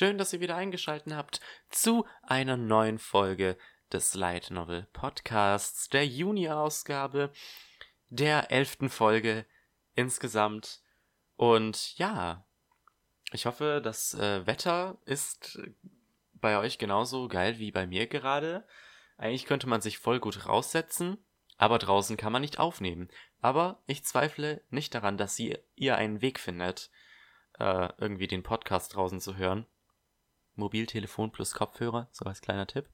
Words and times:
Schön, 0.00 0.16
dass 0.16 0.32
ihr 0.32 0.40
wieder 0.40 0.56
eingeschaltet 0.56 1.12
habt 1.12 1.42
zu 1.68 2.06
einer 2.22 2.56
neuen 2.56 2.98
Folge 2.98 3.58
des 3.92 4.14
Light 4.14 4.50
Novel 4.50 4.88
Podcasts, 4.94 5.90
der 5.90 6.06
Juni-Ausgabe, 6.06 7.30
der 8.08 8.50
elften 8.50 8.88
Folge 8.88 9.44
insgesamt. 9.94 10.80
Und 11.36 11.98
ja, 11.98 12.46
ich 13.32 13.44
hoffe, 13.44 13.82
das 13.84 14.14
äh, 14.14 14.46
Wetter 14.46 14.96
ist 15.04 15.60
bei 16.32 16.56
euch 16.56 16.78
genauso 16.78 17.28
geil 17.28 17.58
wie 17.58 17.70
bei 17.70 17.86
mir 17.86 18.06
gerade. 18.06 18.66
Eigentlich 19.18 19.44
könnte 19.44 19.68
man 19.68 19.82
sich 19.82 19.98
voll 19.98 20.18
gut 20.18 20.46
raussetzen, 20.46 21.18
aber 21.58 21.78
draußen 21.78 22.16
kann 22.16 22.32
man 22.32 22.40
nicht 22.40 22.58
aufnehmen. 22.58 23.10
Aber 23.42 23.82
ich 23.84 24.02
zweifle 24.06 24.62
nicht 24.70 24.94
daran, 24.94 25.18
dass 25.18 25.38
ihr, 25.38 25.62
ihr 25.74 25.96
einen 25.96 26.22
Weg 26.22 26.40
findet, 26.40 26.90
äh, 27.58 27.90
irgendwie 27.98 28.28
den 28.28 28.42
Podcast 28.42 28.94
draußen 28.94 29.20
zu 29.20 29.36
hören. 29.36 29.66
Mobiltelefon 30.60 31.32
plus 31.32 31.54
Kopfhörer, 31.54 32.08
so 32.12 32.24
als 32.24 32.40
kleiner 32.40 32.66
Tipp. 32.66 32.88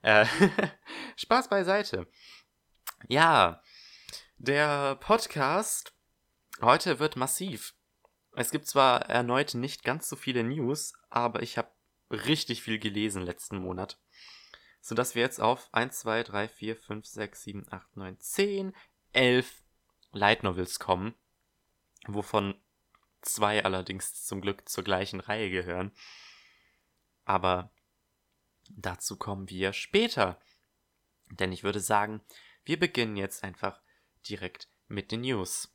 Äh, 0.00 0.26
Spaß 1.16 1.48
beiseite. 1.48 2.06
Ja, 3.08 3.62
der 4.38 4.96
Podcast 4.96 5.92
heute 6.60 6.98
wird 6.98 7.16
massiv. 7.16 7.74
Es 8.34 8.50
gibt 8.50 8.66
zwar 8.66 9.02
erneut 9.10 9.54
nicht 9.54 9.84
ganz 9.84 10.08
so 10.08 10.16
viele 10.16 10.42
News, 10.42 10.94
aber 11.10 11.42
ich 11.42 11.58
habe 11.58 11.70
richtig 12.10 12.62
viel 12.62 12.78
gelesen 12.78 13.22
letzten 13.22 13.58
Monat. 13.58 13.98
Sodass 14.80 15.14
wir 15.14 15.22
jetzt 15.22 15.40
auf 15.40 15.68
1, 15.72 16.00
2, 16.00 16.22
3, 16.24 16.48
4, 16.48 16.76
5, 16.76 17.06
6, 17.06 17.42
7, 17.42 17.66
8, 17.70 17.96
9, 17.96 18.18
10, 18.18 18.76
11 19.12 19.62
Light 20.12 20.42
Novels 20.42 20.78
kommen, 20.78 21.14
wovon 22.06 22.54
zwei 23.22 23.64
allerdings 23.64 24.24
zum 24.24 24.40
Glück 24.40 24.68
zur 24.68 24.84
gleichen 24.84 25.20
Reihe 25.20 25.50
gehören. 25.50 25.92
Aber 27.24 27.70
dazu 28.70 29.16
kommen 29.16 29.48
wir 29.48 29.72
später. 29.72 30.40
Denn 31.30 31.52
ich 31.52 31.62
würde 31.62 31.80
sagen, 31.80 32.20
wir 32.64 32.78
beginnen 32.78 33.16
jetzt 33.16 33.44
einfach 33.44 33.80
direkt 34.28 34.68
mit 34.88 35.10
den 35.10 35.22
News. 35.22 35.72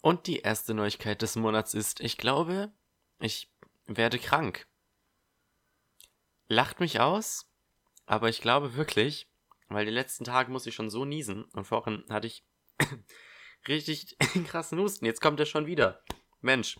Und 0.00 0.26
die 0.26 0.40
erste 0.40 0.74
Neuigkeit 0.74 1.22
des 1.22 1.34
Monats 1.34 1.72
ist, 1.72 2.00
ich 2.00 2.18
glaube, 2.18 2.70
ich 3.20 3.50
werde 3.86 4.18
krank. 4.18 4.66
Lacht 6.46 6.78
mich 6.78 7.00
aus, 7.00 7.50
aber 8.04 8.28
ich 8.28 8.42
glaube 8.42 8.74
wirklich, 8.74 9.30
weil 9.68 9.86
die 9.86 9.90
letzten 9.90 10.24
Tage 10.24 10.52
muss 10.52 10.66
ich 10.66 10.74
schon 10.74 10.90
so 10.90 11.06
niesen 11.06 11.44
und 11.44 11.64
vorhin 11.64 12.04
hatte 12.10 12.26
ich 12.26 12.44
richtig 13.68 14.16
krassen 14.46 14.78
Husten. 14.78 15.06
Jetzt 15.06 15.20
kommt 15.20 15.40
er 15.40 15.46
schon 15.46 15.66
wieder. 15.66 16.02
Mensch. 16.40 16.78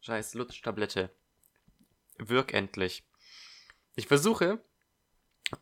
Scheiß 0.00 0.34
Lutschtablette. 0.34 1.10
Wirk 2.18 2.54
endlich. 2.54 3.04
Ich 3.94 4.06
versuche, 4.06 4.64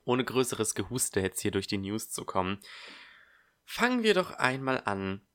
ohne 0.05 0.25
größeres 0.25 0.75
Gehuste 0.75 1.21
jetzt 1.21 1.41
hier 1.41 1.51
durch 1.51 1.67
die 1.67 1.79
News 1.79 2.11
zu 2.11 2.25
kommen. 2.25 2.61
Fangen 3.65 4.03
wir 4.03 4.15
doch 4.15 4.33
einmal 4.33 4.83
an 4.85 5.27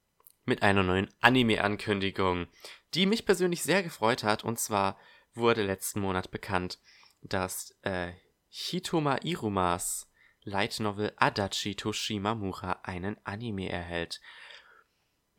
mit 0.45 0.64
einer 0.64 0.83
neuen 0.83 1.09
Anime-Ankündigung, 1.22 2.47
die 2.94 3.05
mich 3.05 3.25
persönlich 3.25 3.64
sehr 3.64 3.83
gefreut 3.83 4.23
hat. 4.23 4.44
Und 4.44 4.59
zwar 4.59 5.00
wurde 5.33 5.64
letzten 5.64 6.02
Monat 6.02 6.31
bekannt, 6.31 6.80
dass 7.22 7.75
äh, 7.81 8.14
Hitoma 8.50 9.17
Irumas 9.23 10.09
Light 10.43 10.80
Novel 10.80 11.14
Adachi 11.17 11.76
Toshimamura 11.76 12.82
einen 12.83 13.17
Anime 13.26 13.70
erhält. 13.70 14.21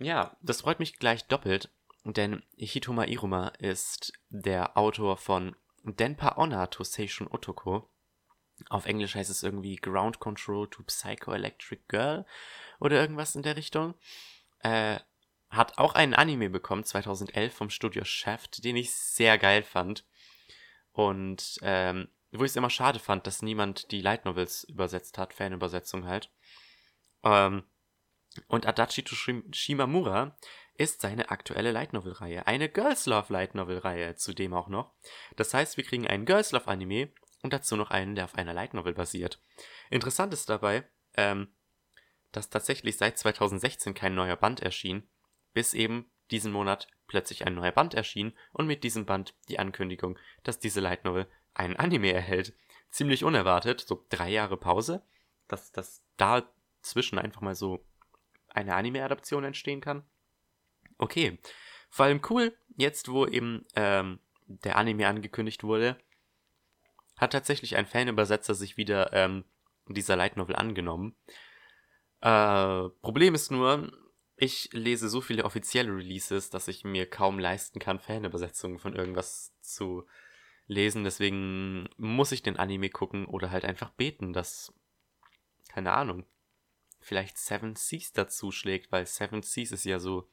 Ja, 0.00 0.34
das 0.41 0.62
freut 0.62 0.81
mich 0.81 0.99
gleich 0.99 1.27
doppelt, 1.27 1.71
denn 2.05 2.43
Hitoma 2.56 3.05
Iruma 3.05 3.49
ist 3.59 4.15
der 4.31 4.78
Autor 4.78 5.19
von 5.19 5.55
Denpa 5.84 6.37
Onna 6.38 6.69
to 6.69 6.84
Seishun 6.84 7.28
Otoko. 7.31 7.87
Auf 8.71 8.87
Englisch 8.87 9.15
heißt 9.15 9.28
es 9.28 9.43
irgendwie 9.43 9.77
Ground 9.77 10.19
Control 10.19 10.69
to 10.71 10.83
Psychoelectric 10.84 11.83
Girl 11.88 12.25
oder 12.78 12.99
irgendwas 12.99 13.34
in 13.37 13.43
der 13.43 13.59
Richtung. 13.59 13.94
Äh, 14.61 15.00
hat 15.50 15.77
auch 15.77 15.94
einen 15.94 16.15
Anime 16.15 16.49
bekommen, 16.49 16.84
2011 16.84 17.53
vom 17.53 17.69
Studio 17.69 18.03
Shaft, 18.05 18.65
den 18.65 18.77
ich 18.77 18.94
sehr 18.94 19.37
geil 19.37 19.62
fand. 19.62 20.06
Und 20.93 21.59
ähm, 21.61 22.09
wo 22.32 22.44
ich 22.44 22.53
es 22.53 22.56
immer 22.56 22.71
schade 22.71 23.00
fand, 23.00 23.27
dass 23.27 23.43
niemand 23.43 23.91
die 23.91 24.00
Light 24.00 24.25
Novels 24.25 24.65
übersetzt 24.65 25.19
hat, 25.19 25.34
Fanübersetzung 25.34 26.06
halt. 26.06 26.31
Ähm, 27.22 27.65
und 28.46 28.66
Adachi 28.66 29.04
Shimamura 29.52 30.36
ist 30.74 31.00
seine 31.00 31.30
aktuelle 31.30 31.72
Light 31.72 31.92
Novel 31.92 32.12
Reihe, 32.12 32.46
eine 32.46 32.68
Girls 32.68 33.06
Love 33.06 33.32
Light 33.32 33.54
Novel 33.54 33.78
Reihe 33.78 34.14
zudem 34.16 34.54
auch 34.54 34.68
noch. 34.68 34.92
Das 35.36 35.52
heißt, 35.52 35.76
wir 35.76 35.84
kriegen 35.84 36.06
einen 36.06 36.24
Girls 36.24 36.52
Love 36.52 36.69
Anime 36.69 37.10
und 37.42 37.52
dazu 37.52 37.76
noch 37.76 37.90
einen, 37.90 38.14
der 38.14 38.24
auf 38.24 38.34
einer 38.34 38.54
Light 38.54 38.74
Novel 38.74 38.94
basiert. 38.94 39.42
Interessant 39.90 40.32
ist 40.32 40.48
dabei, 40.48 40.88
ähm, 41.16 41.48
dass 42.32 42.50
tatsächlich 42.50 42.96
seit 42.96 43.19
2016 43.19 43.94
kein 43.94 44.14
neuer 44.14 44.36
Band 44.36 44.60
erschien, 44.60 45.08
bis 45.52 45.74
eben 45.74 46.10
diesen 46.30 46.52
Monat 46.52 46.86
plötzlich 47.08 47.46
ein 47.46 47.54
neuer 47.54 47.72
Band 47.72 47.94
erschien 47.94 48.32
und 48.52 48.66
mit 48.66 48.84
diesem 48.84 49.04
Band 49.04 49.34
die 49.48 49.58
Ankündigung, 49.58 50.19
dass 50.44 50.60
diese 50.60 50.80
Light 50.80 51.04
Novel 51.04 51.26
einen 51.54 51.76
Anime 51.76 52.12
erhält. 52.12 52.54
Ziemlich 52.90 53.24
unerwartet, 53.24 53.80
so 53.80 54.06
drei 54.08 54.30
Jahre 54.30 54.56
Pause, 54.56 55.04
dass, 55.48 55.72
dass 55.72 56.02
dazwischen 56.16 57.19
einfach 57.19 57.40
mal 57.40 57.54
so 57.54 57.84
eine 58.50 58.75
Anime-Adaption 58.75 59.44
entstehen 59.44 59.81
kann. 59.81 60.05
Okay, 60.99 61.38
vor 61.88 62.06
allem 62.06 62.21
cool, 62.31 62.56
jetzt 62.77 63.09
wo 63.09 63.27
eben 63.27 63.66
ähm, 63.75 64.21
der 64.47 64.77
Anime 64.77 65.06
angekündigt 65.06 65.65
wurde, 65.65 65.97
hat 67.16 67.33
tatsächlich 67.33 67.77
ein 67.77 67.87
Fanübersetzer 67.87 68.55
sich 68.55 68.77
wieder 68.77 69.12
ähm, 69.12 69.44
dieser 69.88 70.16
Light 70.16 70.37
Novel 70.37 70.56
angenommen. 70.56 71.16
Äh, 72.21 72.88
Problem 73.03 73.34
ist 73.34 73.50
nur, 73.50 73.93
ich 74.37 74.71
lese 74.72 75.09
so 75.09 75.21
viele 75.21 75.44
offizielle 75.44 75.94
Releases, 75.94 76.50
dass 76.50 76.69
ich 76.69 76.84
mir 76.84 77.09
kaum 77.09 77.38
leisten 77.38 77.78
kann, 77.78 77.99
Fanübersetzungen 77.99 78.78
von 78.78 78.94
irgendwas 78.94 79.55
zu 79.61 80.06
lesen. 80.67 81.05
Deswegen 81.05 81.88
muss 81.97 82.32
ich 82.32 82.43
den 82.43 82.56
Anime 82.56 82.88
gucken 82.88 83.27
oder 83.27 83.50
halt 83.50 83.65
einfach 83.65 83.91
beten, 83.91 84.32
dass, 84.32 84.72
keine 85.69 85.93
Ahnung, 85.93 86.25
vielleicht 87.00 87.38
Seven 87.38 87.77
Seas 87.77 88.12
dazu 88.12 88.53
schlägt, 88.53 88.93
weil 88.93 89.06
Seven 89.06 89.43
Seas 89.43 89.72
ist 89.72 89.84
ja 89.84 89.99
so 89.99 90.31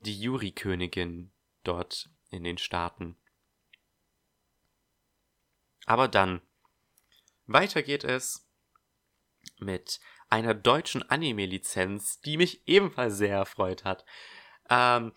die 0.00 0.18
Yuri-Königin 0.20 1.32
dort 1.62 2.10
in 2.30 2.44
den 2.44 2.58
Staaten. 2.58 3.16
Aber 5.86 6.08
dann, 6.08 6.40
weiter 7.46 7.82
geht 7.82 8.04
es 8.04 8.48
mit 9.58 10.00
einer 10.28 10.54
deutschen 10.54 11.08
Anime-Lizenz, 11.08 12.20
die 12.20 12.36
mich 12.36 12.66
ebenfalls 12.66 13.16
sehr 13.16 13.36
erfreut 13.36 13.84
hat. 13.84 14.04
Ähm, 14.70 15.12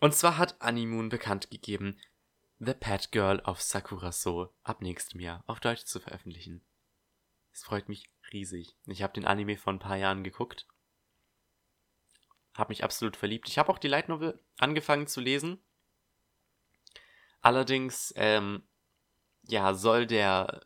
und 0.00 0.14
zwar 0.14 0.38
hat 0.38 0.60
Animoon 0.60 1.08
bekannt 1.08 1.50
gegeben, 1.50 1.98
The 2.58 2.74
Pet 2.74 3.10
Girl 3.12 3.40
of 3.40 3.60
Sakura 3.60 4.12
So 4.12 4.54
ab 4.62 4.80
nächstem 4.80 5.20
Jahr 5.20 5.42
auf 5.46 5.60
Deutsch 5.60 5.84
zu 5.84 6.00
veröffentlichen. 6.00 6.64
Es 7.52 7.64
freut 7.64 7.88
mich 7.88 8.08
riesig. 8.32 8.76
Ich 8.86 9.02
habe 9.02 9.12
den 9.12 9.24
Anime 9.24 9.56
vor 9.56 9.72
ein 9.72 9.78
paar 9.78 9.96
Jahren 9.96 10.24
geguckt. 10.24 10.66
Habe 12.54 12.70
mich 12.70 12.84
absolut 12.84 13.16
verliebt. 13.16 13.48
Ich 13.48 13.58
habe 13.58 13.70
auch 13.70 13.78
die 13.78 13.88
Light 13.88 14.08
Novel 14.08 14.40
angefangen 14.58 15.06
zu 15.06 15.20
lesen. 15.20 15.58
Allerdings, 17.42 18.12
ähm, 18.16 18.62
ja, 19.42 19.74
soll 19.74 20.06
der, 20.06 20.62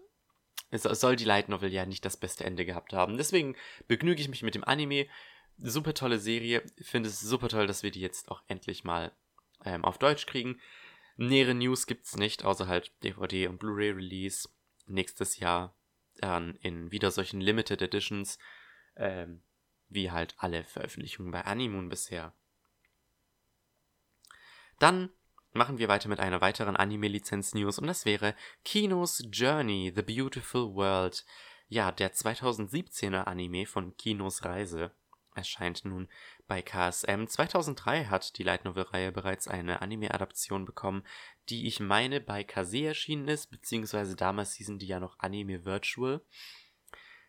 soll 0.71 1.17
die 1.17 1.25
Light 1.25 1.49
Novel 1.49 1.73
ja 1.73 1.85
nicht 1.85 2.05
das 2.05 2.17
beste 2.17 2.45
Ende 2.45 2.65
gehabt 2.65 2.93
haben. 2.93 3.17
Deswegen 3.17 3.57
begnüge 3.89 4.21
ich 4.21 4.29
mich 4.29 4.43
mit 4.43 4.55
dem 4.55 4.65
Anime. 4.65 5.07
Super 5.59 5.93
tolle 5.95 6.19
Serie. 6.19 6.62
Finde 6.81 7.09
es 7.09 7.21
super 7.21 7.49
toll, 7.49 7.67
dass 7.67 7.83
wir 7.83 7.91
die 7.91 8.01
jetzt 8.01 8.31
auch 8.31 8.43
endlich 8.47 8.85
mal 8.85 9.12
ähm, 9.65 9.85
auf 9.85 9.99
Deutsch 9.99 10.27
kriegen. 10.27 10.61
Nähere 11.17 11.55
News 11.55 11.87
gibt's 11.87 12.17
nicht, 12.17 12.45
außer 12.45 12.67
halt 12.67 12.93
DVD 13.03 13.49
und 13.49 13.59
Blu-ray 13.59 13.91
Release 13.91 14.49
nächstes 14.87 15.39
Jahr 15.39 15.75
dann 16.21 16.57
in 16.57 16.91
wieder 16.93 17.11
solchen 17.11 17.41
Limited 17.41 17.83
Editions, 17.83 18.39
ähm, 18.97 19.43
wie 19.89 20.11
halt 20.11 20.35
alle 20.39 20.65
Veröffentlichungen 20.65 21.33
bei 21.33 21.45
Animoon 21.45 21.89
bisher. 21.89 22.35
Dann 24.79 25.11
machen 25.53 25.79
wir 25.79 25.89
weiter 25.89 26.09
mit 26.09 26.21
einer 26.21 26.41
weiteren 26.41 26.77
Anime-Lizenz-News 26.77 27.79
und 27.79 27.87
das 27.87 28.05
wäre 28.05 28.35
Kinos 28.65 29.23
Journey, 29.31 29.93
The 29.95 30.03
Beautiful 30.03 30.75
World. 30.75 31.25
Ja, 31.69 31.93
der 31.93 32.13
2017er 32.13 33.25
Anime 33.25 33.67
von 33.67 33.97
Kinos 33.97 34.45
Reise 34.45 34.93
erscheint 35.41 35.85
nun 35.85 36.09
bei 36.47 36.63
KSM. 36.63 37.27
2003 37.27 38.07
hat 38.07 38.39
die 38.39 38.43
Light 38.43 38.65
Novel-Reihe 38.65 39.13
bereits 39.13 39.49
eine 39.49 39.83
Anime-Adaption 39.83 40.65
bekommen, 40.65 41.03
die 41.49 41.67
ich 41.67 41.81
meine 41.81 42.21
bei 42.21 42.45
Kase 42.45 42.85
erschienen 42.85 43.29
ist, 43.29 43.51
beziehungsweise 43.51 44.17
damals 44.17 44.55
hießen 44.55 44.79
die 44.79 44.87
ja 44.87 45.01
noch 45.01 45.19
Anime 45.19 45.65
Virtual. 45.65 46.21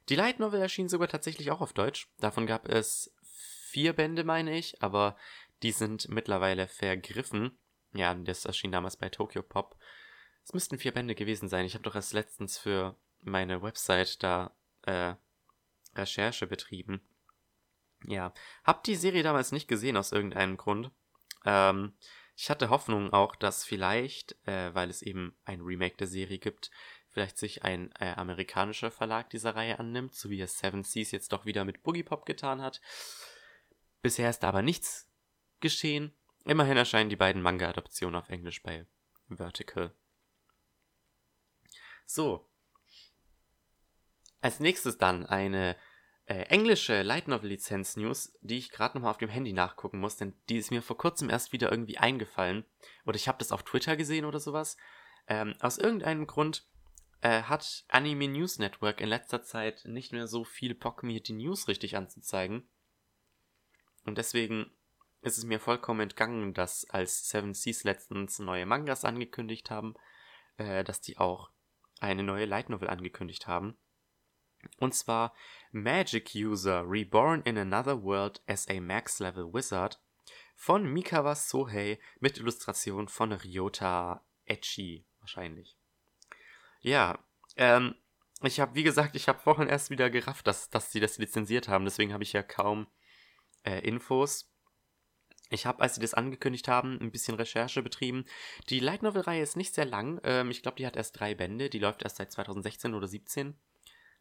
Die 0.09 0.15
Light 0.15 0.39
Novel 0.39 0.61
erschien 0.61 0.89
sogar 0.89 1.07
tatsächlich 1.07 1.51
auch 1.51 1.61
auf 1.61 1.73
Deutsch. 1.73 2.09
Davon 2.19 2.45
gab 2.45 2.67
es 2.67 3.13
vier 3.69 3.93
Bände, 3.93 4.23
meine 4.23 4.57
ich, 4.57 4.81
aber 4.81 5.17
Die 5.63 5.71
sind 5.71 6.09
mittlerweile 6.09 6.67
vergriffen. 6.67 7.57
Ja, 7.93 8.15
das 8.15 8.45
erschien 8.45 8.71
damals 8.71 8.97
bei 8.97 9.09
Tokyo 9.09 9.43
Pop. 9.43 9.77
Es 10.43 10.53
müssten 10.53 10.79
vier 10.79 10.91
Bände 10.91 11.13
gewesen 11.13 11.49
sein. 11.49 11.65
Ich 11.65 11.75
habe 11.75 11.83
doch 11.83 11.93
erst 11.93 12.13
letztens 12.13 12.57
für 12.57 12.95
meine 13.21 13.61
Website 13.61 14.23
da 14.23 14.55
äh, 14.83 15.13
Recherche 15.95 16.47
betrieben. 16.47 17.01
Ja, 18.05 18.33
hab 18.63 18.83
die 18.83 18.95
Serie 18.95 19.23
damals 19.23 19.51
nicht 19.51 19.67
gesehen 19.67 19.97
aus 19.97 20.11
irgendeinem 20.11 20.57
Grund. 20.57 20.91
Ähm, 21.45 21.93
ich 22.35 22.49
hatte 22.49 22.69
Hoffnung 22.69 23.13
auch, 23.13 23.35
dass 23.35 23.63
vielleicht, 23.63 24.35
äh, 24.47 24.73
weil 24.73 24.89
es 24.89 25.01
eben 25.01 25.37
ein 25.45 25.61
Remake 25.61 25.97
der 25.97 26.07
Serie 26.07 26.39
gibt, 26.39 26.71
vielleicht 27.09 27.37
sich 27.37 27.63
ein 27.63 27.91
äh, 27.99 28.13
amerikanischer 28.15 28.89
Verlag 28.89 29.29
dieser 29.29 29.55
Reihe 29.55 29.77
annimmt, 29.79 30.15
so 30.15 30.29
wie 30.29 30.41
es 30.41 30.57
Seven 30.57 30.83
Seas 30.83 31.11
jetzt 31.11 31.33
doch 31.33 31.45
wieder 31.45 31.65
mit 31.65 31.83
Boogie 31.83 32.03
Pop 32.03 32.25
getan 32.25 32.61
hat. 32.61 32.81
Bisher 34.01 34.29
ist 34.29 34.43
aber 34.43 34.61
nichts 34.61 35.11
geschehen. 35.59 36.13
Immerhin 36.45 36.77
erscheinen 36.77 37.09
die 37.09 37.15
beiden 37.15 37.41
Manga-Adaptionen 37.41 38.15
auf 38.15 38.29
Englisch 38.29 38.63
bei 38.63 38.87
Vertical. 39.27 39.93
So. 42.05 42.49
Als 44.41 44.59
nächstes 44.59 44.97
dann 44.97 45.25
eine 45.27 45.75
äh, 46.31 46.43
englische 46.43 47.01
Light 47.01 47.27
Novel 47.27 47.49
Lizenz 47.49 47.97
News, 47.97 48.31
die 48.39 48.57
ich 48.57 48.71
gerade 48.71 48.97
nochmal 48.97 49.11
auf 49.11 49.17
dem 49.17 49.27
Handy 49.27 49.51
nachgucken 49.51 49.99
muss, 49.99 50.15
denn 50.15 50.33
die 50.47 50.55
ist 50.55 50.71
mir 50.71 50.81
vor 50.81 50.97
kurzem 50.97 51.29
erst 51.29 51.51
wieder 51.51 51.69
irgendwie 51.69 51.97
eingefallen. 51.97 52.63
Oder 53.05 53.17
ich 53.17 53.27
habe 53.27 53.39
das 53.39 53.51
auf 53.51 53.63
Twitter 53.63 53.97
gesehen 53.97 54.23
oder 54.23 54.39
sowas. 54.39 54.77
Ähm, 55.27 55.55
aus 55.59 55.77
irgendeinem 55.77 56.27
Grund 56.27 56.65
äh, 57.19 57.41
hat 57.41 57.83
Anime 57.89 58.29
News 58.29 58.59
Network 58.59 59.01
in 59.01 59.09
letzter 59.09 59.43
Zeit 59.43 59.83
nicht 59.83 60.13
mehr 60.13 60.25
so 60.25 60.45
viel 60.45 60.73
Bock, 60.73 61.03
mir 61.03 61.19
die 61.19 61.33
News 61.33 61.67
richtig 61.67 61.97
anzuzeigen. 61.97 62.65
Und 64.05 64.17
deswegen 64.17 64.71
ist 65.23 65.37
es 65.37 65.43
mir 65.43 65.59
vollkommen 65.59 65.99
entgangen, 65.99 66.53
dass 66.53 66.89
als 66.89 67.27
Seven 67.27 67.53
Seas 67.53 67.83
letztens 67.83 68.39
neue 68.39 68.65
Mangas 68.65 69.03
angekündigt 69.03 69.69
haben, 69.69 69.95
äh, 70.55 70.85
dass 70.85 71.01
die 71.01 71.17
auch 71.17 71.49
eine 71.99 72.23
neue 72.23 72.45
Light 72.45 72.69
Novel 72.69 72.89
angekündigt 72.89 73.47
haben. 73.47 73.77
Und 74.77 74.93
zwar 74.93 75.33
Magic 75.71 76.31
User 76.35 76.83
Reborn 76.87 77.41
in 77.43 77.57
Another 77.57 78.03
World 78.03 78.41
as 78.47 78.67
a 78.67 78.79
Max 78.79 79.19
Level 79.19 79.53
Wizard 79.53 79.99
von 80.55 80.85
Mikawa 80.85 81.35
Sohei 81.35 81.99
mit 82.19 82.37
Illustration 82.37 83.07
von 83.07 83.31
Ryota 83.31 84.23
Echi 84.45 85.05
wahrscheinlich. 85.19 85.75
Ja, 86.81 87.19
ähm, 87.57 87.95
ich 88.43 88.59
habe, 88.59 88.75
wie 88.75 88.83
gesagt, 88.83 89.15
ich 89.15 89.27
habe 89.27 89.39
vorhin 89.39 89.67
erst 89.67 89.89
wieder 89.89 90.09
gerafft, 90.09 90.47
dass, 90.47 90.69
dass 90.69 90.91
sie 90.91 90.99
das 90.99 91.17
lizenziert 91.17 91.67
haben, 91.67 91.85
deswegen 91.85 92.13
habe 92.13 92.23
ich 92.23 92.33
ja 92.33 92.43
kaum 92.43 92.87
äh, 93.63 93.79
Infos. 93.79 94.51
Ich 95.49 95.65
habe, 95.65 95.81
als 95.81 95.95
sie 95.95 96.01
das 96.01 96.13
angekündigt 96.13 96.67
haben, 96.67 96.97
ein 97.01 97.11
bisschen 97.11 97.35
Recherche 97.35 97.83
betrieben. 97.83 98.25
Die 98.69 98.79
Light 98.79 99.03
Novel-Reihe 99.03 99.41
ist 99.41 99.57
nicht 99.57 99.75
sehr 99.75 99.85
lang. 99.85 100.21
Ähm, 100.23 100.49
ich 100.49 100.61
glaube, 100.61 100.77
die 100.77 100.87
hat 100.87 100.95
erst 100.95 101.19
drei 101.19 101.35
Bände. 101.35 101.69
Die 101.69 101.79
läuft 101.79 102.03
erst 102.03 102.17
seit 102.17 102.31
2016 102.31 102.93
oder 102.93 103.07
2017. 103.07 103.55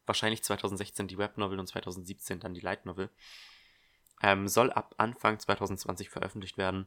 Wahrscheinlich 0.07 0.43
2016 0.43 1.09
die 1.09 1.19
Webnovel 1.19 1.59
und 1.59 1.67
2017 1.67 2.41
dann 2.41 2.55
die 2.55 2.61
Light 2.61 2.87
Novel. 2.87 3.11
Ähm, 4.23 4.49
soll 4.49 4.73
ab 4.73 4.95
Anfang 4.99 5.39
2020 5.39 6.11
veröffentlicht 6.11 6.59
werden. 6.59 6.87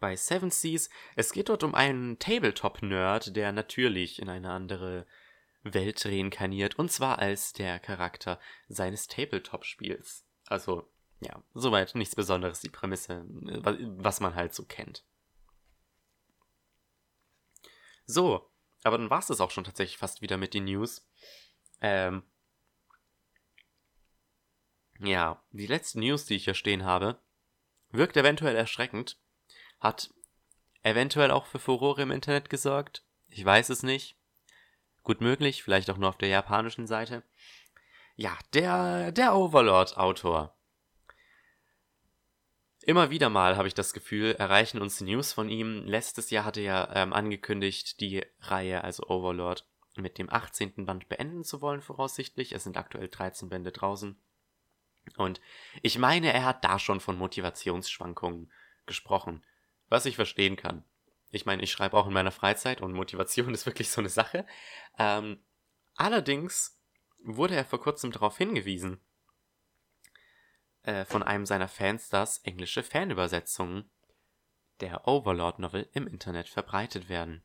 Bei 0.00 0.16
Seven 0.16 0.50
Seas. 0.50 0.90
Es 1.14 1.32
geht 1.32 1.48
dort 1.48 1.62
um 1.62 1.74
einen 1.74 2.18
Tabletop-Nerd, 2.18 3.36
der 3.36 3.52
natürlich 3.52 4.20
in 4.20 4.28
eine 4.28 4.50
andere 4.50 5.06
Welt 5.62 6.04
reinkarniert. 6.04 6.76
Und 6.76 6.90
zwar 6.90 7.20
als 7.20 7.52
der 7.52 7.78
Charakter 7.78 8.40
seines 8.68 9.06
Tabletop-Spiels. 9.06 10.26
Also 10.46 10.90
ja, 11.20 11.40
soweit 11.54 11.94
nichts 11.94 12.16
Besonderes, 12.16 12.60
die 12.60 12.68
Prämisse, 12.68 13.24
was 13.28 14.20
man 14.20 14.34
halt 14.34 14.54
so 14.54 14.64
kennt. 14.64 15.04
So, 18.06 18.50
aber 18.84 18.98
dann 18.98 19.10
war 19.10 19.18
es 19.18 19.26
das 19.26 19.40
auch 19.40 19.50
schon 19.50 19.64
tatsächlich 19.64 19.98
fast 19.98 20.22
wieder 20.22 20.36
mit 20.36 20.54
den 20.54 20.64
News. 20.64 21.08
Ähm, 21.80 22.22
ja, 24.98 25.42
die 25.50 25.66
letzte 25.66 25.98
News, 26.00 26.26
die 26.26 26.36
ich 26.36 26.44
hier 26.44 26.54
stehen 26.54 26.84
habe, 26.84 27.18
wirkt 27.90 28.16
eventuell 28.16 28.56
erschreckend, 28.56 29.18
hat 29.80 30.12
eventuell 30.82 31.30
auch 31.30 31.46
für 31.46 31.58
Furore 31.58 32.02
im 32.02 32.10
Internet 32.10 32.50
gesorgt. 32.50 33.04
Ich 33.28 33.44
weiß 33.44 33.68
es 33.70 33.82
nicht. 33.82 34.16
Gut 35.02 35.20
möglich, 35.20 35.62
vielleicht 35.62 35.90
auch 35.90 35.96
nur 35.96 36.08
auf 36.08 36.18
der 36.18 36.28
japanischen 36.28 36.86
Seite. 36.86 37.22
Ja, 38.14 38.38
der, 38.52 39.10
der 39.10 39.34
Overlord-Autor 39.34 40.54
Immer 42.84 43.10
wieder 43.10 43.28
mal 43.28 43.56
habe 43.56 43.68
ich 43.68 43.74
das 43.74 43.92
Gefühl, 43.92 44.32
erreichen 44.32 44.80
uns 44.80 45.00
News 45.00 45.32
von 45.32 45.48
ihm. 45.48 45.84
Letztes 45.86 46.30
Jahr 46.30 46.44
hatte 46.44 46.60
er 46.60 46.90
ähm, 46.94 47.12
angekündigt, 47.12 48.00
die 48.00 48.24
Reihe, 48.40 48.82
also 48.82 49.04
Overlord, 49.06 49.66
mit 49.94 50.18
dem 50.18 50.32
18. 50.32 50.84
Band 50.84 51.08
beenden 51.08 51.44
zu 51.44 51.60
wollen, 51.60 51.80
voraussichtlich. 51.80 52.52
Es 52.52 52.64
sind 52.64 52.76
aktuell 52.76 53.08
13 53.08 53.48
Bände 53.48 53.70
draußen. 53.70 54.20
Und 55.16 55.40
ich 55.82 55.98
meine, 55.98 56.32
er 56.32 56.44
hat 56.44 56.64
da 56.64 56.78
schon 56.78 57.00
von 57.00 57.16
Motivationsschwankungen 57.16 58.50
gesprochen, 58.86 59.44
was 59.88 60.06
ich 60.06 60.16
verstehen 60.16 60.56
kann. 60.56 60.84
Ich 61.30 61.46
meine, 61.46 61.62
ich 61.62 61.70
schreibe 61.70 61.96
auch 61.96 62.06
in 62.06 62.12
meiner 62.12 62.32
Freizeit 62.32 62.80
und 62.80 62.92
Motivation 62.92 63.54
ist 63.54 63.66
wirklich 63.66 63.90
so 63.90 64.00
eine 64.00 64.10
Sache. 64.10 64.46
Ähm, 64.98 65.38
allerdings 65.94 66.80
wurde 67.22 67.54
er 67.54 67.64
vor 67.64 67.80
kurzem 67.80 68.10
darauf 68.10 68.38
hingewiesen, 68.38 69.00
äh, 70.84 71.04
von 71.04 71.22
einem 71.22 71.46
seiner 71.46 71.68
Fans, 71.68 72.08
dass 72.08 72.38
englische 72.38 72.82
Fanübersetzungen 72.82 73.90
der 74.80 75.06
Overlord-Novel 75.06 75.88
im 75.92 76.06
Internet 76.06 76.48
verbreitet 76.48 77.08
werden. 77.08 77.42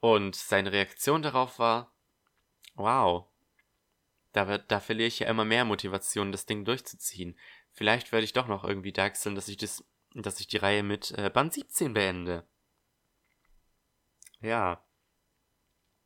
Und 0.00 0.36
seine 0.36 0.72
Reaktion 0.72 1.22
darauf 1.22 1.58
war, 1.58 1.92
wow, 2.74 3.26
da, 4.32 4.58
da 4.58 4.80
verliere 4.80 5.08
ich 5.08 5.18
ja 5.18 5.28
immer 5.28 5.44
mehr 5.44 5.64
Motivation, 5.64 6.30
das 6.30 6.46
Ding 6.46 6.64
durchzuziehen. 6.64 7.36
Vielleicht 7.72 8.12
werde 8.12 8.24
ich 8.24 8.32
doch 8.32 8.46
noch 8.46 8.64
irgendwie 8.64 8.92
deichseln, 8.92 9.34
dass 9.34 9.48
ich 9.48 9.56
das, 9.56 9.84
dass 10.14 10.38
ich 10.38 10.46
die 10.46 10.58
Reihe 10.58 10.82
mit 10.82 11.10
äh, 11.12 11.30
Band 11.30 11.52
17 11.52 11.94
beende. 11.94 12.46
Ja. 14.40 14.84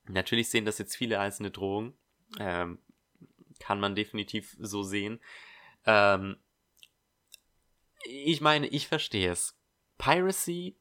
Natürlich 0.05 0.49
sehen 0.49 0.65
das 0.65 0.79
jetzt 0.79 0.97
viele 0.97 1.21
als 1.21 1.41
eine 1.41 1.51
Drohung. 1.51 1.95
Ähm, 2.39 2.79
kann 3.63 3.81
man 3.81 3.95
definitiv 3.95 4.57
so 4.59 4.83
sehen. 4.83 5.21
Ähm, 5.87 6.37
ich 8.05 8.41
meine, 8.41 8.67
ich 8.67 8.89
verstehe 8.89 9.31
es. 9.31 9.57
Piracy 9.99 10.77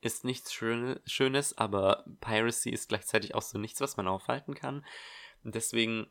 ist 0.00 0.24
nichts 0.24 0.52
Schönes, 0.52 1.56
aber 1.56 2.04
Piracy 2.20 2.70
ist 2.70 2.88
gleichzeitig 2.88 3.34
auch 3.34 3.42
so 3.42 3.58
nichts, 3.58 3.80
was 3.80 3.96
man 3.96 4.08
aufhalten 4.08 4.54
kann. 4.54 4.84
Deswegen, 5.44 6.10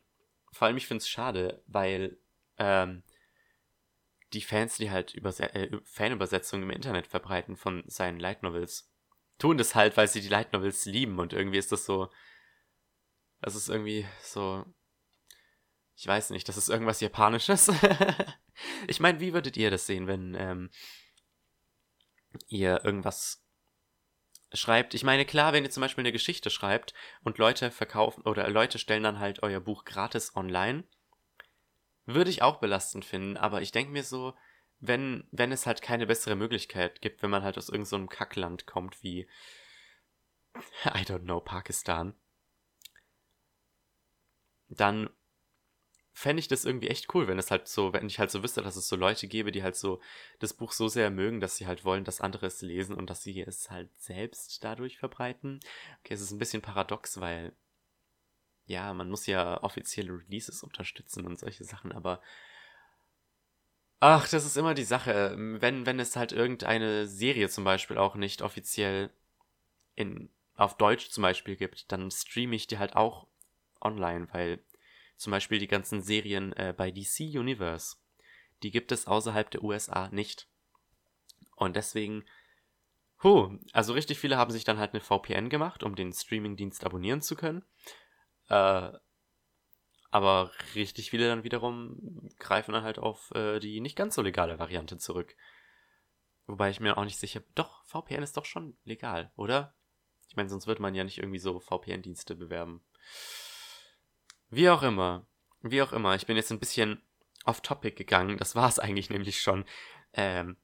vor 0.52 0.66
allem 0.66 0.76
ich 0.76 0.86
finde 0.86 1.02
es 1.02 1.08
schade, 1.08 1.62
weil 1.66 2.18
ähm, 2.58 3.02
die 4.32 4.40
Fans, 4.40 4.76
die 4.76 4.90
halt 4.90 5.14
Überse 5.14 5.54
äh, 5.54 5.78
Fanübersetzungen 5.84 6.68
im 6.68 6.74
Internet 6.74 7.06
verbreiten 7.06 7.56
von 7.56 7.84
seinen 7.86 8.18
Light 8.18 8.42
Novels, 8.42 8.90
tun 9.38 9.58
das 9.58 9.74
halt, 9.74 9.96
weil 9.96 10.08
sie 10.08 10.20
die 10.20 10.28
Light 10.28 10.52
Novels 10.52 10.86
lieben 10.86 11.18
und 11.18 11.32
irgendwie 11.32 11.58
ist 11.58 11.70
das 11.72 11.84
so, 11.84 12.08
das 13.40 13.54
ist 13.54 13.68
irgendwie 13.68 14.06
so 14.22 14.64
ich 15.96 16.06
weiß 16.06 16.30
nicht, 16.30 16.48
das 16.48 16.56
ist 16.56 16.68
irgendwas 16.68 17.00
Japanisches. 17.00 17.70
ich 18.88 19.00
meine, 19.00 19.20
wie 19.20 19.32
würdet 19.32 19.56
ihr 19.56 19.70
das 19.70 19.86
sehen, 19.86 20.06
wenn 20.06 20.34
ähm, 20.34 20.70
ihr 22.48 22.84
irgendwas 22.84 23.44
schreibt? 24.52 24.94
Ich 24.94 25.04
meine, 25.04 25.24
klar, 25.24 25.52
wenn 25.52 25.64
ihr 25.64 25.70
zum 25.70 25.82
Beispiel 25.82 26.02
eine 26.02 26.12
Geschichte 26.12 26.50
schreibt 26.50 26.94
und 27.22 27.38
Leute 27.38 27.70
verkaufen 27.70 28.22
oder 28.22 28.48
Leute 28.50 28.78
stellen 28.78 29.04
dann 29.04 29.20
halt 29.20 29.42
euer 29.42 29.60
Buch 29.60 29.84
gratis 29.84 30.34
online, 30.34 30.84
würde 32.06 32.30
ich 32.30 32.42
auch 32.42 32.56
belastend 32.56 33.04
finden, 33.04 33.36
aber 33.36 33.62
ich 33.62 33.72
denke 33.72 33.92
mir 33.92 34.04
so, 34.04 34.34
wenn, 34.80 35.26
wenn 35.30 35.52
es 35.52 35.66
halt 35.66 35.80
keine 35.80 36.06
bessere 36.06 36.36
Möglichkeit 36.36 37.00
gibt, 37.00 37.22
wenn 37.22 37.30
man 37.30 37.42
halt 37.42 37.56
aus 37.56 37.68
irgendeinem 37.68 38.02
so 38.02 38.06
Kackland 38.08 38.66
kommt 38.66 39.02
wie, 39.02 39.28
I 40.84 41.02
don't 41.04 41.22
know, 41.22 41.40
Pakistan, 41.40 42.14
dann 44.68 45.08
fände 46.14 46.38
ich 46.40 46.48
das 46.48 46.64
irgendwie 46.64 46.88
echt 46.88 47.12
cool, 47.14 47.26
wenn 47.26 47.40
es 47.40 47.50
halt 47.50 47.66
so, 47.66 47.92
wenn 47.92 48.06
ich 48.06 48.20
halt 48.20 48.30
so 48.30 48.42
wüsste, 48.42 48.62
dass 48.62 48.76
es 48.76 48.88
so 48.88 48.94
Leute 48.94 49.26
gäbe, 49.26 49.50
die 49.50 49.64
halt 49.64 49.74
so 49.74 50.00
das 50.38 50.54
Buch 50.54 50.70
so 50.72 50.86
sehr 50.86 51.10
mögen, 51.10 51.40
dass 51.40 51.56
sie 51.56 51.66
halt 51.66 51.84
wollen, 51.84 52.04
dass 52.04 52.20
andere 52.20 52.46
es 52.46 52.62
lesen 52.62 52.94
und 52.94 53.10
dass 53.10 53.24
sie 53.24 53.40
es 53.40 53.70
halt 53.70 53.90
selbst 53.98 54.62
dadurch 54.62 54.96
verbreiten. 54.96 55.58
Okay, 56.00 56.14
es 56.14 56.20
ist 56.20 56.30
ein 56.30 56.38
bisschen 56.38 56.62
paradox, 56.62 57.20
weil 57.20 57.52
ja, 58.66 58.94
man 58.94 59.10
muss 59.10 59.26
ja 59.26 59.62
offizielle 59.62 60.12
Releases 60.12 60.62
unterstützen 60.62 61.26
und 61.26 61.38
solche 61.38 61.64
Sachen, 61.64 61.90
aber 61.92 62.22
ach, 63.98 64.28
das 64.28 64.46
ist 64.46 64.56
immer 64.56 64.74
die 64.74 64.84
Sache. 64.84 65.34
Wenn, 65.36 65.84
wenn 65.84 65.98
es 65.98 66.14
halt 66.14 66.30
irgendeine 66.30 67.08
Serie 67.08 67.48
zum 67.48 67.64
Beispiel 67.64 67.98
auch 67.98 68.14
nicht 68.14 68.40
offiziell 68.40 69.10
in, 69.96 70.30
auf 70.54 70.76
Deutsch 70.76 71.10
zum 71.10 71.22
Beispiel 71.22 71.56
gibt, 71.56 71.90
dann 71.90 72.10
streame 72.10 72.54
ich 72.54 72.68
die 72.68 72.78
halt 72.78 72.94
auch 72.94 73.26
online, 73.80 74.28
weil 74.32 74.60
zum 75.16 75.30
Beispiel 75.30 75.58
die 75.58 75.68
ganzen 75.68 76.02
Serien 76.02 76.52
äh, 76.54 76.74
bei 76.76 76.90
DC 76.90 77.20
Universe. 77.38 77.96
die 78.62 78.70
gibt 78.70 78.92
es 78.92 79.06
außerhalb 79.06 79.50
der 79.50 79.62
USA 79.62 80.08
nicht. 80.08 80.48
Und 81.56 81.76
deswegen, 81.76 82.24
huh, 83.22 83.58
also 83.72 83.92
richtig 83.92 84.18
viele 84.18 84.36
haben 84.36 84.50
sich 84.50 84.64
dann 84.64 84.78
halt 84.78 84.92
eine 84.92 85.00
VPN 85.00 85.50
gemacht, 85.50 85.82
um 85.82 85.94
den 85.94 86.12
Streamingdienst 86.12 86.84
abonnieren 86.84 87.20
zu 87.20 87.36
können. 87.36 87.64
Äh, 88.48 88.90
aber 90.10 90.52
richtig 90.76 91.10
viele 91.10 91.26
dann 91.26 91.42
wiederum 91.42 92.30
greifen 92.38 92.72
dann 92.72 92.84
halt 92.84 92.98
auf 93.00 93.32
äh, 93.32 93.58
die 93.58 93.80
nicht 93.80 93.96
ganz 93.96 94.14
so 94.14 94.22
legale 94.22 94.58
Variante 94.58 94.96
zurück. 94.96 95.36
Wobei 96.46 96.70
ich 96.70 96.80
mir 96.80 96.96
auch 96.96 97.04
nicht 97.04 97.18
sicher. 97.18 97.42
Doch, 97.54 97.84
VPN 97.86 98.22
ist 98.22 98.36
doch 98.36 98.44
schon 98.44 98.76
legal, 98.84 99.32
oder? 99.36 99.74
Ich 100.28 100.36
meine, 100.36 100.48
sonst 100.48 100.66
wird 100.66 100.78
man 100.78 100.94
ja 100.94 101.04
nicht 101.04 101.18
irgendwie 101.18 101.38
so 101.38 101.58
VPN-Dienste 101.58 102.36
bewerben. 102.36 102.84
Wie 104.54 104.70
auch 104.70 104.84
immer. 104.84 105.26
Wie 105.62 105.82
auch 105.82 105.92
immer. 105.92 106.14
Ich 106.14 106.26
bin 106.26 106.36
jetzt 106.36 106.52
ein 106.52 106.60
bisschen 106.60 107.02
off-topic 107.44 107.96
gegangen. 107.96 108.38
Das 108.38 108.54
war 108.54 108.68
es 108.68 108.78
eigentlich 108.78 109.10
nämlich 109.10 109.40
schon. 109.40 109.64
Ähm, 110.12 110.56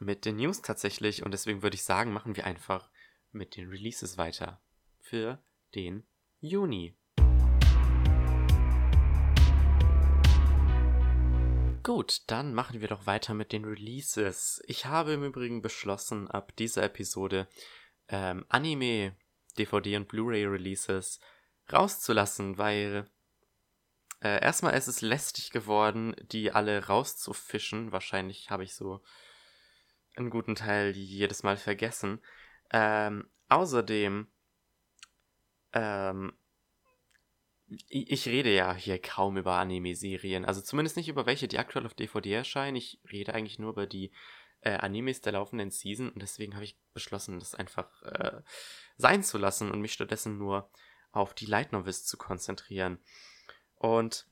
mit 0.00 0.24
den 0.24 0.38
News 0.38 0.60
tatsächlich. 0.60 1.22
Und 1.22 1.30
deswegen 1.30 1.62
würde 1.62 1.76
ich 1.76 1.84
sagen, 1.84 2.12
machen 2.12 2.34
wir 2.34 2.46
einfach 2.46 2.90
mit 3.30 3.54
den 3.54 3.68
Releases 3.68 4.18
weiter. 4.18 4.60
Für 4.98 5.40
den 5.76 6.02
Juni. 6.40 6.96
Gut, 11.84 12.22
dann 12.26 12.54
machen 12.54 12.80
wir 12.80 12.88
doch 12.88 13.06
weiter 13.06 13.34
mit 13.34 13.52
den 13.52 13.64
Releases. 13.64 14.60
Ich 14.66 14.86
habe 14.86 15.12
im 15.12 15.22
Übrigen 15.22 15.62
beschlossen, 15.62 16.28
ab 16.28 16.56
dieser 16.56 16.82
Episode 16.82 17.46
ähm, 18.08 18.44
Anime, 18.48 19.14
DVD 19.58 19.96
und 19.98 20.08
Blu-ray 20.08 20.44
Releases 20.44 21.20
rauszulassen, 21.70 22.58
weil 22.58 23.08
äh, 24.20 24.42
erstmal 24.42 24.74
ist 24.74 24.86
es 24.86 25.00
lästig 25.00 25.50
geworden, 25.50 26.14
die 26.30 26.52
alle 26.52 26.86
rauszufischen. 26.86 27.92
Wahrscheinlich 27.92 28.50
habe 28.50 28.64
ich 28.64 28.74
so 28.74 29.02
einen 30.16 30.30
guten 30.30 30.54
Teil 30.54 30.92
jedes 30.96 31.42
Mal 31.42 31.56
vergessen. 31.56 32.20
Ähm, 32.70 33.28
außerdem 33.48 34.28
ähm, 35.72 36.32
ich 37.88 38.26
rede 38.26 38.52
ja 38.52 38.74
hier 38.74 39.00
kaum 39.00 39.36
über 39.36 39.54
Anime-Serien. 39.54 40.44
Also 40.44 40.60
zumindest 40.60 40.96
nicht 40.96 41.08
über 41.08 41.26
welche, 41.26 41.48
die 41.48 41.58
aktuell 41.58 41.86
auf 41.86 41.94
DVD 41.94 42.34
erscheinen. 42.34 42.76
Ich 42.76 43.00
rede 43.10 43.34
eigentlich 43.34 43.58
nur 43.58 43.70
über 43.70 43.86
die 43.86 44.12
äh, 44.60 44.72
Animes 44.72 45.20
der 45.20 45.32
laufenden 45.32 45.70
Season. 45.70 46.10
Und 46.10 46.20
deswegen 46.20 46.54
habe 46.54 46.64
ich 46.64 46.78
beschlossen, 46.92 47.38
das 47.38 47.54
einfach 47.54 48.02
äh, 48.02 48.42
sein 48.96 49.22
zu 49.22 49.38
lassen 49.38 49.70
und 49.70 49.80
mich 49.80 49.92
stattdessen 49.92 50.38
nur 50.38 50.70
auf 51.12 51.34
die 51.34 51.46
Light 51.46 51.72
Novels 51.72 52.04
zu 52.04 52.16
konzentrieren. 52.16 52.98
Und 53.76 54.26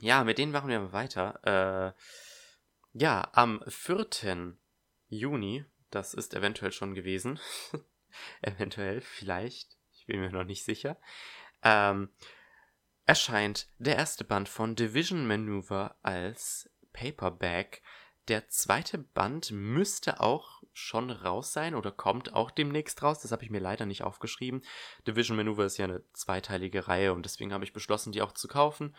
ja, 0.00 0.22
mit 0.24 0.38
denen 0.38 0.52
machen 0.52 0.68
wir 0.68 0.92
weiter. 0.92 1.94
Äh, 1.94 2.98
ja, 2.98 3.28
am 3.32 3.62
4. 3.66 4.56
Juni, 5.08 5.64
das 5.90 6.14
ist 6.14 6.34
eventuell 6.34 6.72
schon 6.72 6.94
gewesen. 6.94 7.40
eventuell, 8.42 9.00
vielleicht. 9.00 9.76
Ich 9.92 10.06
bin 10.06 10.20
mir 10.20 10.30
noch 10.30 10.44
nicht 10.44 10.64
sicher. 10.64 10.98
Ähm, 11.62 12.10
erscheint 13.06 13.68
der 13.78 13.96
erste 13.96 14.24
Band 14.24 14.48
von 14.48 14.76
Division 14.76 15.26
Maneuver 15.26 15.96
als 16.02 16.70
Paperback. 16.92 17.82
Der 18.28 18.48
zweite 18.48 18.98
Band 18.98 19.50
müsste 19.50 20.20
auch 20.20 20.57
schon 20.78 21.10
raus 21.10 21.52
sein 21.52 21.74
oder 21.74 21.90
kommt 21.90 22.32
auch 22.34 22.50
demnächst 22.50 23.02
raus. 23.02 23.20
Das 23.20 23.32
habe 23.32 23.44
ich 23.44 23.50
mir 23.50 23.60
leider 23.60 23.86
nicht 23.86 24.02
aufgeschrieben. 24.02 24.62
Division 25.06 25.36
Maneuver 25.36 25.64
ist 25.64 25.76
ja 25.76 25.84
eine 25.84 26.02
zweiteilige 26.12 26.88
Reihe 26.88 27.12
und 27.12 27.24
deswegen 27.24 27.52
habe 27.52 27.64
ich 27.64 27.72
beschlossen, 27.72 28.12
die 28.12 28.22
auch 28.22 28.32
zu 28.32 28.48
kaufen. 28.48 28.96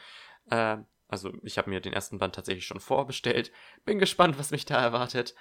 Äh, 0.49 0.77
also 1.07 1.33
ich 1.41 1.57
habe 1.57 1.69
mir 1.69 1.81
den 1.81 1.93
ersten 1.93 2.19
Band 2.19 2.35
tatsächlich 2.35 2.65
schon 2.65 2.79
vorbestellt. 2.79 3.51
Bin 3.85 3.97
gespannt, 3.97 4.37
was 4.37 4.51
mich 4.51 4.65
da 4.65 4.79
erwartet. 4.81 5.33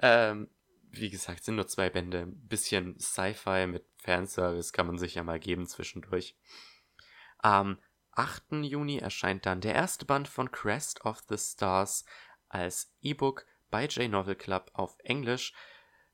Ähm, 0.00 0.48
wie 0.90 1.10
gesagt, 1.10 1.44
sind 1.44 1.56
nur 1.56 1.66
zwei 1.66 1.90
Bände. 1.90 2.20
Ein 2.20 2.48
bisschen 2.48 2.98
Sci-Fi 2.98 3.66
mit 3.66 3.84
Fanservice 3.98 4.72
kann 4.72 4.86
man 4.86 4.98
sich 4.98 5.14
ja 5.16 5.22
mal 5.22 5.40
geben 5.40 5.66
zwischendurch. 5.66 6.36
Am 7.38 7.78
8. 8.12 8.62
Juni 8.62 8.98
erscheint 8.98 9.46
dann 9.46 9.60
der 9.60 9.74
erste 9.74 10.04
Band 10.04 10.28
von 10.28 10.50
Crest 10.50 11.04
of 11.04 11.22
the 11.28 11.36
Stars 11.36 12.04
als 12.48 12.94
E-Book 13.02 13.46
bei 13.70 13.86
J 13.86 14.10
Novel 14.10 14.36
Club 14.36 14.70
auf 14.74 14.96
Englisch. 15.00 15.52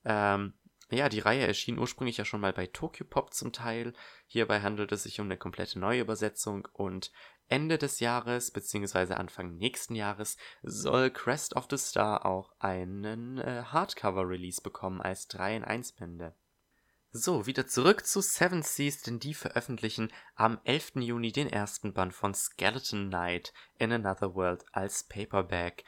Ähm, 0.05 0.55
ja, 0.91 1.09
die 1.09 1.21
Reihe 1.21 1.47
erschien 1.47 1.79
ursprünglich 1.79 2.19
ja 2.19 2.25
schon 2.25 2.41
mal 2.41 2.53
bei 2.53 2.67
Tokyo 2.67 3.07
Pop 3.09 3.33
zum 3.33 3.53
Teil. 3.53 3.95
Hierbei 4.27 4.61
handelt 4.61 4.93
es 4.93 5.05
sich 5.05 5.21
um 5.21 5.27
eine 5.27 5.39
komplette 5.39 5.79
Neuübersetzung 5.79 6.69
und 6.75 7.13
Ende 7.49 7.79
des 7.79 8.01
Jahres 8.01 8.51
bzw. 8.51 9.15
Anfang 9.15 9.57
nächsten 9.57 9.95
Jahres 9.95 10.37
soll 10.63 11.11
Crest 11.11 11.57
of 11.57 11.67
the 11.71 11.79
Star 11.79 12.27
auch 12.27 12.53
einen 12.59 13.39
äh, 13.39 13.65
Hardcover-Release 13.67 14.61
bekommen 14.61 15.01
als 15.01 15.29
3 15.29 15.57
in 15.57 15.65
1 15.65 15.93
Bände. 15.93 16.35
So, 17.15 17.47
wieder 17.47 17.67
zurück 17.67 18.07
zu 18.07 18.23
Seven 18.23 18.63
Seas, 18.63 19.03
denn 19.03 19.19
die 19.19 19.35
veröffentlichen 19.35 20.11
am 20.35 20.61
11. 20.65 20.93
Juni 20.97 21.31
den 21.31 21.47
ersten 21.47 21.93
Band 21.93 22.15
von 22.15 22.33
Skeleton 22.33 23.09
Knight 23.09 23.53
in 23.79 23.93
Another 23.93 24.35
World 24.35 24.65
als 24.73 25.05
Paperback. 25.05 25.85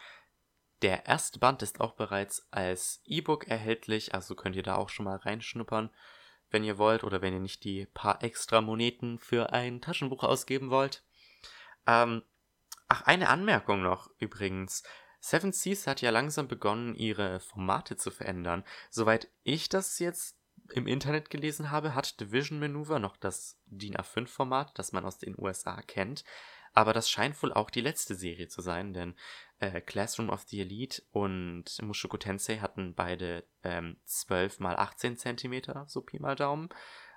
Der 0.84 1.06
erste 1.06 1.38
Band 1.38 1.62
ist 1.62 1.80
auch 1.80 1.94
bereits 1.94 2.46
als 2.50 3.00
E-Book 3.06 3.48
erhältlich, 3.48 4.12
also 4.12 4.34
könnt 4.34 4.54
ihr 4.54 4.62
da 4.62 4.76
auch 4.76 4.90
schon 4.90 5.06
mal 5.06 5.16
reinschnuppern, 5.16 5.88
wenn 6.50 6.62
ihr 6.62 6.76
wollt 6.76 7.04
oder 7.04 7.22
wenn 7.22 7.32
ihr 7.32 7.40
nicht 7.40 7.64
die 7.64 7.86
paar 7.86 8.22
extra 8.22 8.60
Moneten 8.60 9.18
für 9.18 9.54
ein 9.54 9.80
Taschenbuch 9.80 10.22
ausgeben 10.24 10.68
wollt. 10.68 11.02
Ähm, 11.86 12.22
ach, 12.86 13.00
eine 13.06 13.30
Anmerkung 13.30 13.80
noch 13.80 14.10
übrigens. 14.18 14.82
Seven 15.20 15.52
Seas 15.52 15.86
hat 15.86 16.02
ja 16.02 16.10
langsam 16.10 16.48
begonnen, 16.48 16.94
ihre 16.94 17.40
Formate 17.40 17.96
zu 17.96 18.10
verändern. 18.10 18.62
Soweit 18.90 19.30
ich 19.42 19.70
das 19.70 19.98
jetzt 20.00 20.36
im 20.74 20.86
Internet 20.86 21.30
gelesen 21.30 21.70
habe, 21.70 21.94
hat 21.94 22.20
Division 22.20 22.60
Maneuver 22.60 22.98
noch 22.98 23.16
das 23.16 23.58
DIN 23.64 23.96
A5-Format, 23.96 24.78
das 24.78 24.92
man 24.92 25.06
aus 25.06 25.16
den 25.16 25.34
USA 25.38 25.80
kennt. 25.80 26.24
Aber 26.74 26.92
das 26.92 27.08
scheint 27.08 27.40
wohl 27.42 27.52
auch 27.52 27.70
die 27.70 27.80
letzte 27.80 28.16
Serie 28.16 28.48
zu 28.48 28.60
sein, 28.60 28.92
denn 28.92 29.14
äh, 29.60 29.80
Classroom 29.80 30.28
of 30.28 30.42
the 30.48 30.60
Elite 30.60 31.02
und 31.12 31.80
Mushoku 31.80 32.16
Tensei 32.16 32.58
hatten 32.58 32.94
beide 32.94 33.46
ähm, 33.62 33.96
12 34.04 34.58
mal 34.58 34.76
18 34.76 35.16
Zentimeter, 35.16 35.84
so 35.88 36.02
Pi 36.02 36.18
mal 36.18 36.34
Daumen. 36.34 36.68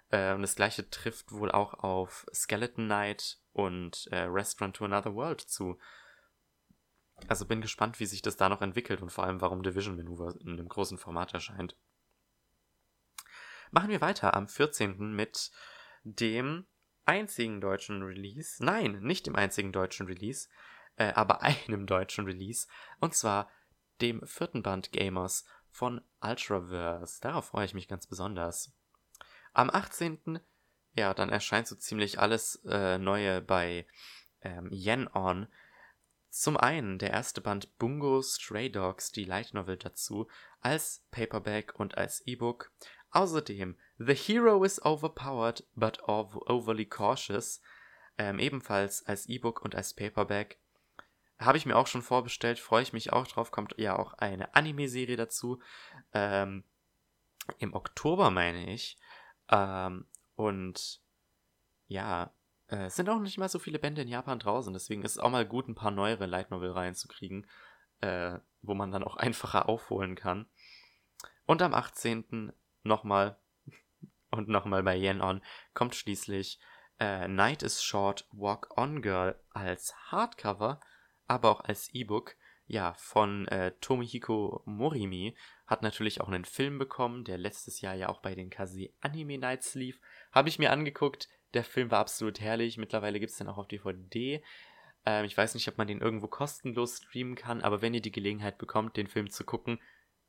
Äh, 0.09 0.33
und 0.35 0.43
das 0.43 0.55
gleiche 0.55 0.87
trifft 0.91 1.31
wohl 1.31 1.51
auch 1.51 1.73
auf 1.73 2.27
Skeleton 2.31 2.85
Knight 2.85 3.39
und 3.51 4.07
äh, 4.11 4.19
Restaurant 4.19 4.75
to 4.75 4.85
Another 4.85 5.15
World 5.15 5.41
zu. 5.41 5.79
Also 7.27 7.47
bin 7.47 7.61
gespannt, 7.61 7.99
wie 7.99 8.05
sich 8.05 8.21
das 8.21 8.37
da 8.37 8.49
noch 8.49 8.61
entwickelt 8.61 9.01
und 9.01 9.11
vor 9.11 9.23
allem, 9.23 9.41
warum 9.41 9.63
Division 9.63 9.97
Maneuver 9.97 10.35
in 10.39 10.51
einem 10.51 10.69
großen 10.69 10.99
Format 10.99 11.33
erscheint. 11.33 11.75
Machen 13.71 13.89
wir 13.89 14.01
weiter 14.01 14.35
am 14.35 14.47
14. 14.47 15.15
mit 15.15 15.51
dem 16.03 16.67
einzigen 17.07 17.61
deutschen 17.61 18.03
Release. 18.03 18.63
Nein, 18.63 18.99
nicht 19.01 19.25
dem 19.27 19.35
einzigen 19.35 19.71
deutschen 19.71 20.07
Release, 20.07 20.47
äh, 20.97 21.13
aber 21.13 21.41
einem 21.67 21.85
deutschen 21.85 22.25
Release. 22.25 22.67
Und 22.99 23.15
zwar 23.15 23.49
dem 24.01 24.25
vierten 24.25 24.63
Band 24.63 24.91
Gamers 24.91 25.45
von 25.71 26.01
Ultraverse. 26.21 27.21
Darauf 27.21 27.45
freue 27.45 27.65
ich 27.65 27.73
mich 27.73 27.87
ganz 27.87 28.07
besonders. 28.07 28.73
Am 29.53 29.69
18. 29.69 30.39
Ja, 30.95 31.13
dann 31.13 31.29
erscheint 31.29 31.67
so 31.67 31.75
ziemlich 31.75 32.19
alles 32.19 32.63
äh, 32.65 32.97
Neue 32.97 33.41
bei 33.41 33.87
ähm, 34.41 34.69
Yen 34.71 35.07
On. 35.13 35.47
Zum 36.29 36.57
einen 36.57 36.99
der 36.99 37.11
erste 37.11 37.41
Band 37.41 37.77
Bungo 37.77 38.21
Stray 38.21 38.69
Dogs, 38.71 39.11
die 39.11 39.23
Light 39.23 39.53
Novel 39.53 39.77
dazu, 39.77 40.27
als 40.59 41.05
Paperback 41.11 41.79
und 41.79 41.97
als 41.97 42.21
E-Book. 42.27 42.71
Außerdem 43.17 43.75
The 43.97 44.13
Hero 44.13 44.63
is 44.63 44.79
Overpowered 44.85 45.63
but 45.73 46.07
Overly 46.07 46.85
Cautious, 46.85 47.63
ähm, 48.19 48.37
ebenfalls 48.37 49.03
als 49.07 49.27
E-Book 49.27 49.63
und 49.63 49.73
als 49.73 49.95
Paperback. 49.95 50.59
Habe 51.39 51.57
ich 51.57 51.65
mir 51.65 51.77
auch 51.77 51.87
schon 51.87 52.03
vorbestellt, 52.03 52.59
freue 52.59 52.83
ich 52.83 52.93
mich 52.93 53.11
auch 53.13 53.25
drauf, 53.25 53.49
kommt 53.49 53.73
ja 53.79 53.97
auch 53.97 54.13
eine 54.13 54.53
Anime-Serie 54.53 55.17
dazu. 55.17 55.59
Ähm, 56.13 56.63
Im 57.57 57.73
Oktober 57.73 58.29
meine 58.29 58.71
ich. 58.71 58.99
Ähm, 59.49 60.05
und 60.35 61.01
ja, 61.87 62.31
äh, 62.67 62.85
es 62.85 62.97
sind 62.97 63.09
auch 63.09 63.17
nicht 63.17 63.39
mal 63.39 63.49
so 63.49 63.57
viele 63.57 63.79
Bände 63.79 64.03
in 64.03 64.09
Japan 64.09 64.37
draußen, 64.37 64.73
deswegen 64.73 65.01
ist 65.01 65.13
es 65.13 65.17
auch 65.17 65.31
mal 65.31 65.47
gut, 65.47 65.67
ein 65.67 65.73
paar 65.73 65.89
neuere 65.89 66.27
Light 66.27 66.51
Novel 66.51 66.69
reinzukriegen, 66.69 67.47
äh, 68.01 68.37
wo 68.61 68.75
man 68.75 68.91
dann 68.91 69.03
auch 69.03 69.15
einfacher 69.17 69.67
aufholen 69.67 70.13
kann. 70.13 70.47
Und 71.47 71.63
am 71.63 71.73
18 71.73 72.53
nochmal 72.87 73.37
und 74.31 74.49
nochmal 74.49 74.83
bei 74.83 74.97
Yen 74.97 75.21
On 75.21 75.41
kommt 75.73 75.95
schließlich 75.95 76.59
äh, 76.99 77.27
Night 77.27 77.63
is 77.63 77.83
Short, 77.83 78.27
Walk 78.31 78.77
On 78.77 79.01
Girl 79.01 79.39
als 79.51 79.93
Hardcover, 80.11 80.79
aber 81.27 81.51
auch 81.51 81.61
als 81.61 81.93
E-Book. 81.93 82.35
Ja, 82.69 82.93
von 82.95 83.47
äh, 83.47 83.71
Tomihiko 83.79 84.61
Morimi. 84.65 85.37
Hat 85.67 85.83
natürlich 85.83 86.19
auch 86.19 86.27
einen 86.27 86.43
Film 86.43 86.77
bekommen, 86.79 87.23
der 87.23 87.37
letztes 87.37 87.79
Jahr 87.79 87.95
ja 87.95 88.09
auch 88.09 88.19
bei 88.19 88.35
den 88.35 88.49
Kase 88.49 88.89
Anime 88.99 89.37
Nights 89.37 89.73
lief. 89.75 90.01
Habe 90.33 90.49
ich 90.49 90.59
mir 90.59 90.71
angeguckt. 90.71 91.29
Der 91.53 91.63
Film 91.63 91.91
war 91.91 91.99
absolut 91.99 92.41
herrlich. 92.41 92.77
Mittlerweile 92.77 93.19
gibt 93.21 93.31
es 93.31 93.37
den 93.37 93.47
auch 93.47 93.57
auf 93.57 93.67
DVD. 93.67 94.43
Ähm, 95.05 95.23
ich 95.23 95.37
weiß 95.37 95.53
nicht, 95.53 95.67
ob 95.69 95.77
man 95.77 95.87
den 95.87 96.01
irgendwo 96.01 96.27
kostenlos 96.27 96.97
streamen 96.97 97.35
kann, 97.35 97.61
aber 97.61 97.81
wenn 97.81 97.93
ihr 97.93 98.01
die 98.01 98.11
Gelegenheit 98.11 98.57
bekommt, 98.57 98.97
den 98.97 99.07
Film 99.07 99.29
zu 99.29 99.45
gucken, 99.45 99.79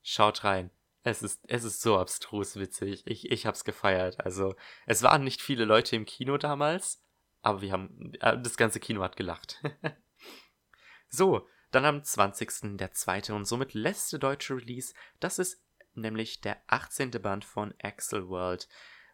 schaut 0.03 0.45
rein. 0.45 0.71
Es 1.03 1.23
ist, 1.23 1.41
es 1.49 1.65
ist 1.65 1.81
so 1.81 1.99
abstrus 1.99 2.57
witzig. 2.57 3.03
Ich, 3.07 3.31
ich 3.31 3.47
hab's 3.47 3.65
gefeiert. 3.65 4.21
Also, 4.21 4.55
es 4.87 5.03
waren 5.03 5.25
nicht 5.25 5.41
viele 5.41 5.65
Leute 5.65 5.97
im 5.97 6.05
Kino 6.05 6.37
damals, 6.39 7.05
aber 7.41 7.63
wir 7.63 7.73
haben, 7.73 8.13
äh, 8.21 8.39
das 8.41 8.57
ganze 8.57 8.81
Kino 8.81 9.03
hat 9.03 9.17
gelacht. 9.17 9.63
so, 11.09 11.47
dann 11.71 11.85
am 11.85 12.03
20. 12.03 12.77
der 12.79 12.93
zweite 12.93 13.35
und 13.35 13.45
somit 13.45 13.75
letzte 13.75 14.19
deutsche 14.19 14.57
Release. 14.57 14.95
Das 15.21 15.39
ist 15.39 15.63
nämlich 15.95 16.41
der 16.41 16.61
18. 16.67 17.11
Band 17.11 17.45
von 17.45 17.75
Axel 17.83 18.29
World 18.29 18.69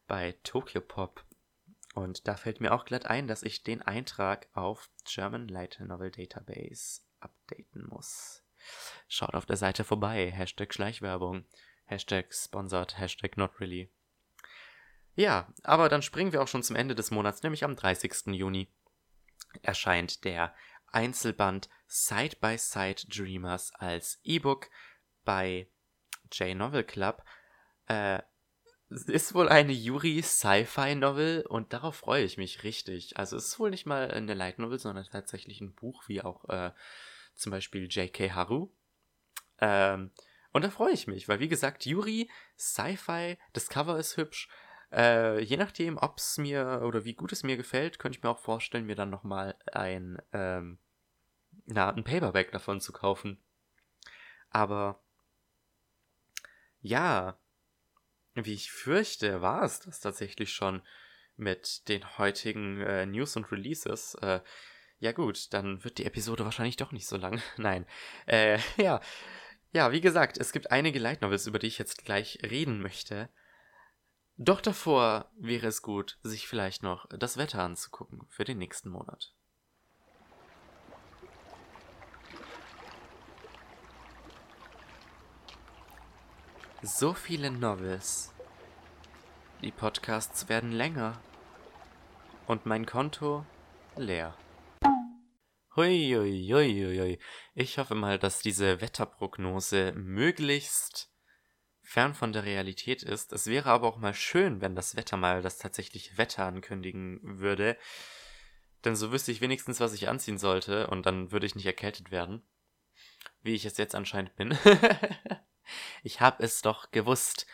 bei 0.07 0.39
Tokyo 0.43 0.81
Pop. 0.81 1.25
Und 1.95 2.27
da 2.27 2.37
fällt 2.37 2.61
mir 2.61 2.73
auch 2.73 2.85
glatt 2.85 3.07
ein, 3.07 3.29
dass 3.29 3.43
ich 3.43 3.63
den 3.63 3.83
Eintrag 3.83 4.49
auf 4.53 4.91
German 5.05 5.49
Light 5.49 5.79
Novel 5.81 6.11
Database 6.11 7.03
updaten 7.21 7.87
muss. 7.89 8.43
Schaut 9.09 9.35
auf 9.35 9.47
der 9.47 9.57
Seite 9.57 9.85
vorbei. 9.85 10.31
Hashtag 10.31 10.75
Schleichwerbung. 10.75 11.45
Hashtag 11.85 12.33
sponsored. 12.33 12.99
Hashtag 12.99 13.37
not 13.37 13.61
really. 13.61 13.91
Ja, 15.15 15.53
aber 15.63 15.89
dann 15.89 16.03
springen 16.03 16.33
wir 16.33 16.43
auch 16.43 16.49
schon 16.49 16.63
zum 16.63 16.77
Ende 16.77 16.95
des 16.95 17.11
Monats, 17.11 17.43
nämlich 17.43 17.65
am 17.65 17.77
30. 17.77 18.27
Juni 18.35 18.69
erscheint 19.63 20.25
der 20.25 20.55
Einzelband 20.87 21.69
Side 21.87 22.37
by 22.41 22.59
Side 22.59 23.07
Dreamers 23.09 23.73
als 23.75 24.19
E-Book 24.25 24.69
bei 25.25 25.69
J-Novel 26.33 26.85
Club. 26.85 27.25
Äh, 27.87 28.21
ist 28.91 29.35
wohl 29.35 29.49
eine 29.49 29.73
Yuri 29.73 30.23
Sci-Fi 30.23 30.95
Novel 30.95 31.45
und 31.49 31.73
darauf 31.73 31.97
freue 31.97 32.25
ich 32.25 32.37
mich 32.37 32.63
richtig. 32.63 33.17
Also 33.17 33.37
es 33.37 33.47
ist 33.47 33.59
wohl 33.59 33.71
nicht 33.71 33.87
mal 33.87 34.11
eine 34.11 34.35
Light 34.35 34.59
Novel, 34.59 34.79
sondern 34.79 35.05
tatsächlich 35.05 35.61
ein 35.61 35.75
Buch, 35.75 36.05
wie 36.07 36.23
auch 36.23 36.49
äh, 36.49 36.73
zum 37.35 37.51
Beispiel 37.51 37.87
J.K. 37.89 38.33
Haru. 38.33 38.71
Ähm, 39.59 40.11
und 40.55 40.63
da 40.63 40.71
freue 40.71 40.93
ich 40.93 41.09
mich, 41.09 41.29
weil 41.29 41.41
wie 41.41 41.49
gesagt, 41.49 41.85
Yuri 41.85 42.31
Sci-Fi, 42.57 43.37
das 43.53 43.69
Cover 43.69 43.99
ist 43.99 44.17
hübsch. 44.17 44.49
Äh, 44.93 45.41
je 45.43 45.57
nachdem, 45.57 45.99
ob 45.99 46.19
es 46.19 46.39
mir 46.39 46.83
oder 46.85 47.05
wie 47.05 47.15
gut 47.15 47.33
es 47.33 47.43
mir 47.43 47.57
gefällt, 47.57 47.99
könnte 47.99 48.17
ich 48.17 48.23
mir 48.23 48.31
auch 48.31 48.39
vorstellen, 48.39 48.87
mir 48.87 48.95
dann 48.95 49.11
nochmal 49.11 49.57
ein, 49.73 50.23
ähm, 50.33 50.79
na, 51.67 51.91
ein 51.91 52.05
Paperback 52.05 52.53
davon 52.53 52.81
zu 52.81 52.93
kaufen. 52.93 53.43
Aber 54.51 55.03
ja, 56.81 57.37
wie 58.35 58.55
ich 58.55 58.71
fürchte, 58.71 59.43
war 59.43 59.65
es 59.65 59.81
das 59.81 59.99
tatsächlich 59.99 60.53
schon 60.53 60.83
mit 61.37 61.89
den 61.89 62.17
heutigen 62.17 62.81
äh, 62.81 63.07
News 63.07 63.35
und 63.35 63.51
Releases. 63.51 64.15
Äh, 64.23 64.41
ja 65.01 65.11
gut, 65.11 65.53
dann 65.53 65.83
wird 65.83 65.99
die 65.99 66.07
Episode 66.07 66.45
wahrscheinlich 66.45 66.77
doch 66.77 66.93
nicht 66.93 67.09
so 67.09 67.17
lang. 67.17 67.43
Nein. 67.57 67.87
Äh, 68.27 68.61
ja. 68.77 69.01
Ja, 69.75 69.91
wie 69.91 70.01
gesagt, 70.01 70.39
es 70.39 70.53
gibt 70.53 70.71
einige 70.71 71.01
Light 71.01 71.21
Novels, 71.21 71.49
über 71.49 71.59
die 71.59 71.67
ich 71.67 71.79
jetzt 71.79 72.05
gleich 72.05 72.39
reden 72.45 72.81
möchte. 72.81 73.29
Doch 74.37 74.61
davor 74.61 75.33
wäre 75.37 75.67
es 75.67 75.83
gut, 75.83 76.17
sich 76.23 76.47
vielleicht 76.47 76.85
noch 76.85 77.09
das 77.09 77.39
Wetter 77.39 77.61
anzugucken 77.61 78.25
für 78.29 78.45
den 78.45 78.59
nächsten 78.59 78.89
Monat. 78.89 79.35
So 86.83 87.13
viele 87.13 87.51
Novels. 87.51 88.33
Die 89.61 89.73
Podcasts 89.73 90.49
werden 90.49 90.71
länger. 90.71 91.21
Und 92.47 92.65
mein 92.65 92.87
Konto 92.87 93.45
leer. 93.97 94.37
Huiuiuiui. 95.77 97.19
Ich 97.55 97.79
hoffe 97.79 97.95
mal, 97.95 98.19
dass 98.19 98.41
diese 98.41 98.81
Wetterprognose 98.81 99.93
möglichst 99.97 101.11
fern 101.83 102.15
von 102.15 102.33
der 102.33 102.45
Realität 102.45 103.03
ist. 103.03 103.33
Es 103.33 103.47
wäre 103.47 103.71
aber 103.71 103.89
auch 103.89 103.99
mal 103.99 104.15
schön, 104.15 104.61
wenn 104.61 104.75
das 104.75 104.97
Wetter 104.97 105.17
mal 105.17 105.43
das 105.43 105.59
tatsächliche 105.59 106.17
Wetter 106.17 106.45
ankündigen 106.45 107.21
würde. 107.23 107.77
Denn 108.85 108.97
so 108.97 109.13
wüsste 109.13 109.33
ich 109.33 109.41
wenigstens, 109.41 109.81
was 109.81 109.95
ich 109.95 110.09
anziehen 110.09 110.39
sollte 110.39 110.87
und 110.89 111.07
dann 111.07 111.33
würde 111.33 111.47
ich 111.47 111.55
nicht 111.55 111.67
erkältet 111.67 112.11
werden. 112.11 112.43
Wie 113.43 113.55
ich 113.55 113.65
es 113.65 113.77
jetzt 113.77 113.95
anscheinend 113.95 114.37
bin. 114.37 114.57
Ich 116.03 116.21
habe 116.21 116.43
es 116.43 116.63
doch 116.63 116.91
gewusst. 116.91 117.47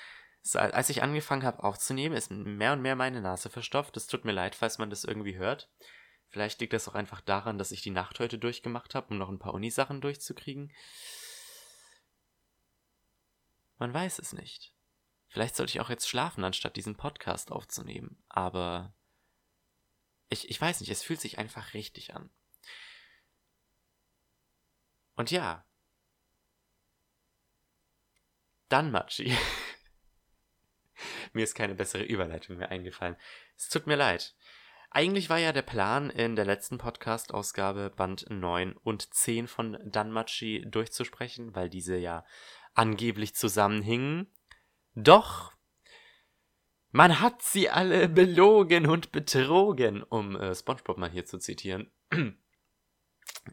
Als 0.55 0.91
ich 0.91 1.03
angefangen 1.03 1.45
habe 1.45 1.63
aufzunehmen, 1.63 2.17
ist 2.17 2.31
mehr 2.31 2.73
und 2.73 2.83
mehr 2.83 2.97
meine 2.97 3.21
Nase 3.21 3.51
verstopft. 3.51 3.97
Es 3.97 4.07
tut 4.07 4.25
mir 4.25 4.33
leid, 4.33 4.55
falls 4.55 4.79
man 4.79 4.91
das 4.91 5.05
irgendwie 5.05 5.37
hört. 5.37 5.71
Vielleicht 6.31 6.61
liegt 6.61 6.73
das 6.73 6.89
auch 6.89 6.95
einfach 6.95 7.21
daran, 7.21 7.59
dass 7.59 7.73
ich 7.73 7.83
die 7.83 7.91
Nacht 7.91 8.21
heute 8.21 8.39
durchgemacht 8.39 8.95
habe, 8.95 9.09
um 9.11 9.19
noch 9.19 9.29
ein 9.29 9.41
paar 9.41 9.53
Unisachen 9.53 10.01
durchzukriegen. 10.01 10.73
Man 13.79 13.93
weiß 13.93 14.21
es 14.21 14.33
nicht. 14.33 14.73
Vielleicht 15.27 15.57
sollte 15.57 15.71
ich 15.71 15.81
auch 15.81 15.91
jetzt 15.91 16.09
schlafen, 16.09 16.45
anstatt 16.45 16.77
diesen 16.77 16.97
Podcast 16.97 17.51
aufzunehmen. 17.51 18.23
Aber 18.29 18.95
ich, 20.29 20.49
ich 20.49 20.61
weiß 20.61 20.81
nicht, 20.81 20.91
es 20.91 21.03
fühlt 21.03 21.21
sich 21.21 21.39
einfach 21.39 21.75
richtig 21.75 22.15
an. 22.15 22.31
Und 25.17 25.33
ja, 25.33 25.67
dann 28.69 28.93
Machi. 28.93 29.37
mir 31.33 31.43
ist 31.43 31.55
keine 31.55 31.75
bessere 31.75 32.05
Überleitung 32.05 32.57
mehr 32.57 32.71
eingefallen. 32.71 33.17
Es 33.57 33.69
tut 33.69 33.89
mir 33.89 33.97
leid. 33.97 34.37
Eigentlich 34.93 35.31
war 35.31 35.39
ja 35.39 35.53
der 35.53 35.63
Plan, 35.63 36.11
in 36.11 36.35
der 36.35 36.45
letzten 36.45 36.77
Podcast-Ausgabe 36.77 37.91
Band 37.91 38.27
9 38.29 38.73
und 38.73 39.15
10 39.15 39.47
von 39.47 39.79
Danmachi 39.85 40.67
durchzusprechen, 40.69 41.55
weil 41.55 41.71
diese 41.71 41.97
ja 41.97 42.25
angeblich 42.75 43.37
zusammenhingen. 43.37 44.27
Doch 44.97 45.53
man 46.91 47.21
hat 47.21 47.41
sie 47.41 47.71
alle 47.71 48.09
belogen 48.09 48.87
und 48.89 49.13
betrogen, 49.13 50.03
um 50.03 50.35
äh, 50.35 50.57
SpongeBob 50.57 50.99
mal 50.99 51.11
hier 51.11 51.25
zu 51.25 51.39
zitieren. 51.39 51.93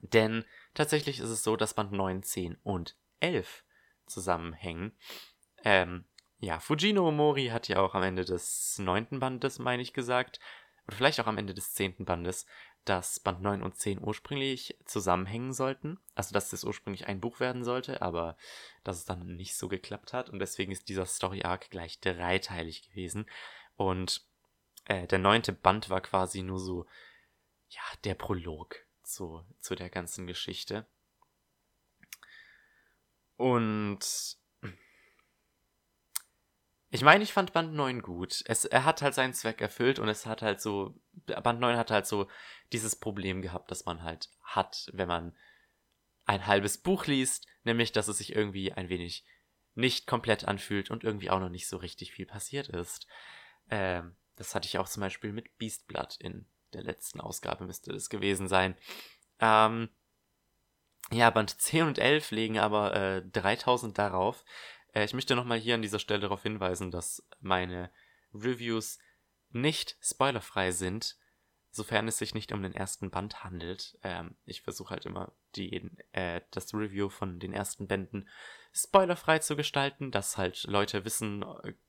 Denn 0.01 0.43
tatsächlich 0.73 1.19
ist 1.19 1.29
es 1.29 1.43
so, 1.43 1.55
dass 1.55 1.75
Band 1.75 1.91
9, 1.91 2.23
10 2.23 2.57
und 2.63 2.97
11 3.19 3.63
zusammenhängen. 4.07 4.97
Ähm, 5.63 6.05
ja, 6.39 6.59
Fujino 6.59 7.11
Mori 7.11 7.47
hat 7.47 7.67
ja 7.67 7.79
auch 7.79 7.93
am 7.93 8.01
Ende 8.01 8.25
des 8.25 8.79
neunten 8.79 9.19
Bandes, 9.19 9.59
meine 9.59 9.83
ich, 9.83 9.93
gesagt, 9.93 10.39
oder 10.87 10.95
vielleicht 10.95 11.19
auch 11.19 11.27
am 11.27 11.37
Ende 11.37 11.53
des 11.53 11.73
zehnten 11.73 12.05
Bandes, 12.05 12.45
dass 12.85 13.19
Band 13.19 13.41
9 13.41 13.61
und 13.61 13.75
10 13.77 13.99
ursprünglich 14.01 14.77
zusammenhängen 14.85 15.51
sollten. 15.51 15.99
Also, 16.15 16.33
dass 16.33 16.49
das 16.49 16.63
ursprünglich 16.63 17.07
ein 17.07 17.19
Buch 17.19 17.39
werden 17.41 17.65
sollte, 17.65 18.01
aber 18.01 18.37
dass 18.83 18.97
es 18.97 19.05
dann 19.05 19.35
nicht 19.35 19.57
so 19.57 19.67
geklappt 19.67 20.13
hat. 20.13 20.29
Und 20.29 20.39
deswegen 20.39 20.71
ist 20.71 20.87
dieser 20.87 21.05
Story 21.05 21.43
Arc 21.43 21.69
gleich 21.69 21.99
dreiteilig 21.99 22.87
gewesen. 22.89 23.29
Und 23.75 24.25
äh, 24.85 25.05
der 25.07 25.19
neunte 25.19 25.51
Band 25.51 25.89
war 25.89 25.99
quasi 25.99 26.41
nur 26.41 26.59
so, 26.59 26.85
ja, 27.69 27.81
der 28.05 28.15
Prolog 28.15 28.77
zu, 29.03 29.43
zu 29.59 29.75
der 29.75 29.89
ganzen 29.89 30.25
Geschichte. 30.25 30.85
Und 33.35 34.36
ich 36.89 37.01
meine, 37.01 37.23
ich 37.23 37.33
fand 37.33 37.53
Band 37.53 37.73
9 37.73 38.01
gut. 38.01 38.43
Es, 38.45 38.65
er 38.65 38.85
hat 38.85 39.01
halt 39.01 39.13
seinen 39.13 39.33
Zweck 39.33 39.61
erfüllt 39.61 39.99
und 39.99 40.07
es 40.07 40.25
hat 40.25 40.41
halt 40.41 40.61
so, 40.61 40.95
Band 41.25 41.59
9 41.59 41.77
hat 41.77 41.91
halt 41.91 42.07
so 42.07 42.27
dieses 42.71 42.95
Problem 42.95 43.41
gehabt, 43.41 43.71
das 43.71 43.85
man 43.85 44.03
halt 44.03 44.29
hat, 44.41 44.89
wenn 44.93 45.07
man 45.07 45.35
ein 46.25 46.45
halbes 46.45 46.77
Buch 46.77 47.05
liest, 47.05 47.47
nämlich, 47.63 47.91
dass 47.91 48.07
es 48.07 48.17
sich 48.17 48.35
irgendwie 48.35 48.71
ein 48.73 48.89
wenig 48.89 49.25
nicht 49.75 50.07
komplett 50.07 50.45
anfühlt 50.45 50.89
und 50.89 51.03
irgendwie 51.03 51.29
auch 51.29 51.39
noch 51.39 51.49
nicht 51.49 51.67
so 51.67 51.77
richtig 51.77 52.11
viel 52.11 52.25
passiert 52.25 52.67
ist. 52.69 53.07
Ähm, 53.69 54.15
das 54.35 54.55
hatte 54.55 54.67
ich 54.67 54.77
auch 54.77 54.89
zum 54.89 55.01
Beispiel 55.01 55.31
mit 55.31 55.57
Beastblood 55.57 56.17
in 56.17 56.45
der 56.73 56.83
letzten 56.83 57.19
Ausgabe, 57.21 57.65
müsste 57.65 57.93
das 57.93 58.09
gewesen 58.09 58.47
sein. 58.47 58.75
Ähm, 59.39 59.89
ja, 61.11 61.29
Band 61.29 61.61
10 61.61 61.87
und 61.87 61.99
11 61.99 62.31
legen 62.31 62.59
aber 62.59 62.95
äh, 62.95 63.21
3000 63.31 63.97
darauf. 63.97 64.43
Äh, 64.93 65.05
ich 65.05 65.13
möchte 65.13 65.35
nochmal 65.35 65.59
hier 65.59 65.75
an 65.75 65.81
dieser 65.81 65.99
Stelle 65.99 66.21
darauf 66.21 66.43
hinweisen, 66.43 66.91
dass 66.91 67.25
meine 67.39 67.91
Reviews 68.33 68.99
nicht 69.49 69.97
spoilerfrei 70.01 70.71
sind, 70.71 71.17
sofern 71.69 72.07
es 72.07 72.17
sich 72.17 72.33
nicht 72.33 72.51
um 72.51 72.63
den 72.63 72.73
ersten 72.73 73.09
Band 73.09 73.43
handelt. 73.43 73.97
Ähm, 74.03 74.35
ich 74.45 74.61
versuche 74.61 74.91
halt 74.91 75.05
immer 75.05 75.31
die, 75.55 75.91
äh, 76.11 76.41
das 76.51 76.73
Review 76.73 77.09
von 77.09 77.39
den 77.39 77.53
ersten 77.53 77.87
Bänden 77.87 78.27
spoilerfrei 78.73 79.39
zu 79.39 79.55
gestalten, 79.55 80.11
dass 80.11 80.37
halt 80.37 80.63
Leute 80.63 81.05
wissen, 81.05 81.43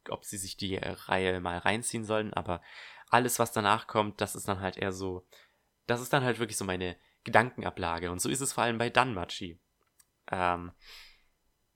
ob 0.08 0.24
sie 0.24 0.38
sich 0.38 0.56
die 0.56 0.76
Reihe 0.76 1.40
mal 1.40 1.58
reinziehen 1.58 2.04
sollen, 2.04 2.32
aber 2.32 2.62
alles, 3.10 3.38
was 3.38 3.52
danach 3.52 3.86
kommt, 3.86 4.20
das 4.20 4.36
ist 4.36 4.48
dann 4.48 4.60
halt 4.60 4.76
eher 4.76 4.92
so, 4.92 5.26
das 5.86 6.00
ist 6.00 6.12
dann 6.12 6.24
halt 6.24 6.38
wirklich 6.38 6.56
so 6.56 6.64
meine 6.64 6.96
Gedankenablage. 7.24 8.10
Und 8.10 8.20
so 8.20 8.28
ist 8.28 8.40
es 8.40 8.52
vor 8.52 8.64
allem 8.64 8.78
bei 8.78 8.90
Danmachi. 8.90 9.58
Ähm, 10.30 10.72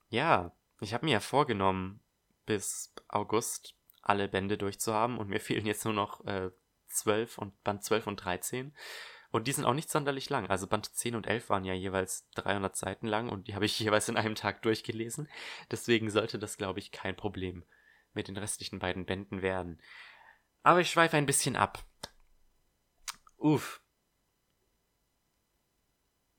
ja, 0.08 0.54
ich 0.82 0.94
habe 0.94 1.04
mir 1.04 1.12
ja 1.12 1.20
vorgenommen, 1.20 2.00
bis 2.46 2.92
August 3.08 3.76
alle 4.02 4.28
Bände 4.28 4.58
durchzuhaben 4.58 5.18
und 5.18 5.28
mir 5.28 5.40
fehlen 5.40 5.66
jetzt 5.66 5.84
nur 5.84 5.94
noch 5.94 6.24
äh, 6.26 6.50
12 6.88 7.38
und 7.38 7.62
Band 7.62 7.84
12 7.84 8.06
und 8.06 8.16
13. 8.16 8.74
Und 9.30 9.46
die 9.46 9.52
sind 9.52 9.64
auch 9.64 9.74
nicht 9.74 9.90
sonderlich 9.90 10.28
lang. 10.28 10.50
Also 10.50 10.66
Band 10.66 10.94
10 10.94 11.14
und 11.14 11.26
11 11.26 11.48
waren 11.48 11.64
ja 11.64 11.72
jeweils 11.72 12.28
300 12.34 12.76
Seiten 12.76 13.06
lang 13.06 13.28
und 13.30 13.48
die 13.48 13.54
habe 13.54 13.64
ich 13.64 13.78
jeweils 13.80 14.08
in 14.08 14.16
einem 14.16 14.34
Tag 14.34 14.62
durchgelesen. 14.62 15.28
Deswegen 15.70 16.10
sollte 16.10 16.38
das, 16.38 16.58
glaube 16.58 16.80
ich, 16.80 16.92
kein 16.92 17.16
Problem 17.16 17.64
mit 18.12 18.28
den 18.28 18.36
restlichen 18.36 18.78
beiden 18.78 19.06
Bänden 19.06 19.40
werden. 19.40 19.80
Aber 20.62 20.80
ich 20.80 20.90
schweife 20.90 21.16
ein 21.16 21.26
bisschen 21.26 21.56
ab. 21.56 21.84
Uff. 23.38 23.81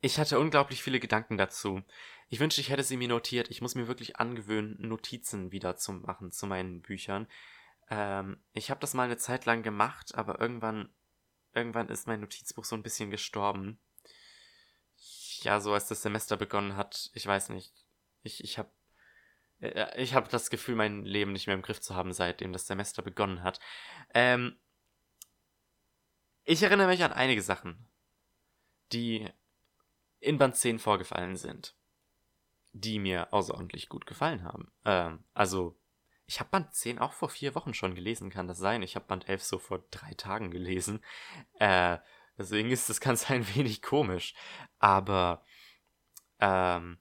Ich 0.05 0.19
hatte 0.19 0.37
unglaublich 0.37 0.83
viele 0.83 0.99
Gedanken 0.99 1.37
dazu. 1.37 1.81
Ich 2.27 2.41
wünschte, 2.41 2.59
ich 2.59 2.69
hätte 2.71 2.83
sie 2.83 2.97
mir 2.97 3.07
notiert. 3.07 3.49
Ich 3.49 3.61
muss 3.61 3.73
mir 3.73 3.87
wirklich 3.87 4.17
angewöhnen, 4.17 4.75
Notizen 4.85 5.53
wieder 5.53 5.77
zu 5.77 5.93
machen 5.93 6.29
zu 6.29 6.45
meinen 6.45 6.81
Büchern. 6.81 7.25
Ähm, 7.89 8.43
ich 8.51 8.69
habe 8.69 8.81
das 8.81 8.93
mal 8.93 9.03
eine 9.03 9.15
Zeit 9.15 9.45
lang 9.45 9.63
gemacht, 9.63 10.13
aber 10.13 10.41
irgendwann, 10.41 10.89
irgendwann 11.53 11.87
ist 11.87 12.05
mein 12.05 12.19
Notizbuch 12.19 12.65
so 12.65 12.75
ein 12.75 12.83
bisschen 12.83 13.11
gestorben. 13.11 13.79
Ja, 15.39 15.61
so 15.61 15.71
als 15.73 15.87
das 15.87 16.01
Semester 16.01 16.35
begonnen 16.35 16.75
hat, 16.75 17.09
ich 17.13 17.25
weiß 17.25 17.47
nicht. 17.47 17.73
Ich, 18.23 18.43
ich 18.43 18.57
habe 18.57 18.71
äh, 19.61 20.01
ich 20.01 20.15
habe 20.15 20.27
das 20.29 20.49
Gefühl, 20.49 20.75
mein 20.75 21.05
Leben 21.05 21.31
nicht 21.31 21.47
mehr 21.47 21.55
im 21.55 21.61
Griff 21.61 21.79
zu 21.79 21.95
haben, 21.95 22.11
seitdem 22.11 22.51
das 22.51 22.67
Semester 22.67 23.03
begonnen 23.03 23.41
hat. 23.41 23.61
Ähm, 24.13 24.57
ich 26.43 26.61
erinnere 26.61 26.87
mich 26.87 27.05
an 27.05 27.13
einige 27.13 27.41
Sachen, 27.41 27.87
die 28.91 29.31
in 30.23 30.37
Band 30.37 30.55
10 30.55 30.79
vorgefallen 30.79 31.35
sind, 31.35 31.75
die 32.71 32.99
mir 32.99 33.33
außerordentlich 33.33 33.89
gut 33.89 34.05
gefallen 34.05 34.43
haben. 34.43 34.71
Ähm, 34.85 35.23
also 35.33 35.77
ich 36.25 36.39
habe 36.39 36.49
Band 36.49 36.73
10 36.73 36.99
auch 36.99 37.13
vor 37.13 37.29
vier 37.29 37.55
Wochen 37.55 37.73
schon 37.73 37.95
gelesen, 37.95 38.29
kann 38.29 38.47
das 38.47 38.57
sein? 38.57 38.81
Ich 38.81 38.95
habe 38.95 39.05
Band 39.05 39.27
11 39.27 39.43
so 39.43 39.59
vor 39.59 39.83
drei 39.91 40.13
Tagen 40.13 40.51
gelesen. 40.51 41.03
Äh, 41.59 41.97
deswegen 42.37 42.71
ist 42.71 42.89
das 42.89 43.01
Ganze 43.01 43.27
ein 43.33 43.47
wenig 43.55 43.81
komisch. 43.81 44.33
Aber 44.79 45.43
ähm, 46.39 46.97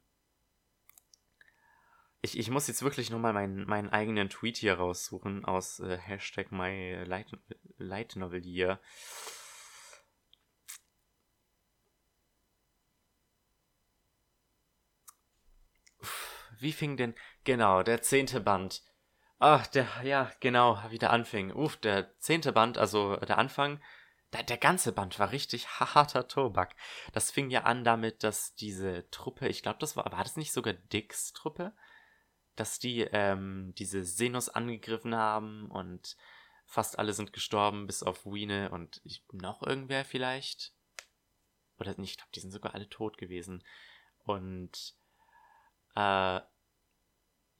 ich, 2.22 2.38
ich 2.38 2.50
muss 2.50 2.68
jetzt 2.68 2.82
wirklich 2.82 3.10
nochmal 3.10 3.32
meinen, 3.32 3.66
meinen 3.66 3.90
eigenen 3.90 4.30
Tweet 4.30 4.56
hier 4.56 4.74
raussuchen 4.74 5.44
aus 5.44 5.80
äh, 5.80 5.98
Hashtag 5.98 6.52
my 6.52 7.04
light, 7.04 7.32
light 7.78 8.16
Novel 8.16 8.44
Year. 8.44 8.80
Wie 16.62 16.72
fing 16.72 16.96
denn, 16.96 17.14
genau, 17.44 17.82
der 17.82 18.02
zehnte 18.02 18.40
Band 18.40 18.82
Ach, 19.44 19.66
der, 19.66 19.88
ja, 20.04 20.30
genau, 20.38 20.80
wie 20.90 21.00
der 21.00 21.10
anfing. 21.10 21.52
Uff, 21.52 21.76
der 21.76 22.16
zehnte 22.20 22.52
Band, 22.52 22.78
also 22.78 23.16
der 23.16 23.38
Anfang, 23.38 23.80
der, 24.32 24.44
der 24.44 24.56
ganze 24.56 24.92
Band 24.92 25.18
war 25.18 25.32
richtig 25.32 25.66
harter 25.80 26.28
Tobak. 26.28 26.76
Das 27.12 27.32
fing 27.32 27.50
ja 27.50 27.64
an 27.64 27.82
damit, 27.82 28.22
dass 28.22 28.54
diese 28.54 29.10
Truppe, 29.10 29.48
ich 29.48 29.64
glaube, 29.64 29.80
das 29.80 29.96
war, 29.96 30.04
war 30.12 30.22
das 30.22 30.36
nicht 30.36 30.52
sogar 30.52 30.74
Dicks 30.74 31.32
Truppe? 31.32 31.72
Dass 32.54 32.78
die, 32.78 33.00
ähm, 33.00 33.74
diese 33.78 34.04
Senos 34.04 34.48
angegriffen 34.48 35.16
haben 35.16 35.68
und 35.72 36.16
fast 36.64 37.00
alle 37.00 37.12
sind 37.12 37.32
gestorben, 37.32 37.88
bis 37.88 38.04
auf 38.04 38.24
Wiene 38.24 38.70
und 38.70 39.00
ich, 39.02 39.24
noch 39.32 39.64
irgendwer 39.64 40.04
vielleicht? 40.04 40.72
Oder 41.80 41.98
nicht, 41.98 42.12
ich 42.12 42.16
glaube, 42.18 42.30
die 42.32 42.40
sind 42.40 42.52
sogar 42.52 42.74
alle 42.76 42.88
tot 42.88 43.18
gewesen. 43.18 43.64
Und, 44.24 44.94
äh, 45.96 46.40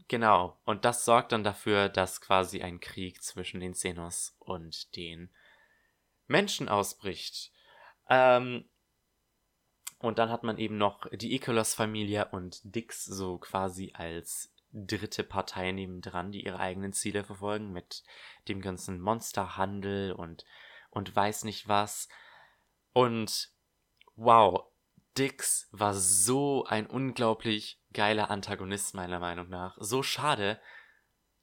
Genau, 0.08 0.58
und 0.64 0.84
das 0.84 1.04
sorgt 1.04 1.32
dann 1.32 1.44
dafür, 1.44 1.88
dass 1.88 2.20
quasi 2.20 2.62
ein 2.62 2.80
Krieg 2.80 3.22
zwischen 3.22 3.60
den 3.60 3.72
Xenos 3.72 4.36
und 4.38 4.96
den 4.96 5.30
Menschen 6.26 6.68
ausbricht. 6.68 7.52
Ähm, 8.08 8.68
und 9.98 10.18
dann 10.18 10.30
hat 10.30 10.42
man 10.42 10.58
eben 10.58 10.76
noch 10.76 11.06
die 11.12 11.34
Ikolos-Familie 11.34 12.28
und 12.32 12.60
Dix 12.64 13.04
so 13.04 13.38
quasi 13.38 13.92
als 13.94 14.52
dritte 14.72 15.22
Partei 15.22 15.70
nebendran, 15.70 16.32
die 16.32 16.44
ihre 16.44 16.58
eigenen 16.58 16.92
Ziele 16.92 17.24
verfolgen 17.24 17.72
mit 17.72 18.02
dem 18.48 18.60
ganzen 18.60 19.00
Monsterhandel 19.00 20.12
und, 20.12 20.44
und 20.90 21.14
weiß 21.14 21.44
nicht 21.44 21.68
was. 21.68 22.08
Und 22.92 23.50
wow, 24.16 24.71
Dix 25.18 25.68
war 25.72 25.94
so 25.94 26.64
ein 26.64 26.86
unglaublich 26.86 27.80
geiler 27.92 28.30
Antagonist, 28.30 28.94
meiner 28.94 29.18
Meinung 29.18 29.48
nach. 29.48 29.76
So 29.78 30.02
schade, 30.02 30.60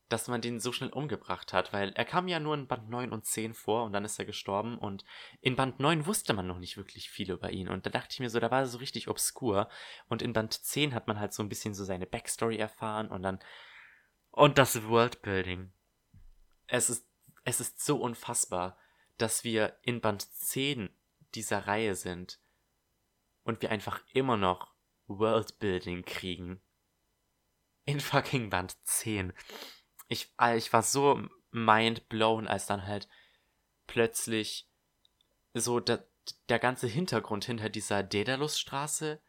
dass 0.10 0.28
man 0.28 0.42
den 0.42 0.60
so 0.60 0.72
schnell 0.72 0.90
umgebracht 0.90 1.54
hat, 1.54 1.72
weil 1.72 1.92
er 1.94 2.04
kam 2.04 2.28
ja 2.28 2.40
nur 2.40 2.56
in 2.56 2.68
Band 2.68 2.90
9 2.90 3.12
und 3.12 3.26
10 3.26 3.54
vor 3.54 3.84
und 3.86 3.94
dann 3.94 4.04
ist 4.04 4.18
er 4.18 4.26
gestorben 4.26 4.78
und 4.78 5.06
in 5.40 5.56
Band 5.56 5.80
9 5.80 6.08
wusste 6.08 6.34
man 6.34 6.48
noch 6.48 6.58
nicht 6.58 6.78
wirklich 6.78 7.12
viel 7.12 7.32
über 7.32 7.52
ihn 7.52 7.70
und 7.70 7.86
da 7.86 7.92
dachte 7.92 8.10
ich 8.14 8.20
mir 8.20 8.30
so, 8.30 8.40
da 8.40 8.50
war 8.50 8.62
er 8.62 8.68
so 8.68 8.80
richtig 8.80 9.08
obskur 9.08 9.70
und 10.08 10.24
in 10.24 10.34
Band 10.34 10.54
10 10.54 10.96
hat 10.96 11.08
man 11.08 11.20
halt 11.20 11.34
so 11.34 11.44
ein 11.44 11.50
bisschen 11.50 11.76
so 11.76 11.86
seine 11.86 12.08
Backstory 12.08 12.58
erfahren 12.58 13.10
und 13.10 13.22
dann 13.22 13.40
und 14.32 14.58
das 14.58 14.88
Worldbuilding. 14.88 15.72
Es 16.66 16.90
ist 16.90 17.06
es 17.46 17.60
ist 17.60 17.84
so 17.84 17.98
unfassbar, 17.98 18.78
dass 19.18 19.44
wir 19.44 19.78
in 19.84 20.02
Band 20.02 20.24
10 20.24 20.90
dieser 21.36 21.68
Reihe 21.68 21.96
sind 21.96 22.40
und 23.50 23.62
wir 23.62 23.72
einfach 23.72 24.02
immer 24.14 24.38
noch 24.38 24.74
Worldbuilding 25.08 26.06
kriegen. 26.06 26.62
In 27.84 28.00
fucking 28.00 28.50
Band 28.50 28.78
10. 28.86 29.34
Ich, 30.08 30.32
ich 30.56 30.72
war 30.72 30.84
so 30.84 31.28
mind 31.52 32.08
blown, 32.10 32.48
als 32.48 32.68
dann 32.68 32.86
halt 32.86 33.10
plötzlich 33.88 34.70
so 35.54 35.80
der, 35.80 36.08
der 36.48 36.60
ganze 36.60 36.88
Hintergrund 36.88 37.46
hinter 37.46 37.70
dieser 37.70 38.04
Daedalus-Straße 38.04 39.20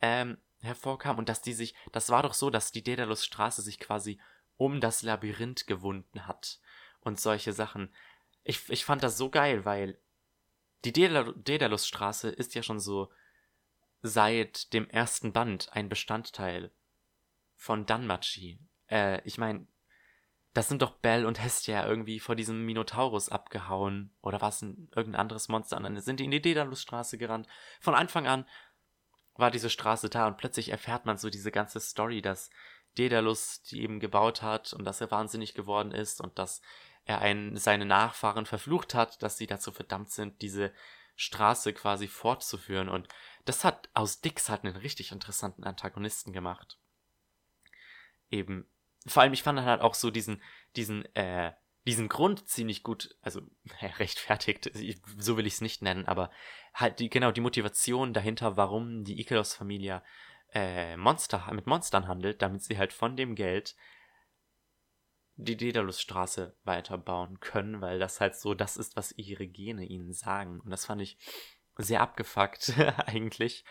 ähm, 0.00 0.38
hervorkam 0.60 1.18
und 1.18 1.28
dass 1.28 1.40
die 1.40 1.52
sich, 1.52 1.74
das 1.92 2.10
war 2.10 2.24
doch 2.24 2.34
so, 2.34 2.50
dass 2.50 2.72
die 2.72 2.82
Daedalus-Straße 2.82 3.62
sich 3.62 3.78
quasi 3.78 4.20
um 4.56 4.80
das 4.80 5.02
Labyrinth 5.02 5.68
gewunden 5.68 6.26
hat 6.26 6.60
und 7.00 7.20
solche 7.20 7.52
Sachen. 7.52 7.94
Ich, 8.42 8.68
ich 8.68 8.84
fand 8.84 9.04
das 9.04 9.16
so 9.16 9.30
geil, 9.30 9.64
weil 9.64 10.00
die 10.84 10.92
Daedalus-Straße 10.92 12.30
ist 12.30 12.56
ja 12.56 12.62
schon 12.64 12.80
so 12.80 13.10
seit 14.06 14.74
dem 14.74 14.88
ersten 14.90 15.32
Band 15.32 15.70
ein 15.72 15.88
Bestandteil 15.88 16.70
von 17.56 17.86
Danmachi. 17.86 18.58
Äh, 18.90 19.22
ich 19.24 19.38
meine, 19.38 19.66
das 20.52 20.68
sind 20.68 20.82
doch 20.82 20.90
Bell 20.90 21.24
und 21.24 21.42
Hestia 21.42 21.86
irgendwie 21.86 22.20
vor 22.20 22.36
diesem 22.36 22.66
Minotaurus 22.66 23.30
abgehauen. 23.30 24.14
Oder 24.20 24.42
war 24.42 24.50
es 24.50 24.60
ein, 24.60 24.90
irgendein 24.94 25.22
anderes 25.22 25.48
Monster? 25.48 25.78
Und 25.78 25.84
dann 25.84 25.98
sind 26.00 26.20
die 26.20 26.26
in 26.26 26.30
die 26.30 26.42
Daedalus-Straße 26.42 27.16
gerannt. 27.16 27.48
Von 27.80 27.94
Anfang 27.94 28.26
an 28.26 28.46
war 29.36 29.50
diese 29.50 29.70
Straße 29.70 30.10
da 30.10 30.26
und 30.26 30.36
plötzlich 30.36 30.68
erfährt 30.68 31.06
man 31.06 31.16
so 31.16 31.30
diese 31.30 31.50
ganze 31.50 31.80
Story, 31.80 32.20
dass 32.20 32.50
Daedalus 32.98 33.62
die 33.62 33.80
eben 33.80 34.00
gebaut 34.00 34.42
hat 34.42 34.74
und 34.74 34.84
dass 34.84 35.00
er 35.00 35.10
wahnsinnig 35.10 35.54
geworden 35.54 35.92
ist 35.92 36.20
und 36.20 36.38
dass 36.38 36.60
er 37.06 37.20
einen, 37.22 37.56
seine 37.56 37.86
Nachfahren 37.86 38.44
verflucht 38.44 38.94
hat, 38.94 39.22
dass 39.22 39.38
sie 39.38 39.46
dazu 39.46 39.72
verdammt 39.72 40.10
sind, 40.10 40.42
diese 40.42 40.72
Straße 41.16 41.72
quasi 41.72 42.08
fortzuführen. 42.08 42.88
Und 42.88 43.08
das 43.44 43.64
hat 43.64 43.88
aus 43.94 44.20
Dix 44.20 44.48
halt 44.48 44.64
einen 44.64 44.76
richtig 44.76 45.12
interessanten 45.12 45.64
Antagonisten 45.64 46.32
gemacht. 46.32 46.78
Eben, 48.30 48.68
vor 49.06 49.22
allem, 49.22 49.32
ich 49.32 49.42
fand 49.42 49.60
halt 49.60 49.80
auch 49.80 49.94
so 49.94 50.10
diesen, 50.10 50.42
diesen, 50.76 51.04
äh, 51.14 51.52
diesen 51.86 52.08
Grund 52.08 52.48
ziemlich 52.48 52.82
gut, 52.82 53.16
also 53.20 53.42
äh, 53.80 53.86
rechtfertigt, 53.98 54.70
so 55.18 55.36
will 55.36 55.46
ich 55.46 55.54
es 55.54 55.60
nicht 55.60 55.82
nennen, 55.82 56.06
aber 56.06 56.30
halt 56.72 56.98
die, 57.00 57.10
genau 57.10 57.30
die 57.30 57.42
Motivation 57.42 58.12
dahinter, 58.12 58.56
warum 58.56 59.04
die 59.04 59.20
Ikelos-Familie 59.20 60.02
äh, 60.54 60.96
Monster, 60.96 61.52
mit 61.52 61.66
Monstern 61.66 62.08
handelt, 62.08 62.40
damit 62.40 62.62
sie 62.62 62.78
halt 62.78 62.92
von 62.92 63.16
dem 63.16 63.34
Geld 63.34 63.76
die 65.36 65.56
Daedalusstraße 65.56 66.56
weiterbauen 66.62 67.40
können, 67.40 67.80
weil 67.80 67.98
das 67.98 68.20
halt 68.20 68.36
so 68.36 68.54
das 68.54 68.76
ist, 68.76 68.96
was 68.96 69.12
ihre 69.12 69.48
Gene 69.48 69.84
ihnen 69.84 70.12
sagen. 70.12 70.60
Und 70.60 70.70
das 70.70 70.86
fand 70.86 71.02
ich 71.02 71.18
sehr 71.76 72.00
abgefuckt 72.00 72.72
eigentlich. 73.06 73.64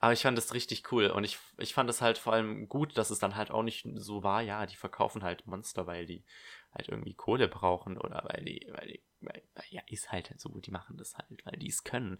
Aber 0.00 0.12
ich 0.12 0.22
fand 0.22 0.36
das 0.36 0.54
richtig 0.54 0.92
cool 0.92 1.08
und 1.08 1.24
ich, 1.24 1.38
ich 1.58 1.74
fand 1.74 1.88
es 1.88 2.00
halt 2.00 2.18
vor 2.18 2.32
allem 2.32 2.68
gut, 2.68 2.96
dass 2.98 3.10
es 3.10 3.18
dann 3.18 3.36
halt 3.36 3.50
auch 3.50 3.62
nicht 3.62 3.86
so 3.94 4.22
war, 4.22 4.42
ja, 4.42 4.66
die 4.66 4.76
verkaufen 4.76 5.22
halt 5.22 5.46
Monster, 5.46 5.86
weil 5.86 6.06
die 6.06 6.24
halt 6.72 6.88
irgendwie 6.88 7.14
Kohle 7.14 7.48
brauchen 7.48 7.96
oder 7.96 8.22
weil 8.28 8.44
die, 8.44 8.66
weil 8.72 8.88
die, 8.88 9.02
weil, 9.20 9.42
ja, 9.70 9.82
ist 9.86 10.12
halt 10.12 10.32
so, 10.36 10.58
die 10.60 10.70
machen 10.70 10.96
das 10.98 11.16
halt, 11.16 11.44
weil 11.44 11.58
die 11.58 11.68
es 11.68 11.84
können. 11.84 12.18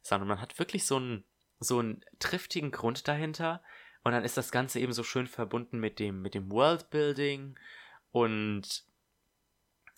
Sondern 0.00 0.28
man 0.28 0.40
hat 0.40 0.58
wirklich 0.58 0.86
so 0.86 0.96
einen, 0.96 1.24
so 1.60 1.78
einen 1.78 2.04
triftigen 2.18 2.70
Grund 2.70 3.06
dahinter 3.06 3.62
und 4.02 4.12
dann 4.12 4.24
ist 4.24 4.36
das 4.36 4.50
Ganze 4.50 4.80
eben 4.80 4.92
so 4.92 5.04
schön 5.04 5.26
verbunden 5.26 5.78
mit 5.78 5.98
dem, 5.98 6.22
mit 6.22 6.34
dem 6.34 6.50
Worldbuilding 6.50 7.58
und 8.10 8.84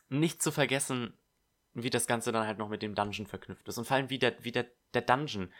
nicht 0.08 0.42
zu 0.42 0.52
vergessen, 0.52 1.16
wie 1.74 1.90
das 1.90 2.06
Ganze 2.06 2.32
dann 2.32 2.46
halt 2.46 2.58
noch 2.58 2.68
mit 2.68 2.82
dem 2.82 2.94
Dungeon 2.94 3.26
verknüpft 3.26 3.68
ist. 3.68 3.78
Und 3.78 3.86
vor 3.86 3.96
allem 3.96 4.10
wie 4.10 4.18
der, 4.18 4.42
wie 4.42 4.52
der, 4.52 4.66
der 4.94 5.02
Dungeon. 5.02 5.52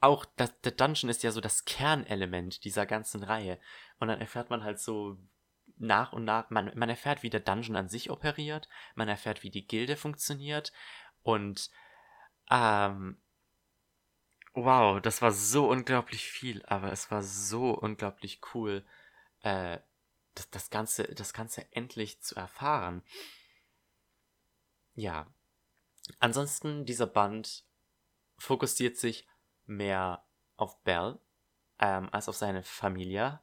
Auch 0.00 0.26
das, 0.36 0.60
der 0.60 0.72
Dungeon 0.72 1.08
ist 1.08 1.22
ja 1.22 1.30
so 1.30 1.40
das 1.40 1.64
Kernelement 1.64 2.64
dieser 2.64 2.84
ganzen 2.84 3.22
Reihe. 3.22 3.58
Und 3.98 4.08
dann 4.08 4.20
erfährt 4.20 4.50
man 4.50 4.62
halt 4.62 4.78
so 4.78 5.16
nach 5.76 6.12
und 6.12 6.24
nach, 6.24 6.50
man, 6.50 6.70
man 6.74 6.88
erfährt, 6.88 7.22
wie 7.22 7.30
der 7.30 7.40
Dungeon 7.40 7.76
an 7.76 7.88
sich 7.88 8.10
operiert, 8.10 8.68
man 8.94 9.08
erfährt, 9.08 9.42
wie 9.42 9.50
die 9.50 9.66
Gilde 9.66 9.96
funktioniert 9.96 10.72
und 11.22 11.70
ähm, 12.50 13.16
wow, 14.52 15.00
das 15.00 15.22
war 15.22 15.32
so 15.32 15.68
unglaublich 15.68 16.24
viel, 16.24 16.64
aber 16.66 16.92
es 16.92 17.10
war 17.10 17.22
so 17.22 17.70
unglaublich 17.70 18.40
cool, 18.54 18.84
äh, 19.40 19.78
das, 20.34 20.50
das, 20.50 20.70
Ganze, 20.70 21.04
das 21.14 21.32
Ganze 21.32 21.70
endlich 21.72 22.20
zu 22.20 22.36
erfahren. 22.36 23.02
Ja. 24.94 25.26
Ansonsten, 26.18 26.84
dieser 26.84 27.06
Band 27.06 27.64
fokussiert 28.38 28.96
sich 28.96 29.26
mehr 29.66 30.24
auf 30.56 30.82
Bell 30.82 31.18
ähm, 31.78 32.08
als 32.12 32.28
auf 32.28 32.36
seine 32.36 32.62
Familie. 32.62 33.40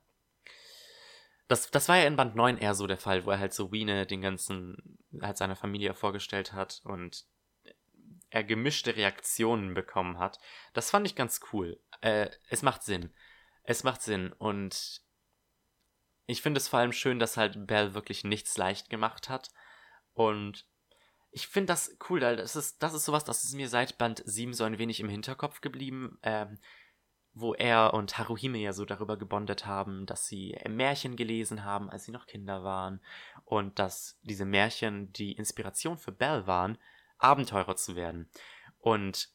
Das, 1.47 1.69
das 1.71 1.89
war 1.89 1.97
ja 1.97 2.06
in 2.06 2.15
Band 2.15 2.36
9 2.36 2.58
eher 2.58 2.76
so 2.76 2.88
der 2.88 2.97
Fall, 2.97 3.26
wo 3.26 3.32
er 3.32 3.39
halt 3.39 3.54
so 3.54 3.71
Wiene 3.71 4.06
den 4.06 4.21
ganzen, 4.21 5.00
halt 5.21 5.38
seiner 5.38 5.56
Familie 5.56 5.93
vorgestellt 5.93 6.54
hat 6.54 6.82
und 6.86 7.26
er 8.30 8.43
gemischte 8.43 8.95
Reaktionen 8.95 9.74
bekommen 9.74 10.17
hat. 10.17 10.39
Das 10.74 10.89
fand 10.89 11.06
ich 11.06 11.15
ganz 11.15 11.41
cool. 11.52 11.80
Äh, 12.00 12.30
es 12.50 12.62
macht 12.62 12.84
Sinn. 12.84 13.13
Es 13.63 13.84
macht 13.84 14.02
Sinn 14.02 14.32
und 14.34 15.02
ich 16.26 16.41
finde 16.41 16.60
es 16.60 16.69
vor 16.69 16.80
allem 16.80 16.93
schön, 16.93 17.19
dass 17.19 17.36
halt 17.36 17.67
Bell 17.67 17.93
wirklich 17.93 18.24
nichts 18.24 18.56
leicht 18.58 18.89
gemacht 18.89 19.28
hat 19.28 19.52
und 20.13 20.65
ich 21.31 21.47
finde 21.47 21.67
das 21.67 21.95
cool, 22.09 22.19
das 22.19 22.55
ist, 22.55 22.83
das 22.83 22.93
ist 22.93 23.05
sowas, 23.05 23.23
das 23.23 23.43
ist 23.43 23.53
mir 23.53 23.69
seit 23.69 23.97
Band 23.97 24.21
7 24.25 24.53
so 24.53 24.63
ein 24.63 24.77
wenig 24.77 24.99
im 24.99 25.09
Hinterkopf 25.09 25.61
geblieben, 25.61 26.19
ähm, 26.23 26.59
wo 27.33 27.53
er 27.53 27.93
und 27.93 28.17
Haruhime 28.17 28.57
ja 28.57 28.73
so 28.73 28.83
darüber 28.83 29.17
gebondet 29.17 29.65
haben, 29.65 30.05
dass 30.05 30.27
sie 30.27 30.57
Märchen 30.67 31.15
gelesen 31.15 31.63
haben, 31.63 31.89
als 31.89 32.03
sie 32.03 32.11
noch 32.11 32.27
Kinder 32.27 32.65
waren 32.65 32.99
und 33.45 33.79
dass 33.79 34.19
diese 34.23 34.43
Märchen 34.43 35.13
die 35.13 35.31
Inspiration 35.31 35.97
für 35.97 36.11
Belle 36.11 36.45
waren, 36.47 36.77
Abenteurer 37.17 37.77
zu 37.77 37.95
werden. 37.95 38.29
Und 38.79 39.29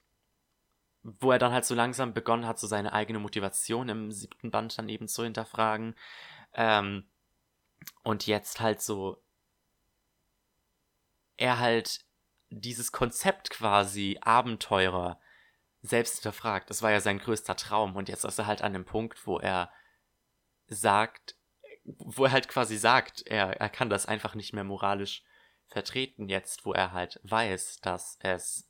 wo 1.02 1.30
er 1.30 1.38
dann 1.38 1.52
halt 1.52 1.64
so 1.64 1.74
langsam 1.74 2.12
begonnen 2.12 2.46
hat, 2.46 2.58
so 2.58 2.66
seine 2.66 2.92
eigene 2.92 3.20
Motivation 3.20 3.88
im 3.88 4.12
siebten 4.12 4.50
Band 4.50 4.76
dann 4.76 4.88
eben 4.90 5.08
zu 5.08 5.22
hinterfragen. 5.24 5.94
Ähm, 6.52 7.04
und 8.02 8.26
jetzt 8.26 8.60
halt 8.60 8.82
so 8.82 9.22
er 11.36 11.58
halt 11.58 12.04
dieses 12.50 12.92
Konzept 12.92 13.50
quasi 13.50 14.18
Abenteurer 14.20 15.20
selbst 15.82 16.16
hinterfragt. 16.16 16.70
Das 16.70 16.82
war 16.82 16.90
ja 16.90 17.00
sein 17.00 17.18
größter 17.18 17.56
Traum 17.56 17.96
und 17.96 18.08
jetzt 18.08 18.24
ist 18.24 18.38
er 18.38 18.46
halt 18.46 18.62
an 18.62 18.72
dem 18.72 18.84
Punkt, 18.84 19.26
wo 19.26 19.38
er 19.38 19.70
sagt, 20.66 21.36
wo 21.84 22.24
er 22.24 22.32
halt 22.32 22.48
quasi 22.48 22.76
sagt, 22.76 23.26
er, 23.26 23.60
er 23.60 23.68
kann 23.68 23.90
das 23.90 24.06
einfach 24.06 24.34
nicht 24.34 24.52
mehr 24.52 24.64
moralisch 24.64 25.22
vertreten 25.68 26.28
jetzt, 26.28 26.64
wo 26.64 26.72
er 26.72 26.92
halt 26.92 27.20
weiß, 27.24 27.80
dass 27.80 28.18
es 28.20 28.68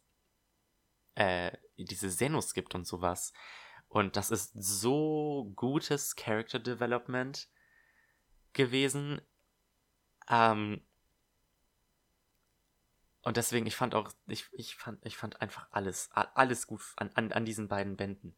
äh, 1.14 1.52
diese 1.76 2.11
Senus 2.11 2.55
gibt 2.55 2.74
und 2.74 2.87
sowas. 2.87 3.33
Und 3.88 4.16
das 4.16 4.31
ist 4.31 4.52
so 4.55 5.52
gutes 5.55 6.16
Character 6.16 6.59
Development 6.59 7.48
gewesen. 8.52 9.20
Ähm, 10.29 10.85
und 13.26 13.36
deswegen, 13.36 13.66
ich 13.66 13.74
fand 13.74 13.96
auch, 13.96 14.12
ich, 14.28 14.46
ich, 14.52 14.76
fand, 14.76 15.04
ich 15.04 15.16
fand 15.16 15.42
einfach 15.42 15.66
alles, 15.72 16.10
alles 16.12 16.68
gut 16.68 16.80
an, 16.94 17.10
an, 17.14 17.32
an 17.32 17.44
diesen 17.44 17.66
beiden 17.66 17.96
Bänden. 17.96 18.36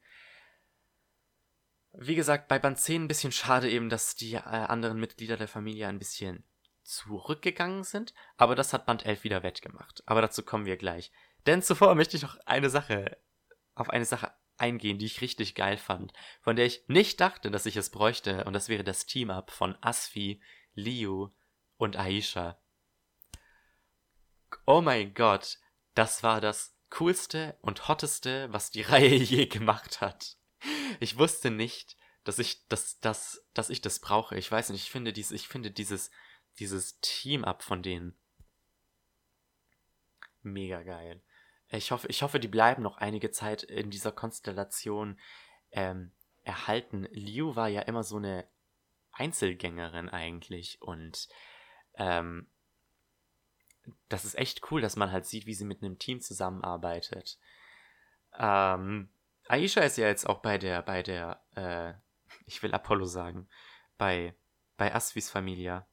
Wie 1.92 2.14
gesagt, 2.14 2.48
bei 2.48 2.58
Band 2.58 2.78
10 2.78 3.04
ein 3.04 3.08
bisschen 3.08 3.30
schade 3.30 3.68
eben, 3.68 3.90
dass 3.90 4.14
die 4.14 4.32
äh, 4.32 4.38
anderen 4.38 4.98
Mitglieder 4.98 5.36
der 5.36 5.46
Familie 5.46 5.88
ein 5.88 5.98
bisschen 5.98 6.42
zurückgegangen 6.84 7.84
sind, 7.84 8.14
aber 8.38 8.54
das 8.54 8.72
hat 8.72 8.86
Band 8.86 9.04
11 9.04 9.24
wieder 9.24 9.42
wettgemacht. 9.42 10.02
Aber 10.06 10.22
dazu 10.22 10.42
kommen 10.42 10.64
wir 10.64 10.78
gleich. 10.78 11.12
Denn 11.44 11.60
zuvor 11.60 11.94
möchte 11.94 12.16
ich 12.16 12.22
noch 12.22 12.38
eine 12.46 12.70
Sache, 12.70 13.18
auf 13.74 13.90
eine 13.90 14.06
Sache 14.06 14.32
eingehen, 14.56 14.96
die 14.96 15.04
ich 15.04 15.20
richtig 15.20 15.54
geil 15.54 15.76
fand, 15.76 16.14
von 16.40 16.56
der 16.56 16.64
ich 16.64 16.88
nicht 16.88 17.20
dachte, 17.20 17.50
dass 17.50 17.66
ich 17.66 17.76
es 17.76 17.90
bräuchte, 17.90 18.44
und 18.44 18.54
das 18.54 18.70
wäre 18.70 18.84
das 18.84 19.04
Team-Up 19.04 19.50
von 19.50 19.76
Asfi, 19.82 20.40
Liu 20.72 21.28
und 21.76 21.98
Aisha 21.98 22.58
oh 24.66 24.80
mein 24.80 25.14
Gott, 25.14 25.58
das 25.94 26.22
war 26.22 26.40
das 26.40 26.76
coolste 26.90 27.56
und 27.60 27.88
hotteste, 27.88 28.52
was 28.52 28.70
die 28.70 28.82
Reihe 28.82 29.14
je 29.14 29.46
gemacht 29.46 30.00
hat. 30.00 30.36
Ich 31.00 31.18
wusste 31.18 31.50
nicht, 31.50 31.96
dass 32.24 32.38
ich 32.38 32.66
das, 32.68 33.00
das, 33.00 33.46
dass 33.54 33.70
ich 33.70 33.80
das 33.80 34.00
brauche. 34.00 34.36
Ich 34.36 34.50
weiß 34.50 34.70
nicht, 34.70 34.82
ich 34.82 34.90
finde 34.90 35.12
dieses, 35.12 35.32
ich 35.32 35.48
finde 35.48 35.70
dieses, 35.70 36.10
dieses 36.58 37.00
Team-Up 37.00 37.62
von 37.62 37.82
denen 37.82 38.18
mega 40.42 40.82
geil. 40.82 41.22
Ich 41.70 41.90
hoffe, 41.90 42.08
ich 42.08 42.22
hoffe, 42.22 42.40
die 42.40 42.48
bleiben 42.48 42.82
noch 42.82 42.96
einige 42.96 43.30
Zeit 43.30 43.62
in 43.62 43.90
dieser 43.90 44.12
Konstellation 44.12 45.18
ähm, 45.70 46.12
erhalten. 46.42 47.06
Liu 47.10 47.56
war 47.56 47.68
ja 47.68 47.82
immer 47.82 48.02
so 48.02 48.16
eine 48.16 48.48
Einzelgängerin 49.12 50.08
eigentlich 50.08 50.80
und 50.80 51.28
ähm, 51.94 52.48
das 54.08 54.24
ist 54.24 54.36
echt 54.36 54.70
cool, 54.70 54.80
dass 54.80 54.96
man 54.96 55.12
halt 55.12 55.26
sieht, 55.26 55.46
wie 55.46 55.54
sie 55.54 55.64
mit 55.64 55.82
einem 55.82 55.98
Team 55.98 56.20
zusammenarbeitet. 56.20 57.38
Ähm, 58.38 59.10
Aisha 59.48 59.80
ist 59.80 59.96
ja 59.96 60.06
jetzt 60.06 60.28
auch 60.28 60.40
bei 60.40 60.58
der, 60.58 60.82
bei 60.82 61.02
der, 61.02 61.42
äh, 61.56 61.94
ich 62.46 62.62
will 62.62 62.72
Apollo 62.74 63.06
sagen, 63.06 63.48
bei, 63.96 64.34
bei 64.76 64.94
Asfis 64.94 65.30
Familie. 65.30 65.86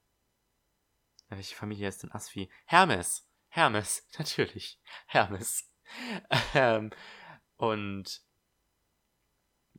Welche 1.30 1.56
Familie 1.56 1.88
ist 1.88 2.04
denn 2.04 2.12
Asfi? 2.12 2.50
Hermes! 2.66 3.28
Hermes, 3.50 4.06
natürlich. 4.18 4.80
Hermes. 5.08 5.72
ähm, 6.54 6.92
und 7.58 8.22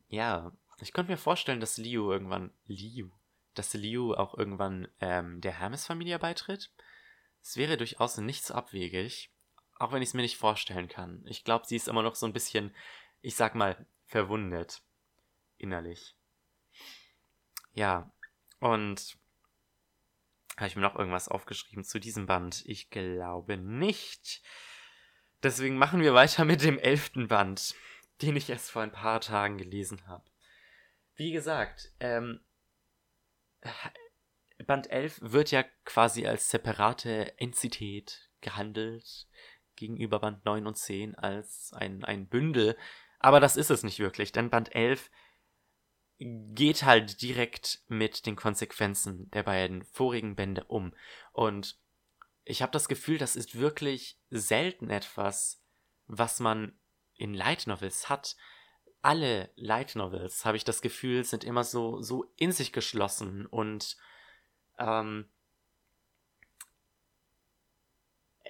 ja, 0.07 0.51
ich 0.79 0.93
könnte 0.93 1.11
mir 1.11 1.17
vorstellen, 1.17 1.59
dass 1.59 1.77
Liu 1.77 2.11
irgendwann, 2.11 2.51
Liu, 2.65 3.11
dass 3.53 3.73
Liu 3.73 4.13
auch 4.13 4.37
irgendwann 4.37 4.87
ähm, 4.99 5.41
der 5.41 5.59
Hermes-Familie 5.59 6.19
beitritt. 6.19 6.71
Es 7.41 7.57
wäre 7.57 7.77
durchaus 7.77 8.17
nicht 8.17 8.45
so 8.45 8.53
abwegig, 8.53 9.31
auch 9.75 9.91
wenn 9.91 10.01
ich 10.01 10.09
es 10.09 10.13
mir 10.13 10.21
nicht 10.21 10.37
vorstellen 10.37 10.87
kann. 10.87 11.23
Ich 11.27 11.43
glaube, 11.43 11.65
sie 11.65 11.75
ist 11.75 11.87
immer 11.87 12.03
noch 12.03 12.15
so 12.15 12.25
ein 12.25 12.33
bisschen, 12.33 12.75
ich 13.21 13.35
sag 13.35 13.55
mal, 13.55 13.85
verwundet. 14.05 14.81
Innerlich. 15.57 16.15
Ja, 17.73 18.11
und 18.59 19.17
habe 20.57 20.67
ich 20.67 20.75
mir 20.75 20.81
noch 20.81 20.95
irgendwas 20.95 21.27
aufgeschrieben 21.27 21.83
zu 21.83 21.99
diesem 21.99 22.25
Band? 22.25 22.63
Ich 22.65 22.89
glaube 22.89 23.57
nicht. 23.57 24.41
Deswegen 25.43 25.77
machen 25.77 26.01
wir 26.01 26.15
weiter 26.15 26.45
mit 26.45 26.63
dem 26.63 26.79
elften 26.79 27.27
Band, 27.27 27.75
den 28.23 28.35
ich 28.35 28.49
erst 28.49 28.71
vor 28.71 28.81
ein 28.81 28.91
paar 28.91 29.21
Tagen 29.21 29.59
gelesen 29.59 30.07
habe. 30.07 30.25
Wie 31.15 31.31
gesagt, 31.31 31.91
ähm, 31.99 32.43
Band 34.65 34.89
11 34.89 35.19
wird 35.21 35.51
ja 35.51 35.63
quasi 35.85 36.25
als 36.25 36.49
separate 36.49 37.37
Entität 37.39 38.29
gehandelt, 38.41 39.27
gegenüber 39.75 40.19
Band 40.19 40.43
9 40.45 40.65
und 40.65 40.77
10 40.77 41.15
als 41.15 41.73
ein, 41.73 42.03
ein 42.03 42.27
Bündel. 42.27 42.75
Aber 43.19 43.39
das 43.39 43.57
ist 43.57 43.69
es 43.69 43.83
nicht 43.83 43.99
wirklich, 43.99 44.31
denn 44.31 44.49
Band 44.49 44.73
11 44.73 45.09
geht 46.19 46.83
halt 46.83 47.21
direkt 47.21 47.81
mit 47.87 48.25
den 48.25 48.35
Konsequenzen 48.35 49.29
der 49.31 49.43
beiden 49.43 49.83
vorigen 49.83 50.35
Bände 50.35 50.63
um. 50.63 50.93
Und 51.31 51.77
ich 52.43 52.61
habe 52.61 52.71
das 52.71 52.87
Gefühl, 52.87 53.17
das 53.17 53.35
ist 53.35 53.59
wirklich 53.59 54.19
selten 54.29 54.89
etwas, 54.89 55.61
was 56.07 56.39
man 56.39 56.77
in 57.15 57.33
Light 57.33 57.67
Novels 57.67 58.09
hat. 58.09 58.35
Alle 59.01 59.51
Light 59.55 59.95
Novels, 59.95 60.43
habe 60.43 60.57
ich 60.57 60.63
das 60.63 60.81
Gefühl, 60.81 61.23
sind 61.23 61.43
immer 61.43 61.63
so, 61.63 62.01
so 62.01 62.25
in 62.35 62.51
sich 62.51 62.71
geschlossen 62.71 63.45
und 63.45 63.97
ähm, 64.77 65.29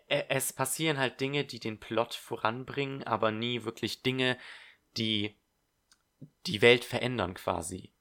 e, 0.08 0.26
es 0.30 0.54
passieren 0.54 0.98
halt 0.98 1.20
Dinge, 1.20 1.46
die 1.46 1.60
den 1.60 1.80
Plot 1.80 2.14
voranbringen, 2.14 3.04
aber 3.04 3.32
nie 3.32 3.64
wirklich 3.64 4.04
Dinge, 4.04 4.38
die 4.98 5.38
die 6.46 6.62
Welt 6.62 6.86
verändern 6.86 7.34
quasi. 7.34 7.94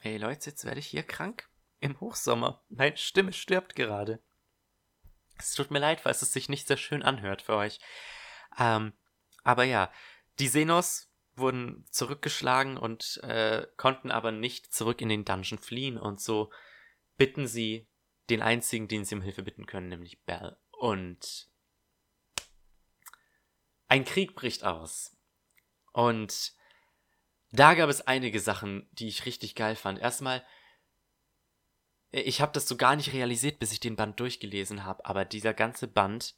Ey 0.00 0.18
Leute, 0.18 0.50
jetzt 0.50 0.64
werde 0.64 0.80
ich 0.80 0.86
hier 0.86 1.02
krank. 1.02 1.48
Im 1.78 2.00
Hochsommer. 2.00 2.64
Meine 2.68 2.96
Stimme 2.96 3.32
stirbt 3.32 3.76
gerade. 3.76 4.20
Es 5.38 5.52
tut 5.52 5.70
mir 5.70 5.78
leid, 5.78 6.00
falls 6.00 6.22
es 6.22 6.32
sich 6.32 6.48
nicht 6.48 6.66
sehr 6.66 6.78
schön 6.78 7.02
anhört 7.02 7.42
für 7.42 7.56
euch. 7.56 7.80
Ähm, 8.58 8.94
aber 9.44 9.64
ja, 9.64 9.92
die 10.38 10.48
Senos 10.48 11.10
wurden 11.34 11.84
zurückgeschlagen 11.90 12.78
und 12.78 13.20
äh, 13.22 13.66
konnten 13.76 14.10
aber 14.10 14.32
nicht 14.32 14.72
zurück 14.72 15.02
in 15.02 15.10
den 15.10 15.24
Dungeon 15.24 15.58
fliehen 15.58 15.98
und 15.98 16.20
so 16.20 16.50
bitten 17.16 17.46
sie 17.46 17.88
den 18.30 18.42
einzigen, 18.42 18.88
den 18.88 19.04
sie 19.04 19.14
um 19.14 19.22
Hilfe 19.22 19.42
bitten 19.42 19.66
können, 19.66 19.88
nämlich 19.88 20.22
Bell. 20.24 20.56
Und 20.70 21.48
ein 23.88 24.04
Krieg 24.04 24.34
bricht 24.34 24.64
aus. 24.64 25.16
Und 25.92 26.52
da 27.52 27.74
gab 27.74 27.88
es 27.88 28.06
einige 28.06 28.40
Sachen, 28.40 28.88
die 28.92 29.08
ich 29.08 29.24
richtig 29.24 29.54
geil 29.54 29.76
fand. 29.76 29.98
Erstmal, 29.98 30.44
ich 32.10 32.40
habe 32.40 32.52
das 32.52 32.68
so 32.68 32.76
gar 32.76 32.96
nicht 32.96 33.12
realisiert, 33.12 33.58
bis 33.58 33.72
ich 33.72 33.80
den 33.80 33.96
Band 33.96 34.18
durchgelesen 34.20 34.84
habe, 34.84 35.04
aber 35.06 35.24
dieser 35.24 35.54
ganze 35.54 35.88
Band 35.88 36.34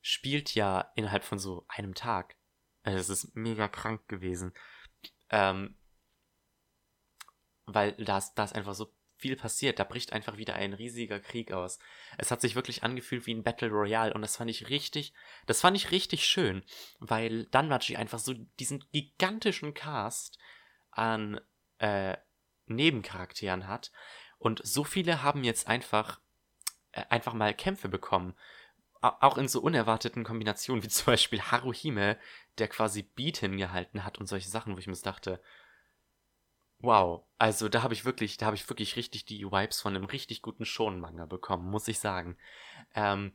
spielt 0.00 0.54
ja 0.54 0.92
innerhalb 0.96 1.24
von 1.24 1.38
so 1.38 1.64
einem 1.68 1.94
Tag. 1.94 2.36
Es 2.82 3.08
ist 3.08 3.34
mega 3.34 3.68
krank 3.68 4.06
gewesen. 4.08 4.52
Ähm, 5.30 5.76
weil 7.66 7.92
da 7.92 8.18
ist 8.18 8.38
einfach 8.38 8.74
so 8.74 8.92
viel 9.24 9.36
passiert. 9.36 9.78
Da 9.78 9.84
bricht 9.84 10.12
einfach 10.12 10.36
wieder 10.36 10.54
ein 10.54 10.74
riesiger 10.74 11.18
Krieg 11.18 11.50
aus. 11.50 11.78
Es 12.18 12.30
hat 12.30 12.42
sich 12.42 12.56
wirklich 12.56 12.82
angefühlt 12.82 13.26
wie 13.26 13.32
ein 13.32 13.42
Battle 13.42 13.70
Royale 13.70 14.12
und 14.12 14.20
das 14.20 14.36
fand 14.36 14.50
ich 14.50 14.68
richtig, 14.68 15.14
das 15.46 15.62
fand 15.62 15.78
ich 15.78 15.92
richtig 15.92 16.26
schön, 16.26 16.62
weil 16.98 17.46
Danmachi 17.46 17.96
einfach 17.96 18.18
so 18.18 18.34
diesen 18.60 18.84
gigantischen 18.92 19.72
Cast 19.72 20.36
an 20.90 21.40
äh, 21.78 22.18
Nebencharakteren 22.66 23.66
hat 23.66 23.92
und 24.36 24.60
so 24.62 24.84
viele 24.84 25.22
haben 25.22 25.42
jetzt 25.42 25.68
einfach 25.68 26.20
äh, 26.92 27.04
einfach 27.08 27.32
mal 27.32 27.54
Kämpfe 27.54 27.88
bekommen. 27.88 28.34
Auch 29.00 29.38
in 29.38 29.48
so 29.48 29.62
unerwarteten 29.62 30.22
Kombinationen, 30.22 30.84
wie 30.84 30.88
zum 30.88 31.06
Beispiel 31.06 31.40
Haruhime, 31.40 32.18
der 32.58 32.68
quasi 32.68 33.02
Beat 33.02 33.38
hingehalten 33.38 34.04
hat 34.04 34.18
und 34.18 34.26
solche 34.26 34.50
Sachen, 34.50 34.74
wo 34.74 34.78
ich 34.78 34.86
mir 34.86 34.96
dachte, 34.96 35.40
Wow, 36.84 37.24
also 37.38 37.70
da 37.70 37.82
habe 37.82 37.94
ich 37.94 38.04
wirklich, 38.04 38.36
da 38.36 38.44
habe 38.44 38.56
ich 38.56 38.68
wirklich 38.68 38.96
richtig 38.96 39.24
die 39.24 39.46
Vibes 39.46 39.80
von 39.80 39.96
einem 39.96 40.04
richtig 40.04 40.42
guten 40.42 40.66
Shonen-Manga 40.66 41.24
bekommen, 41.24 41.70
muss 41.70 41.88
ich 41.88 41.98
sagen. 41.98 42.36
Ähm, 42.94 43.32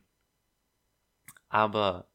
aber 1.48 2.08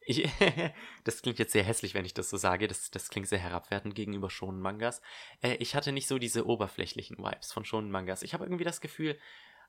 ich, 0.00 0.28
das 1.04 1.22
klingt 1.22 1.38
jetzt 1.38 1.52
sehr 1.52 1.62
hässlich, 1.62 1.94
wenn 1.94 2.04
ich 2.04 2.14
das 2.14 2.30
so 2.30 2.36
sage. 2.36 2.66
Das, 2.66 2.90
das 2.90 3.10
klingt 3.10 3.28
sehr 3.28 3.38
herabwertend 3.38 3.94
gegenüber 3.94 4.28
Shonen-Mangas. 4.28 5.02
Äh, 5.40 5.54
ich 5.60 5.76
hatte 5.76 5.92
nicht 5.92 6.08
so 6.08 6.18
diese 6.18 6.48
oberflächlichen 6.48 7.16
Vibes 7.16 7.52
von 7.52 7.64
Shonen-Mangas. 7.64 8.24
Ich 8.24 8.34
habe 8.34 8.44
irgendwie 8.44 8.64
das 8.64 8.80
Gefühl, 8.80 9.16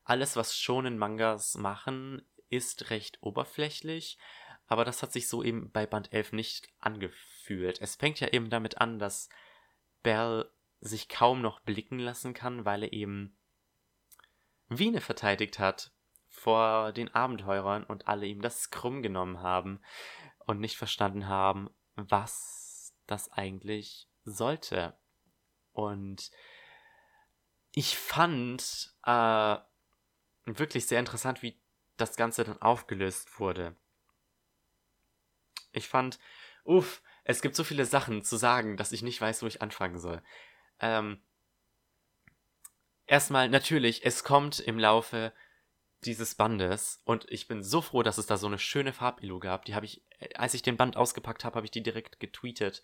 alles, 0.05 0.35
was 0.35 0.57
Shonen-Mangas 0.57 1.57
machen, 1.57 2.27
ist 2.49 2.89
recht 2.89 3.21
oberflächlich. 3.21 4.17
Aber 4.65 4.83
das 4.83 5.03
hat 5.03 5.13
sich 5.13 5.27
so 5.27 5.43
eben 5.43 5.69
bei 5.71 5.85
Band 5.85 6.11
11 6.11 6.31
nicht 6.31 6.69
angefühlt. 6.79 7.79
Es 7.81 7.97
fängt 7.97 8.19
ja 8.19 8.29
eben 8.29 8.49
damit 8.49 8.81
an, 8.81 8.97
dass 8.97 9.29
Bell 10.01 10.49
sich 10.83 11.07
kaum 11.07 11.41
noch 11.41 11.61
blicken 11.61 11.97
lassen 11.97 12.33
kann, 12.33 12.65
weil 12.65 12.83
er 12.83 12.93
eben 12.93 13.37
Wiene 14.67 15.01
verteidigt 15.01 15.57
hat 15.59 15.91
vor 16.27 16.91
den 16.91 17.13
Abenteurern 17.13 17.83
und 17.83 18.07
alle 18.07 18.25
ihm 18.25 18.41
das 18.41 18.69
krumm 18.69 19.01
genommen 19.01 19.41
haben 19.41 19.81
und 20.39 20.59
nicht 20.59 20.77
verstanden 20.77 21.27
haben, 21.27 21.69
was 21.95 22.93
das 23.07 23.31
eigentlich 23.31 24.09
sollte. 24.25 24.97
Und 25.71 26.31
ich 27.71 27.97
fand 27.97 28.93
äh, 29.05 29.57
wirklich 30.45 30.87
sehr 30.87 30.99
interessant, 30.99 31.41
wie 31.43 31.59
das 31.95 32.17
Ganze 32.17 32.43
dann 32.43 32.61
aufgelöst 32.61 33.39
wurde. 33.39 33.75
Ich 35.71 35.87
fand, 35.87 36.19
uff, 36.65 37.01
es 37.23 37.41
gibt 37.41 37.55
so 37.55 37.63
viele 37.63 37.85
Sachen 37.85 38.23
zu 38.23 38.35
sagen, 38.35 38.75
dass 38.75 38.91
ich 38.91 39.01
nicht 39.01 39.21
weiß, 39.21 39.43
wo 39.43 39.47
ich 39.47 39.61
anfangen 39.61 39.97
soll. 39.97 40.21
Ähm, 40.83 41.21
erstmal, 43.07 43.47
natürlich, 43.47 44.05
es 44.05 44.25
kommt 44.25 44.59
im 44.59 44.77
Laufe 44.77 45.31
dieses 46.03 46.35
Bandes 46.35 47.01
und 47.05 47.25
ich 47.31 47.47
bin 47.47 47.63
so 47.63 47.79
froh, 47.79 48.03
dass 48.03 48.17
es 48.17 48.25
da 48.25 48.35
so 48.35 48.47
eine 48.47 48.59
schöne 48.59 48.91
Farbilo 48.91 49.39
gab. 49.39 49.63
Die 49.63 49.75
habe 49.75 49.85
ich, 49.85 50.03
als 50.35 50.53
ich 50.53 50.61
den 50.61 50.75
Band 50.75 50.97
ausgepackt 50.97 51.45
habe, 51.45 51.55
habe 51.55 51.65
ich 51.65 51.71
die 51.71 51.83
direkt 51.83 52.19
getweetet, 52.19 52.83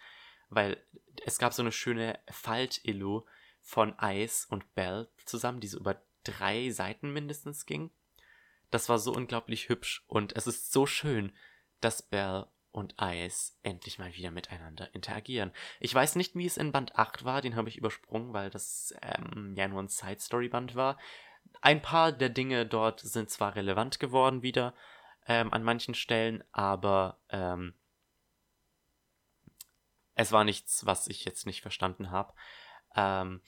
weil 0.50 0.82
es 1.26 1.40
gab 1.40 1.54
so 1.54 1.62
eine 1.62 1.74
schöne 1.74 2.18
Faltilo 2.32 3.28
von 3.60 3.94
Ice 4.02 4.48
und 4.50 4.74
Bell 4.76 5.10
zusammen, 5.26 5.60
die 5.60 5.68
so 5.68 5.78
über 5.78 6.02
drei 6.24 6.70
Seiten 6.70 7.12
mindestens 7.12 7.66
ging. 7.66 7.92
Das 8.72 8.88
war 8.88 8.98
so 8.98 9.12
unglaublich 9.12 9.68
hübsch 9.68 10.06
und 10.08 10.38
es 10.38 10.48
ist 10.48 10.72
so 10.72 10.86
schön, 10.86 11.34
dass 11.82 12.02
Bell 12.02 12.48
und 12.72 13.00
Eis 13.00 13.58
endlich 13.64 14.00
mal 14.00 14.14
wieder 14.16 14.32
miteinander 14.32 14.94
interagieren. 14.94 15.52
Ich 15.80 15.94
weiß 15.94 16.16
nicht, 16.16 16.36
wie 16.36 16.46
es 16.46 16.58
in 16.58 16.72
Band 16.72 16.98
8 16.98 17.26
war, 17.26 17.42
den 17.42 17.56
habe 17.56 17.70
ich 17.70 17.78
übersprungen, 17.78 18.34
weil 18.34 18.50
das 18.50 18.94
ähm, 19.02 19.54
ja 19.56 19.68
nur 19.68 19.82
ein 19.82 19.88
Side-Story-Band 19.88 20.76
war. 20.76 20.98
Ein 21.62 21.82
paar 21.82 22.12
der 22.12 22.30
Dinge 22.30 22.66
dort 22.66 23.00
sind 23.00 23.30
zwar 23.30 23.56
relevant 23.56 24.00
geworden 24.00 24.44
wieder 24.44 24.74
ähm, 25.28 25.52
an 25.52 25.64
manchen 25.64 25.96
Stellen, 25.96 26.44
aber 26.52 27.20
ähm, 27.30 27.74
es 30.16 30.32
war 30.32 30.44
nichts, 30.44 30.86
was 30.86 31.08
ich 31.08 31.26
jetzt 31.26 31.46
nicht 31.46 31.62
verstanden 31.62 32.12
habe. 32.12 32.34
Ähm, 32.96 33.42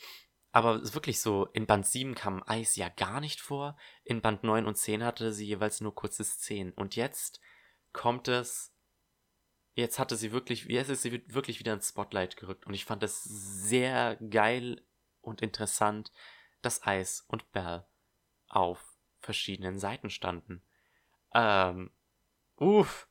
aber 0.52 0.82
wirklich 0.94 1.22
so, 1.22 1.46
in 1.48 1.66
Band 1.66 1.86
7 1.86 2.14
kam 2.16 2.44
Eis 2.46 2.76
ja 2.76 2.90
gar 2.90 3.22
nicht 3.22 3.40
vor. 3.40 3.78
In 4.04 4.22
Band 4.22 4.44
9 4.44 4.66
und 4.66 4.76
10 4.76 5.04
hatte 5.04 5.32
sie 5.32 5.46
jeweils 5.46 5.80
nur 5.80 5.96
kurze 5.96 6.24
Szenen. 6.24 6.74
Und 6.74 6.96
jetzt 6.96 7.40
kommt 7.94 8.28
es 8.28 8.71
jetzt 9.74 10.00
hatte 10.00 10.16
sie 10.16 10.32
wirklich, 10.32 10.66
jetzt 10.66 10.90
ist 10.90 11.02
sie 11.02 11.24
wirklich 11.34 11.60
wieder 11.60 11.74
ins 11.74 11.90
Spotlight 11.90 12.38
gerückt 12.38 12.66
und 12.66 12.74
ich 12.74 12.86
fand 12.86 13.04
es 13.04 13.24
sehr 13.24 14.18
geil 14.18 14.84
und 15.22 15.42
interessant, 15.42 16.12
dass 16.62 16.82
Ice 16.86 17.24
und 17.28 17.52
Belle 17.52 17.88
auf 18.48 18.84
verschiedenen 19.20 19.80
Seiten 19.80 20.10
standen. 20.10 20.62
Ähm, 21.34 21.92
uff, 22.58 23.08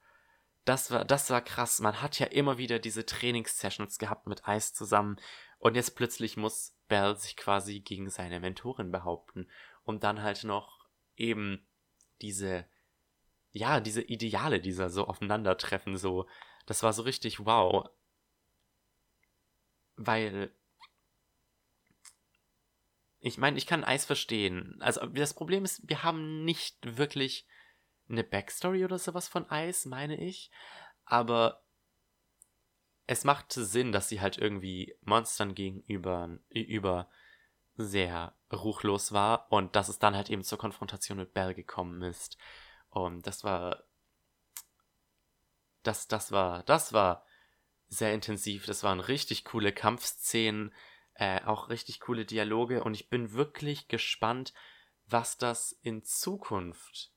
das 0.65 0.91
war, 0.91 1.05
das 1.05 1.31
war 1.31 1.41
krass. 1.41 1.81
Man 1.81 2.03
hat 2.03 2.19
ja 2.19 2.27
immer 2.27 2.59
wieder 2.59 2.79
diese 2.79 3.07
Trainingssessions 3.07 3.99
gehabt 3.99 4.27
mit 4.27 4.43
Ice 4.47 4.75
zusammen 4.75 5.17
und 5.59 5.77
jetzt 5.77 5.97
plötzlich 5.97 6.37
muss 6.37 6.77
Belle 6.89 7.17
sich 7.17 7.37
quasi 7.37 7.81
gegen 7.81 8.11
seine 8.11 8.41
Mentorin 8.41 8.91
behaupten 8.91 9.49
und 9.85 10.05
dann 10.05 10.23
halt 10.23 10.45
noch 10.45 10.87
eben 11.17 11.67
diese, 12.21 12.67
ja, 13.53 13.81
diese 13.81 14.03
Ideale 14.03 14.61
dieser 14.61 14.91
so 14.91 15.07
aufeinandertreffen, 15.07 15.97
so, 15.97 16.27
das 16.67 16.83
war 16.83 16.93
so 16.93 17.03
richtig 17.03 17.45
wow. 17.45 17.89
Weil. 19.97 20.55
Ich 23.23 23.37
meine, 23.37 23.59
ich 23.59 23.67
kann 23.67 23.85
Eis 23.85 24.07
verstehen. 24.07 24.77
Also, 24.81 25.05
das 25.07 25.35
Problem 25.35 25.65
ist, 25.65 25.87
wir 25.89 26.03
haben 26.03 26.45
nicht 26.45 26.97
wirklich 26.97 27.47
eine 28.09 28.25
Backstory 28.25 28.85
oder 28.85 28.99
sowas 28.99 29.29
von 29.29 29.49
Eis, 29.51 29.85
meine 29.85 30.19
ich. 30.19 30.51
Aber 31.05 31.63
es 33.07 33.25
macht 33.25 33.53
Sinn, 33.53 33.93
dass 33.93 34.09
sie 34.09 34.21
halt 34.21 34.39
irgendwie 34.39 34.97
Monstern 35.03 35.55
gegenüber 35.55 36.39
über 36.49 37.11
sehr 37.77 38.37
ruchlos 38.53 39.13
war 39.13 39.51
und 39.51 39.75
dass 39.75 39.89
es 39.89 39.99
dann 39.99 40.15
halt 40.15 40.31
eben 40.31 40.45
zur 40.45 40.59
Konfrontation 40.59 41.19
mit 41.19 41.35
Bell 41.35 41.55
gekommen 41.55 42.03
ist. 42.03 42.37
Und 42.89 43.27
das 43.27 43.45
war 43.45 43.85
das, 45.83 46.09
das 46.09 46.33
war, 46.33 46.63
das 46.65 46.93
war 46.93 47.25
sehr 47.89 48.15
intensiv. 48.15 48.67
Das 48.67 48.83
waren 48.83 49.01
richtig 49.01 49.45
coole 49.45 49.73
Kampfszenen, 49.73 50.73
äh, 51.15 51.43
auch 51.45 51.69
richtig 51.69 52.01
coole 52.01 52.25
Dialoge 52.25 52.83
und 52.85 52.95
ich 52.95 53.11
bin 53.11 53.33
wirklich 53.33 53.89
gespannt, 53.89 54.55
was 55.07 55.39
das 55.39 55.73
in 55.83 56.05
Zukunft 56.05 57.13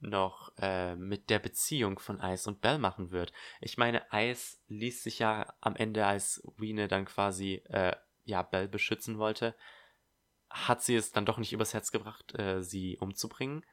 noch 0.00 0.52
äh, 0.58 0.96
mit 0.96 1.30
der 1.30 1.38
Beziehung 1.38 1.98
von 1.98 2.20
Ice 2.20 2.48
und 2.48 2.60
Bell 2.60 2.78
machen 2.78 3.10
wird. 3.10 3.32
Ich 3.60 3.78
meine, 3.78 4.04
Ice 4.12 4.58
ließ 4.68 5.02
sich 5.02 5.20
ja 5.20 5.54
am 5.60 5.76
Ende, 5.76 6.06
als 6.06 6.42
Wiene 6.56 6.88
dann 6.88 7.04
quasi 7.04 7.62
äh, 7.68 7.96
ja 8.24 8.42
Bell 8.42 8.68
beschützen 8.68 9.18
wollte, 9.18 9.56
hat 10.50 10.82
sie 10.82 10.96
es 10.96 11.12
dann 11.12 11.24
doch 11.24 11.38
nicht 11.38 11.52
übers 11.52 11.72
Herz 11.72 11.92
gebracht, 11.92 12.38
äh, 12.38 12.62
sie 12.62 12.98
umzubringen. 12.98 13.64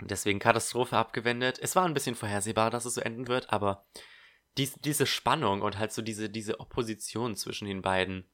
Deswegen 0.00 0.38
Katastrophe 0.38 0.96
abgewendet. 0.96 1.58
Es 1.60 1.74
war 1.74 1.84
ein 1.84 1.94
bisschen 1.94 2.14
vorhersehbar, 2.14 2.70
dass 2.70 2.84
es 2.84 2.94
so 2.94 3.00
enden 3.00 3.26
wird, 3.26 3.52
aber 3.52 3.86
dies, 4.56 4.74
diese 4.74 5.06
Spannung 5.06 5.62
und 5.62 5.78
halt 5.78 5.92
so 5.92 6.02
diese, 6.02 6.30
diese 6.30 6.60
Opposition 6.60 7.36
zwischen 7.36 7.66
den 7.66 7.82
beiden. 7.82 8.28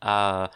Äh, 0.00 0.48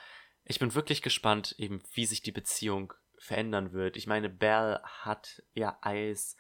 ich 0.45 0.59
bin 0.59 0.75
wirklich 0.75 1.03
gespannt, 1.03 1.55
eben, 1.59 1.83
wie 1.93 2.07
sich 2.07 2.23
die 2.23 2.33
Beziehung 2.33 2.93
verändern 3.19 3.73
wird. 3.73 3.97
Ich 3.97 4.07
meine, 4.07 4.29
Bell 4.29 4.81
hat 4.85 5.43
ja 5.55 5.79
Eis 5.81 6.37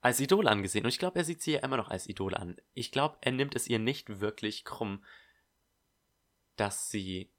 als 0.00 0.20
Idol 0.20 0.48
angesehen 0.48 0.84
und 0.84 0.90
ich 0.90 0.98
glaube, 0.98 1.18
er 1.18 1.24
sieht 1.24 1.42
sie 1.42 1.52
ja 1.52 1.60
immer 1.60 1.76
noch 1.76 1.88
als 1.88 2.08
Idol 2.08 2.34
an. 2.34 2.56
Ich 2.74 2.92
glaube, 2.92 3.16
er 3.20 3.32
nimmt 3.32 3.54
es 3.54 3.68
ihr 3.68 3.78
nicht 3.78 4.20
wirklich 4.20 4.64
krumm, 4.64 5.04
dass 6.56 6.90
sie 6.90 7.30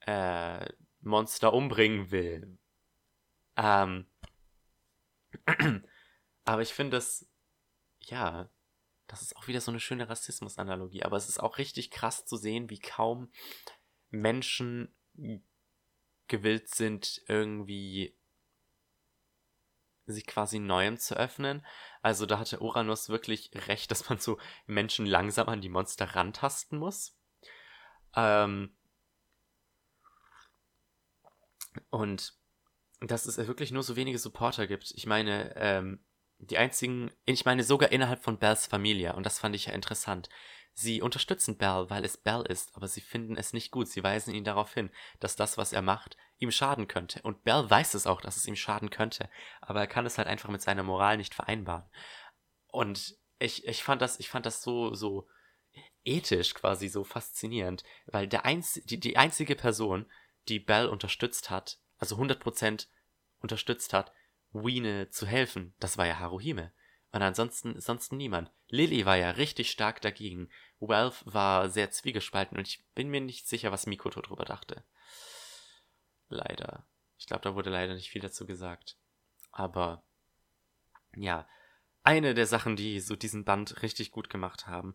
äh, 0.00 0.66
Monster 1.00 1.52
umbringen 1.52 2.10
will. 2.10 2.58
Ähm, 3.56 4.06
aber 6.44 6.62
ich 6.62 6.72
finde 6.72 6.96
es, 6.96 7.28
ja, 8.00 8.48
das 9.06 9.22
ist 9.22 9.36
auch 9.36 9.48
wieder 9.48 9.60
so 9.60 9.70
eine 9.70 9.80
schöne 9.80 10.08
Rassismus-Analogie. 10.08 11.02
Aber 11.02 11.16
es 11.16 11.28
ist 11.28 11.40
auch 11.40 11.58
richtig 11.58 11.90
krass 11.90 12.24
zu 12.26 12.36
sehen, 12.36 12.70
wie 12.70 12.78
kaum 12.78 13.32
Menschen 14.10 14.94
gewillt 16.28 16.68
sind, 16.72 17.22
irgendwie 17.26 18.16
sich 20.06 20.26
quasi 20.26 20.58
Neuem 20.58 20.98
zu 20.98 21.16
öffnen. 21.16 21.64
Also 22.02 22.26
da 22.26 22.38
hatte 22.38 22.60
Uranus 22.60 23.08
wirklich 23.08 23.50
recht, 23.68 23.90
dass 23.90 24.08
man 24.08 24.18
so 24.18 24.38
Menschen 24.66 25.06
langsam 25.06 25.48
an 25.48 25.60
die 25.60 25.68
Monster 25.68 26.14
rantasten 26.14 26.78
muss. 26.78 27.16
Ähm 28.14 28.76
und 31.90 32.39
dass 33.00 33.26
es 33.26 33.38
wirklich 33.38 33.72
nur 33.72 33.82
so 33.82 33.96
wenige 33.96 34.18
Supporter 34.18 34.66
gibt. 34.66 34.92
Ich 34.96 35.06
meine, 35.06 35.54
ähm, 35.56 36.04
die 36.38 36.58
einzigen, 36.58 37.10
ich 37.24 37.44
meine 37.44 37.64
sogar 37.64 37.92
innerhalb 37.92 38.22
von 38.22 38.38
Bells 38.38 38.66
Familie, 38.66 39.14
und 39.14 39.24
das 39.24 39.38
fand 39.38 39.54
ich 39.54 39.66
ja 39.66 39.72
interessant. 39.72 40.28
Sie 40.72 41.02
unterstützen 41.02 41.58
Bell, 41.58 41.86
weil 41.88 42.04
es 42.04 42.16
Bell 42.16 42.42
ist, 42.42 42.74
aber 42.76 42.88
sie 42.88 43.00
finden 43.00 43.36
es 43.36 43.52
nicht 43.52 43.70
gut. 43.70 43.88
Sie 43.88 44.02
weisen 44.02 44.34
ihn 44.34 44.44
darauf 44.44 44.72
hin, 44.72 44.90
dass 45.18 45.36
das, 45.36 45.58
was 45.58 45.72
er 45.72 45.82
macht, 45.82 46.16
ihm 46.38 46.50
schaden 46.50 46.88
könnte. 46.88 47.20
Und 47.22 47.44
Bell 47.44 47.68
weiß 47.68 47.94
es 47.94 48.06
auch, 48.06 48.20
dass 48.20 48.36
es 48.36 48.46
ihm 48.46 48.56
schaden 48.56 48.90
könnte, 48.90 49.28
aber 49.60 49.80
er 49.80 49.86
kann 49.86 50.06
es 50.06 50.16
halt 50.16 50.28
einfach 50.28 50.48
mit 50.48 50.62
seiner 50.62 50.82
Moral 50.82 51.16
nicht 51.16 51.34
vereinbaren. 51.34 51.84
Und 52.68 53.16
ich, 53.38 53.66
ich 53.66 53.82
fand 53.82 54.00
das, 54.00 54.20
ich 54.20 54.28
fand 54.28 54.46
das 54.46 54.62
so, 54.62 54.94
so 54.94 55.26
ethisch 56.04 56.54
quasi 56.54 56.88
so 56.88 57.04
faszinierend, 57.04 57.84
weil 58.06 58.26
der 58.26 58.44
einz 58.44 58.80
die, 58.84 59.00
die 59.00 59.16
einzige 59.16 59.56
Person, 59.56 60.06
die 60.48 60.60
Bell 60.60 60.86
unterstützt 60.86 61.50
hat, 61.50 61.78
also 62.00 62.16
100% 62.16 62.88
unterstützt 63.40 63.92
hat, 63.92 64.12
Wiene 64.52 65.10
zu 65.10 65.26
helfen, 65.26 65.74
das 65.78 65.96
war 65.96 66.06
ja 66.06 66.18
Haruhime. 66.18 66.72
Und 67.12 67.22
ansonsten, 67.22 67.74
ansonsten 67.74 68.16
niemand. 68.16 68.50
Lily 68.68 69.04
war 69.04 69.16
ja 69.16 69.30
richtig 69.30 69.70
stark 69.70 70.00
dagegen. 70.00 70.48
Ralph 70.80 71.22
war 71.26 71.68
sehr 71.68 71.90
zwiegespalten 71.90 72.56
und 72.56 72.66
ich 72.66 72.84
bin 72.94 73.08
mir 73.08 73.20
nicht 73.20 73.48
sicher, 73.48 73.72
was 73.72 73.86
Mikoto 73.86 74.20
drüber 74.20 74.44
dachte. 74.44 74.84
Leider. 76.28 76.86
Ich 77.18 77.26
glaube, 77.26 77.42
da 77.42 77.54
wurde 77.54 77.70
leider 77.70 77.94
nicht 77.94 78.10
viel 78.10 78.22
dazu 78.22 78.46
gesagt. 78.46 78.96
Aber 79.50 80.04
ja, 81.14 81.48
eine 82.02 82.34
der 82.34 82.46
Sachen, 82.46 82.76
die 82.76 83.00
so 83.00 83.16
diesen 83.16 83.44
Band 83.44 83.82
richtig 83.82 84.10
gut 84.10 84.30
gemacht 84.30 84.66
haben. 84.66 84.94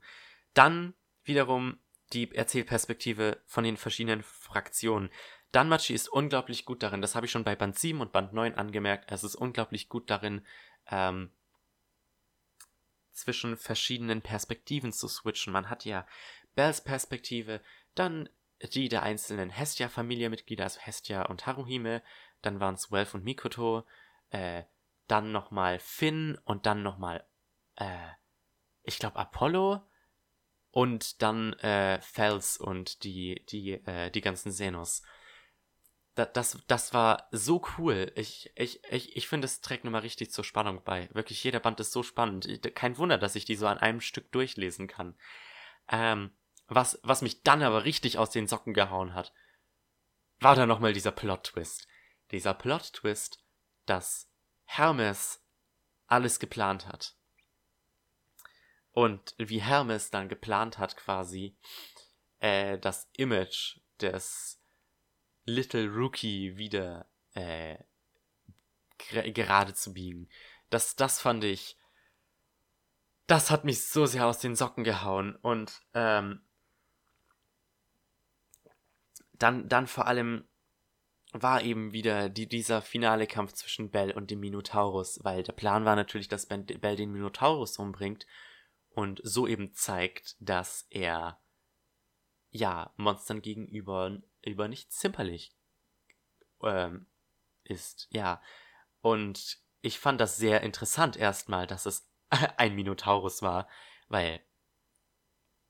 Dann 0.53 0.95
wiederum 1.23 1.79
die 2.13 2.33
Erzählperspektive 2.33 3.41
von 3.45 3.63
den 3.63 3.77
verschiedenen 3.77 4.23
Fraktionen. 4.23 5.09
Danmachi 5.55 5.93
ist 5.93 6.09
unglaublich 6.09 6.65
gut 6.65 6.83
darin, 6.83 7.01
das 7.01 7.15
habe 7.15 7.27
ich 7.27 7.31
schon 7.31 7.45
bei 7.45 7.55
Band 7.55 7.79
7 7.79 8.01
und 8.01 8.11
Band 8.11 8.33
9 8.33 8.55
angemerkt, 8.55 9.09
es 9.09 9.23
ist 9.23 9.35
unglaublich 9.35 9.87
gut 9.87 10.09
darin, 10.09 10.45
ähm, 10.91 11.31
zwischen 13.13 13.55
verschiedenen 13.55 14.21
Perspektiven 14.21 14.91
zu 14.91 15.07
switchen. 15.07 15.53
Man 15.53 15.69
hat 15.69 15.85
ja 15.85 16.05
Bells 16.55 16.81
Perspektive, 16.81 17.61
dann 17.95 18.27
die 18.73 18.89
der 18.89 19.03
einzelnen 19.03 19.49
Hestia-Familienmitglieder, 19.49 20.65
also 20.65 20.81
Hestia 20.81 21.21
und 21.23 21.45
Haruhime, 21.45 22.01
dann 22.41 22.59
waren 22.59 22.75
es 22.75 22.91
Welf 22.91 23.13
und 23.13 23.23
Mikoto, 23.23 23.85
äh, 24.31 24.63
dann 25.07 25.31
nochmal 25.31 25.79
Finn 25.79 26.37
und 26.43 26.65
dann 26.65 26.83
nochmal, 26.83 27.25
äh, 27.77 28.09
ich 28.83 28.99
glaube 28.99 29.15
Apollo 29.15 29.81
und 30.71 31.21
dann 31.21 31.53
äh, 31.53 32.01
Fels 32.01 32.57
und 32.57 33.05
die, 33.05 33.45
die, 33.45 33.71
äh, 33.85 34.11
die 34.11 34.21
ganzen 34.21 34.51
Xenos 34.51 35.01
das, 36.15 36.29
das, 36.33 36.57
das 36.67 36.93
war 36.93 37.27
so 37.31 37.61
cool. 37.77 38.11
Ich, 38.15 38.51
ich, 38.55 38.83
ich, 38.85 39.15
ich 39.15 39.27
finde, 39.27 39.45
es 39.45 39.61
trägt 39.61 39.83
nochmal 39.83 40.01
richtig 40.01 40.31
zur 40.31 40.43
Spannung 40.43 40.81
bei. 40.83 41.09
Wirklich, 41.13 41.43
jeder 41.43 41.59
Band 41.59 41.79
ist 41.79 41.91
so 41.91 42.03
spannend. 42.03 42.47
Kein 42.73 42.97
Wunder, 42.97 43.17
dass 43.17 43.35
ich 43.35 43.45
die 43.45 43.55
so 43.55 43.67
an 43.67 43.77
einem 43.77 44.01
Stück 44.01 44.31
durchlesen 44.31 44.87
kann. 44.87 45.15
Ähm, 45.89 46.31
was, 46.67 46.99
was 47.03 47.21
mich 47.21 47.43
dann 47.43 47.61
aber 47.61 47.83
richtig 47.83 48.17
aus 48.17 48.31
den 48.31 48.47
Socken 48.47 48.73
gehauen 48.73 49.13
hat, 49.13 49.33
war 50.39 50.55
dann 50.55 50.69
nochmal 50.69 50.93
dieser 50.93 51.11
Plot-Twist. 51.11 51.87
Dieser 52.31 52.53
Plot-Twist, 52.53 53.43
dass 53.85 54.29
Hermes 54.63 55.43
alles 56.07 56.39
geplant 56.39 56.87
hat. 56.87 57.15
Und 58.91 59.35
wie 59.37 59.61
Hermes 59.61 60.09
dann 60.09 60.29
geplant 60.29 60.77
hat, 60.77 60.95
quasi, 60.95 61.57
äh, 62.39 62.77
das 62.79 63.09
Image 63.17 63.79
des 63.99 64.61
Little 65.45 65.87
Rookie 65.87 66.57
wieder 66.57 67.07
äh, 67.33 67.77
gerade 68.97 69.73
zu 69.73 69.93
biegen. 69.93 70.29
Das, 70.69 70.95
das 70.95 71.21
fand 71.21 71.43
ich. 71.43 71.77
Das 73.27 73.49
hat 73.49 73.65
mich 73.65 73.87
so 73.87 74.05
sehr 74.05 74.25
aus 74.27 74.39
den 74.39 74.55
Socken 74.55 74.83
gehauen. 74.83 75.35
Und 75.35 75.81
ähm, 75.93 76.41
dann, 79.33 79.67
dann 79.67 79.87
vor 79.87 80.07
allem 80.07 80.47
war 81.31 81.61
eben 81.63 81.91
wieder 81.91 82.29
die, 82.29 82.47
dieser 82.47 82.81
finale 82.81 83.27
Kampf 83.27 83.53
zwischen 83.53 83.89
Bell 83.89 84.11
und 84.11 84.31
dem 84.31 84.39
Minotaurus, 84.39 85.19
weil 85.23 85.43
der 85.43 85.53
Plan 85.53 85.85
war 85.85 85.95
natürlich, 85.95 86.27
dass 86.27 86.45
Bell 86.45 86.95
den 86.95 87.11
Minotaurus 87.11 87.77
umbringt 87.77 88.25
und 88.89 89.19
so 89.23 89.45
eben 89.45 89.73
zeigt, 89.73 90.37
dass 90.39 90.87
er 90.89 91.41
ja 92.51 92.93
Monstern 92.95 93.41
gegenüber 93.41 94.17
über 94.45 94.67
nicht 94.67 94.91
zimperlich 94.91 95.55
ähm, 96.63 97.07
ist. 97.63 98.07
Ja. 98.11 98.41
Und 99.01 99.59
ich 99.81 99.99
fand 99.99 100.19
das 100.19 100.37
sehr 100.37 100.61
interessant 100.61 101.17
erstmal, 101.17 101.67
dass 101.67 101.85
es 101.85 102.09
ein 102.57 102.75
Minotaurus 102.75 103.41
war, 103.41 103.67
weil 104.07 104.41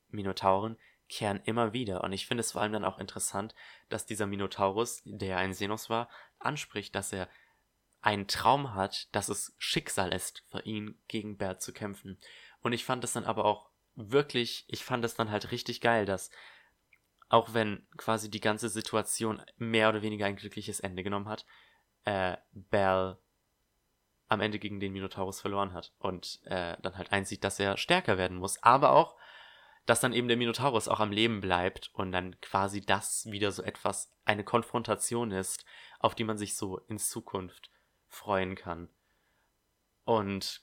Minotauren 0.08 0.78
kehren 1.08 1.40
immer 1.44 1.72
wieder. 1.72 2.02
Und 2.02 2.12
ich 2.12 2.26
finde 2.26 2.40
es 2.40 2.52
vor 2.52 2.62
allem 2.62 2.72
dann 2.72 2.84
auch 2.84 2.98
interessant, 2.98 3.54
dass 3.88 4.06
dieser 4.06 4.26
Minotaurus, 4.26 5.02
der 5.04 5.38
ein 5.38 5.54
Senos 5.54 5.88
war, 5.88 6.08
anspricht, 6.38 6.94
dass 6.94 7.12
er 7.12 7.28
einen 8.00 8.28
Traum 8.28 8.74
hat, 8.74 9.14
dass 9.14 9.28
es 9.28 9.54
Schicksal 9.58 10.12
ist, 10.12 10.44
für 10.50 10.60
ihn 10.62 11.00
gegen 11.08 11.38
Bert 11.38 11.62
zu 11.62 11.72
kämpfen. 11.72 12.18
Und 12.60 12.72
ich 12.72 12.84
fand 12.84 13.04
es 13.04 13.12
dann 13.12 13.24
aber 13.24 13.44
auch 13.44 13.70
wirklich, 13.94 14.64
ich 14.68 14.84
fand 14.84 15.04
es 15.04 15.14
dann 15.14 15.30
halt 15.30 15.50
richtig 15.50 15.80
geil, 15.80 16.06
dass 16.06 16.30
auch 17.28 17.54
wenn 17.54 17.86
quasi 17.96 18.30
die 18.30 18.40
ganze 18.40 18.68
Situation 18.68 19.42
mehr 19.56 19.88
oder 19.88 20.02
weniger 20.02 20.26
ein 20.26 20.36
glückliches 20.36 20.80
Ende 20.80 21.02
genommen 21.02 21.28
hat, 21.28 21.46
äh, 22.04 22.36
Bell 22.52 23.18
am 24.28 24.40
Ende 24.40 24.58
gegen 24.58 24.80
den 24.80 24.92
Minotaurus 24.92 25.40
verloren 25.40 25.72
hat 25.72 25.92
und 25.98 26.40
äh, 26.44 26.76
dann 26.80 26.96
halt 26.96 27.12
einsieht, 27.12 27.44
dass 27.44 27.60
er 27.60 27.76
stärker 27.76 28.18
werden 28.18 28.38
muss, 28.38 28.62
aber 28.62 28.90
auch, 28.90 29.16
dass 29.86 30.00
dann 30.00 30.12
eben 30.12 30.26
der 30.26 30.36
Minotaurus 30.36 30.88
auch 30.88 30.98
am 30.98 31.12
Leben 31.12 31.40
bleibt 31.40 31.90
und 31.92 32.10
dann 32.10 32.40
quasi 32.40 32.80
das 32.80 33.26
wieder 33.30 33.52
so 33.52 33.62
etwas, 33.62 34.12
eine 34.24 34.42
Konfrontation 34.42 35.30
ist, 35.30 35.64
auf 36.00 36.16
die 36.16 36.24
man 36.24 36.38
sich 36.38 36.56
so 36.56 36.78
in 36.88 36.98
Zukunft 36.98 37.70
freuen 38.08 38.56
kann. 38.56 38.88
Und 40.04 40.62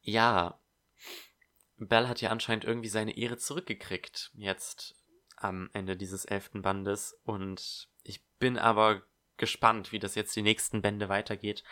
ja, 0.00 0.60
Bell 1.76 2.06
hat 2.06 2.20
ja 2.20 2.30
anscheinend 2.30 2.64
irgendwie 2.64 2.88
seine 2.88 3.16
Ehre 3.16 3.36
zurückgekriegt, 3.36 4.30
jetzt 4.34 5.01
am 5.42 5.70
Ende 5.72 5.96
dieses 5.96 6.24
elften 6.24 6.62
Bandes. 6.62 7.20
Und 7.24 7.88
ich 8.02 8.24
bin 8.38 8.58
aber 8.58 9.02
gespannt, 9.36 9.92
wie 9.92 9.98
das 9.98 10.14
jetzt 10.14 10.34
die 10.36 10.42
nächsten 10.42 10.82
Bände 10.82 11.08
weitergeht. 11.08 11.64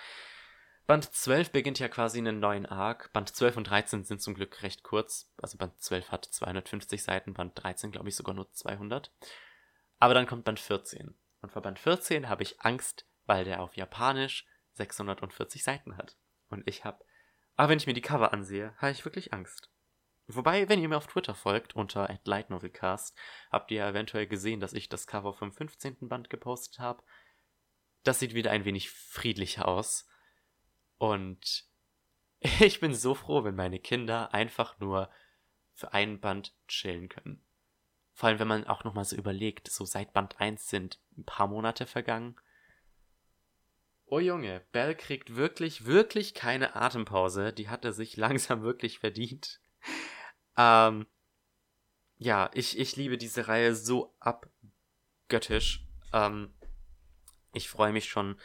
Band 0.86 1.14
12 1.14 1.52
beginnt 1.52 1.78
ja 1.78 1.88
quasi 1.88 2.18
einen 2.18 2.40
neuen 2.40 2.66
Arc. 2.66 3.12
Band 3.12 3.28
12 3.28 3.58
und 3.58 3.64
13 3.70 4.04
sind 4.04 4.20
zum 4.20 4.34
Glück 4.34 4.62
recht 4.62 4.82
kurz. 4.82 5.30
Also 5.40 5.56
Band 5.56 5.80
12 5.80 6.10
hat 6.10 6.24
250 6.24 7.02
Seiten, 7.02 7.32
Band 7.32 7.52
13 7.62 7.92
glaube 7.92 8.08
ich 8.08 8.16
sogar 8.16 8.34
nur 8.34 8.50
200. 8.50 9.12
Aber 10.00 10.14
dann 10.14 10.26
kommt 10.26 10.44
Band 10.44 10.58
14. 10.58 11.14
Und 11.42 11.52
vor 11.52 11.62
Band 11.62 11.78
14 11.78 12.28
habe 12.28 12.42
ich 12.42 12.60
Angst, 12.60 13.06
weil 13.26 13.44
der 13.44 13.60
auf 13.60 13.76
Japanisch 13.76 14.46
640 14.72 15.62
Seiten 15.62 15.96
hat. 15.96 16.16
Und 16.48 16.66
ich 16.66 16.84
habe, 16.84 17.04
aber 17.54 17.68
wenn 17.68 17.78
ich 17.78 17.86
mir 17.86 17.94
die 17.94 18.00
Cover 18.00 18.32
ansehe, 18.32 18.74
habe 18.78 18.90
ich 18.90 19.04
wirklich 19.04 19.32
Angst. 19.32 19.69
Wobei, 20.34 20.68
wenn 20.68 20.80
ihr 20.80 20.88
mir 20.88 20.96
auf 20.96 21.06
Twitter 21.06 21.34
folgt, 21.34 21.74
unter 21.74 22.18
@lightnovelcast, 22.24 23.16
habt 23.50 23.70
ihr 23.70 23.78
ja 23.78 23.88
eventuell 23.88 24.26
gesehen, 24.26 24.60
dass 24.60 24.72
ich 24.72 24.88
das 24.88 25.06
Cover 25.06 25.32
vom 25.32 25.52
15. 25.52 26.08
Band 26.08 26.30
gepostet 26.30 26.78
habe. 26.78 27.02
Das 28.02 28.18
sieht 28.18 28.34
wieder 28.34 28.50
ein 28.50 28.64
wenig 28.64 28.90
friedlicher 28.90 29.68
aus. 29.68 30.08
Und 30.98 31.64
ich 32.60 32.80
bin 32.80 32.94
so 32.94 33.14
froh, 33.14 33.44
wenn 33.44 33.56
meine 33.56 33.78
Kinder 33.78 34.34
einfach 34.34 34.78
nur 34.78 35.10
für 35.72 35.92
einen 35.92 36.20
Band 36.20 36.54
chillen 36.68 37.08
können. 37.08 37.44
Vor 38.12 38.28
allem, 38.28 38.38
wenn 38.38 38.48
man 38.48 38.66
auch 38.66 38.84
nochmal 38.84 39.04
so 39.04 39.16
überlegt, 39.16 39.70
so 39.70 39.84
seit 39.84 40.12
Band 40.12 40.40
1 40.40 40.68
sind 40.68 41.00
ein 41.16 41.24
paar 41.24 41.46
Monate 41.46 41.86
vergangen. 41.86 42.36
Oh 44.04 44.18
Junge, 44.18 44.62
Bell 44.72 44.94
kriegt 44.94 45.36
wirklich, 45.36 45.86
wirklich 45.86 46.34
keine 46.34 46.74
Atempause. 46.74 47.52
Die 47.52 47.68
hat 47.68 47.84
er 47.84 47.92
sich 47.92 48.16
langsam 48.18 48.62
wirklich 48.62 48.98
verdient. 48.98 49.60
Ähm, 50.56 51.06
ja, 52.18 52.50
ich, 52.54 52.78
ich 52.78 52.96
liebe 52.96 53.16
diese 53.16 53.48
Reihe 53.48 53.74
so 53.74 54.14
abgöttisch. 54.20 55.86
Ähm, 56.12 56.52
ich 57.52 57.68
freue 57.68 57.92
mich 57.92 58.08
schon 58.08 58.38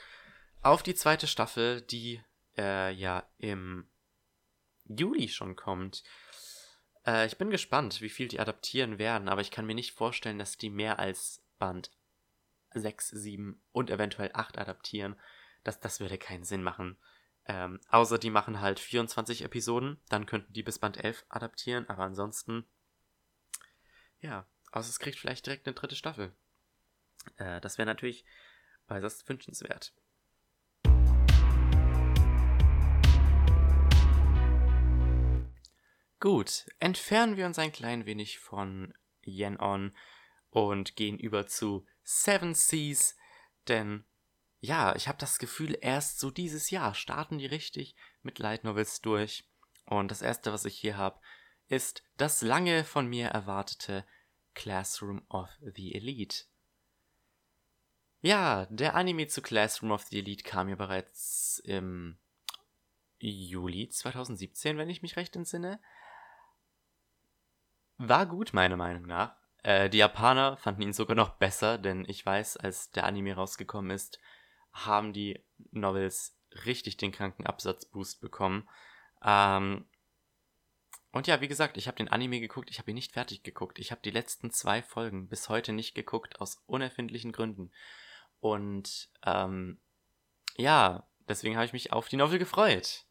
auf 0.61 0.81
die 0.81 0.95
zweite 0.95 1.27
Staffel, 1.27 1.81
die 1.81 2.21
äh, 2.57 2.91
ja 2.93 3.27
im 3.37 3.87
Juli 4.85 5.27
schon 5.27 5.55
kommt. 5.55 6.03
Äh, 7.05 7.27
ich 7.27 7.37
bin 7.37 7.49
gespannt, 7.49 8.01
wie 8.01 8.09
viel 8.09 8.27
die 8.27 8.39
adaptieren 8.39 8.97
werden, 8.97 9.29
aber 9.29 9.41
ich 9.41 9.51
kann 9.51 9.65
mir 9.65 9.75
nicht 9.75 9.91
vorstellen, 9.91 10.39
dass 10.39 10.57
die 10.57 10.69
mehr 10.69 10.99
als 10.99 11.43
Band 11.59 11.91
6, 12.73 13.09
7 13.09 13.61
und 13.71 13.89
eventuell 13.89 14.31
8 14.33 14.57
adaptieren. 14.57 15.19
Das, 15.63 15.79
das 15.79 15.99
würde 15.99 16.17
keinen 16.17 16.43
Sinn 16.43 16.63
machen. 16.63 16.97
Ähm, 17.47 17.79
außer 17.89 18.17
die 18.17 18.31
machen 18.31 18.59
halt 18.59 18.79
24 18.79 19.43
Episoden, 19.43 20.01
dann 20.09 20.25
könnten 20.25 20.53
die 20.53 20.63
bis 20.63 20.79
Band 20.79 21.03
11 21.03 21.25
adaptieren, 21.29 21.87
aber 21.89 22.03
ansonsten, 22.03 22.65
ja, 24.19 24.47
außer 24.71 24.89
es 24.89 24.99
kriegt 24.99 25.19
vielleicht 25.19 25.45
direkt 25.45 25.67
eine 25.67 25.75
dritte 25.75 25.95
Staffel. 25.95 26.35
Äh, 27.37 27.61
das 27.61 27.77
wäre 27.77 27.85
natürlich 27.85 28.25
äußerst 28.87 29.27
wünschenswert. 29.29 29.93
Gut, 36.19 36.65
entfernen 36.79 37.37
wir 37.37 37.45
uns 37.45 37.59
ein 37.59 37.71
klein 37.71 38.07
wenig 38.07 38.39
von 38.39 38.95
Yen 39.23 39.59
On 39.59 39.95
und 40.49 40.95
gehen 40.95 41.19
über 41.19 41.45
zu 41.45 41.85
Seven 42.03 42.55
Seas, 42.55 43.15
denn 43.67 44.05
ja, 44.59 44.95
ich 44.95 45.07
habe 45.07 45.17
das 45.17 45.39
Gefühl, 45.39 45.77
erst 45.81 46.19
so 46.19 46.31
dieses 46.31 46.69
Jahr 46.69 46.93
starten 46.93 47.37
die 47.37 47.45
richtig 47.45 47.95
mit 48.21 48.39
Light 48.39 48.63
Novels 48.63 49.01
durch. 49.01 49.47
Und 49.85 50.09
das 50.09 50.21
erste, 50.21 50.51
was 50.51 50.65
ich 50.65 50.77
hier 50.77 50.97
habe, 50.97 51.19
ist 51.67 52.03
das 52.17 52.41
lange 52.41 52.83
von 52.83 53.07
mir 53.07 53.27
erwartete 53.27 54.05
Classroom 54.53 55.25
of 55.29 55.49
the 55.61 55.93
Elite. 55.93 56.45
Ja, 58.21 58.65
der 58.67 58.95
Anime 58.95 59.27
zu 59.27 59.41
Classroom 59.41 59.91
of 59.91 60.03
the 60.05 60.19
Elite 60.19 60.43
kam 60.43 60.69
ja 60.69 60.75
bereits 60.75 61.61
im 61.65 62.17
Juli 63.19 63.89
2017, 63.89 64.77
wenn 64.77 64.89
ich 64.89 65.01
mich 65.01 65.15
recht 65.15 65.35
entsinne. 65.35 65.79
War 67.97 68.25
gut, 68.25 68.53
meiner 68.53 68.77
Meinung 68.77 69.05
nach. 69.05 69.35
Äh, 69.63 69.89
die 69.89 69.99
Japaner 69.99 70.57
fanden 70.57 70.81
ihn 70.81 70.93
sogar 70.93 71.15
noch 71.15 71.37
besser, 71.37 71.77
denn 71.77 72.05
ich 72.07 72.25
weiß, 72.25 72.57
als 72.57 72.91
der 72.91 73.05
Anime 73.05 73.35
rausgekommen 73.35 73.91
ist, 73.91 74.19
haben 74.75 75.13
die 75.13 75.41
Novels 75.71 76.37
richtig 76.65 76.97
den 76.97 77.11
kranken 77.11 77.45
Absatzboost 77.45 78.21
bekommen. 78.21 78.69
Ähm, 79.23 79.85
und 81.11 81.27
ja, 81.27 81.39
wie 81.39 81.47
gesagt, 81.47 81.77
ich 81.77 81.87
habe 81.87 81.97
den 81.97 82.09
Anime 82.09 82.41
geguckt, 82.41 82.69
ich 82.69 82.77
habe 82.77 82.91
ihn 82.91 82.95
nicht 82.95 83.13
fertig 83.13 83.41
geguckt. 83.41 83.79
Ich 83.79 83.91
habe 83.91 84.01
die 84.03 84.11
letzten 84.11 84.51
zwei 84.51 84.83
Folgen 84.83 85.29
bis 85.29 85.47
heute 85.47 85.71
nicht 85.71 85.95
geguckt, 85.95 86.41
aus 86.41 86.61
unerfindlichen 86.65 87.31
Gründen. 87.31 87.71
Und 88.41 89.09
ähm, 89.25 89.79
ja, 90.57 91.07
deswegen 91.29 91.55
habe 91.55 91.65
ich 91.65 91.73
mich 91.73 91.93
auf 91.93 92.09
die 92.09 92.17
Novel 92.17 92.37
gefreut. 92.37 93.05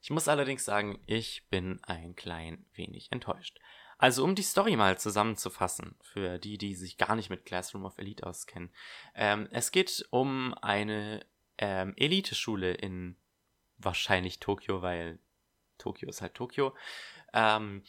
Ich 0.00 0.10
muss 0.10 0.28
allerdings 0.28 0.64
sagen, 0.64 1.02
ich 1.06 1.48
bin 1.48 1.82
ein 1.82 2.14
klein 2.14 2.66
wenig 2.74 3.10
enttäuscht. 3.10 3.58
Also 3.98 4.24
um 4.24 4.34
die 4.34 4.42
Story 4.42 4.76
mal 4.76 4.98
zusammenzufassen, 4.98 5.94
für 6.00 6.38
die, 6.38 6.58
die 6.58 6.74
sich 6.74 6.96
gar 6.98 7.14
nicht 7.16 7.30
mit 7.30 7.44
Classroom 7.44 7.84
of 7.84 7.98
Elite 7.98 8.26
auskennen. 8.26 8.70
Ähm, 9.14 9.48
es 9.50 9.70
geht 9.70 10.06
um 10.10 10.54
eine 10.60 11.24
ähm, 11.58 11.94
Elite-Schule 11.96 12.72
in 12.74 13.16
wahrscheinlich 13.78 14.40
Tokio, 14.40 14.82
weil 14.82 15.18
Tokio 15.78 16.08
ist 16.08 16.22
halt 16.22 16.34
Tokio, 16.34 16.74
ähm, 17.32 17.82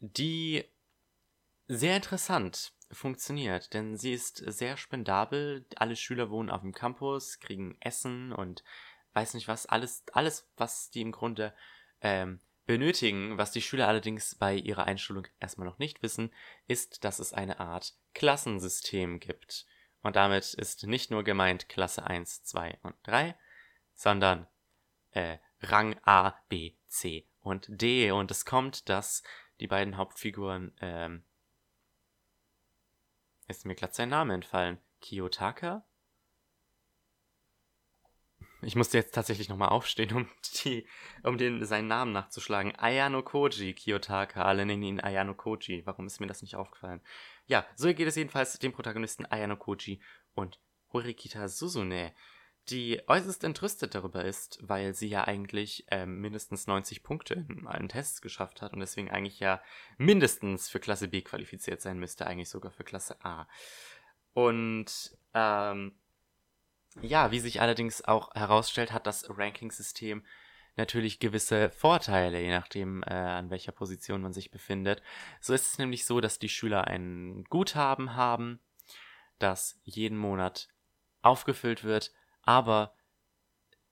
die 0.00 0.64
sehr 1.66 1.96
interessant 1.96 2.72
funktioniert, 2.90 3.72
denn 3.74 3.96
sie 3.96 4.12
ist 4.12 4.36
sehr 4.36 4.76
spendabel. 4.76 5.66
Alle 5.76 5.96
Schüler 5.96 6.30
wohnen 6.30 6.50
auf 6.50 6.60
dem 6.60 6.72
Campus, 6.72 7.40
kriegen 7.40 7.76
Essen 7.80 8.32
und 8.32 8.62
weiß 9.14 9.34
nicht 9.34 9.48
was, 9.48 9.66
alles, 9.66 10.04
alles, 10.12 10.48
was 10.56 10.90
die 10.90 11.00
im 11.00 11.12
Grunde 11.12 11.54
ähm, 12.00 12.40
benötigen. 12.66 13.38
Was 13.38 13.52
die 13.52 13.62
Schüler 13.62 13.88
allerdings 13.88 14.34
bei 14.34 14.54
ihrer 14.54 14.86
Einschulung 14.86 15.26
erstmal 15.40 15.66
noch 15.66 15.78
nicht 15.78 16.02
wissen, 16.02 16.32
ist, 16.66 17.04
dass 17.04 17.18
es 17.18 17.32
eine 17.32 17.60
Art 17.60 17.94
Klassensystem 18.14 19.20
gibt. 19.20 19.66
Und 20.02 20.16
damit 20.16 20.54
ist 20.54 20.86
nicht 20.86 21.10
nur 21.10 21.24
gemeint 21.24 21.68
Klasse 21.68 22.04
1, 22.04 22.44
2 22.44 22.78
und 22.82 22.94
3, 23.04 23.34
sondern 23.94 24.46
äh, 25.12 25.38
Rang 25.60 25.98
A, 26.02 26.34
B, 26.48 26.74
C 26.86 27.26
und 27.40 27.66
D. 27.68 28.10
Und 28.10 28.30
es 28.30 28.44
kommt, 28.44 28.88
dass 28.88 29.22
die 29.60 29.66
beiden 29.66 29.96
Hauptfiguren, 29.96 30.76
ähm, 30.80 31.24
ist 33.48 33.66
mir 33.66 33.74
glatt 33.74 33.94
sein 33.94 34.08
Name 34.08 34.34
entfallen, 34.34 34.78
Kiyotaka 35.00 35.84
ich 38.64 38.76
musste 38.76 38.98
jetzt 38.98 39.14
tatsächlich 39.14 39.48
nochmal 39.48 39.68
aufstehen, 39.68 40.14
um, 40.14 40.28
die, 40.64 40.86
um 41.22 41.38
den, 41.38 41.64
seinen 41.64 41.88
Namen 41.88 42.12
nachzuschlagen. 42.12 42.74
Ayano 42.76 43.22
Koji 43.22 43.74
Kiyotaka. 43.74 44.44
Alle 44.44 44.66
nennen 44.66 44.82
ihn 44.82 45.00
Ayano 45.00 45.34
Koji. 45.34 45.86
Warum 45.86 46.06
ist 46.06 46.20
mir 46.20 46.26
das 46.26 46.42
nicht 46.42 46.56
aufgefallen? 46.56 47.00
Ja, 47.46 47.66
so 47.76 47.92
geht 47.92 48.08
es 48.08 48.16
jedenfalls 48.16 48.58
dem 48.58 48.72
Protagonisten 48.72 49.26
Ayano 49.26 49.56
Koji 49.56 50.00
und 50.34 50.60
Horikita 50.92 51.48
Suzune, 51.48 52.14
die 52.70 53.02
äußerst 53.06 53.44
entrüstet 53.44 53.94
darüber 53.94 54.24
ist, 54.24 54.58
weil 54.62 54.94
sie 54.94 55.08
ja 55.08 55.24
eigentlich 55.24 55.84
ähm, 55.90 56.20
mindestens 56.20 56.66
90 56.66 57.02
Punkte 57.02 57.46
in 57.48 57.66
allen 57.66 57.88
Tests 57.88 58.22
geschafft 58.22 58.62
hat 58.62 58.72
und 58.72 58.80
deswegen 58.80 59.10
eigentlich 59.10 59.40
ja 59.40 59.60
mindestens 59.98 60.70
für 60.70 60.80
Klasse 60.80 61.08
B 61.08 61.20
qualifiziert 61.20 61.82
sein 61.82 61.98
müsste, 61.98 62.26
eigentlich 62.26 62.48
sogar 62.48 62.70
für 62.70 62.84
Klasse 62.84 63.22
A. 63.22 63.46
Und 64.32 65.16
ähm, 65.34 65.98
ja, 67.02 67.30
wie 67.30 67.40
sich 67.40 67.60
allerdings 67.60 68.02
auch 68.04 68.34
herausstellt, 68.34 68.92
hat 68.92 69.06
das 69.06 69.26
Ranking-System 69.28 70.24
natürlich 70.76 71.20
gewisse 71.20 71.70
Vorteile, 71.70 72.40
je 72.40 72.50
nachdem, 72.50 73.02
äh, 73.04 73.14
an 73.14 73.50
welcher 73.50 73.72
Position 73.72 74.22
man 74.22 74.32
sich 74.32 74.50
befindet. 74.50 75.02
So 75.40 75.54
ist 75.54 75.72
es 75.72 75.78
nämlich 75.78 76.04
so, 76.04 76.20
dass 76.20 76.38
die 76.38 76.48
Schüler 76.48 76.86
ein 76.86 77.44
Guthaben 77.44 78.16
haben, 78.16 78.60
das 79.38 79.78
jeden 79.84 80.18
Monat 80.18 80.68
aufgefüllt 81.22 81.84
wird, 81.84 82.12
aber 82.42 82.94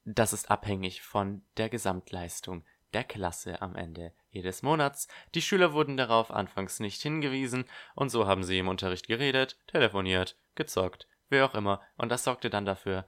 das 0.05 0.33
ist 0.33 0.51
abhängig 0.51 1.03
von 1.03 1.45
der 1.57 1.69
Gesamtleistung 1.69 2.65
der 2.93 3.05
Klasse 3.05 3.63
am 3.63 3.75
Ende 3.75 4.13
jedes 4.31 4.63
Monats. 4.63 5.09
Die 5.35 5.43
Schüler 5.43 5.73
wurden 5.73 5.97
darauf 5.97 6.31
anfangs 6.31 6.81
nicht 6.81 7.01
hingewiesen 7.01 7.65
und 7.95 8.11
so 8.11 8.27
haben 8.27 8.45
sie 8.45 8.59
im 8.59 8.69
Unterricht 8.69 9.07
geredet, 9.07 9.59
telefoniert, 9.67 10.37
gezockt, 10.55 11.07
wie 11.33 11.43
auch 11.43 11.55
immer, 11.55 11.81
und 11.97 12.11
das 12.11 12.25
sorgte 12.25 12.51
dann 12.51 12.65
dafür, 12.65 13.07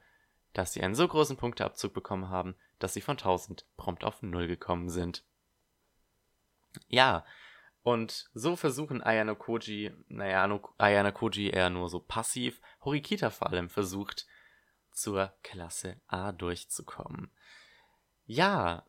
dass 0.53 0.73
sie 0.73 0.83
einen 0.83 0.95
so 0.95 1.07
großen 1.07 1.37
Punkteabzug 1.37 1.95
bekommen 1.95 2.29
haben, 2.29 2.57
dass 2.79 2.95
sie 2.95 3.01
von 3.01 3.17
1000 3.17 3.67
prompt 3.77 4.05
auf 4.05 4.23
0 4.23 4.47
gekommen 4.47 4.89
sind. 4.89 5.25
Ja, 6.89 7.25
und 7.83 8.31
so 8.33 8.57
versuchen 8.57 9.03
Ayano 9.03 9.37
Koji, 9.37 9.93
naja, 10.09 10.49
Ayano 10.79 11.13
Koji 11.13 11.51
eher 11.51 11.71
nur 11.71 11.89
so 11.89 12.01
passiv, 12.01 12.61
Horikita 12.81 13.31
vor 13.31 13.49
allem 13.49 13.69
versucht, 13.69 14.27
zur 14.91 15.33
Klasse 15.43 16.01
A 16.07 16.33
durchzukommen. 16.33 17.31
Ja, 18.27 18.87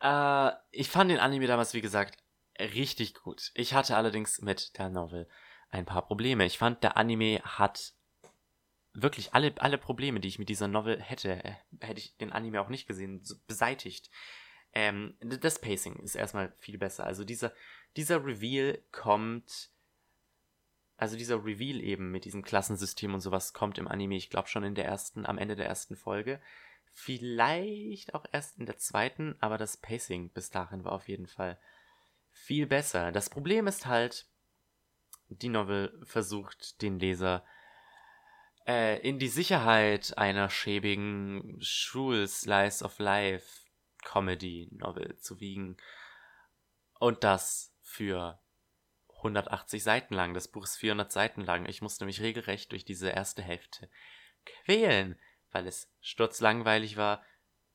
äh, 0.00 0.52
ich 0.70 0.88
fand 0.88 1.10
den 1.10 1.18
Anime 1.18 1.46
damals, 1.46 1.74
wie 1.74 1.80
gesagt, 1.80 2.18
richtig 2.58 3.14
gut. 3.14 3.50
Ich 3.54 3.74
hatte 3.74 3.96
allerdings 3.96 4.40
mit 4.40 4.78
der 4.78 4.88
Novel 4.88 5.28
ein 5.70 5.84
paar 5.84 6.06
Probleme. 6.06 6.46
Ich 6.46 6.58
fand, 6.58 6.82
der 6.82 6.96
Anime 6.96 7.40
hat 7.44 7.92
wirklich 9.02 9.34
alle, 9.34 9.52
alle 9.58 9.78
Probleme, 9.78 10.20
die 10.20 10.28
ich 10.28 10.38
mit 10.38 10.48
dieser 10.48 10.68
Novel 10.68 11.00
hätte, 11.00 11.44
äh, 11.44 11.54
hätte 11.80 12.00
ich 12.00 12.16
den 12.16 12.32
Anime 12.32 12.60
auch 12.60 12.68
nicht 12.68 12.86
gesehen, 12.86 13.22
so 13.22 13.34
beseitigt. 13.46 14.10
Ähm, 14.72 15.16
das 15.20 15.60
Pacing 15.60 15.96
ist 15.96 16.14
erstmal 16.14 16.52
viel 16.58 16.78
besser. 16.78 17.04
Also 17.04 17.24
dieser, 17.24 17.52
dieser 17.96 18.24
Reveal 18.24 18.82
kommt, 18.92 19.70
also 20.96 21.16
dieser 21.16 21.44
Reveal 21.44 21.80
eben 21.80 22.10
mit 22.10 22.24
diesem 22.24 22.42
Klassensystem 22.42 23.14
und 23.14 23.20
sowas 23.20 23.52
kommt 23.52 23.78
im 23.78 23.88
Anime, 23.88 24.16
ich 24.16 24.30
glaube 24.30 24.48
schon 24.48 24.64
in 24.64 24.74
der 24.74 24.84
ersten, 24.84 25.26
am 25.26 25.38
Ende 25.38 25.56
der 25.56 25.66
ersten 25.66 25.96
Folge. 25.96 26.40
Vielleicht 26.92 28.14
auch 28.14 28.24
erst 28.32 28.58
in 28.58 28.66
der 28.66 28.78
zweiten, 28.78 29.36
aber 29.40 29.56
das 29.58 29.76
Pacing 29.76 30.30
bis 30.30 30.50
dahin 30.50 30.84
war 30.84 30.92
auf 30.92 31.08
jeden 31.08 31.28
Fall 31.28 31.58
viel 32.30 32.66
besser. 32.66 33.12
Das 33.12 33.30
Problem 33.30 33.66
ist 33.66 33.86
halt, 33.86 34.26
die 35.28 35.48
Novel 35.48 35.98
versucht 36.04 36.82
den 36.82 36.98
Leser 36.98 37.44
äh, 38.68 38.98
in 39.00 39.18
die 39.18 39.28
Sicherheit 39.28 40.16
einer 40.18 40.50
schäbigen 40.50 41.56
Schul-Slice 41.60 42.84
of 42.84 42.98
Life 42.98 43.64
Comedy-Novel 44.04 45.18
zu 45.18 45.40
wiegen. 45.40 45.78
Und 47.00 47.24
das 47.24 47.74
für 47.82 48.38
180 49.16 49.82
Seiten 49.82 50.14
lang. 50.14 50.34
Das 50.34 50.48
Buch 50.48 50.64
ist 50.64 50.76
400 50.76 51.10
Seiten 51.10 51.40
lang. 51.40 51.66
Ich 51.66 51.82
musste 51.82 52.04
mich 52.04 52.20
regelrecht 52.20 52.70
durch 52.72 52.84
diese 52.84 53.08
erste 53.08 53.42
Hälfte 53.42 53.88
quälen, 54.44 55.18
weil 55.50 55.66
es 55.66 55.90
sturzlangweilig 56.00 56.96
war, 56.96 57.24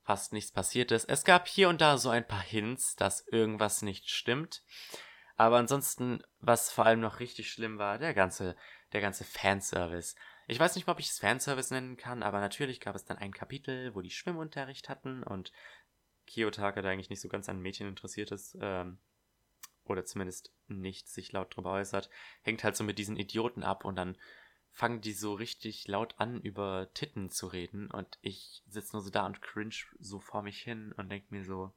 fast 0.02 0.32
nichts 0.32 0.52
passiert 0.52 0.92
ist. 0.92 1.08
Es 1.08 1.24
gab 1.24 1.48
hier 1.48 1.68
und 1.68 1.80
da 1.80 1.98
so 1.98 2.10
ein 2.10 2.26
paar 2.26 2.42
Hints, 2.42 2.94
dass 2.96 3.26
irgendwas 3.26 3.82
nicht 3.82 4.10
stimmt. 4.10 4.62
Aber 5.36 5.56
ansonsten, 5.56 6.22
was 6.38 6.70
vor 6.70 6.86
allem 6.86 7.00
noch 7.00 7.20
richtig 7.20 7.50
schlimm 7.50 7.78
war, 7.78 7.98
der 7.98 8.14
ganze, 8.14 8.56
der 8.92 9.00
ganze 9.00 9.24
Fanservice. 9.24 10.14
Ich 10.46 10.58
weiß 10.58 10.74
nicht, 10.76 10.88
ob 10.88 11.00
ich 11.00 11.08
es 11.08 11.18
Fanservice 11.18 11.72
nennen 11.72 11.96
kann, 11.96 12.22
aber 12.22 12.40
natürlich 12.40 12.80
gab 12.80 12.94
es 12.94 13.04
dann 13.04 13.18
ein 13.18 13.32
Kapitel, 13.32 13.94
wo 13.94 14.00
die 14.00 14.10
Schwimmunterricht 14.10 14.88
hatten 14.88 15.22
und 15.22 15.52
Kiyotaka, 16.26 16.82
der 16.82 16.92
eigentlich 16.92 17.10
nicht 17.10 17.20
so 17.20 17.28
ganz 17.28 17.48
an 17.48 17.60
Mädchen 17.60 17.88
interessiert 17.88 18.30
ist, 18.30 18.56
ähm, 18.60 18.98
oder 19.84 20.04
zumindest 20.04 20.52
nicht 20.66 21.08
sich 21.08 21.32
laut 21.32 21.54
drüber 21.54 21.72
äußert, 21.72 22.10
hängt 22.42 22.64
halt 22.64 22.76
so 22.76 22.84
mit 22.84 22.98
diesen 22.98 23.16
Idioten 23.16 23.62
ab 23.62 23.84
und 23.84 23.96
dann 23.96 24.16
fangen 24.72 25.00
die 25.00 25.12
so 25.12 25.34
richtig 25.34 25.86
laut 25.86 26.14
an, 26.18 26.40
über 26.40 26.90
Titten 26.94 27.30
zu 27.30 27.46
reden 27.46 27.90
und 27.90 28.18
ich 28.22 28.62
sitze 28.66 28.96
nur 28.96 29.02
so 29.02 29.10
da 29.10 29.24
und 29.24 29.40
cringe 29.40 29.74
so 30.00 30.18
vor 30.20 30.42
mich 30.42 30.60
hin 30.60 30.92
und 30.96 31.10
denk 31.10 31.30
mir 31.30 31.44
so, 31.44 31.72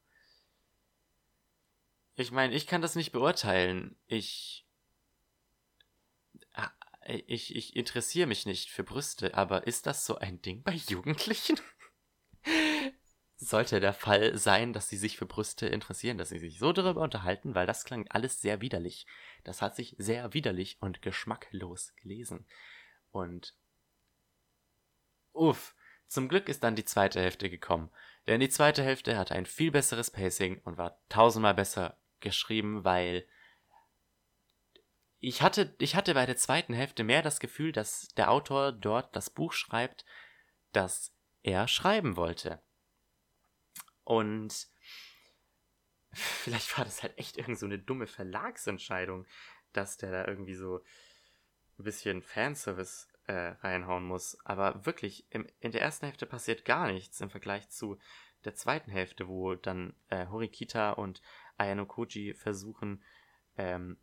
ich 2.15 2.31
meine, 2.31 2.55
ich 2.55 2.65
kann 2.65 2.81
das 2.81 2.95
nicht 2.95 3.11
beurteilen. 3.11 3.95
Ich 4.07 4.66
ich, 7.07 7.55
ich 7.55 7.75
interessiere 7.75 8.27
mich 8.27 8.45
nicht 8.45 8.69
für 8.69 8.83
Brüste, 8.83 9.33
aber 9.35 9.67
ist 9.67 9.85
das 9.85 10.05
so 10.05 10.17
ein 10.17 10.41
Ding 10.41 10.63
bei 10.63 10.73
Jugendlichen? 10.73 11.59
sollte 13.37 13.79
der 13.79 13.93
Fall 13.93 14.35
sein, 14.37 14.73
dass 14.73 14.89
sie 14.89 14.97
sich 14.97 15.17
für 15.17 15.27
Brüste 15.27 15.67
interessieren, 15.67 16.17
dass 16.17 16.29
sie 16.29 16.39
sich 16.39 16.57
so 16.57 16.73
darüber 16.73 17.01
unterhalten, 17.01 17.53
weil 17.53 17.67
das 17.67 17.85
klang 17.85 18.07
alles 18.09 18.41
sehr 18.41 18.61
widerlich. 18.61 19.05
Das 19.43 19.61
hat 19.61 19.75
sich 19.75 19.95
sehr 19.99 20.33
widerlich 20.33 20.77
und 20.81 21.03
geschmacklos 21.03 21.93
gelesen. 21.97 22.47
Und 23.11 23.55
uff, 25.33 25.75
zum 26.07 26.29
Glück 26.29 26.49
ist 26.49 26.63
dann 26.63 26.75
die 26.75 26.85
zweite 26.85 27.21
Hälfte 27.21 27.49
gekommen. 27.49 27.91
Denn 28.25 28.39
die 28.39 28.49
zweite 28.49 28.83
Hälfte 28.83 29.17
hatte 29.17 29.35
ein 29.35 29.45
viel 29.45 29.71
besseres 29.71 30.09
Pacing 30.09 30.59
und 30.63 30.77
war 30.77 30.99
tausendmal 31.07 31.53
besser 31.53 31.97
geschrieben, 32.19 32.83
weil 32.83 33.27
ich 35.19 35.41
hatte, 35.41 35.75
ich 35.79 35.95
hatte 35.95 36.13
bei 36.13 36.25
der 36.25 36.37
zweiten 36.37 36.73
Hälfte 36.73 37.03
mehr 37.03 37.21
das 37.21 37.39
Gefühl, 37.39 37.71
dass 37.71 38.07
der 38.09 38.31
Autor 38.31 38.71
dort 38.71 39.15
das 39.15 39.29
Buch 39.29 39.53
schreibt, 39.53 40.05
das 40.73 41.13
er 41.43 41.67
schreiben 41.67 42.15
wollte. 42.15 42.61
Und 44.03 44.67
vielleicht 46.11 46.77
war 46.77 46.85
das 46.85 47.03
halt 47.03 47.17
echt 47.17 47.37
irgend 47.37 47.57
so 47.57 47.65
eine 47.65 47.79
dumme 47.79 48.07
Verlagsentscheidung, 48.07 49.25
dass 49.73 49.97
der 49.97 50.11
da 50.11 50.27
irgendwie 50.27 50.55
so 50.55 50.83
ein 51.79 51.83
bisschen 51.83 52.21
Fanservice 52.21 53.07
äh, 53.25 53.55
reinhauen 53.61 54.05
muss. 54.05 54.37
Aber 54.45 54.85
wirklich, 54.85 55.25
im, 55.31 55.47
in 55.59 55.71
der 55.71 55.81
ersten 55.81 56.05
Hälfte 56.05 56.25
passiert 56.25 56.65
gar 56.65 56.91
nichts 56.91 57.19
im 57.21 57.29
Vergleich 57.29 57.69
zu 57.69 57.97
der 58.45 58.55
zweiten 58.55 58.91
Hälfte, 58.91 59.27
wo 59.27 59.55
dann 59.55 59.95
äh, 60.09 60.27
Horikita 60.27 60.91
und 60.91 61.21
Ayano 61.57 61.85
Koji 61.85 62.33
versuchen, 62.33 63.03
ähm, 63.57 63.97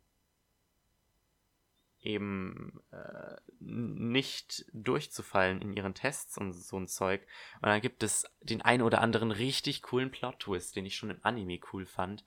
eben 2.05 2.79
äh, 2.91 3.35
nicht 3.59 4.65
durchzufallen 4.73 5.61
in 5.61 5.73
ihren 5.73 5.93
Tests 5.93 6.37
und 6.37 6.53
so 6.53 6.77
ein 6.77 6.87
Zeug. 6.87 7.25
Und 7.61 7.69
dann 7.69 7.81
gibt 7.81 8.03
es 8.03 8.25
den 8.41 8.61
einen 8.61 8.83
oder 8.83 9.01
anderen 9.01 9.31
richtig 9.31 9.81
coolen 9.81 10.11
Plot-Twist, 10.11 10.75
den 10.75 10.85
ich 10.85 10.95
schon 10.95 11.09
im 11.09 11.19
Anime 11.23 11.59
cool 11.73 11.85
fand. 11.85 12.23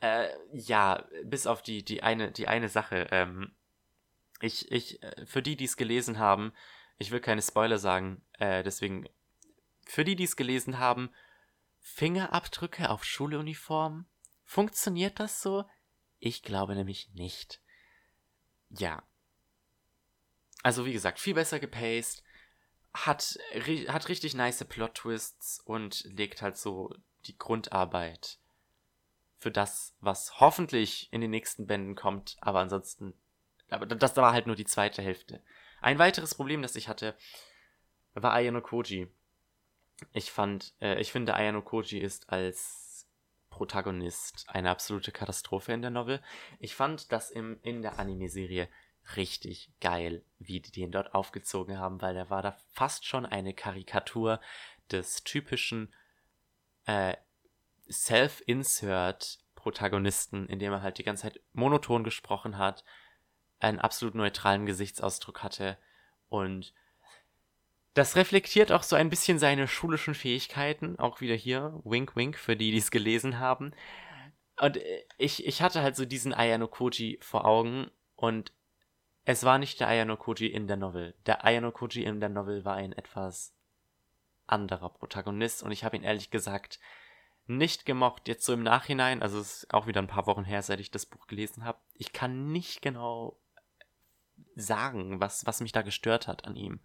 Äh, 0.00 0.28
ja, 0.52 1.06
bis 1.24 1.46
auf 1.46 1.62
die, 1.62 1.84
die, 1.84 2.02
eine, 2.02 2.30
die 2.30 2.48
eine 2.48 2.68
Sache. 2.68 3.08
Ähm, 3.10 3.54
ich, 4.40 4.70
ich, 4.70 5.02
äh, 5.02 5.24
für 5.24 5.42
die, 5.42 5.56
die 5.56 5.64
es 5.64 5.76
gelesen 5.76 6.18
haben, 6.18 6.52
ich 6.98 7.10
will 7.10 7.20
keine 7.20 7.42
Spoiler 7.42 7.78
sagen, 7.78 8.22
äh, 8.38 8.62
deswegen, 8.62 9.08
für 9.86 10.04
die, 10.04 10.16
die 10.16 10.24
es 10.24 10.36
gelesen 10.36 10.78
haben, 10.78 11.10
Fingerabdrücke 11.80 12.88
auf 12.90 13.04
Schuluniformen? 13.04 14.06
Funktioniert 14.44 15.20
das 15.20 15.42
so? 15.42 15.64
Ich 16.24 16.42
glaube 16.42 16.74
nämlich 16.74 17.10
nicht. 17.12 17.60
Ja. 18.70 19.02
Also 20.62 20.86
wie 20.86 20.94
gesagt, 20.94 21.20
viel 21.20 21.34
besser 21.34 21.60
gepaced, 21.60 22.22
hat, 22.94 23.38
hat 23.88 24.08
richtig 24.08 24.32
nice 24.32 24.64
Plot-Twists 24.64 25.60
und 25.66 26.02
legt 26.04 26.40
halt 26.40 26.56
so 26.56 26.94
die 27.26 27.36
Grundarbeit 27.36 28.38
für 29.36 29.50
das, 29.50 29.94
was 30.00 30.40
hoffentlich 30.40 31.12
in 31.12 31.20
den 31.20 31.30
nächsten 31.30 31.66
Bänden 31.66 31.94
kommt, 31.94 32.38
aber 32.40 32.60
ansonsten, 32.60 33.12
aber 33.68 33.84
das 33.84 34.16
war 34.16 34.32
halt 34.32 34.46
nur 34.46 34.56
die 34.56 34.64
zweite 34.64 35.02
Hälfte. 35.02 35.42
Ein 35.82 35.98
weiteres 35.98 36.34
Problem, 36.34 36.62
das 36.62 36.74
ich 36.74 36.88
hatte, 36.88 37.14
war 38.14 38.32
Ayano 38.32 38.62
Koji. 38.62 39.08
Ich 40.14 40.32
fand, 40.32 40.72
äh, 40.80 40.98
ich 41.02 41.12
finde, 41.12 41.34
Ayano 41.34 41.60
Koji 41.60 41.98
ist 41.98 42.30
als 42.30 42.83
Protagonist 43.54 44.46
eine 44.48 44.70
absolute 44.70 45.12
Katastrophe 45.12 45.72
in 45.72 45.80
der 45.80 45.92
Novel. 45.92 46.20
Ich 46.58 46.74
fand 46.74 47.12
das 47.12 47.30
im, 47.30 47.60
in 47.62 47.82
der 47.82 48.00
Anime-Serie 48.00 48.68
richtig 49.14 49.70
geil, 49.80 50.24
wie 50.40 50.58
die 50.58 50.72
den 50.72 50.90
dort 50.90 51.14
aufgezogen 51.14 51.78
haben, 51.78 52.02
weil 52.02 52.14
der 52.14 52.30
war 52.30 52.42
da 52.42 52.56
fast 52.72 53.06
schon 53.06 53.24
eine 53.24 53.54
Karikatur 53.54 54.40
des 54.90 55.22
typischen 55.22 55.94
äh, 56.86 57.14
Self-Insert-Protagonisten, 57.88 60.48
in 60.48 60.58
dem 60.58 60.72
er 60.72 60.82
halt 60.82 60.98
die 60.98 61.04
ganze 61.04 61.22
Zeit 61.22 61.40
monoton 61.52 62.02
gesprochen 62.02 62.58
hat, 62.58 62.84
einen 63.60 63.78
absolut 63.78 64.16
neutralen 64.16 64.66
Gesichtsausdruck 64.66 65.44
hatte 65.44 65.78
und 66.28 66.74
das 67.94 68.16
reflektiert 68.16 68.72
auch 68.72 68.82
so 68.82 68.96
ein 68.96 69.08
bisschen 69.08 69.38
seine 69.38 69.68
schulischen 69.68 70.14
Fähigkeiten, 70.14 70.98
auch 70.98 71.20
wieder 71.20 71.34
hier, 71.34 71.80
wink 71.84 72.16
wink, 72.16 72.36
für 72.36 72.56
die, 72.56 72.72
die 72.72 72.78
es 72.78 72.90
gelesen 72.90 73.38
haben. 73.38 73.72
Und 74.60 74.76
äh, 74.76 75.04
ich, 75.16 75.46
ich 75.46 75.62
hatte 75.62 75.82
halt 75.82 75.96
so 75.96 76.04
diesen 76.04 76.34
Ayano 76.34 76.68
Koji 76.68 77.18
vor 77.22 77.44
Augen 77.44 77.90
und 78.16 78.52
es 79.24 79.44
war 79.44 79.58
nicht 79.58 79.80
der 79.80 79.88
Ayano 79.88 80.16
Koji 80.16 80.48
in 80.48 80.66
der 80.66 80.76
Novel. 80.76 81.14
Der 81.26 81.44
Ayano 81.44 81.70
Koji 81.70 82.04
in 82.04 82.20
der 82.20 82.28
Novel 82.28 82.64
war 82.64 82.74
ein 82.74 82.92
etwas 82.92 83.54
anderer 84.46 84.90
Protagonist 84.90 85.62
und 85.62 85.72
ich 85.72 85.84
habe 85.84 85.96
ihn 85.96 86.02
ehrlich 86.02 86.30
gesagt 86.30 86.78
nicht 87.46 87.86
gemocht. 87.86 88.28
Jetzt 88.28 88.44
so 88.44 88.52
im 88.52 88.62
Nachhinein, 88.62 89.22
also 89.22 89.38
es 89.38 89.64
ist 89.64 89.74
auch 89.74 89.86
wieder 89.86 90.02
ein 90.02 90.08
paar 90.08 90.26
Wochen 90.26 90.44
her, 90.44 90.62
seit 90.62 90.80
ich 90.80 90.90
das 90.90 91.06
Buch 91.06 91.26
gelesen 91.26 91.64
habe. 91.64 91.78
Ich 91.94 92.12
kann 92.12 92.52
nicht 92.52 92.82
genau 92.82 93.38
sagen, 94.56 95.20
was, 95.20 95.46
was 95.46 95.60
mich 95.60 95.72
da 95.72 95.82
gestört 95.82 96.26
hat 96.26 96.44
an 96.44 96.56
ihm. 96.56 96.80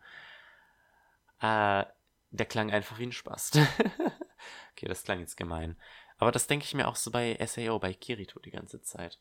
Äh, 1.41 1.85
der 2.31 2.45
klang 2.45 2.71
einfach 2.71 2.99
wie 2.99 3.07
ein 3.07 3.11
Spaß. 3.11 3.51
okay, 4.71 4.87
das 4.87 5.03
klang 5.03 5.19
jetzt 5.19 5.37
gemein. 5.37 5.77
Aber 6.17 6.31
das 6.31 6.47
denke 6.47 6.65
ich 6.65 6.73
mir 6.73 6.87
auch 6.87 6.95
so 6.95 7.11
bei 7.11 7.37
SAO, 7.45 7.79
bei 7.79 7.93
Kirito 7.93 8.39
die 8.39 8.51
ganze 8.51 8.81
Zeit. 8.81 9.19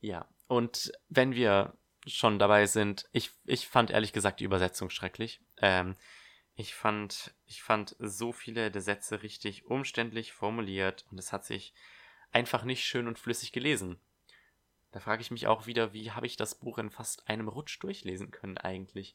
Ja, 0.00 0.28
und 0.46 0.92
wenn 1.08 1.34
wir 1.34 1.76
schon 2.06 2.38
dabei 2.38 2.66
sind, 2.66 3.08
ich, 3.12 3.30
ich 3.44 3.68
fand 3.68 3.90
ehrlich 3.90 4.12
gesagt 4.12 4.40
die 4.40 4.44
Übersetzung 4.44 4.88
schrecklich. 4.88 5.40
Ähm, 5.58 5.96
ich 6.54 6.74
fand, 6.74 7.34
ich 7.46 7.62
fand 7.62 7.96
so 7.98 8.32
viele 8.32 8.70
der 8.70 8.82
Sätze 8.82 9.22
richtig 9.22 9.66
umständlich 9.66 10.32
formuliert 10.32 11.04
und 11.10 11.18
es 11.18 11.32
hat 11.32 11.44
sich 11.44 11.74
einfach 12.32 12.64
nicht 12.64 12.84
schön 12.84 13.06
und 13.06 13.18
flüssig 13.18 13.52
gelesen. 13.52 14.00
Da 14.92 15.00
frage 15.00 15.22
ich 15.22 15.30
mich 15.30 15.46
auch 15.46 15.66
wieder, 15.66 15.92
wie 15.92 16.10
habe 16.10 16.26
ich 16.26 16.36
das 16.36 16.54
Buch 16.54 16.78
in 16.78 16.90
fast 16.90 17.28
einem 17.28 17.48
Rutsch 17.48 17.78
durchlesen 17.80 18.30
können 18.30 18.58
eigentlich? 18.58 19.14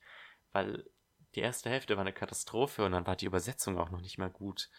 Weil 0.51 0.85
die 1.35 1.41
erste 1.41 1.69
Hälfte 1.69 1.95
war 1.95 2.01
eine 2.01 2.13
Katastrophe 2.13 2.85
und 2.85 2.93
dann 2.93 3.05
war 3.05 3.15
die 3.15 3.25
Übersetzung 3.25 3.77
auch 3.77 3.89
noch 3.89 4.01
nicht 4.01 4.17
mal 4.17 4.29
gut. 4.29 4.69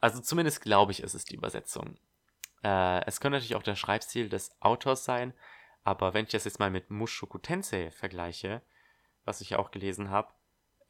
Also 0.00 0.20
zumindest 0.20 0.60
glaube 0.60 0.92
ich, 0.92 1.02
ist 1.02 1.14
es 1.14 1.24
die 1.24 1.36
Übersetzung. 1.36 1.98
Äh, 2.62 3.04
es 3.06 3.20
könnte 3.20 3.36
natürlich 3.36 3.56
auch 3.56 3.62
der 3.62 3.76
Schreibstil 3.76 4.28
des 4.28 4.56
Autors 4.60 5.04
sein, 5.04 5.34
aber 5.84 6.14
wenn 6.14 6.24
ich 6.24 6.32
das 6.32 6.44
jetzt 6.44 6.58
mal 6.58 6.70
mit 6.70 6.90
Mushoku 6.90 7.38
Tensei 7.38 7.90
vergleiche, 7.90 8.62
was 9.24 9.40
ich 9.40 9.50
ja 9.50 9.58
auch 9.58 9.70
gelesen 9.70 10.10
habe, 10.10 10.32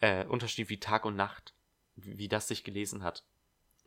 äh, 0.01 0.25
Unterschied 0.25 0.69
wie 0.69 0.81
Tag 0.81 1.05
und 1.05 1.17
Nacht, 1.17 1.55
wie, 1.97 2.29
das 2.29 2.49
sich 2.49 2.65
gelesen 2.65 3.03
hat. 3.03 3.25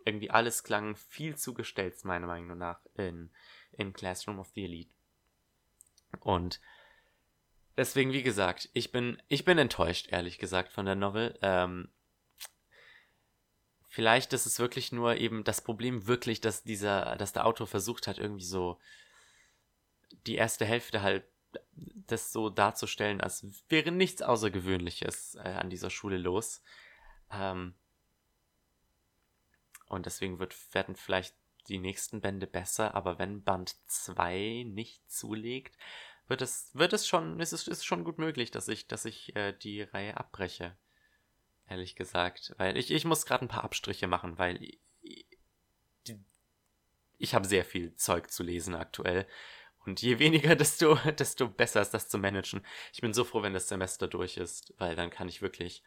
Irgendwie 0.05 0.31
alles 0.31 0.63
klang 0.63 0.95
viel 0.95 1.37
zu 1.37 1.53
gestellt, 1.53 2.03
meiner 2.03 2.27
Meinung 2.27 2.57
nach, 2.57 2.81
in, 2.95 3.31
in 3.71 3.93
Classroom 3.93 4.39
of 4.39 4.51
the 4.53 4.65
Elite. 4.65 4.93
Und 6.19 6.59
deswegen, 7.77 8.13
wie 8.13 8.23
gesagt, 8.23 8.69
ich 8.73 8.91
bin, 8.91 9.21
ich 9.27 9.45
bin 9.45 9.57
enttäuscht, 9.57 10.07
ehrlich 10.11 10.37
gesagt, 10.37 10.71
von 10.71 10.85
der 10.85 10.95
Novel. 10.95 11.37
Ähm, 11.41 11.89
vielleicht 13.87 14.33
ist 14.33 14.45
es 14.45 14.59
wirklich 14.59 14.91
nur 14.91 15.17
eben 15.17 15.43
das 15.43 15.61
Problem 15.61 16.07
wirklich, 16.07 16.41
dass 16.41 16.63
dieser, 16.63 17.15
dass 17.17 17.33
der 17.33 17.45
Autor 17.45 17.67
versucht 17.67 18.07
hat, 18.07 18.17
irgendwie 18.17 18.45
so 18.45 18.79
die 20.25 20.35
erste 20.35 20.65
Hälfte 20.65 21.01
halt 21.01 21.23
das 22.07 22.31
so 22.31 22.49
darzustellen, 22.49 23.21
als 23.21 23.45
wäre 23.69 23.91
nichts 23.91 24.21
Außergewöhnliches 24.21 25.35
äh, 25.35 25.39
an 25.39 25.69
dieser 25.69 25.89
Schule 25.89 26.17
los. 26.17 26.61
Ähm, 27.31 27.75
und 29.87 30.05
deswegen 30.05 30.39
wird, 30.39 30.55
werden 30.73 30.95
vielleicht 30.95 31.35
die 31.67 31.77
nächsten 31.77 32.21
Bände 32.21 32.47
besser, 32.47 32.95
aber 32.95 33.19
wenn 33.19 33.43
Band 33.43 33.75
2 33.87 34.63
nicht 34.67 35.09
zulegt, 35.09 35.77
wird 36.31 36.41
es, 36.41 36.73
wird 36.73 36.93
es 36.93 37.05
schon, 37.05 37.41
ist 37.41 37.51
es 37.51 37.67
ist 37.67 37.85
schon 37.85 38.05
gut 38.05 38.17
möglich, 38.17 38.51
dass 38.51 38.69
ich, 38.69 38.87
dass 38.87 39.03
ich 39.03 39.35
äh, 39.35 39.51
die 39.51 39.81
Reihe 39.81 40.15
abbreche. 40.15 40.77
Ehrlich 41.67 41.97
gesagt. 41.97 42.55
Weil 42.57 42.77
ich, 42.77 42.89
ich 42.89 43.03
muss 43.03 43.25
gerade 43.25 43.43
ein 43.43 43.49
paar 43.49 43.65
Abstriche 43.65 44.07
machen, 44.07 44.39
weil 44.39 44.63
ich, 44.63 44.79
ich 47.17 47.35
habe 47.35 47.45
sehr 47.45 47.65
viel 47.65 47.93
Zeug 47.95 48.31
zu 48.31 48.43
lesen 48.43 48.75
aktuell. 48.75 49.27
Und 49.85 50.01
je 50.01 50.19
weniger, 50.19 50.55
desto, 50.55 50.95
desto 50.95 51.49
besser 51.49 51.81
ist 51.81 51.93
das 51.93 52.07
zu 52.07 52.17
managen. 52.17 52.65
Ich 52.93 53.01
bin 53.01 53.13
so 53.13 53.25
froh, 53.25 53.41
wenn 53.41 53.53
das 53.53 53.67
Semester 53.67 54.07
durch 54.07 54.37
ist, 54.37 54.73
weil 54.77 54.95
dann 54.95 55.09
kann 55.09 55.27
ich 55.27 55.41
wirklich 55.41 55.83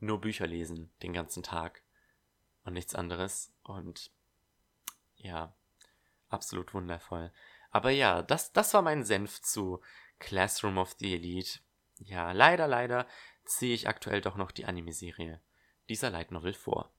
nur 0.00 0.20
Bücher 0.20 0.46
lesen 0.46 0.92
den 1.02 1.14
ganzen 1.14 1.42
Tag 1.42 1.82
und 2.64 2.74
nichts 2.74 2.94
anderes. 2.94 3.54
Und 3.62 4.12
ja, 5.16 5.56
absolut 6.28 6.74
wundervoll. 6.74 7.32
Aber 7.70 7.90
ja, 7.90 8.22
das, 8.22 8.52
das 8.52 8.72
war 8.74 8.82
mein 8.82 9.04
Senf 9.04 9.40
zu 9.42 9.80
Classroom 10.18 10.78
of 10.78 10.94
the 10.98 11.14
Elite. 11.14 11.60
Ja, 11.98 12.32
leider, 12.32 12.66
leider 12.66 13.06
ziehe 13.44 13.74
ich 13.74 13.88
aktuell 13.88 14.20
doch 14.20 14.36
noch 14.36 14.50
die 14.50 14.64
Anime-Serie 14.64 15.40
dieser 15.88 16.10
Light 16.10 16.30
Novel 16.30 16.54
vor. 16.54 16.92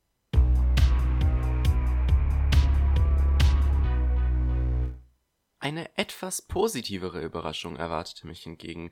Eine 5.60 5.96
etwas 5.98 6.42
positivere 6.42 7.22
Überraschung 7.22 7.76
erwartete 7.76 8.28
mich 8.28 8.44
hingegen. 8.44 8.92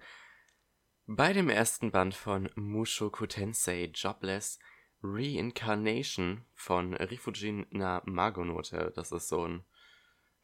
Bei 1.05 1.31
dem 1.31 1.49
ersten 1.49 1.91
Band 1.91 2.13
von 2.13 2.49
Mushoku 2.55 3.25
Tensei 3.25 3.89
Jobless 3.93 4.59
Reincarnation 5.01 6.45
von 6.53 6.93
Rifujin 6.93 7.65
na 7.69 8.01
Magonote. 8.05 8.91
Das 8.95 9.11
ist 9.11 9.29
so 9.29 9.47
ein 9.47 9.63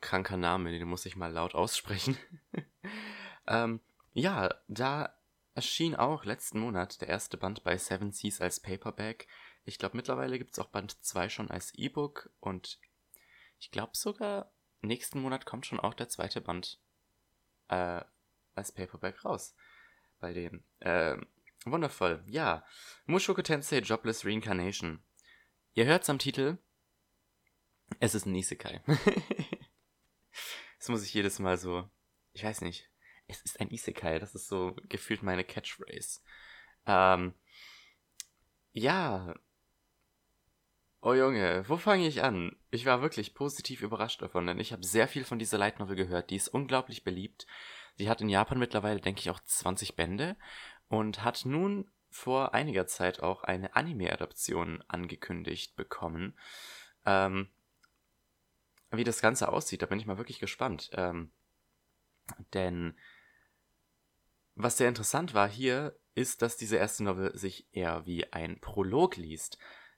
kranker 0.04 0.38
Name, 0.38 0.72
den 0.72 0.88
muss 0.88 1.06
ich 1.06 1.16
mal 1.16 1.32
laut 1.32 1.56
aussprechen. 1.56 2.18
ähm, 3.47 3.80
ja, 4.14 4.54
da 4.68 5.18
erschien 5.56 5.95
auch 5.95 6.26
letzten 6.26 6.60
Monat 6.60 7.01
der 7.01 7.08
erste 7.08 7.38
Band 7.38 7.64
bei 7.64 7.78
Seven 7.78 8.12
Seas 8.12 8.41
als 8.41 8.60
Paperback. 8.60 9.28
Ich 9.66 9.80
glaube, 9.80 9.97
mittlerweile 9.97 10.38
gibt 10.38 10.51
es 10.51 10.60
auch 10.60 10.68
Band 10.68 11.04
2 11.04 11.30
schon 11.30 11.49
als 11.49 11.74
E-Book 11.74 12.30
und 12.39 12.80
ich 13.60 13.72
glaube 13.72 13.95
sogar, 13.95 14.51
nächsten 14.82 15.22
Monat 15.22 15.45
kommt 15.45 15.66
schon 15.66 15.80
auch 15.80 15.93
der 15.93 16.10
zweite 16.10 16.41
Band 16.41 16.80
äh, 17.70 18.01
als 18.56 18.72
Paperback 18.72 19.24
raus. 19.24 19.56
Bei 20.20 20.34
dem. 20.34 20.64
Äh, 20.80 21.18
wundervoll. 21.66 22.24
Ja. 22.28 22.66
Mushoku 23.06 23.41
Tensei 23.41 23.80
Jobless 23.80 24.26
Reincarnation. 24.26 25.01
Ihr 25.74 25.86
hört's 25.86 26.10
am 26.10 26.20
Titel. 26.20 26.58
Es 27.99 28.16
ist 28.16 28.26
ein 28.26 28.36
Isekai. 28.36 28.82
das 30.79 30.89
muss 30.89 31.03
ich 31.03 31.13
jedes 31.13 31.39
Mal 31.39 31.57
so. 31.57 31.89
Ich 32.34 32.43
weiß 32.43 32.61
nicht. 32.61 32.89
Es 33.27 33.41
ist 33.41 33.59
ein 33.59 33.69
Isekai. 33.69 34.19
Das 34.19 34.36
ist 34.36 34.47
so 34.47 34.75
gefühlt 34.89 35.23
meine 35.23 35.43
Catchphrase. 35.43 36.21
Ähm, 36.86 37.34
ja. 38.73 39.34
Oh 41.01 41.13
Junge, 41.13 41.67
wo 41.67 41.77
fange 41.77 42.07
ich 42.07 42.23
an? 42.23 42.55
Ich 42.71 42.86
war 42.86 43.01
wirklich 43.01 43.34
positiv 43.34 43.81
überrascht 43.81 44.21
davon, 44.21 44.47
denn 44.47 44.59
ich 44.59 44.71
habe 44.71 44.86
sehr 44.86 45.07
viel 45.07 45.25
von 45.25 45.38
dieser 45.38 45.57
Light 45.57 45.79
Novel 45.79 45.95
gehört. 45.95 46.29
Die 46.29 46.38
ist 46.38 46.47
unglaublich 46.47 47.03
beliebt. 47.03 47.45
Sie 47.95 48.09
hat 48.09 48.21
in 48.21 48.29
Japan 48.29 48.57
mittlerweile, 48.57 48.99
denke 48.99 49.19
ich, 49.19 49.29
auch 49.29 49.41
20 49.43 49.95
Bände 49.95 50.38
und 50.88 51.23
hat 51.23 51.45
nun 51.45 51.91
vor 52.09 52.53
einiger 52.53 52.88
Zeit 52.88 53.21
auch 53.21 53.43
eine 53.43 53.75
Anime-Adaption 53.75 54.84
angekündigt 54.88 55.75
bekommen. 55.75 56.38
Ähm, 57.05 57.49
wie 58.98 59.04
das 59.04 59.22
Ganze 59.22 59.50
aussieht, 59.50 59.82
da 59.82 59.86
bin 59.86 60.00
ich 60.00 60.06
mal 60.06 60.18
wirklich 60.18 60.39
gespannt. 60.39 60.89
Ähm, 60.94 61.32
denn 62.54 62.98
was 64.56 64.78
sehr 64.78 64.89
interessant 64.89 65.34
war 65.34 65.50
hier, 65.50 65.98
ist, 66.16 66.41
dass 66.41 66.58
diese 66.58 66.78
erste 66.78 67.04
Novel 67.04 67.36
sich 67.38 67.68
eher 67.72 68.06
wie 68.06 68.32
ein 68.32 68.60
Prolog 68.60 69.18
liest. 69.18 69.58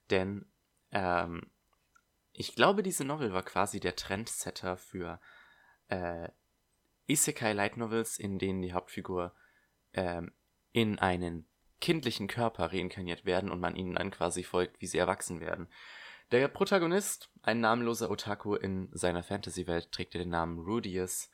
Denn 0.10 0.46
ähm, 0.92 1.52
ich 2.32 2.56
glaube, 2.56 2.84
diese 2.84 3.04
Novel 3.04 3.34
war 3.34 3.44
quasi 3.44 3.80
der 3.80 3.96
Trendsetter 3.96 4.78
für 4.78 5.20
äh, 5.90 6.30
Isekai 7.08 7.54
Light 7.54 7.78
Novels, 7.78 8.18
in 8.18 8.40
denen 8.40 8.62
die 8.62 8.74
Hauptfigur 8.74 9.36
ähm, 9.94 10.32
in 10.72 11.00
einen 11.00 11.48
kindlichen 11.82 12.28
Körper 12.28 12.72
reinkarniert 12.72 13.26
werden 13.26 13.52
und 13.52 13.60
man 13.60 13.76
ihnen 13.76 13.96
dann 13.96 14.12
quasi 14.12 14.44
folgt, 14.44 14.82
wie 14.82 14.88
sie 14.88 14.98
erwachsen 14.98 15.40
werden. 15.40 15.68
Der 16.32 16.48
Protagonist, 16.48 17.30
ein 17.44 17.60
namenloser 17.60 18.10
Otaku 18.10 18.56
in 18.56 18.90
seiner 18.94 19.22
Fantasy-Welt, 19.22 19.92
trägt 19.92 20.16
den 20.16 20.30
Namen 20.30 20.60
Rudius. 20.60 21.30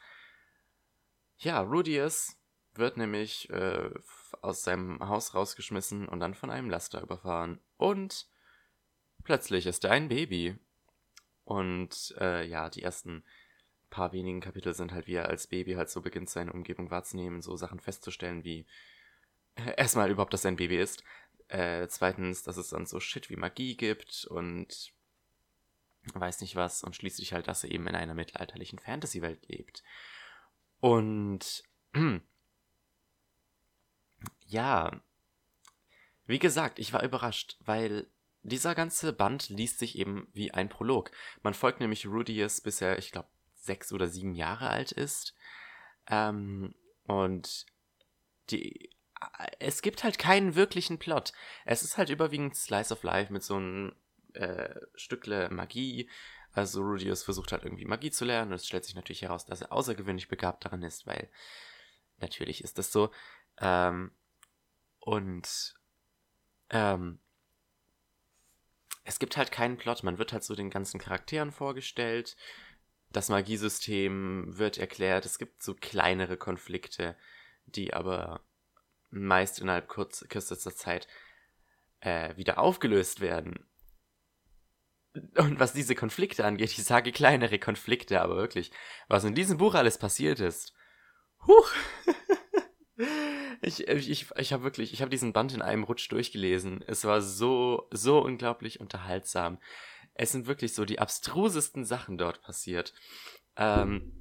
Ja, 1.37 1.61
Rudius 1.61 2.37
wird 2.73 2.97
nämlich 2.97 3.49
äh, 3.49 3.89
aus 4.41 4.63
seinem 4.63 4.99
Haus 4.99 5.33
rausgeschmissen 5.33 6.07
und 6.07 6.19
dann 6.19 6.33
von 6.33 6.49
einem 6.49 6.69
Laster 6.69 7.01
überfahren. 7.01 7.61
Und 7.77 8.27
plötzlich 9.23 9.65
ist 9.65 9.85
er 9.85 9.91
ein 9.91 10.09
Baby. 10.09 10.57
Und 11.45 12.13
äh, 12.19 12.45
ja, 12.45 12.69
die 12.69 12.83
ersten 12.83 13.23
paar 13.89 14.13
wenigen 14.13 14.41
Kapitel 14.41 14.73
sind 14.73 14.91
halt, 14.91 15.07
wie 15.07 15.15
er 15.15 15.29
als 15.29 15.47
Baby 15.47 15.73
halt 15.73 15.89
so 15.89 16.01
beginnt, 16.01 16.29
seine 16.29 16.53
Umgebung 16.53 16.91
wahrzunehmen, 16.91 17.41
so 17.41 17.55
Sachen 17.55 17.79
festzustellen, 17.79 18.43
wie 18.43 18.65
äh, 19.55 19.73
erstmal 19.77 20.09
überhaupt, 20.09 20.33
dass 20.33 20.45
er 20.45 20.51
ein 20.51 20.57
Baby 20.57 20.77
ist. 20.77 21.03
Äh, 21.51 21.89
zweitens, 21.89 22.43
dass 22.43 22.55
es 22.55 22.69
dann 22.69 22.85
so 22.85 23.01
Shit 23.01 23.29
wie 23.29 23.35
Magie 23.35 23.75
gibt 23.75 24.25
und 24.25 24.93
weiß 26.13 26.39
nicht 26.39 26.55
was 26.55 26.81
und 26.81 26.95
schließlich 26.95 27.33
halt, 27.33 27.49
dass 27.49 27.65
er 27.65 27.71
eben 27.71 27.87
in 27.87 27.95
einer 27.95 28.13
mittelalterlichen 28.13 28.79
Fantasy-Welt 28.79 29.49
lebt. 29.49 29.83
Und 30.79 31.63
ja, 34.45 35.01
wie 36.25 36.39
gesagt, 36.39 36.79
ich 36.79 36.93
war 36.93 37.03
überrascht, 37.03 37.57
weil 37.59 38.07
dieser 38.43 38.73
ganze 38.73 39.11
Band 39.11 39.49
liest 39.49 39.79
sich 39.79 39.97
eben 39.97 40.29
wie 40.31 40.53
ein 40.53 40.69
Prolog. 40.69 41.11
Man 41.43 41.53
folgt 41.53 41.81
nämlich 41.81 42.07
Rudius, 42.07 42.61
bis 42.61 42.79
er, 42.79 42.97
ich 42.97 43.11
glaube, 43.11 43.27
sechs 43.55 43.91
oder 43.91 44.07
sieben 44.07 44.35
Jahre 44.35 44.69
alt 44.69 44.93
ist. 44.93 45.35
Ähm, 46.07 46.73
und 47.03 47.65
die, 48.49 48.89
es 49.59 49.81
gibt 49.81 50.03
halt 50.03 50.17
keinen 50.17 50.55
wirklichen 50.55 50.97
Plot. 50.97 51.33
Es 51.65 51.83
ist 51.83 51.97
halt 51.97 52.09
überwiegend 52.09 52.55
Slice 52.55 52.93
of 52.93 53.03
Life 53.03 53.31
mit 53.31 53.43
so 53.43 53.55
einem 53.55 53.95
äh, 54.33 54.75
Stückle 54.95 55.49
Magie. 55.49 56.09
Also 56.53 56.81
Rudius 56.81 57.23
versucht 57.23 57.51
halt 57.51 57.63
irgendwie 57.63 57.85
Magie 57.85 58.11
zu 58.11 58.25
lernen 58.25 58.51
und 58.51 58.55
es 58.55 58.67
stellt 58.67 58.83
sich 58.83 58.95
natürlich 58.95 59.21
heraus, 59.21 59.45
dass 59.45 59.61
er 59.61 59.71
außergewöhnlich 59.71 60.27
begabt 60.27 60.65
daran 60.65 60.83
ist, 60.83 61.07
weil 61.07 61.29
natürlich 62.19 62.63
ist 62.63 62.77
das 62.77 62.91
so. 62.91 63.11
Ähm, 63.59 64.11
und 64.99 65.75
ähm, 66.69 67.19
es 69.03 69.19
gibt 69.19 69.37
halt 69.37 69.51
keinen 69.51 69.77
Plot. 69.77 70.03
Man 70.03 70.17
wird 70.17 70.33
halt 70.33 70.43
so 70.43 70.55
den 70.55 70.69
ganzen 70.69 70.99
Charakteren 70.99 71.51
vorgestellt. 71.51 72.35
Das 73.11 73.29
Magiesystem 73.29 74.57
wird 74.57 74.77
erklärt. 74.77 75.25
Es 75.25 75.37
gibt 75.37 75.63
so 75.63 75.73
kleinere 75.73 76.37
Konflikte, 76.37 77.15
die 77.65 77.93
aber 77.93 78.41
meist 79.11 79.59
innerhalb 79.59 79.87
kurz, 79.87 80.25
kürzester 80.29 80.75
Zeit 80.75 81.07
äh, 81.99 82.35
wieder 82.35 82.57
aufgelöst 82.57 83.21
werden. 83.21 83.67
Und 85.37 85.59
was 85.59 85.73
diese 85.73 85.93
Konflikte 85.93 86.45
angeht, 86.45 86.71
ich 86.71 86.83
sage 86.83 87.11
kleinere 87.11 87.59
Konflikte, 87.59 88.21
aber 88.21 88.37
wirklich, 88.37 88.71
was 89.09 89.25
in 89.25 89.35
diesem 89.35 89.57
Buch 89.57 89.75
alles 89.75 89.97
passiert 89.97 90.39
ist. 90.39 90.73
Huch! 91.45 91.71
ich 93.61 93.87
ich, 93.87 94.31
ich, 94.37 94.53
habe 94.53 94.63
wirklich, 94.63 94.93
ich 94.93 95.01
habe 95.01 95.09
diesen 95.09 95.33
Band 95.33 95.53
in 95.53 95.61
einem 95.61 95.83
Rutsch 95.83 96.09
durchgelesen. 96.09 96.81
Es 96.87 97.03
war 97.03 97.21
so, 97.21 97.89
so 97.91 98.19
unglaublich 98.19 98.79
unterhaltsam. 98.79 99.59
Es 100.13 100.31
sind 100.31 100.47
wirklich 100.47 100.73
so 100.73 100.85
die 100.85 100.99
abstrusesten 100.99 101.83
Sachen 101.83 102.17
dort 102.17 102.41
passiert. 102.41 102.93
Ähm, 103.57 104.13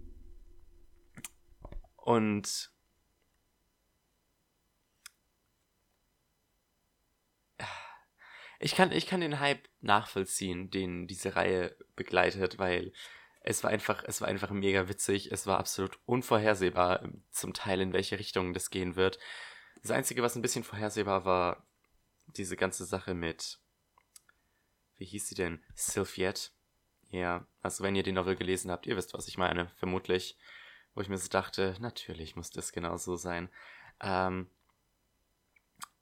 und 1.96 2.70
ich 8.60 8.74
kann, 8.74 8.92
ich 8.92 9.06
kann 9.06 9.22
den 9.22 9.40
Hype 9.40 9.66
nachvollziehen, 9.80 10.70
den 10.70 11.06
diese 11.06 11.34
Reihe 11.34 11.74
begleitet, 11.96 12.58
weil 12.58 12.92
es 13.40 13.64
war 13.64 13.70
einfach, 13.70 14.04
es 14.06 14.20
war 14.20 14.28
einfach 14.28 14.50
mega 14.50 14.88
witzig. 14.88 15.32
Es 15.32 15.46
war 15.46 15.58
absolut 15.58 15.98
unvorhersehbar, 16.04 17.08
zum 17.30 17.54
Teil 17.54 17.80
in 17.80 17.94
welche 17.94 18.18
Richtung 18.18 18.52
das 18.52 18.68
gehen 18.68 18.96
wird. 18.96 19.18
Das 19.80 19.90
Einzige, 19.90 20.22
was 20.22 20.36
ein 20.36 20.42
bisschen 20.42 20.62
vorhersehbar 20.62 21.24
war, 21.24 21.66
diese 22.26 22.54
ganze 22.56 22.84
Sache 22.84 23.14
mit, 23.14 23.58
wie 24.98 25.06
hieß 25.06 25.28
sie 25.28 25.34
denn? 25.34 25.64
Sylphiette. 25.74 26.50
Ja, 27.08 27.46
also 27.62 27.82
wenn 27.82 27.96
ihr 27.96 28.02
die 28.02 28.12
Novel 28.12 28.36
gelesen 28.36 28.70
habt, 28.70 28.86
ihr 28.86 28.96
wisst, 28.96 29.14
was 29.14 29.26
ich 29.26 29.38
meine, 29.38 29.70
vermutlich. 29.76 30.36
Wo 30.94 31.00
ich 31.00 31.08
mir 31.08 31.18
so 31.18 31.28
dachte, 31.28 31.76
natürlich 31.80 32.36
muss 32.36 32.50
das 32.50 32.72
genau 32.72 32.98
so 32.98 33.16
sein. 33.16 33.48
Ähm, 34.00 34.50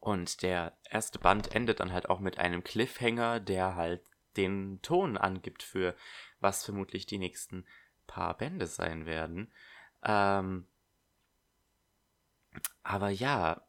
und 0.00 0.42
der 0.42 0.76
erste 0.88 1.18
Band 1.18 1.54
endet 1.54 1.80
dann 1.80 1.92
halt 1.92 2.08
auch 2.08 2.20
mit 2.20 2.38
einem 2.38 2.62
Cliffhanger, 2.62 3.40
der 3.40 3.74
halt 3.74 4.02
den 4.36 4.80
Ton 4.82 5.16
angibt 5.16 5.62
für 5.62 5.96
was 6.40 6.64
vermutlich 6.64 7.06
die 7.06 7.18
nächsten 7.18 7.66
paar 8.06 8.36
Bände 8.36 8.66
sein 8.66 9.06
werden. 9.06 9.52
Ähm, 10.02 10.66
aber 12.82 13.10
ja, 13.10 13.62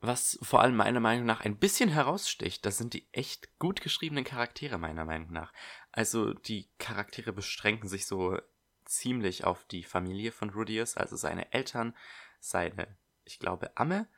was 0.00 0.38
vor 0.42 0.60
allem 0.60 0.76
meiner 0.76 1.00
Meinung 1.00 1.26
nach 1.26 1.40
ein 1.40 1.58
bisschen 1.58 1.88
heraussticht, 1.88 2.66
das 2.66 2.76
sind 2.76 2.92
die 2.92 3.06
echt 3.12 3.56
gut 3.58 3.80
geschriebenen 3.80 4.24
Charaktere 4.24 4.76
meiner 4.78 5.04
Meinung 5.04 5.32
nach. 5.32 5.52
Also 5.92 6.32
die 6.34 6.68
Charaktere 6.78 7.32
beschränken 7.32 7.88
sich 7.88 8.06
so 8.06 8.36
ziemlich 8.84 9.44
auf 9.44 9.64
die 9.64 9.84
Familie 9.84 10.32
von 10.32 10.50
Rudius, 10.50 10.96
also 10.96 11.14
seine 11.16 11.52
Eltern, 11.52 11.96
seine, 12.40 12.96
ich 13.24 13.38
glaube, 13.38 13.76
Amme, 13.76 14.08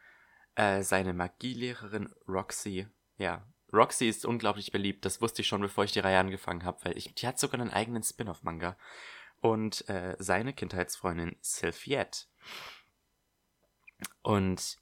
äh, 0.55 0.83
seine 0.83 1.13
Magielehrerin 1.13 2.13
Roxy, 2.29 2.87
ja, 3.19 3.47
Roxy 3.73 4.09
ist 4.09 4.25
unglaublich 4.25 4.73
beliebt. 4.73 5.05
Das 5.05 5.21
wusste 5.21 5.43
ich 5.43 5.49
schon, 5.49 5.61
bevor 5.61 5.85
ich 5.85 5.93
die 5.93 6.01
Reihe 6.01 6.19
angefangen 6.19 6.65
habe, 6.65 6.85
weil 6.85 6.97
ich, 6.97 7.15
die 7.15 7.27
hat 7.27 7.39
sogar 7.39 7.61
einen 7.61 7.73
eigenen 7.73 8.03
Spin-off-Manga. 8.03 8.77
Und 9.41 9.89
äh, 9.89 10.17
seine 10.19 10.55
Kindheitsfreundin 10.55 11.37
Sylphiette. 11.41 12.27
Und 14.23 14.79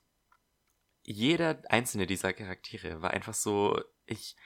jeder 1.03 1.63
einzelne 1.69 2.07
dieser 2.07 2.33
Charaktere 2.33 3.03
war 3.03 3.11
einfach 3.11 3.35
so, 3.35 3.83
ich, 4.07 4.37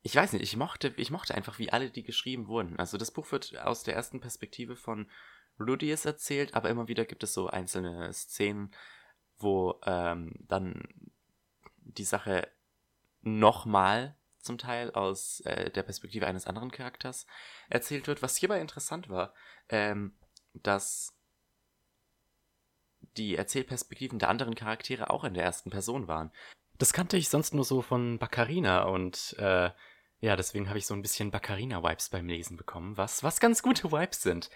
ich 0.00 0.16
weiß 0.16 0.32
nicht, 0.32 0.42
ich 0.42 0.56
mochte, 0.56 0.94
ich 0.96 1.10
mochte 1.10 1.34
einfach, 1.34 1.58
wie 1.58 1.70
alle 1.70 1.90
die 1.90 2.02
geschrieben 2.02 2.46
wurden. 2.46 2.78
Also 2.78 2.96
das 2.96 3.10
Buch 3.10 3.30
wird 3.30 3.56
aus 3.58 3.82
der 3.82 3.94
ersten 3.94 4.20
Perspektive 4.20 4.76
von 4.76 5.10
Rudius 5.60 6.06
erzählt, 6.06 6.54
aber 6.54 6.70
immer 6.70 6.88
wieder 6.88 7.04
gibt 7.04 7.22
es 7.22 7.34
so 7.34 7.48
einzelne 7.48 8.12
Szenen, 8.12 8.74
wo 9.42 9.80
ähm, 9.84 10.34
dann 10.48 10.82
die 11.78 12.04
Sache 12.04 12.48
nochmal 13.22 14.16
zum 14.38 14.58
Teil 14.58 14.90
aus 14.92 15.40
äh, 15.40 15.70
der 15.70 15.82
Perspektive 15.82 16.26
eines 16.26 16.46
anderen 16.46 16.70
Charakters 16.70 17.26
erzählt 17.68 18.06
wird. 18.06 18.22
Was 18.22 18.36
hierbei 18.36 18.60
interessant 18.60 19.08
war, 19.08 19.32
ähm, 19.68 20.14
dass 20.54 21.14
die 23.16 23.36
Erzählperspektiven 23.36 24.18
der 24.18 24.28
anderen 24.28 24.54
Charaktere 24.54 25.10
auch 25.10 25.24
in 25.24 25.34
der 25.34 25.44
ersten 25.44 25.70
Person 25.70 26.08
waren. 26.08 26.32
Das 26.78 26.92
kannte 26.92 27.16
ich 27.16 27.28
sonst 27.28 27.54
nur 27.54 27.64
so 27.64 27.82
von 27.82 28.18
Baccarina 28.18 28.84
und 28.84 29.36
äh, 29.38 29.70
ja, 30.20 30.36
deswegen 30.36 30.68
habe 30.68 30.78
ich 30.78 30.86
so 30.86 30.94
ein 30.94 31.02
bisschen 31.02 31.30
Baccarina-Vibes 31.30 32.10
beim 32.10 32.28
Lesen 32.28 32.56
bekommen, 32.56 32.96
was, 32.96 33.22
was 33.22 33.40
ganz 33.40 33.62
gute 33.62 33.90
Vibes 33.90 34.22
sind. 34.22 34.50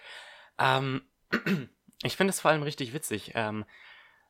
Ähm, 0.57 1.01
ich 2.03 2.15
finde 2.15 2.31
es 2.31 2.39
vor 2.39 2.51
allem 2.51 2.63
richtig 2.63 2.93
witzig, 2.93 3.33
ähm, 3.35 3.65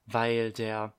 weil 0.08 0.52
der 0.52 0.94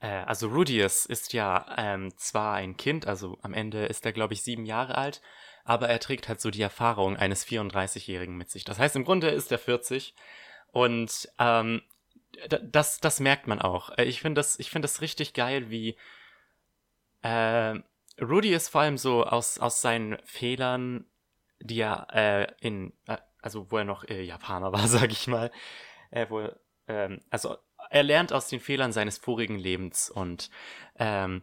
äh, 0.00 0.08
also 0.08 0.48
Rudius 0.48 1.06
ist 1.06 1.32
ja 1.32 1.66
ähm, 1.76 2.16
zwar 2.16 2.54
ein 2.54 2.76
Kind, 2.76 3.06
also 3.06 3.38
am 3.42 3.54
Ende 3.54 3.86
ist 3.86 4.04
er, 4.06 4.12
glaube 4.12 4.34
ich, 4.34 4.42
sieben 4.42 4.64
Jahre 4.66 4.96
alt, 4.96 5.20
aber 5.64 5.88
er 5.88 6.00
trägt 6.00 6.28
halt 6.28 6.40
so 6.40 6.50
die 6.50 6.62
Erfahrung 6.62 7.16
eines 7.16 7.46
34-Jährigen 7.46 8.36
mit 8.36 8.50
sich. 8.50 8.64
Das 8.64 8.78
heißt, 8.78 8.96
im 8.96 9.04
Grunde 9.04 9.28
ist 9.28 9.52
er 9.52 9.58
40 9.58 10.14
und 10.72 11.28
ähm, 11.38 11.82
das, 12.62 13.00
das 13.00 13.20
merkt 13.20 13.46
man 13.46 13.60
auch. 13.60 13.90
Äh, 13.98 14.04
ich 14.04 14.20
finde 14.20 14.38
das, 14.38 14.56
find 14.56 14.84
das 14.84 15.00
richtig 15.00 15.34
geil, 15.34 15.70
wie 15.70 15.96
äh, 17.22 17.74
Rudy 18.20 18.52
ist 18.52 18.68
vor 18.68 18.82
allem 18.82 18.98
so 18.98 19.24
aus, 19.24 19.58
aus 19.58 19.80
seinen 19.80 20.18
Fehlern, 20.24 21.06
die 21.60 21.80
er 21.80 22.06
äh, 22.12 22.46
in, 22.60 22.92
äh, 23.06 23.18
also 23.42 23.70
wo 23.70 23.78
er 23.78 23.84
noch 23.84 24.04
äh, 24.04 24.22
Japaner 24.22 24.72
war, 24.72 24.86
sag 24.88 25.12
ich 25.12 25.26
mal, 25.26 25.50
äh, 26.10 26.26
wo, 26.28 26.48
ähm, 26.86 27.20
also 27.30 27.56
er 27.90 28.02
lernt 28.04 28.32
aus 28.32 28.48
den 28.48 28.60
Fehlern 28.60 28.92
seines 28.92 29.18
vorigen 29.18 29.58
Lebens 29.58 30.08
und 30.08 30.50
ähm, 30.96 31.42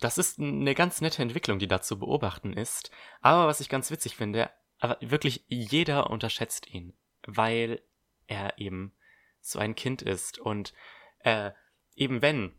das 0.00 0.16
ist 0.16 0.40
eine 0.40 0.74
ganz 0.74 1.02
nette 1.02 1.22
Entwicklung, 1.22 1.58
die 1.58 1.68
da 1.68 1.82
zu 1.82 1.98
beobachten 1.98 2.54
ist. 2.54 2.90
Aber 3.20 3.46
was 3.46 3.60
ich 3.60 3.68
ganz 3.68 3.90
witzig 3.90 4.16
finde, 4.16 4.50
aber 4.78 4.96
wirklich 5.02 5.44
jeder 5.48 6.08
unterschätzt 6.08 6.66
ihn, 6.72 6.94
weil 7.26 7.82
er 8.26 8.58
eben 8.58 8.94
so 9.42 9.58
ein 9.58 9.74
Kind 9.74 10.00
ist 10.00 10.38
und 10.38 10.72
äh, 11.20 11.50
eben 11.94 12.22
wenn 12.22 12.54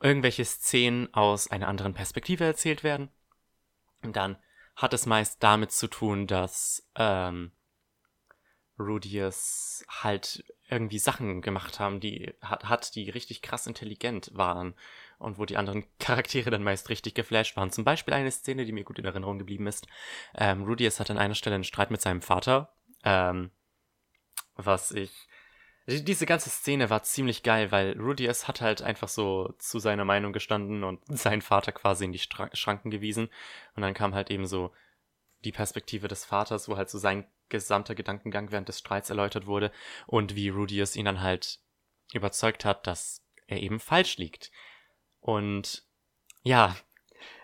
irgendwelche 0.00 0.44
Szenen 0.44 1.12
aus 1.12 1.50
einer 1.50 1.66
anderen 1.66 1.94
Perspektive 1.94 2.44
erzählt 2.44 2.84
werden, 2.84 3.10
dann 4.02 4.38
hat 4.76 4.94
es 4.94 5.06
meist 5.06 5.42
damit 5.42 5.72
zu 5.72 5.88
tun, 5.88 6.28
dass 6.28 6.88
ähm, 6.94 7.50
Rudius 8.78 9.84
halt 9.88 10.44
irgendwie 10.70 10.98
Sachen 10.98 11.42
gemacht 11.42 11.80
haben, 11.80 12.00
die 12.00 12.32
hat, 12.40 12.94
die 12.94 13.10
richtig 13.10 13.42
krass 13.42 13.66
intelligent 13.66 14.30
waren 14.34 14.74
und 15.18 15.38
wo 15.38 15.44
die 15.44 15.56
anderen 15.56 15.84
Charaktere 15.98 16.50
dann 16.50 16.62
meist 16.62 16.88
richtig 16.88 17.14
geflasht 17.14 17.56
waren. 17.56 17.70
Zum 17.70 17.84
Beispiel 17.84 18.14
eine 18.14 18.30
Szene, 18.30 18.64
die 18.64 18.72
mir 18.72 18.84
gut 18.84 18.98
in 18.98 19.04
Erinnerung 19.04 19.38
geblieben 19.38 19.66
ist. 19.66 19.86
Ähm, 20.34 20.64
Rudius 20.64 21.00
hat 21.00 21.10
an 21.10 21.18
einer 21.18 21.34
Stelle 21.34 21.54
einen 21.54 21.64
Streit 21.64 21.90
mit 21.90 22.00
seinem 22.00 22.22
Vater, 22.22 22.72
ähm, 23.04 23.50
was 24.56 24.92
ich 24.92 25.10
diese 25.86 26.26
ganze 26.26 26.50
Szene 26.50 26.90
war 26.90 27.02
ziemlich 27.02 27.42
geil, 27.42 27.72
weil 27.72 27.98
Rudius 27.98 28.46
hat 28.46 28.60
halt 28.60 28.82
einfach 28.82 29.08
so 29.08 29.54
zu 29.58 29.78
seiner 29.78 30.04
Meinung 30.04 30.32
gestanden 30.32 30.84
und 30.84 31.00
seinen 31.08 31.42
Vater 31.42 31.72
quasi 31.72 32.04
in 32.04 32.12
die 32.12 32.20
Schranken 32.20 32.90
gewiesen. 32.90 33.28
Und 33.74 33.82
dann 33.82 33.94
kam 33.94 34.14
halt 34.14 34.30
eben 34.30 34.46
so 34.46 34.72
die 35.44 35.52
Perspektive 35.52 36.06
des 36.06 36.24
Vaters, 36.24 36.68
wo 36.68 36.76
halt 36.76 36.90
so 36.90 36.98
sein 36.98 37.26
gesamter 37.50 37.94
Gedankengang 37.94 38.50
während 38.50 38.68
des 38.68 38.78
Streits 38.78 39.10
erläutert 39.10 39.46
wurde 39.46 39.70
und 40.06 40.34
wie 40.34 40.48
Rudius 40.48 40.96
ihn 40.96 41.04
dann 41.04 41.20
halt 41.20 41.60
überzeugt 42.12 42.64
hat, 42.64 42.86
dass 42.86 43.22
er 43.46 43.60
eben 43.60 43.80
falsch 43.80 44.16
liegt. 44.16 44.50
Und 45.20 45.84
ja, 46.42 46.76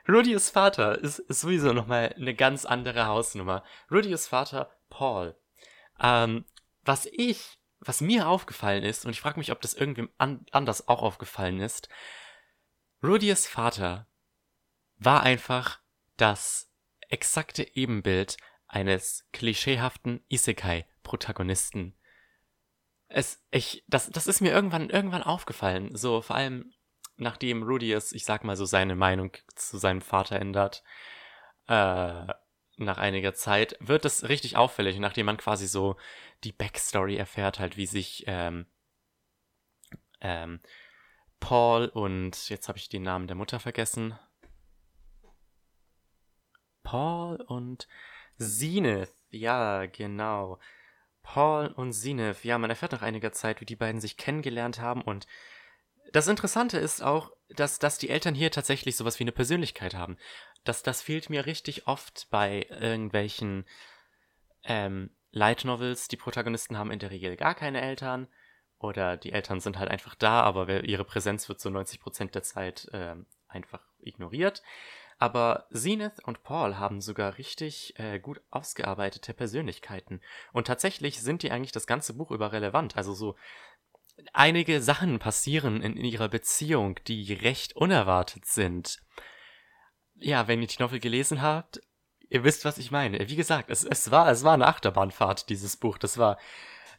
Rudius 0.09 0.51
Vater 0.51 0.99
ist, 0.99 1.19
ist 1.19 1.41
sowieso 1.41 1.73
nochmal 1.73 2.15
eine 2.17 2.35
ganz 2.35 2.65
andere 2.65 3.07
Hausnummer. 3.07 3.65
Rudius 3.91 4.27
Vater, 4.27 4.71
Paul. 4.89 5.37
Ähm, 6.01 6.45
was 6.85 7.07
ich, 7.07 7.59
was 7.81 8.01
mir 8.01 8.29
aufgefallen 8.29 8.85
ist, 8.85 9.05
und 9.05 9.11
ich 9.11 9.21
frage 9.21 9.39
mich, 9.39 9.53
ob 9.53 9.61
das 9.61 9.75
irgendwem 9.75 10.09
an, 10.17 10.47
anders 10.53 10.89
auch 10.89 11.03
aufgefallen 11.03 11.61
ist, 11.61 11.89
Rudius 13.03 13.47
Vater 13.47 14.07
war 14.97 15.23
einfach 15.23 15.81
das 16.17 16.71
exakte 17.09 17.77
Ebenbild 17.77 18.37
eines 18.77 19.27
klischeehaften 19.33 20.23
Isekai-Protagonisten. 20.29 21.95
Es, 23.09 23.43
ich, 23.51 23.85
das, 23.89 24.11
das 24.11 24.27
ist 24.27 24.43
mir 24.43 24.53
irgendwann, 24.53 24.91
irgendwann 24.91 25.23
aufgefallen. 25.23 25.97
So, 25.97 26.21
vor 26.21 26.37
allem, 26.37 26.75
nachdem 27.17 27.63
Rudius, 27.63 28.13
ich 28.13 28.27
sag 28.27 28.45
mal 28.45 28.55
so, 28.55 28.67
seine 28.67 28.95
Meinung 28.95 29.33
zu 29.55 29.79
seinem 29.79 30.03
Vater 30.03 30.37
ändert, 30.37 30.83
äh, 31.69 32.27
nach 32.77 32.99
einiger 32.99 33.33
Zeit, 33.33 33.79
wird 33.81 34.05
es 34.05 34.29
richtig 34.29 34.59
auffällig, 34.59 34.99
nachdem 34.99 35.25
man 35.25 35.39
quasi 35.39 35.67
so 35.67 35.97
die 36.45 36.53
Backstory 36.53 37.17
erfährt, 37.17 37.59
halt, 37.59 37.79
wie 37.79 37.87
sich, 37.87 38.25
ähm, 38.27 38.67
ähm, 40.21 40.61
Paul 41.41 41.87
und, 41.87 42.51
jetzt 42.51 42.69
habe 42.69 42.77
ich 42.77 42.91
den 42.91 43.05
Namen 43.05 43.27
der 43.27 43.37
Mutter 43.37 43.59
vergessen, 43.59 44.19
Paul 46.83 47.41
und 47.41 47.89
Zenith, 48.39 49.13
ja, 49.31 49.87
genau. 49.87 50.59
Paul 51.23 51.69
und 51.69 51.93
Zenith, 51.93 52.45
ja, 52.45 52.59
man 52.59 52.71
erfährt 52.71 52.93
nach 52.93 53.03
einiger 53.03 53.33
Zeit, 53.33 53.61
wie 53.61 53.67
die 53.67 53.77
beiden 53.77 54.01
sich 54.01 54.17
kennengelernt 54.17 54.81
haben 54.81 55.03
und 55.03 55.27
das 56.13 56.29
Interessante 56.29 56.79
ist 56.79 57.03
auch, 57.03 57.33
dass, 57.49 57.79
dass 57.79 57.99
die 57.99 58.11
Eltern 58.11 58.35
hier 58.35 58.51
tatsächlich 58.51 58.97
sowas 58.97 59.19
wie 59.19 59.25
eine 59.25 59.33
Persönlichkeit 59.33 59.95
haben. 59.95 60.17
Das, 60.65 60.83
das 60.83 61.03
fehlt 61.03 61.31
mir 61.31 61.47
richtig 61.47 61.87
oft 61.87 62.29
bei 62.31 62.67
irgendwelchen 62.71 63.67
ähm, 64.65 65.11
Light 65.31 65.65
Novels. 65.65 66.09
Die 66.09 66.17
Protagonisten 66.17 66.79
haben 66.79 66.91
in 66.91 66.99
der 66.99 67.11
Regel 67.11 67.37
gar 67.37 67.55
keine 67.55 67.81
Eltern 67.81 68.29
oder 68.79 69.17
die 69.17 69.33
Eltern 69.33 69.61
sind 69.61 69.79
halt 69.79 69.91
einfach 69.91 70.15
da, 70.15 70.43
aber 70.43 70.85
ihre 70.85 71.05
Präsenz 71.05 71.49
wird 71.49 71.61
so 71.61 71.69
90% 71.69 72.31
der 72.31 72.43
Zeit 72.43 72.89
äh, 72.93 73.15
einfach 73.49 73.83
ignoriert. 74.01 74.63
Aber 75.19 75.67
Zenith 75.73 76.23
und 76.25 76.43
Paul 76.43 76.77
haben 76.79 77.01
sogar 77.01 77.39
richtig 77.39 77.99
äh, 77.99 78.19
gut 78.19 78.43
ausgearbeitete 78.51 79.33
Persönlichkeiten. 79.33 80.21
Und 80.53 80.67
tatsächlich 80.67 81.23
sind 81.23 81.43
die 81.43 81.51
eigentlich 81.51 81.73
das 81.73 81.87
ganze 81.87 82.13
Buch 82.15 82.31
über 82.31 82.53
relevant. 82.53 82.97
Also 82.97 83.15
so 83.15 83.35
einige 84.33 84.83
Sachen 84.83 85.19
passieren 85.19 85.83
in, 85.83 85.97
in 85.97 86.05
ihrer 86.05 86.29
Beziehung, 86.29 87.01
die 87.07 87.33
recht 87.33 87.75
unerwartet 87.77 88.45
sind. 88.45 89.03
Ja, 90.17 90.49
wenn 90.49 90.61
ihr 90.61 90.69
die 90.69 90.81
Novel 90.81 91.01
gelesen 91.01 91.41
habt, 91.41 91.81
ihr 92.29 92.45
wisst, 92.45 92.65
was 92.67 92.79
ich 92.79 92.91
meine. 92.91 93.29
Wie 93.29 93.37
gesagt, 93.37 93.71
es, 93.71 93.85
es, 93.85 94.11
war, 94.11 94.31
es 94.31 94.45
war 94.45 94.55
eine 94.55 94.67
Achterbahnfahrt, 94.67 95.49
dieses 95.49 95.77
Buch. 95.77 95.97
Das 95.97 96.19
war 96.19 96.39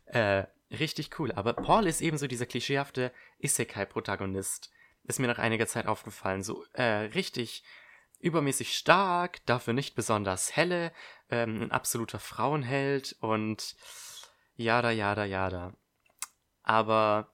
äh, 0.06 0.46
richtig 0.72 1.20
cool. 1.20 1.32
Aber 1.34 1.54
Paul 1.54 1.86
ist 1.86 2.02
ebenso 2.02 2.26
dieser 2.26 2.48
klischeehafte 2.48 3.12
Isekai-Protagonist. 3.40 4.72
Ist 5.04 5.20
mir 5.20 5.28
nach 5.28 5.40
einiger 5.40 5.68
Zeit 5.68 5.86
aufgefallen. 5.86 6.44
So 6.44 6.66
äh, 6.74 6.84
richtig 6.84 7.64
übermäßig 8.20 8.78
stark, 8.78 9.46
dafür 9.46 9.74
nicht 9.74 9.96
besonders 9.96 10.56
helle, 10.56 10.92
ähm, 11.30 11.62
ein 11.62 11.72
absoluter 11.72 12.20
Frauenheld 12.20 13.16
und 13.20 13.76
jada, 14.56 14.92
jada, 14.92 15.26
jada. 15.26 15.74
Aber 16.64 17.34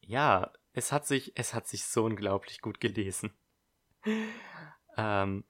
ja, 0.00 0.52
es 0.72 0.92
hat 0.92 1.06
sich, 1.06 1.32
es 1.36 1.54
hat 1.54 1.68
sich 1.68 1.84
so 1.84 2.04
unglaublich 2.04 2.60
gut 2.60 2.80
gelesen. 2.80 3.32
ähm, 4.96 5.44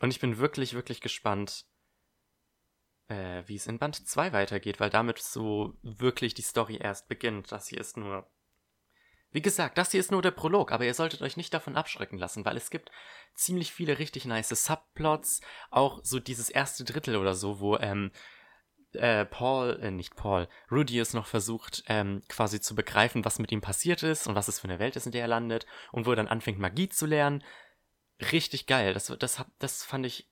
und 0.00 0.10
ich 0.10 0.20
bin 0.20 0.38
wirklich, 0.38 0.74
wirklich 0.74 1.00
gespannt, 1.00 1.66
äh, 3.08 3.42
wie 3.46 3.56
es 3.56 3.66
in 3.66 3.78
Band 3.78 4.06
2 4.06 4.32
weitergeht, 4.32 4.80
weil 4.80 4.90
damit 4.90 5.18
so 5.18 5.78
wirklich 5.82 6.34
die 6.34 6.42
Story 6.42 6.76
erst 6.76 7.08
beginnt. 7.08 7.52
Das 7.52 7.68
hier 7.68 7.80
ist 7.80 7.96
nur 7.96 8.30
wie 9.34 9.42
gesagt, 9.42 9.78
das 9.78 9.90
hier 9.90 9.98
ist 9.98 10.12
nur 10.12 10.22
der 10.22 10.30
Prolog, 10.30 10.70
aber 10.70 10.84
ihr 10.84 10.94
solltet 10.94 11.20
euch 11.20 11.36
nicht 11.36 11.52
davon 11.52 11.76
abschrecken 11.76 12.18
lassen, 12.18 12.44
weil 12.44 12.56
es 12.56 12.70
gibt 12.70 12.92
ziemlich 13.34 13.72
viele 13.72 13.98
richtig 13.98 14.26
nice 14.26 14.50
Subplots, 14.50 15.40
auch 15.72 15.98
so 16.04 16.20
dieses 16.20 16.50
erste 16.50 16.84
Drittel 16.84 17.16
oder 17.16 17.34
so, 17.34 17.58
wo 17.58 17.76
ähm, 17.78 18.12
äh, 18.92 19.24
Paul, 19.24 19.80
äh, 19.82 19.90
nicht 19.90 20.14
Paul, 20.14 20.46
Rudius 20.70 21.14
noch 21.14 21.26
versucht, 21.26 21.82
ähm, 21.88 22.22
quasi 22.28 22.60
zu 22.60 22.76
begreifen, 22.76 23.24
was 23.24 23.40
mit 23.40 23.50
ihm 23.50 23.60
passiert 23.60 24.04
ist 24.04 24.28
und 24.28 24.36
was 24.36 24.46
es 24.46 24.60
für 24.60 24.68
eine 24.68 24.78
Welt 24.78 24.94
ist, 24.94 25.06
in 25.06 25.10
der 25.12 25.22
er 25.22 25.28
landet 25.28 25.66
und 25.90 26.06
wo 26.06 26.10
er 26.10 26.16
dann 26.16 26.28
anfängt, 26.28 26.60
Magie 26.60 26.88
zu 26.88 27.04
lernen. 27.04 27.42
Richtig 28.30 28.66
geil. 28.66 28.94
Das, 28.94 29.12
das, 29.18 29.44
das 29.58 29.82
fand 29.82 30.06
ich, 30.06 30.30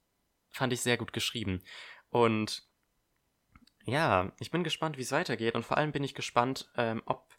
fand 0.52 0.72
ich 0.72 0.80
sehr 0.80 0.96
gut 0.96 1.12
geschrieben. 1.12 1.64
Und 2.10 2.62
ja, 3.84 4.30
ich 4.38 4.52
bin 4.52 4.62
gespannt, 4.62 4.96
wie 4.96 5.02
es 5.02 5.10
weitergeht 5.10 5.56
und 5.56 5.66
vor 5.66 5.76
allem 5.76 5.90
bin 5.90 6.04
ich 6.04 6.14
gespannt, 6.14 6.70
ähm, 6.76 7.02
ob 7.04 7.34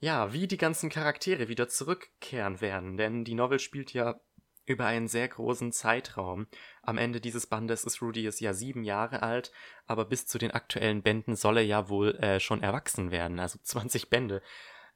ja, 0.00 0.32
wie 0.32 0.46
die 0.46 0.56
ganzen 0.56 0.90
Charaktere 0.90 1.48
wieder 1.48 1.68
zurückkehren 1.68 2.60
werden, 2.60 2.96
denn 2.96 3.24
die 3.24 3.34
Novel 3.34 3.58
spielt 3.58 3.92
ja 3.92 4.20
über 4.64 4.86
einen 4.86 5.08
sehr 5.08 5.26
großen 5.28 5.72
Zeitraum. 5.72 6.46
Am 6.82 6.98
Ende 6.98 7.20
dieses 7.20 7.46
Bandes 7.46 7.84
ist 7.84 8.02
Rudius 8.02 8.38
ja 8.40 8.52
sieben 8.52 8.84
Jahre 8.84 9.22
alt, 9.22 9.50
aber 9.86 10.04
bis 10.04 10.26
zu 10.26 10.38
den 10.38 10.50
aktuellen 10.50 11.02
Bänden 11.02 11.36
soll 11.36 11.56
er 11.56 11.64
ja 11.64 11.88
wohl 11.88 12.14
äh, 12.16 12.38
schon 12.38 12.62
erwachsen 12.62 13.10
werden, 13.10 13.40
also 13.40 13.58
20 13.62 14.10
Bände 14.10 14.42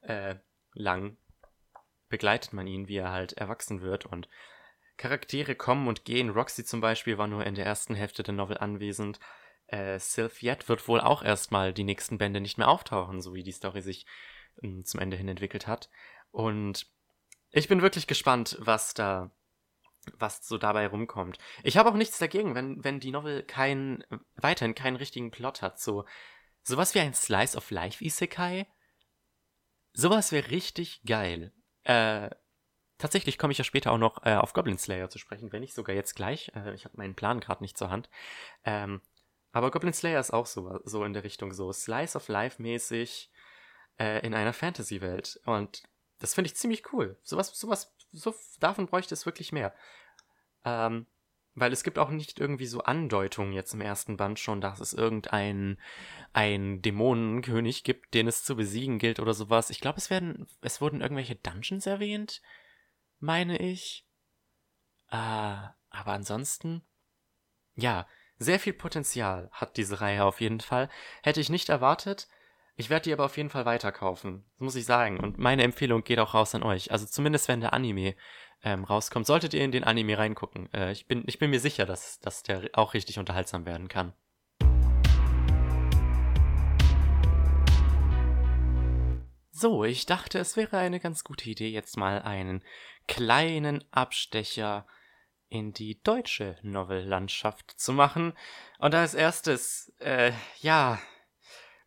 äh, 0.01 0.35
lang, 0.73 1.17
begleitet 2.07 2.53
man 2.53 2.67
ihn, 2.67 2.87
wie 2.87 2.97
er 2.97 3.11
halt 3.11 3.33
erwachsen 3.33 3.81
wird 3.81 4.05
und 4.05 4.29
Charaktere 4.97 5.55
kommen 5.55 5.87
und 5.87 6.05
gehen. 6.05 6.29
Roxy 6.29 6.63
zum 6.63 6.79
Beispiel 6.79 7.17
war 7.17 7.27
nur 7.27 7.45
in 7.45 7.55
der 7.55 7.65
ersten 7.65 7.95
Hälfte 7.95 8.21
der 8.21 8.35
Novel 8.35 8.59
anwesend. 8.59 9.19
Äh, 9.65 9.97
Sylphiette 9.97 10.69
wird 10.69 10.87
wohl 10.87 11.01
auch 11.01 11.23
erstmal 11.23 11.73
die 11.73 11.83
nächsten 11.83 12.19
Bände 12.19 12.39
nicht 12.39 12.59
mehr 12.59 12.67
auftauchen, 12.67 13.21
so 13.21 13.33
wie 13.33 13.41
die 13.41 13.51
Story 13.51 13.81
sich 13.81 14.05
zum 14.83 14.99
Ende 14.99 15.17
hin 15.17 15.27
entwickelt 15.27 15.67
hat. 15.67 15.89
Und 16.31 16.87
ich 17.51 17.67
bin 17.67 17.81
wirklich 17.81 18.07
gespannt, 18.07 18.57
was 18.59 18.93
da, 18.93 19.31
was 20.17 20.47
so 20.47 20.57
dabei 20.57 20.87
rumkommt. 20.87 21.37
Ich 21.63 21.77
habe 21.77 21.89
auch 21.89 21.95
nichts 21.95 22.17
dagegen, 22.17 22.55
wenn, 22.55 22.83
wenn 22.83 22.99
die 22.99 23.11
Novel 23.11 23.43
kein, 23.43 24.03
weiterhin 24.35 24.75
keinen 24.75 24.95
richtigen 24.97 25.31
Plot 25.31 25.61
hat. 25.61 25.79
So, 25.79 26.05
sowas 26.63 26.95
wie 26.95 26.99
ein 26.99 27.13
Slice 27.13 27.57
of 27.57 27.69
Life 27.71 28.03
Isekai. 28.03 28.65
Sowas 29.93 30.31
wäre 30.31 30.49
richtig 30.49 31.03
geil. 31.05 31.53
Äh, 31.83 32.31
tatsächlich 32.97 33.37
komme 33.37 33.51
ich 33.51 33.59
ja 33.59 33.63
später 33.63 33.91
auch 33.91 33.97
noch 33.97 34.25
äh, 34.25 34.35
auf 34.35 34.53
Goblin 34.53 34.77
Slayer 34.79 35.09
zu 35.09 35.19
sprechen, 35.19 35.51
wenn 35.51 35.61
nicht 35.61 35.75
sogar 35.75 35.95
jetzt 35.95 36.15
gleich. 36.15 36.51
Äh, 36.55 36.73
ich 36.73 36.85
habe 36.85 36.97
meinen 36.97 37.15
Plan 37.15 37.39
gerade 37.39 37.61
nicht 37.61 37.77
zur 37.77 37.91
Hand. 37.91 38.09
Ähm, 38.63 39.01
aber 39.51 39.69
Goblin 39.69 39.93
Slayer 39.93 40.19
ist 40.19 40.31
auch 40.33 40.47
so, 40.47 40.79
so 40.83 41.03
in 41.03 41.13
der 41.13 41.23
Richtung 41.23 41.53
so 41.53 41.71
Slice 41.71 42.15
of 42.15 42.27
Life 42.27 42.59
mäßig 42.59 43.29
äh, 43.99 44.25
in 44.25 44.33
einer 44.33 44.53
Fantasy-Welt. 44.53 45.39
Und 45.45 45.83
das 46.19 46.33
finde 46.33 46.47
ich 46.47 46.55
ziemlich 46.55 46.93
cool. 46.93 47.17
Sowas, 47.23 47.49
sowas, 47.57 47.93
so, 48.11 48.33
davon 48.59 48.87
bräuchte 48.87 49.13
es 49.13 49.25
wirklich 49.25 49.51
mehr. 49.51 49.73
Ähm, 50.65 51.07
weil 51.55 51.71
es 51.71 51.83
gibt 51.83 51.99
auch 51.99 52.09
nicht 52.09 52.39
irgendwie 52.39 52.65
so 52.65 52.81
Andeutungen 52.81 53.53
jetzt 53.53 53.73
im 53.73 53.81
ersten 53.81 54.17
Band 54.17 54.39
schon, 54.39 54.59
dass 54.59 54.79
es 54.79 54.93
irgendein 54.93 55.77
ein 56.33 56.81
Dämonenkönig 56.81 57.83
gibt, 57.83 58.13
den 58.15 58.27
es 58.27 58.43
zu 58.43 58.55
besiegen 58.55 58.97
gilt 58.97 59.19
oder 59.19 59.33
sowas. 59.33 59.69
Ich 59.69 59.79
glaube, 59.79 59.99
es 59.99 60.09
werden, 60.09 60.47
es 60.61 60.81
wurden 60.81 61.01
irgendwelche 61.01 61.35
Dungeons 61.35 61.85
erwähnt, 61.85 62.41
meine 63.19 63.57
ich. 63.57 64.07
Äh, 65.11 65.15
aber 65.15 66.11
ansonsten, 66.13 66.81
ja, 67.75 68.07
sehr 68.39 68.59
viel 68.59 68.73
Potenzial 68.73 69.49
hat 69.51 69.77
diese 69.77 70.01
Reihe 70.01 70.25
auf 70.25 70.41
jeden 70.41 70.59
Fall. 70.59 70.89
Hätte 71.21 71.39
ich 71.39 71.49
nicht 71.49 71.69
erwartet. 71.69 72.27
Ich 72.75 72.89
werde 72.89 73.03
die 73.03 73.13
aber 73.13 73.25
auf 73.25 73.37
jeden 73.37 73.51
Fall 73.51 73.65
weiterkaufen. 73.65 74.43
Das 74.53 74.61
muss 74.61 74.75
ich 74.75 74.85
sagen. 74.85 75.19
Und 75.19 75.37
meine 75.37 75.61
Empfehlung 75.61 76.03
geht 76.03 76.17
auch 76.17 76.33
raus 76.33 76.55
an 76.55 76.63
euch. 76.63 76.91
Also 76.91 77.05
zumindest 77.05 77.47
wenn 77.47 77.61
der 77.61 77.71
Anime 77.71 78.15
ähm, 78.63 78.83
rauskommt, 78.83 79.27
solltet 79.27 79.53
ihr 79.53 79.63
in 79.63 79.71
den 79.71 79.83
Anime 79.83 80.17
reingucken. 80.17 80.73
Äh, 80.73 80.91
ich, 80.91 81.05
bin, 81.05 81.23
ich 81.27 81.37
bin 81.37 81.51
mir 81.51 81.59
sicher, 81.59 81.85
dass, 81.85 82.19
dass 82.19 82.41
der 82.41 82.69
auch 82.73 82.95
richtig 82.95 83.19
unterhaltsam 83.19 83.67
werden 83.67 83.89
kann. 83.89 84.13
So, 89.51 89.83
ich 89.83 90.07
dachte, 90.07 90.39
es 90.39 90.57
wäre 90.57 90.79
eine 90.79 90.99
ganz 90.99 91.23
gute 91.23 91.47
Idee, 91.51 91.69
jetzt 91.69 91.95
mal 91.95 92.23
einen 92.23 92.63
kleinen 93.07 93.83
Abstecher 93.91 94.87
in 95.47 95.73
die 95.73 96.01
deutsche 96.01 96.57
Novellandschaft 96.63 97.69
zu 97.79 97.93
machen. 97.93 98.33
Und 98.79 98.95
als 98.95 99.13
erstes, 99.13 99.93
äh, 99.99 100.31
ja, 100.61 100.99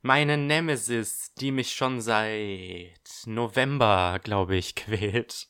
meine 0.06 0.38
Nemesis, 0.38 1.34
die 1.34 1.50
mich 1.50 1.72
schon 1.72 2.00
seit 2.00 3.00
November, 3.26 4.20
glaube 4.22 4.56
ich, 4.56 4.74
quält. 4.76 5.48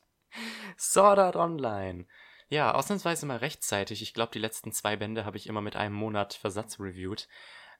Sword 0.78 1.18
Art 1.18 1.36
Online. 1.36 2.06
Ja, 2.48 2.74
ausnahmsweise 2.74 3.26
mal 3.26 3.38
rechtzeitig. 3.38 4.02
Ich 4.02 4.14
glaube, 4.14 4.32
die 4.32 4.38
letzten 4.38 4.72
zwei 4.72 4.96
Bände 4.96 5.24
habe 5.24 5.36
ich 5.36 5.46
immer 5.46 5.60
mit 5.60 5.76
einem 5.76 5.94
Monat 5.94 6.34
Versatz 6.34 6.80
reviewed. 6.80 7.28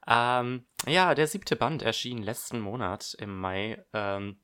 Ähm, 0.07 0.67
ja, 0.87 1.15
der 1.15 1.27
siebte 1.27 1.57
Band 1.57 1.83
erschien 1.83 2.23
letzten 2.23 2.61
Monat 2.61 3.17
im 3.19 3.39
Mai. 3.39 3.83
Ähm, 3.93 4.41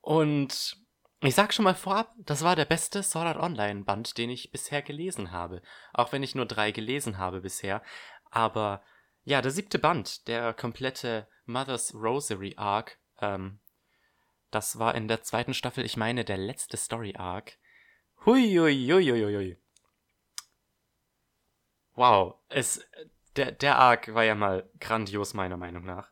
und 0.00 0.76
ich 1.20 1.34
sag 1.34 1.52
schon 1.52 1.64
mal 1.64 1.74
vorab, 1.74 2.12
das 2.18 2.44
war 2.44 2.54
der 2.54 2.64
beste 2.64 3.02
Sword 3.02 3.26
Art 3.26 3.38
Online 3.38 3.82
Band, 3.82 4.18
den 4.18 4.30
ich 4.30 4.52
bisher 4.52 4.82
gelesen 4.82 5.32
habe. 5.32 5.62
Auch 5.92 6.12
wenn 6.12 6.22
ich 6.22 6.34
nur 6.34 6.46
drei 6.46 6.70
gelesen 6.70 7.18
habe 7.18 7.40
bisher. 7.40 7.82
Aber 8.30 8.82
ja, 9.26 9.42
der 9.42 9.50
siebte 9.50 9.80
Band, 9.80 10.28
der 10.28 10.54
komplette 10.54 11.26
Mother's 11.46 11.92
Rosary 11.92 12.54
Arc, 12.56 12.96
ähm, 13.20 13.58
das 14.52 14.78
war 14.78 14.94
in 14.94 15.08
der 15.08 15.22
zweiten 15.22 15.52
Staffel, 15.52 15.84
ich 15.84 15.96
meine, 15.96 16.24
der 16.24 16.38
letzte 16.38 16.76
Story 16.76 17.14
Arc. 17.16 17.58
Hui, 18.24 18.56
hui, 18.56 18.86
hui, 18.86 19.10
hui, 19.10 19.36
hui. 19.36 19.58
Wow, 21.94 22.36
es, 22.48 22.86
der, 23.34 23.50
der 23.50 23.78
Arc 23.78 24.14
war 24.14 24.22
ja 24.22 24.36
mal 24.36 24.70
grandios, 24.78 25.34
meiner 25.34 25.56
Meinung 25.56 25.84
nach. 25.84 26.08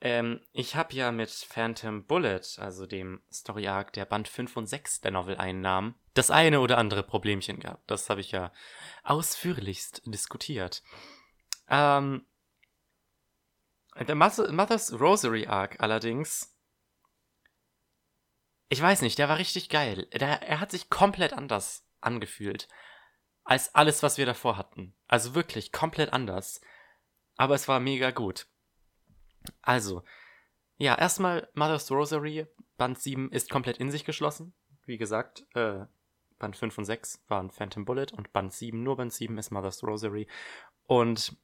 Ähm, 0.00 0.40
ich 0.52 0.74
habe 0.74 0.94
ja 0.94 1.12
mit 1.12 1.30
Phantom 1.30 2.06
Bullet, 2.06 2.42
also 2.56 2.86
dem 2.86 3.22
Story 3.32 3.68
Arc 3.68 3.92
der 3.92 4.04
Band 4.04 4.26
5 4.26 4.56
und 4.56 4.66
6 4.66 5.00
der 5.02 5.12
Novel 5.12 5.36
einnahm, 5.36 5.94
das 6.14 6.32
eine 6.32 6.58
oder 6.58 6.76
andere 6.76 7.04
Problemchen 7.04 7.60
gehabt. 7.60 7.88
Das 7.88 8.10
habe 8.10 8.20
ich 8.20 8.32
ja 8.32 8.52
ausführlichst 9.04 10.02
diskutiert. 10.06 10.82
Ähm, 11.68 12.26
der 14.04 14.14
Mother's 14.14 14.92
Rosary 15.00 15.46
Arc 15.46 15.80
allerdings 15.80 16.54
ich 18.68 18.82
weiß 18.82 19.02
nicht, 19.02 19.18
der 19.18 19.28
war 19.28 19.38
richtig 19.38 19.70
geil. 19.70 20.06
Der, 20.12 20.42
er 20.42 20.60
hat 20.60 20.70
sich 20.70 20.90
komplett 20.90 21.32
anders 21.32 21.86
angefühlt 22.00 22.68
als 23.44 23.74
alles, 23.74 24.02
was 24.02 24.18
wir 24.18 24.26
davor 24.26 24.58
hatten. 24.58 24.94
Also 25.06 25.34
wirklich 25.34 25.72
komplett 25.72 26.12
anders. 26.12 26.60
Aber 27.36 27.54
es 27.54 27.66
war 27.66 27.80
mega 27.80 28.10
gut. 28.10 28.46
Also, 29.62 30.02
ja, 30.76 30.94
erstmal 30.96 31.48
Mother's 31.54 31.90
Rosary, 31.90 32.46
Band 32.76 32.98
7 32.98 33.32
ist 33.32 33.48
komplett 33.48 33.78
in 33.78 33.90
sich 33.90 34.04
geschlossen. 34.04 34.52
Wie 34.84 34.98
gesagt, 34.98 35.46
äh, 35.54 35.86
Band 36.38 36.56
5 36.56 36.76
und 36.76 36.84
6 36.84 37.24
waren 37.28 37.50
Phantom 37.50 37.86
Bullet 37.86 38.08
und 38.12 38.32
Band 38.32 38.52
7, 38.52 38.82
nur 38.82 38.96
Band 38.96 39.14
7 39.14 39.38
ist 39.38 39.50
Mother's 39.50 39.82
Rosary. 39.82 40.28
Und 40.84 41.34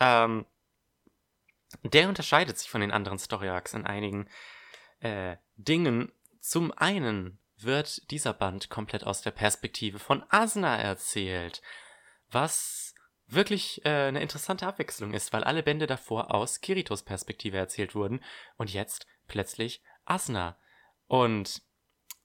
ähm, 0.00 0.46
der 1.82 2.08
unterscheidet 2.08 2.58
sich 2.58 2.70
von 2.70 2.80
den 2.80 2.92
anderen 2.92 3.18
Story 3.18 3.48
Arcs 3.48 3.74
in 3.74 3.86
einigen 3.86 4.28
äh, 5.00 5.36
Dingen, 5.56 6.12
zum 6.40 6.72
einen 6.72 7.38
wird 7.56 8.10
dieser 8.10 8.34
Band 8.34 8.68
komplett 8.68 9.04
aus 9.04 9.22
der 9.22 9.30
Perspektive 9.30 9.98
von 9.98 10.24
Asna 10.28 10.76
erzählt, 10.76 11.62
was 12.30 12.94
wirklich 13.26 13.84
äh, 13.84 14.08
eine 14.08 14.20
interessante 14.20 14.66
Abwechslung 14.66 15.14
ist, 15.14 15.32
weil 15.32 15.44
alle 15.44 15.62
Bände 15.62 15.86
davor 15.86 16.34
aus 16.34 16.60
Kiritos 16.60 17.02
Perspektive 17.02 17.56
erzählt 17.56 17.94
wurden 17.94 18.22
und 18.56 18.72
jetzt 18.72 19.06
plötzlich 19.26 19.82
Asna. 20.04 20.56
Und 21.06 21.62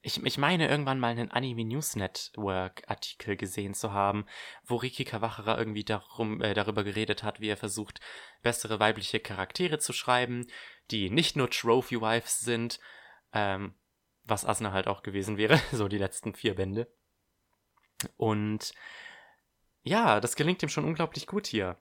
ich, 0.02 0.24
ich 0.24 0.38
meine, 0.38 0.70
irgendwann 0.70 1.00
mal 1.00 1.12
einen 1.12 1.32
Anime 1.32 1.66
News 1.66 1.96
Network 1.96 2.84
Artikel 2.88 3.36
gesehen 3.36 3.74
zu 3.74 3.92
haben, 3.92 4.26
wo 4.64 4.78
Riki 4.78 5.04
Kawachara 5.04 5.58
irgendwie 5.58 5.84
darum, 5.84 6.42
äh, 6.42 6.54
darüber 6.54 6.84
geredet 6.84 7.24
hat, 7.24 7.42
wie 7.42 7.50
er 7.50 7.58
versucht, 7.58 8.00
bessere 8.42 8.80
weibliche 8.80 9.20
Charaktere 9.20 9.80
zu 9.80 9.92
schreiben, 9.92 10.48
die 10.92 11.10
nicht 11.10 11.36
nur 11.36 11.50
Trophy 11.50 12.00
Wives 12.00 12.40
sind, 12.40 12.80
ähm, 13.34 13.74
was 14.24 14.46
Asna 14.46 14.72
halt 14.72 14.88
auch 14.88 15.04
gewesen 15.04 15.38
wäre, 15.38 15.60
so 15.72 15.88
die 15.90 15.98
letzten 15.98 16.34
vier 16.34 16.56
Bände. 16.56 16.88
Und 18.16 18.74
ja, 19.84 20.22
das 20.22 20.38
gelingt 20.38 20.64
ihm 20.64 20.70
schon 20.70 20.86
unglaublich 20.86 21.28
gut 21.28 21.46
hier. 21.46 21.78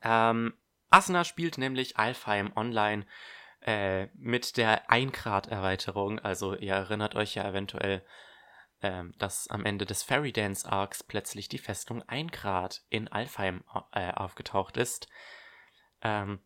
Ähm, 0.00 0.54
Asna 0.88 1.24
spielt 1.24 1.58
nämlich 1.58 1.98
Alfheim 1.98 2.52
online 2.56 3.04
äh, 3.64 4.06
mit 4.14 4.56
der 4.56 4.90
Eingrad-Erweiterung. 4.90 6.18
Also 6.18 6.54
ihr 6.54 6.74
erinnert 6.74 7.14
euch 7.14 7.34
ja 7.34 7.48
eventuell, 7.48 8.04
äh, 8.80 9.04
dass 9.18 9.48
am 9.48 9.64
Ende 9.64 9.86
des 9.86 10.02
Fairy 10.02 10.32
Dance 10.32 10.70
Arcs 10.70 11.02
plötzlich 11.02 11.48
die 11.48 11.58
Festung 11.58 12.02
Eingrad 12.08 12.82
in 12.88 13.08
Alfheim 13.08 13.64
äh, 13.92 14.12
aufgetaucht 14.12 14.76
ist. 14.76 15.08
Ähm, 16.02 16.40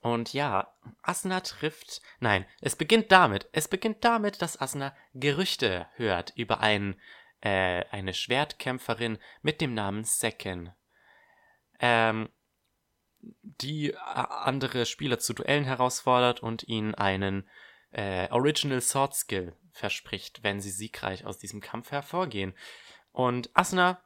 und 0.00 0.32
ja, 0.32 0.74
Asna 1.02 1.40
trifft. 1.40 2.00
Nein, 2.20 2.46
es 2.60 2.76
beginnt 2.76 3.12
damit. 3.12 3.48
Es 3.52 3.68
beginnt 3.68 4.04
damit, 4.04 4.42
dass 4.42 4.60
Asna 4.60 4.96
Gerüchte 5.12 5.86
hört 5.94 6.32
über 6.36 6.60
ein, 6.60 7.00
äh, 7.40 7.84
eine 7.90 8.14
Schwertkämpferin 8.14 9.18
mit 9.42 9.60
dem 9.60 9.74
Namen 9.74 10.04
Seken. 10.04 10.72
Ähm, 11.80 12.30
die 13.42 13.96
andere 13.96 14.86
Spieler 14.86 15.18
zu 15.18 15.32
Duellen 15.32 15.64
herausfordert 15.64 16.42
und 16.42 16.64
ihnen 16.64 16.94
einen 16.94 17.48
äh, 17.90 18.28
Original 18.30 18.80
Sword 18.80 19.14
Skill 19.14 19.56
verspricht, 19.70 20.42
wenn 20.42 20.60
sie 20.60 20.70
siegreich 20.70 21.24
aus 21.24 21.38
diesem 21.38 21.60
Kampf 21.60 21.90
hervorgehen. 21.90 22.54
Und 23.12 23.50
Asna 23.54 24.02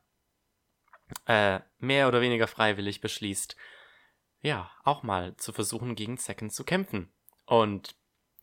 äh, 1.27 1.61
mehr 1.79 2.09
oder 2.09 2.21
weniger 2.21 2.47
freiwillig 2.47 3.01
beschließt, 3.01 3.57
ja, 4.41 4.71
auch 4.85 5.03
mal 5.03 5.37
zu 5.37 5.53
versuchen, 5.53 5.95
gegen 5.95 6.19
Zecken 6.19 6.51
zu 6.51 6.65
kämpfen. 6.65 7.13
Und 7.47 7.97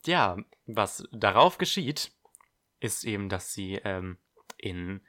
ja, 0.05 0.37
was 0.65 1.07
darauf 1.11 1.57
geschieht, 1.57 2.11
ist 2.79 3.03
eben, 3.03 3.29
dass 3.29 3.53
sie 3.53 3.75
ähm, 3.83 4.17
in, 4.57 5.05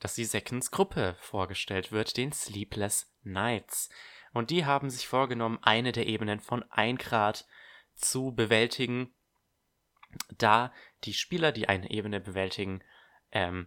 dass 0.00 0.14
die 0.14 0.24
Seckens 0.24 0.70
Gruppe 0.70 1.16
vorgestellt 1.20 1.92
wird, 1.92 2.16
den 2.16 2.32
Sleepless 2.32 3.12
Nights. 3.22 3.90
Und 4.34 4.50
die 4.50 4.66
haben 4.66 4.90
sich 4.90 5.06
vorgenommen, 5.08 5.58
eine 5.62 5.92
der 5.92 6.06
Ebenen 6.06 6.40
von 6.40 6.62
1 6.70 7.02
Grad 7.02 7.46
zu 7.94 8.34
bewältigen. 8.34 9.14
da 10.38 10.72
die 11.02 11.14
Spieler, 11.14 11.50
die 11.50 11.68
eine 11.68 11.90
Ebene 11.90 12.20
bewältigen, 12.20 12.84
ähm, 13.32 13.66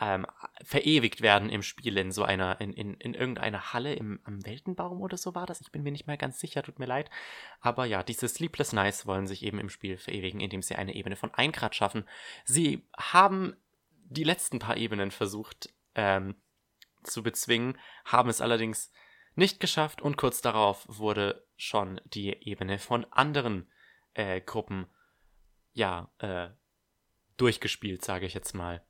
ähm, 0.00 0.26
verewigt 0.62 1.20
werden 1.20 1.50
im 1.50 1.62
Spiel 1.62 1.96
in 1.98 2.10
so 2.10 2.22
einer, 2.22 2.60
in, 2.60 2.72
in, 2.72 2.94
in 2.94 3.14
irgendeiner 3.14 3.72
Halle 3.72 3.94
im, 3.94 4.20
am 4.24 4.44
Weltenbaum 4.44 5.00
oder 5.00 5.16
so 5.16 5.34
war 5.34 5.46
das. 5.46 5.60
Ich 5.60 5.72
bin 5.72 5.82
mir 5.82 5.92
nicht 5.92 6.06
mehr 6.06 6.16
ganz 6.16 6.38
sicher, 6.38 6.62
tut 6.62 6.78
mir 6.78 6.86
leid. 6.86 7.10
Aber 7.60 7.84
ja, 7.86 8.02
diese 8.02 8.28
Sleepless 8.28 8.72
Nights 8.72 9.06
wollen 9.06 9.26
sich 9.26 9.42
eben 9.42 9.58
im 9.58 9.70
Spiel 9.70 9.96
verewigen, 9.96 10.40
indem 10.40 10.62
sie 10.62 10.76
eine 10.76 10.94
Ebene 10.94 11.16
von 11.16 11.32
1 11.32 11.56
Grad 11.56 11.74
schaffen. 11.74 12.06
Sie 12.44 12.86
haben 12.96 13.56
die 14.04 14.24
letzten 14.24 14.58
paar 14.58 14.76
Ebenen 14.76 15.10
versucht 15.10 15.70
ähm, 15.94 16.34
zu 17.06 17.22
bezwingen, 17.22 17.78
haben 18.04 18.28
es 18.28 18.40
allerdings 18.40 18.92
nicht 19.34 19.60
geschafft 19.60 20.02
und 20.02 20.16
kurz 20.16 20.40
darauf 20.40 20.84
wurde 20.88 21.46
schon 21.56 22.00
die 22.04 22.30
Ebene 22.48 22.78
von 22.78 23.04
anderen 23.12 23.70
äh, 24.14 24.40
Gruppen 24.40 24.86
ja 25.72 26.10
äh, 26.18 26.48
durchgespielt, 27.36 28.04
sage 28.04 28.26
ich 28.26 28.34
jetzt 28.34 28.54
mal. 28.54 28.84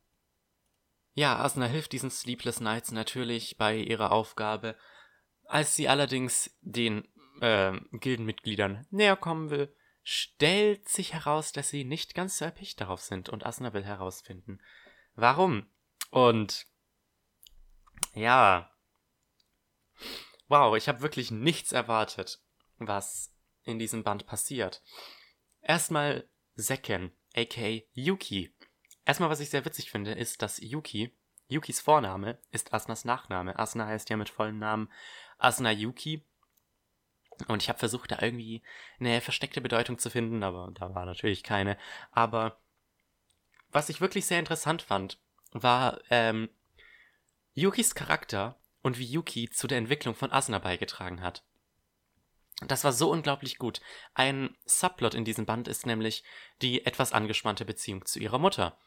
Ja, 1.15 1.39
Asna 1.39 1.67
hilft 1.67 1.93
diesen 1.93 2.11
Sleepless 2.11 2.61
Nights 2.61 2.93
natürlich 2.93 3.57
bei 3.57 3.77
ihrer 3.77 4.13
Aufgabe. 4.13 4.77
Als 5.45 5.75
sie 5.75 5.89
allerdings 5.89 6.57
den 6.61 7.09
äh, 7.41 7.73
Gildenmitgliedern 7.93 8.87
näher 8.91 9.17
kommen 9.17 9.51
will, 9.51 9.75
stellt 10.03 10.89
sich 10.89 11.15
heraus, 11.15 11.53
dass 11.53 11.71
sie 11.71 11.85
nicht 11.85 12.15
ganz 12.15 12.39
so 12.39 12.45
erpicht 12.45 12.81
darauf 12.81 13.01
sind 13.01 13.29
und 13.29 13.45
Asna 13.45 13.73
will 13.73 13.85
herausfinden, 13.85 14.61
warum. 15.15 15.67
Und 16.11 16.67
ja, 18.17 18.71
wow, 20.49 20.77
ich 20.77 20.89
habe 20.89 21.03
wirklich 21.03 21.31
nichts 21.31 21.73
erwartet, 21.73 22.41
was 22.79 23.33
in 23.63 23.79
diesem 23.79 24.03
Band 24.03 24.27
passiert. 24.27 24.83
Erstmal 25.61 26.29
Seken, 26.55 27.13
aka 27.35 27.83
Yuki, 27.93 28.57
Erstmal, 29.07 29.31
was 29.31 29.39
ich 29.39 29.51
sehr 29.51 29.65
witzig 29.65 29.91
finde, 29.91 30.13
ist, 30.13 30.43
dass 30.43 30.59
Yuki, 30.61 31.17
Yukis 31.47 31.81
Vorname 31.81 32.39
ist 32.51 32.75
Asnas 32.75 33.05
Nachname. 33.05 33.57
Asna 33.57 33.87
heißt 33.87 34.11
ja 34.11 34.17
mit 34.17 34.29
vollem 34.29 34.59
Namen 34.59 34.91
Asna 35.39 35.71
Yuki. 35.71 36.25
Und 37.47 37.63
ich 37.63 37.69
habe 37.69 37.79
versucht, 37.79 38.11
da 38.11 38.19
irgendwie 38.21 38.63
eine 38.99 39.21
versteckte 39.21 39.61
Bedeutung 39.61 39.99
zu 39.99 40.11
finden, 40.11 40.43
aber 40.43 40.71
da 40.75 40.93
war 40.95 41.07
natürlich 41.07 41.45
keine. 41.45 41.79
Aber 42.11 42.59
was 43.71 43.91
ich 43.91 44.01
wirklich 44.01 44.27
sehr 44.27 44.41
interessant 44.41 44.83
fand, 44.83 45.21
war 45.53 46.01
ähm, 46.11 46.49
Yukis 47.57 47.95
Charakter 47.95 48.61
und 48.83 48.99
wie 48.99 49.07
Yuki 49.07 49.49
zu 49.49 49.67
der 49.67 49.79
Entwicklung 49.79 50.15
von 50.15 50.31
Asna 50.31 50.59
beigetragen 50.59 51.23
hat. 51.23 51.43
Das 52.67 52.85
war 52.85 52.93
so 52.93 53.11
unglaublich 53.11 53.57
gut. 53.57 53.81
Ein 54.13 54.55
Subplot 54.67 55.15
in 55.15 55.25
diesem 55.25 55.47
Band 55.47 55.67
ist 55.67 55.87
nämlich 55.87 56.23
die 56.61 56.85
etwas 56.85 57.13
angespannte 57.13 57.65
Beziehung 57.65 58.05
zu 58.05 58.19
ihrer 58.19 58.39
Mutter. 58.39 58.79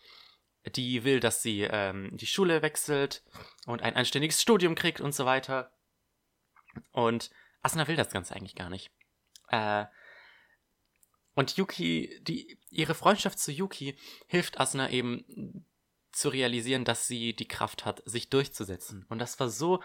Die 0.75 1.03
will, 1.03 1.19
dass 1.19 1.41
sie 1.41 1.61
ähm, 1.61 2.15
die 2.15 2.27
Schule 2.27 2.61
wechselt 2.61 3.23
und 3.65 3.81
ein 3.81 3.95
anständiges 3.95 4.39
Studium 4.39 4.75
kriegt 4.75 5.01
und 5.01 5.15
so 5.15 5.25
weiter. 5.25 5.71
Und 6.91 7.31
Asuna 7.63 7.87
will 7.87 7.95
das 7.95 8.11
Ganze 8.11 8.35
eigentlich 8.35 8.55
gar 8.55 8.69
nicht. 8.69 8.91
Äh, 9.47 9.85
und 11.33 11.57
Yuki, 11.57 12.19
die, 12.21 12.59
ihre 12.69 12.93
Freundschaft 12.93 13.39
zu 13.39 13.51
Yuki 13.51 13.97
hilft 14.27 14.59
Asuna 14.59 14.91
eben 14.91 15.65
zu 16.11 16.29
realisieren, 16.29 16.85
dass 16.85 17.07
sie 17.07 17.35
die 17.35 17.47
Kraft 17.47 17.85
hat, 17.85 18.01
sich 18.05 18.29
durchzusetzen. 18.29 19.05
Und 19.09 19.19
das 19.19 19.39
war 19.39 19.49
so 19.49 19.81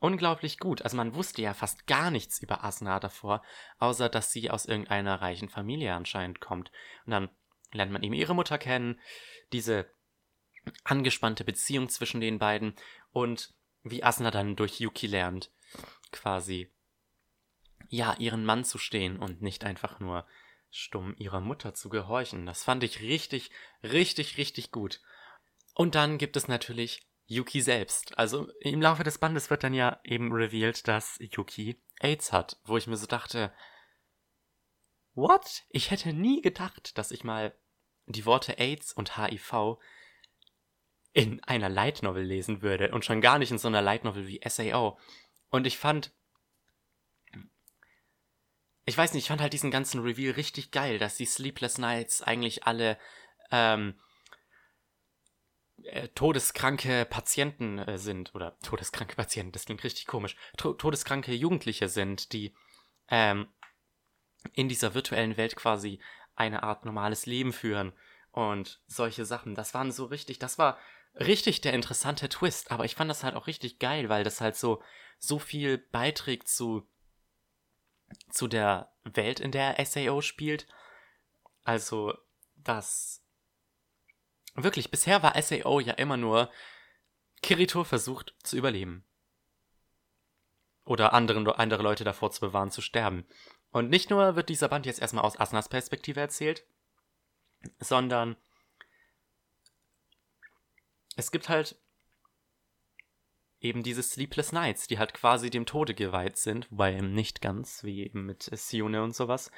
unglaublich 0.00 0.58
gut. 0.58 0.82
Also 0.82 0.96
man 0.96 1.14
wusste 1.14 1.42
ja 1.42 1.54
fast 1.54 1.86
gar 1.86 2.10
nichts 2.10 2.40
über 2.40 2.64
Asna 2.64 2.98
davor, 3.00 3.42
außer 3.78 4.08
dass 4.08 4.32
sie 4.32 4.50
aus 4.50 4.66
irgendeiner 4.66 5.20
reichen 5.20 5.48
Familie 5.48 5.94
anscheinend 5.94 6.40
kommt. 6.40 6.70
Und 7.06 7.12
dann 7.12 7.28
lernt 7.72 7.92
man 7.92 8.02
eben 8.02 8.14
ihre 8.14 8.34
Mutter 8.34 8.58
kennen, 8.58 9.00
diese 9.52 9.86
angespannte 10.84 11.44
Beziehung 11.44 11.88
zwischen 11.88 12.20
den 12.20 12.38
beiden 12.38 12.74
und 13.10 13.54
wie 13.82 14.02
Asna 14.02 14.30
dann 14.30 14.56
durch 14.56 14.80
Yuki 14.80 15.06
lernt, 15.06 15.50
quasi, 16.12 16.72
ja, 17.88 18.14
ihren 18.18 18.44
Mann 18.44 18.64
zu 18.64 18.78
stehen 18.78 19.18
und 19.18 19.42
nicht 19.42 19.64
einfach 19.64 19.98
nur 20.00 20.26
stumm 20.72 21.14
ihrer 21.18 21.40
Mutter 21.40 21.74
zu 21.74 21.90
gehorchen. 21.90 22.46
Das 22.46 22.64
fand 22.64 22.82
ich 22.82 23.00
richtig, 23.00 23.50
richtig, 23.84 24.38
richtig 24.38 24.72
gut. 24.72 25.00
Und 25.74 25.94
dann 25.94 26.18
gibt 26.18 26.36
es 26.36 26.48
natürlich 26.48 27.06
Yuki 27.26 27.60
selbst. 27.60 28.18
Also 28.18 28.50
im 28.60 28.80
Laufe 28.80 29.04
des 29.04 29.18
Bandes 29.18 29.50
wird 29.50 29.62
dann 29.62 29.74
ja 29.74 30.00
eben 30.02 30.32
revealed, 30.32 30.88
dass 30.88 31.18
Yuki 31.20 31.80
AIDS 32.00 32.32
hat, 32.32 32.58
wo 32.64 32.76
ich 32.76 32.86
mir 32.86 32.96
so 32.96 33.06
dachte, 33.06 33.52
what? 35.14 35.64
Ich 35.68 35.90
hätte 35.90 36.12
nie 36.12 36.40
gedacht, 36.40 36.96
dass 36.98 37.10
ich 37.10 37.22
mal 37.22 37.54
die 38.06 38.24
Worte 38.24 38.58
AIDS 38.58 38.92
und 38.92 39.16
HIV 39.16 39.78
in 41.12 41.44
einer 41.44 41.68
Light 41.68 42.02
Novel 42.02 42.24
lesen 42.24 42.62
würde 42.62 42.90
und 42.92 43.04
schon 43.04 43.20
gar 43.20 43.38
nicht 43.38 43.50
in 43.50 43.58
so 43.58 43.68
einer 43.68 43.82
Light 43.82 44.04
Novel 44.04 44.26
wie 44.26 44.40
SAO. 44.46 44.98
Und 45.50 45.66
ich 45.66 45.76
fand, 45.76 46.12
ich 48.92 48.98
weiß 48.98 49.14
nicht, 49.14 49.24
ich 49.24 49.28
fand 49.28 49.40
halt 49.40 49.54
diesen 49.54 49.70
ganzen 49.70 50.02
Reveal 50.02 50.34
richtig 50.34 50.70
geil, 50.70 50.98
dass 50.98 51.16
die 51.16 51.24
Sleepless 51.24 51.78
Nights 51.78 52.20
eigentlich 52.20 52.66
alle 52.66 52.98
ähm, 53.50 53.98
äh, 55.84 56.08
todeskranke 56.08 57.06
Patienten 57.06 57.78
äh, 57.78 57.96
sind, 57.96 58.34
oder 58.34 58.58
todeskranke 58.60 59.16
Patienten, 59.16 59.52
das 59.52 59.64
klingt 59.64 59.82
richtig 59.82 60.06
komisch, 60.06 60.36
to 60.58 60.74
todeskranke 60.74 61.32
Jugendliche 61.32 61.88
sind, 61.88 62.34
die 62.34 62.54
ähm, 63.08 63.48
in 64.52 64.68
dieser 64.68 64.92
virtuellen 64.92 65.38
Welt 65.38 65.56
quasi 65.56 65.98
eine 66.34 66.62
Art 66.62 66.84
normales 66.84 67.24
Leben 67.24 67.54
führen 67.54 67.94
und 68.30 68.82
solche 68.86 69.24
Sachen. 69.24 69.54
Das 69.54 69.72
waren 69.72 69.90
so 69.90 70.04
richtig, 70.04 70.38
das 70.38 70.58
war 70.58 70.78
richtig 71.14 71.62
der 71.62 71.72
interessante 71.72 72.28
Twist, 72.28 72.70
aber 72.70 72.84
ich 72.84 72.94
fand 72.94 73.10
das 73.10 73.24
halt 73.24 73.36
auch 73.36 73.46
richtig 73.46 73.78
geil, 73.78 74.10
weil 74.10 74.22
das 74.22 74.42
halt 74.42 74.56
so, 74.56 74.82
so 75.18 75.38
viel 75.38 75.78
beiträgt 75.78 76.48
zu, 76.48 76.86
zu 78.30 78.48
der 78.48 78.92
Welt, 79.04 79.40
in 79.40 79.52
der 79.52 79.76
SAO 79.84 80.20
spielt. 80.20 80.66
Also, 81.64 82.14
dass 82.56 83.22
Wirklich, 84.54 84.90
bisher 84.90 85.22
war 85.22 85.40
SAO 85.40 85.80
ja 85.80 85.94
immer 85.94 86.16
nur, 86.16 86.50
Kirito 87.42 87.84
versucht 87.84 88.34
zu 88.42 88.56
überleben. 88.56 89.04
Oder 90.84 91.12
anderen, 91.14 91.48
andere 91.48 91.82
Leute 91.82 92.04
davor 92.04 92.30
zu 92.32 92.40
bewahren, 92.40 92.70
zu 92.70 92.82
sterben. 92.82 93.26
Und 93.70 93.88
nicht 93.88 94.10
nur 94.10 94.36
wird 94.36 94.48
dieser 94.48 94.68
Band 94.68 94.84
jetzt 94.84 95.00
erstmal 95.00 95.24
aus 95.24 95.38
Asnas 95.38 95.68
Perspektive 95.68 96.20
erzählt, 96.20 96.66
sondern 97.78 98.36
es 101.16 101.30
gibt 101.30 101.48
halt 101.48 101.76
eben 103.62 103.82
diese 103.82 104.02
Sleepless 104.02 104.52
Nights, 104.52 104.88
die 104.88 104.98
halt 104.98 105.14
quasi 105.14 105.48
dem 105.48 105.66
Tode 105.66 105.94
geweiht 105.94 106.36
sind, 106.36 106.70
wobei 106.70 106.94
eben 106.94 107.14
nicht 107.14 107.40
ganz, 107.40 107.84
wie 107.84 108.02
eben 108.02 108.26
mit 108.26 108.50
Sione 108.52 109.02
und 109.02 109.14
sowas. 109.14 109.50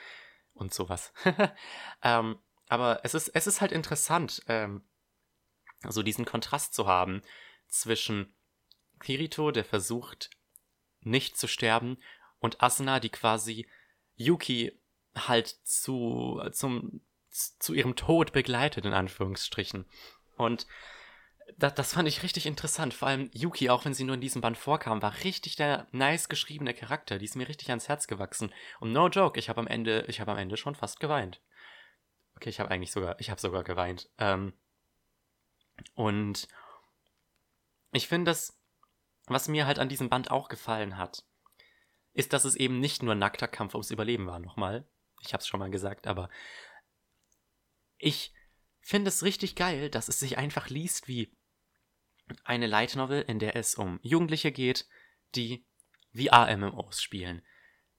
Und 0.52 0.72
sowas. 0.72 1.12
ähm, 2.02 2.39
aber 2.68 3.01
es 3.02 3.14
ist, 3.14 3.28
es 3.28 3.47
ist 3.47 3.60
halt 3.60 3.72
interessant, 3.72 4.43
ähm, 4.47 4.82
so 5.89 6.02
diesen 6.02 6.24
Kontrast 6.24 6.74
zu 6.74 6.86
haben 6.86 7.22
zwischen 7.66 8.35
Kirito, 9.01 9.51
der 9.51 9.64
versucht, 9.64 10.31
nicht 11.01 11.36
zu 11.36 11.48
sterben, 11.48 11.98
und 12.39 12.62
Asuna, 12.62 13.01
die 13.01 13.10
quasi 13.10 13.66
Yuki 14.16 14.78
halt 15.14 15.48
zu, 15.64 16.43
zum, 16.52 17.01
zu 17.31 17.72
ihrem 17.72 17.97
Tod 17.97 18.32
begleitet, 18.32 18.85
in 18.85 18.93
Anführungsstrichen. 18.93 19.86
Und 20.36 20.66
das, 21.57 21.75
das 21.75 21.93
fand 21.95 22.09
ich 22.09 22.23
richtig 22.23 22.47
interessant. 22.47 22.95
Vor 22.95 23.09
allem 23.09 23.31
Yuki, 23.33 23.71
auch 23.71 23.85
wenn 23.85 23.95
sie 23.95 24.05
nur 24.05 24.15
in 24.15 24.21
diesem 24.21 24.41
Band 24.41 24.57
vorkam, 24.57 25.03
war 25.03 25.15
richtig 25.25 25.57
der 25.57 25.87
nice 25.93 26.29
geschriebene 26.29 26.75
Charakter. 26.75 27.19
Die 27.19 27.25
ist 27.25 27.37
mir 27.37 27.49
richtig 27.49 27.71
ans 27.71 27.89
Herz 27.89 28.07
gewachsen. 28.07 28.53
Und 28.81 28.93
no 28.93 29.09
joke, 29.09 29.39
ich 29.39 29.49
habe 29.49 29.61
am 29.61 29.66
Ende, 29.66 30.05
ich 30.09 30.21
habe 30.21 30.33
am 30.33 30.39
Ende 30.39 30.57
schon 30.57 30.75
fast 30.75 31.01
geweint. 31.01 31.41
Okay, 32.37 32.51
ich 32.51 32.61
habe 32.61 32.71
eigentlich 32.71 32.93
sogar, 32.93 33.19
ich 33.21 33.31
habe 33.31 33.41
sogar 33.41 33.65
geweint. 33.65 34.11
Ähm, 34.19 34.53
und 35.95 36.49
ich 37.93 38.09
finde 38.09 38.31
das, 38.31 38.59
was 39.27 39.49
mir 39.49 39.66
halt 39.66 39.79
an 39.79 39.89
diesem 39.89 40.09
Band 40.09 40.31
auch 40.31 40.49
gefallen 40.49 40.99
hat, 40.99 41.25
ist, 42.12 42.33
dass 42.33 42.45
es 42.45 42.57
eben 42.57 42.81
nicht 42.81 43.03
nur 43.03 43.15
nackter 43.15 43.49
Kampf 43.49 43.75
ums 43.75 43.91
Überleben 43.91 44.27
war, 44.27 44.39
nochmal. 44.39 44.87
Ich 45.21 45.33
habe 45.33 45.41
es 45.41 45.49
schon 45.49 45.61
mal 45.61 45.71
gesagt, 45.71 46.07
aber 46.07 46.29
ich 47.99 48.35
finde 48.85 49.09
es 49.09 49.23
richtig 49.23 49.55
geil, 49.56 49.90
dass 49.90 50.09
es 50.09 50.20
sich 50.20 50.39
einfach 50.39 50.69
liest 50.69 51.09
wie 51.09 51.32
eine 52.44 52.66
Light 52.66 52.97
Novel, 52.97 53.23
in 53.23 53.39
der 53.39 53.56
es 53.56 53.74
um 53.74 53.98
Jugendliche 54.02 54.52
geht, 54.52 54.86
die 55.35 55.65
VR-MMOs 56.15 57.02
spielen. 57.02 57.43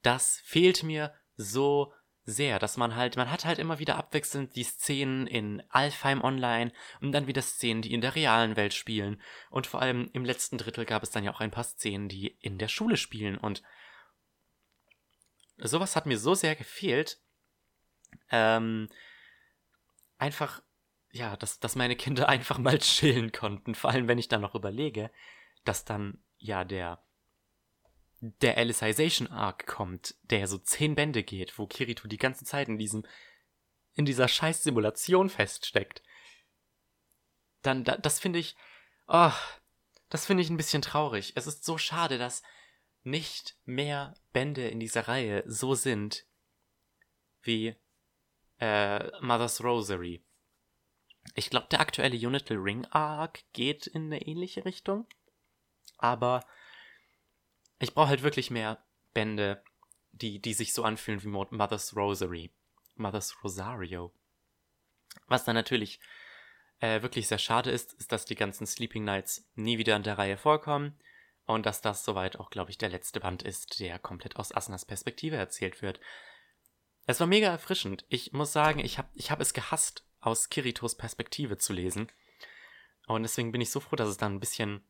Das 0.01 0.41
fehlt 0.45 0.83
mir 0.83 1.13
so 1.35 1.93
sehr, 2.23 2.57
dass 2.57 2.77
man 2.77 2.95
halt, 2.95 3.17
man 3.17 3.29
hat 3.29 3.45
halt 3.45 3.59
immer 3.59 3.77
wieder 3.77 3.97
abwechselnd 3.97 4.55
die 4.55 4.63
Szenen 4.63 5.27
in 5.27 5.61
Alfheim 5.69 6.23
Online 6.23 6.71
und 7.01 7.11
dann 7.11 7.27
wieder 7.27 7.41
Szenen, 7.41 7.81
die 7.81 7.93
in 7.93 8.01
der 8.01 8.15
realen 8.15 8.55
Welt 8.55 8.73
spielen. 8.73 9.21
Und 9.49 9.67
vor 9.67 9.81
allem 9.81 10.09
im 10.13 10.25
letzten 10.25 10.57
Drittel 10.57 10.85
gab 10.85 11.03
es 11.03 11.11
dann 11.11 11.23
ja 11.23 11.31
auch 11.31 11.39
ein 11.39 11.51
paar 11.51 11.63
Szenen, 11.63 12.09
die 12.09 12.35
in 12.39 12.57
der 12.57 12.67
Schule 12.67 12.97
spielen. 12.97 13.37
Und 13.37 13.61
sowas 15.57 15.95
hat 15.95 16.07
mir 16.07 16.17
so 16.17 16.33
sehr 16.33 16.55
gefehlt. 16.55 17.19
Ähm, 18.31 18.89
einfach, 20.17 20.63
ja, 21.15 21.37
dass, 21.37 21.59
dass 21.59 21.77
meine 21.77 21.95
Kinder 21.95 22.27
einfach 22.29 22.57
mal 22.57 22.77
chillen 22.79 23.31
konnten. 23.31 23.73
Vor 23.73 23.89
allem, 23.89 24.07
wenn 24.07 24.17
ich 24.17 24.27
dann 24.27 24.41
noch 24.41 24.53
überlege, 24.55 25.09
dass 25.63 25.85
dann 25.85 26.19
ja 26.37 26.63
der 26.63 27.01
der 28.21 28.57
Alicization 28.57 29.27
Arc 29.27 29.67
kommt, 29.67 30.15
der 30.23 30.47
so 30.47 30.57
zehn 30.57 30.95
Bände 30.95 31.21
geht, 31.21 31.59
wo 31.59 31.67
Kirito 31.67 32.07
die 32.07 32.17
ganze 32.17 32.43
Zeit 32.43 32.67
in 32.69 32.77
diesem 32.77 33.05
in 33.93 34.05
dieser 34.05 34.27
scheiß 34.27 34.63
Simulation 34.63 35.29
feststeckt. 35.29 36.01
Dann 37.61 37.83
da, 37.83 37.97
das 37.97 38.19
finde 38.19 38.39
ich 38.39 38.55
oh, 39.07 39.33
das 40.09 40.25
finde 40.25 40.43
ich 40.43 40.49
ein 40.49 40.57
bisschen 40.57 40.81
traurig. 40.81 41.33
Es 41.35 41.47
ist 41.47 41.63
so 41.63 41.77
schade, 41.77 42.17
dass 42.17 42.41
nicht 43.03 43.57
mehr 43.65 44.15
Bände 44.33 44.67
in 44.67 44.79
dieser 44.79 45.07
Reihe 45.07 45.43
so 45.45 45.75
sind 45.75 46.25
wie 47.41 47.75
äh, 48.59 49.21
Mother's 49.21 49.63
Rosary. 49.63 50.24
Ich 51.33 51.49
glaube, 51.49 51.67
der 51.71 51.79
aktuelle 51.79 52.15
Unital 52.15 52.57
Ring 52.57 52.85
Arc 52.91 53.43
geht 53.53 53.87
in 53.87 54.05
eine 54.05 54.21
ähnliche 54.21 54.65
Richtung. 54.65 55.07
Aber 55.97 56.45
ich 57.79 57.93
brauche 57.93 58.09
halt 58.09 58.23
wirklich 58.23 58.51
mehr 58.51 58.83
Bände, 59.13 59.63
die, 60.11 60.39
die 60.39 60.53
sich 60.53 60.73
so 60.73 60.83
anfühlen 60.83 61.23
wie 61.23 61.27
Mother's 61.27 61.95
Rosary. 61.95 62.51
Mother's 62.95 63.43
Rosario. 63.43 64.13
Was 65.27 65.43
dann 65.45 65.55
natürlich 65.55 65.99
äh, 66.79 67.01
wirklich 67.01 67.27
sehr 67.27 67.37
schade 67.37 67.71
ist, 67.71 67.93
ist, 67.93 68.11
dass 68.11 68.25
die 68.25 68.35
ganzen 68.35 68.67
Sleeping 68.67 69.03
Nights 69.03 69.47
nie 69.55 69.77
wieder 69.77 69.95
in 69.95 70.03
der 70.03 70.17
Reihe 70.17 70.37
vorkommen 70.37 70.97
und 71.45 71.65
dass 71.65 71.81
das 71.81 72.03
soweit 72.03 72.39
auch, 72.39 72.49
glaube 72.49 72.71
ich, 72.71 72.77
der 72.77 72.89
letzte 72.89 73.19
Band 73.19 73.43
ist, 73.43 73.79
der 73.79 73.99
komplett 73.99 74.35
aus 74.37 74.51
Asnas 74.51 74.85
Perspektive 74.85 75.35
erzählt 75.35 75.81
wird. 75.81 75.99
Es 77.05 77.19
war 77.19 77.27
mega 77.27 77.49
erfrischend. 77.49 78.05
Ich 78.09 78.33
muss 78.33 78.51
sagen, 78.51 78.79
ich 78.79 78.97
habe 78.97 79.09
ich 79.13 79.31
hab 79.31 79.39
es 79.39 79.53
gehasst, 79.53 80.05
aus 80.25 80.49
Kiritos 80.49 80.95
Perspektive 80.95 81.57
zu 81.57 81.73
lesen. 81.73 82.11
Und 83.07 83.23
deswegen 83.23 83.51
bin 83.51 83.61
ich 83.61 83.71
so 83.71 83.79
froh, 83.79 83.95
dass 83.95 84.09
es 84.09 84.17
dann 84.17 84.35
ein 84.35 84.39
bisschen, 84.39 84.83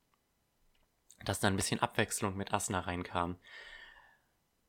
dass 1.24 1.40
da 1.40 1.48
ein 1.48 1.58
bisschen 1.58 1.82
Abwechslung 1.82 2.38
mit 2.38 2.54
Asna 2.54 2.80
reinkam. 2.80 3.40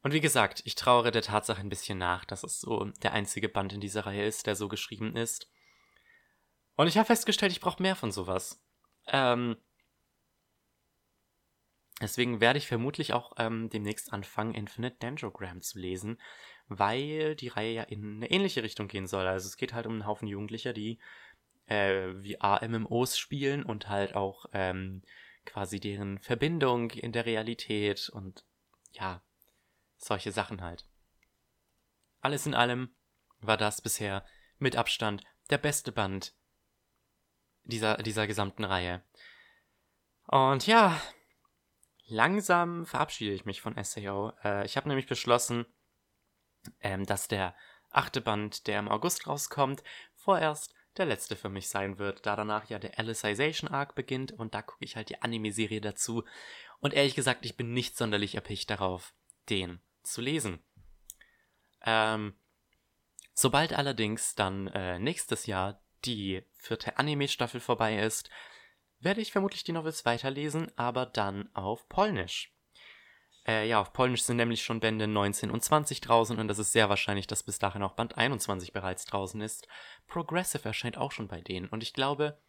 Und 0.03 0.13
wie 0.13 0.21
gesagt, 0.21 0.63
ich 0.65 0.75
trauere 0.75 1.11
der 1.11 1.23
Tatsache 1.23 1.61
ein 1.61 1.69
bisschen 1.69 1.99
nach, 1.99 2.25
dass 2.25 2.45
es 2.45 2.61
so 2.61 2.85
der 3.03 3.13
einzige 3.13 3.49
Band 3.49 3.73
in 3.73 3.81
dieser 3.81 4.07
Reihe 4.07 4.25
ist, 4.25 4.47
der 4.47 4.57
so 4.57 4.69
geschrieben 4.69 5.17
ist. 5.17 5.51
Und 6.77 6.87
ich 6.87 6.99
habe 6.99 7.07
festgestellt, 7.07 7.53
ich 7.53 7.61
brauche 7.61 7.83
mehr 7.83 7.97
von 7.97 8.13
sowas. 8.13 8.63
Ähm, 9.09 9.57
deswegen 12.01 12.41
werde 12.41 12.59
ich 12.59 12.69
vermutlich 12.69 13.15
auch 13.15 13.33
ähm, 13.39 13.71
demnächst 13.71 14.13
anfangen, 14.13 14.55
Infinite 14.55 14.97
Dendrogram 14.99 15.63
zu 15.63 15.79
lesen, 15.79 16.21
weil 16.69 17.37
die 17.37 17.49
Reihe 17.49 17.73
ja 17.73 17.83
in 17.83 18.17
eine 18.17 18.31
ähnliche 18.31 18.63
Richtung 18.63 18.89
gehen 18.89 19.07
soll. 19.07 19.27
Also 19.27 19.47
es 19.47 19.57
geht 19.57 19.73
halt 19.73 19.87
um 19.87 19.93
einen 19.93 20.07
Haufen 20.07 20.29
Jugendlicher, 20.29 20.73
die 20.73 20.99
äh, 21.67 22.13
VR-MMOs 22.13 23.19
spielen 23.19 23.65
und 23.65 23.89
halt 23.89 24.15
auch 24.15 24.47
ähm, 24.53 25.03
quasi 25.45 25.81
deren 25.81 26.19
Verbindung 26.19 26.91
in 26.91 27.13
der 27.13 27.27
Realität 27.27 28.09
und 28.09 28.45
ja, 28.93 29.23
solche 29.97 30.33
Sachen 30.33 30.63
halt. 30.63 30.85
Alles 32.21 32.47
in 32.47 32.55
allem 32.55 32.95
war 33.41 33.57
das 33.57 33.81
bisher 33.81 34.25
mit 34.59 34.77
Abstand 34.77 35.23
der 35.51 35.59
beste 35.59 35.93
Band 35.93 36.35
dieser, 37.65 37.97
dieser 37.99 38.27
gesamten 38.27 38.65
Reihe. 38.65 39.03
Und 40.27 40.67
ja, 40.67 41.01
langsam 42.07 42.87
verabschiede 42.87 43.33
ich 43.33 43.45
mich 43.45 43.61
von 43.61 43.77
SAO. 43.83 44.33
Äh, 44.43 44.65
ich 44.65 44.77
habe 44.77 44.89
nämlich 44.89 45.07
beschlossen, 45.07 45.67
ähm, 46.81 47.07
dass 47.07 47.29
der 47.29 47.55
achte 47.91 48.21
Band, 48.21 48.67
der 48.67 48.79
im 48.79 48.89
August 48.89 49.27
rauskommt, 49.27 49.83
vorerst 50.15 50.75
der 50.97 51.07
letzte 51.07 51.37
für 51.37 51.49
mich 51.49 51.69
sein 51.69 51.99
wird, 51.99 52.25
da 52.25 52.37
danach 52.37 52.69
ja 52.69 52.79
der 52.79 52.99
Alicization 52.99 53.71
Arc 53.71 53.95
beginnt 53.95 54.33
und 54.33 54.55
da 54.55 54.63
gucke 54.63 54.85
ich 54.85 54.97
halt 54.97 55.11
die 55.11 55.21
Anime-Serie 55.21 55.81
dazu. 55.81 56.25
Und 56.81 56.95
ehrlich 56.95 57.15
gesagt, 57.15 57.45
ich 57.45 57.57
bin 57.57 57.73
nicht 57.73 57.97
sonderlich 57.97 58.35
erpicht 58.35 58.71
darauf, 58.71 59.15
den 59.51 59.81
zu 60.03 60.21
lesen. 60.21 60.59
Ähm, 61.85 62.35
sobald 63.35 63.73
allerdings 63.73 64.35
dann 64.35 64.69
äh, 64.69 64.99
nächstes 64.99 65.47
Jahr 65.47 65.81
die 66.05 66.43
vierte 66.55 66.99
Anime-Staffel 66.99 67.61
vorbei 67.61 67.99
ist, 67.99 68.31
werde 69.01 69.21
ich 69.21 69.33
vermutlich 69.33 69.65
die 69.65 69.73
Novels 69.73 70.05
weiterlesen, 70.05 70.71
aber 70.77 71.07
dann 71.07 71.55
auf 71.55 71.89
Polnisch. 71.89 72.56
Äh, 73.47 73.69
ja, 73.69 73.81
auf 73.81 73.93
Polnisch 73.93 74.23
sind 74.23 74.39
nämlich 74.39 74.63
schon 74.63 74.81
Bände 74.81 75.07
19 75.07 75.51
und 75.51 75.63
20 75.63 76.01
draußen 76.01 76.39
und 76.39 76.51
es 76.51 76.59
ist 76.59 76.73
sehr 76.73 76.89
wahrscheinlich, 76.89 77.27
dass 77.27 77.45
bis 77.45 77.59
dahin 77.59 77.83
auch 77.83 77.93
Band 77.93 78.17
21 78.17 78.73
bereits 78.73 79.05
draußen 79.05 79.41
ist. 79.41 79.69
Progressive 80.07 80.67
erscheint 80.67 80.99
auch 80.99 81.13
schon 81.13 81.29
bei 81.29 81.41
denen 81.41 81.69
und 81.69 81.83
ich 81.83 81.93
glaube, 81.93 82.41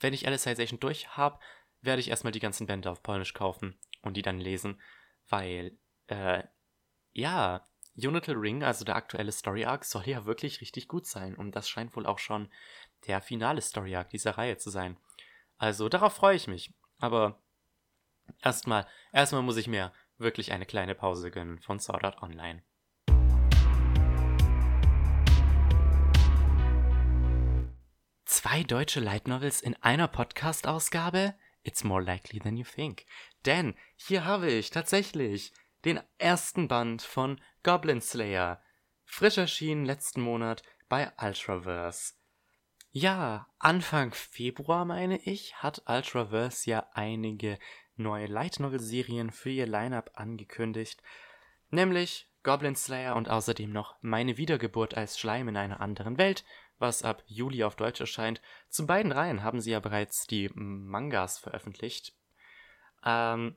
wenn 0.00 0.12
ich 0.12 0.26
Alicization 0.26 0.80
durch 0.80 1.16
habe, 1.16 1.38
werde 1.80 2.00
ich 2.00 2.10
erstmal 2.10 2.32
die 2.32 2.40
ganzen 2.40 2.66
Bände 2.66 2.90
auf 2.90 3.02
Polnisch 3.02 3.34
kaufen 3.34 3.78
und 4.02 4.16
die 4.16 4.22
dann 4.22 4.40
lesen, 4.40 4.80
weil, 5.28 5.78
äh, 6.08 6.42
ja, 7.12 7.66
Unital 7.96 8.34
Ring, 8.34 8.62
also 8.62 8.84
der 8.84 8.96
aktuelle 8.96 9.32
Story 9.32 9.64
Arc, 9.64 9.84
soll 9.84 10.06
ja 10.06 10.26
wirklich 10.26 10.60
richtig 10.60 10.86
gut 10.86 11.06
sein. 11.06 11.34
Und 11.34 11.56
das 11.56 11.68
scheint 11.68 11.96
wohl 11.96 12.04
auch 12.04 12.18
schon 12.18 12.50
der 13.06 13.22
finale 13.22 13.62
Story 13.62 13.96
Arc 13.96 14.10
dieser 14.10 14.36
Reihe 14.36 14.58
zu 14.58 14.68
sein. 14.68 14.98
Also 15.56 15.88
darauf 15.88 16.14
freue 16.14 16.36
ich 16.36 16.46
mich. 16.46 16.74
Aber 16.98 17.40
erstmal, 18.42 18.86
erstmal 19.12 19.42
muss 19.42 19.56
ich 19.56 19.66
mir 19.66 19.92
wirklich 20.18 20.52
eine 20.52 20.66
kleine 20.66 20.94
Pause 20.94 21.30
gönnen 21.30 21.60
von 21.60 21.78
Sword 21.78 22.04
Art 22.04 22.22
Online. 22.22 22.62
Zwei 28.24 28.62
deutsche 28.62 29.00
Light 29.00 29.28
Novels 29.28 29.60
in 29.60 29.74
einer 29.82 30.08
Podcast-Ausgabe? 30.08 31.34
It's 31.62 31.84
more 31.84 32.02
likely 32.02 32.38
than 32.38 32.56
you 32.56 32.64
think. 32.64 33.04
Denn 33.44 33.74
hier 33.96 34.24
habe 34.24 34.50
ich 34.50 34.70
tatsächlich 34.70 35.52
den 35.84 36.00
ersten 36.18 36.68
Band 36.68 37.02
von 37.02 37.40
Goblin 37.62 38.00
Slayer, 38.00 38.62
frisch 39.04 39.38
erschienen 39.38 39.84
letzten 39.84 40.20
Monat 40.20 40.62
bei 40.88 41.10
Ultraverse. 41.20 42.14
Ja, 42.90 43.48
Anfang 43.58 44.14
Februar 44.14 44.84
meine 44.84 45.18
ich, 45.18 45.56
hat 45.56 45.82
Ultraverse 45.86 46.70
ja 46.70 46.88
einige 46.94 47.58
neue 47.96 48.26
Light 48.26 48.60
Novel 48.60 48.80
Serien 48.80 49.30
für 49.30 49.50
ihr 49.50 49.66
Lineup 49.66 50.10
angekündigt, 50.14 51.02
nämlich 51.70 52.30
Goblin 52.42 52.76
Slayer 52.76 53.16
und 53.16 53.28
außerdem 53.28 53.72
noch 53.72 53.96
Meine 54.02 54.36
Wiedergeburt 54.36 54.96
als 54.96 55.18
Schleim 55.18 55.48
in 55.48 55.56
einer 55.56 55.80
anderen 55.80 56.16
Welt, 56.16 56.44
was 56.78 57.02
ab 57.02 57.22
Juli 57.26 57.64
auf 57.64 57.76
Deutsch 57.76 58.00
erscheint. 58.00 58.40
Zu 58.68 58.86
beiden 58.86 59.12
Reihen 59.12 59.42
haben 59.42 59.60
sie 59.60 59.72
ja 59.72 59.80
bereits 59.80 60.26
die 60.26 60.50
Mangas 60.54 61.38
veröffentlicht. 61.38 62.14
Ähm, 63.04 63.56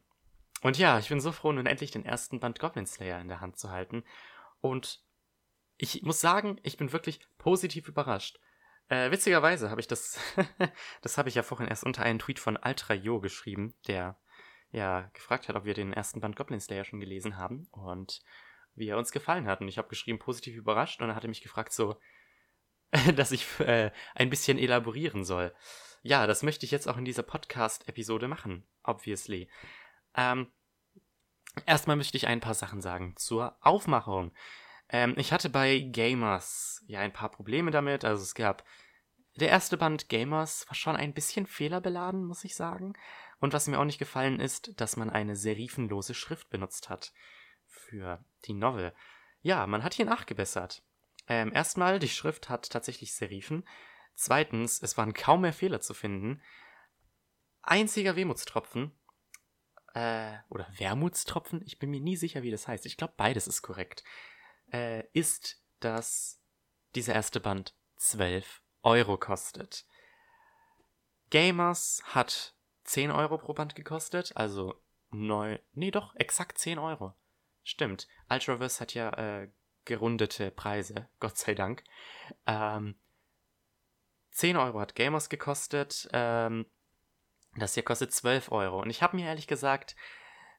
und 0.62 0.78
ja, 0.78 1.00
ich 1.00 1.10
bin 1.10 1.20
so 1.20 1.32
froh, 1.32 1.52
nun 1.52 1.66
endlich 1.66 1.92
den 1.92 2.06
ersten 2.06 2.40
Band 2.40 2.60
Goblin 2.60 2.88
Slayer 2.88 3.22
in 3.22 3.28
der 3.28 3.42
Hand 3.42 3.58
zu 3.58 3.70
halten. 3.70 4.04
Und 4.62 5.04
ich 5.78 6.02
muss 6.02 6.20
sagen, 6.20 6.60
ich 6.64 6.78
bin 6.78 6.92
wirklich 6.92 7.22
positiv 7.38 7.88
überrascht. 7.88 8.40
Äh, 8.90 9.12
witzigerweise 9.12 9.70
habe 9.70 9.82
ich 9.82 9.88
das, 9.88 10.20
das 11.02 11.18
habe 11.18 11.30
ich 11.30 11.36
ja 11.36 11.44
vorhin 11.44 11.68
erst 11.68 11.84
unter 11.84 12.04
einen 12.04 12.20
Tweet 12.20 12.40
von 12.40 12.58
Ultra 12.58 12.94
Jo 12.96 13.20
geschrieben, 13.20 13.76
der 13.88 14.18
ja 14.72 15.10
gefragt 15.14 15.48
hat, 15.48 15.56
ob 15.56 15.66
wir 15.66 15.74
den 15.74 15.94
ersten 15.94 16.20
Band 16.20 16.36
Goblin 16.36 16.60
Slayer 16.60 16.84
schon 16.84 17.00
gelesen 17.00 17.38
haben 17.38 17.68
und 17.72 18.22
wie 18.76 18.88
er 18.88 18.98
uns 18.98 19.12
gefallen 19.12 19.48
hat. 19.48 19.62
Und 19.62 19.68
ich 19.68 19.78
habe 19.78 19.90
geschrieben, 19.90 20.20
positiv 20.20 20.56
überrascht 20.56 21.02
und 21.02 21.10
er 21.10 21.16
hatte 21.16 21.28
mich 21.28 21.42
gefragt, 21.42 21.74
so, 21.74 22.00
dass 23.16 23.32
ich 23.32 23.60
äh, 23.60 23.92
ein 24.16 24.30
bisschen 24.30 24.58
elaborieren 24.58 25.24
soll. 25.24 25.54
Ja, 26.02 26.28
das 26.28 26.44
möchte 26.44 26.66
ich 26.66 26.72
jetzt 26.72 26.88
auch 26.88 26.98
in 26.98 27.06
dieser 27.06 27.24
Podcast-Episode 27.24 28.28
machen, 28.28 28.66
obviously. 28.84 29.50
Ähm, 30.16 30.48
erstmal 31.66 31.98
möchte 31.98 32.18
ich 32.18 32.28
ein 32.28 32.40
paar 32.40 32.54
Sachen 32.54 32.82
sagen 32.82 33.16
zur 33.18 33.58
Aufmachung. 33.62 34.32
Ähm, 34.88 35.14
ich 35.18 35.34
hatte 35.34 35.50
bei 35.50 35.80
Gamers 35.80 36.84
ja 36.88 37.00
ein 37.00 37.14
paar 37.14 37.30
Probleme 37.30 37.72
damit. 37.72 38.06
Also 38.06 38.24
es 38.24 38.34
gab 38.34 38.64
der 39.36 39.50
erste 39.50 39.78
Band 39.78 40.10
Gamers 40.10 40.68
war 40.68 40.76
schon 40.76 40.96
ein 40.96 41.14
bisschen 41.14 41.46
fehlerbeladen, 41.46 42.26
muss 42.26 42.44
ich 42.44 42.56
sagen. 42.56 42.94
Und 43.40 43.54
was 43.54 43.68
mir 43.68 43.80
auch 43.80 43.86
nicht 43.86 44.00
gefallen 44.00 44.40
ist, 44.40 44.80
dass 44.80 44.98
man 44.98 45.10
eine 45.10 45.36
serifenlose 45.36 46.14
Schrift 46.14 46.50
benutzt 46.50 46.90
hat 46.90 47.14
für 47.66 48.24
die 48.46 48.54
Novel. 48.54 48.94
Ja, 49.42 49.66
man 49.68 49.84
hat 49.84 49.94
hier 49.94 50.06
nachgebessert. 50.06 50.84
Ähm, 51.28 51.54
erstmal, 51.54 52.00
die 52.00 52.10
Schrift 52.10 52.50
hat 52.50 52.70
tatsächlich 52.70 53.14
Serifen. 53.14 53.68
Zweitens, 54.16 54.82
es 54.82 54.98
waren 54.98 55.14
kaum 55.14 55.42
mehr 55.42 55.54
Fehler 55.54 55.80
zu 55.80 55.94
finden. 55.94 56.42
Einziger 57.62 58.16
Wehmutstropfen, 58.16 58.92
äh, 59.94 60.38
oder 60.50 60.68
Wermutstropfen, 60.78 61.62
ich 61.66 61.80
bin 61.80 61.90
mir 61.90 62.00
nie 62.00 62.16
sicher, 62.16 62.44
wie 62.44 62.52
das 62.52 62.68
heißt. 62.68 62.86
Ich 62.86 62.98
glaube, 62.98 63.14
beides 63.18 63.48
ist 63.48 63.62
korrekt. 63.62 64.04
Äh, 64.72 65.06
ist, 65.14 65.62
dass 65.80 66.42
dieser 66.96 67.16
erste 67.16 67.40
Band 67.40 67.76
12 67.98 68.62
Euro 68.84 69.18
kostet. 69.18 69.86
Gamers 71.30 72.02
hat 72.06 72.56
10 72.90 73.12
Euro 73.12 73.38
pro 73.38 73.54
Band 73.54 73.76
gekostet, 73.76 74.36
also 74.36 74.74
neu, 75.12 75.60
nee 75.74 75.92
doch, 75.92 76.16
exakt 76.16 76.58
10 76.58 76.80
Euro. 76.80 77.14
Stimmt. 77.62 78.08
Ultraverse 78.32 78.80
hat 78.80 78.96
ja 78.96 79.12
äh, 79.12 79.52
gerundete 79.86 80.50
Preise, 80.50 81.08
Gott 81.20 81.38
sei 81.38 81.54
Dank. 81.54 81.84
Ähm, 82.48 82.96
10 84.32 84.58
Euro 84.58 84.80
hat 84.80 84.96
Gamers 84.96 85.30
gekostet. 85.30 86.10
Ähm, 86.14 86.66
das 87.58 87.76
hier 87.76 87.84
kostet 87.84 88.12
12 88.12 88.52
Euro. 88.52 88.82
Und 88.82 88.90
ich 88.90 89.04
habe 89.04 89.18
mir 89.18 89.28
ehrlich 89.28 89.46
gesagt 89.46 89.96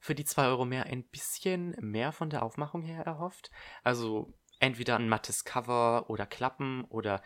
für 0.01 0.15
die 0.15 0.25
2 0.25 0.47
Euro 0.47 0.65
mehr 0.65 0.85
ein 0.85 1.03
bisschen 1.03 1.75
mehr 1.81 2.13
von 2.13 2.31
der 2.31 2.45
Aufmachung 2.45 2.83
her 2.83 3.03
erhofft. 3.03 3.51
Also 3.83 4.33
entweder 4.61 4.95
ein 4.97 5.09
mattes 5.09 5.45
Cover 5.45 6.09
oder 6.09 6.27
Klappen 6.27 6.85
oder 6.85 7.25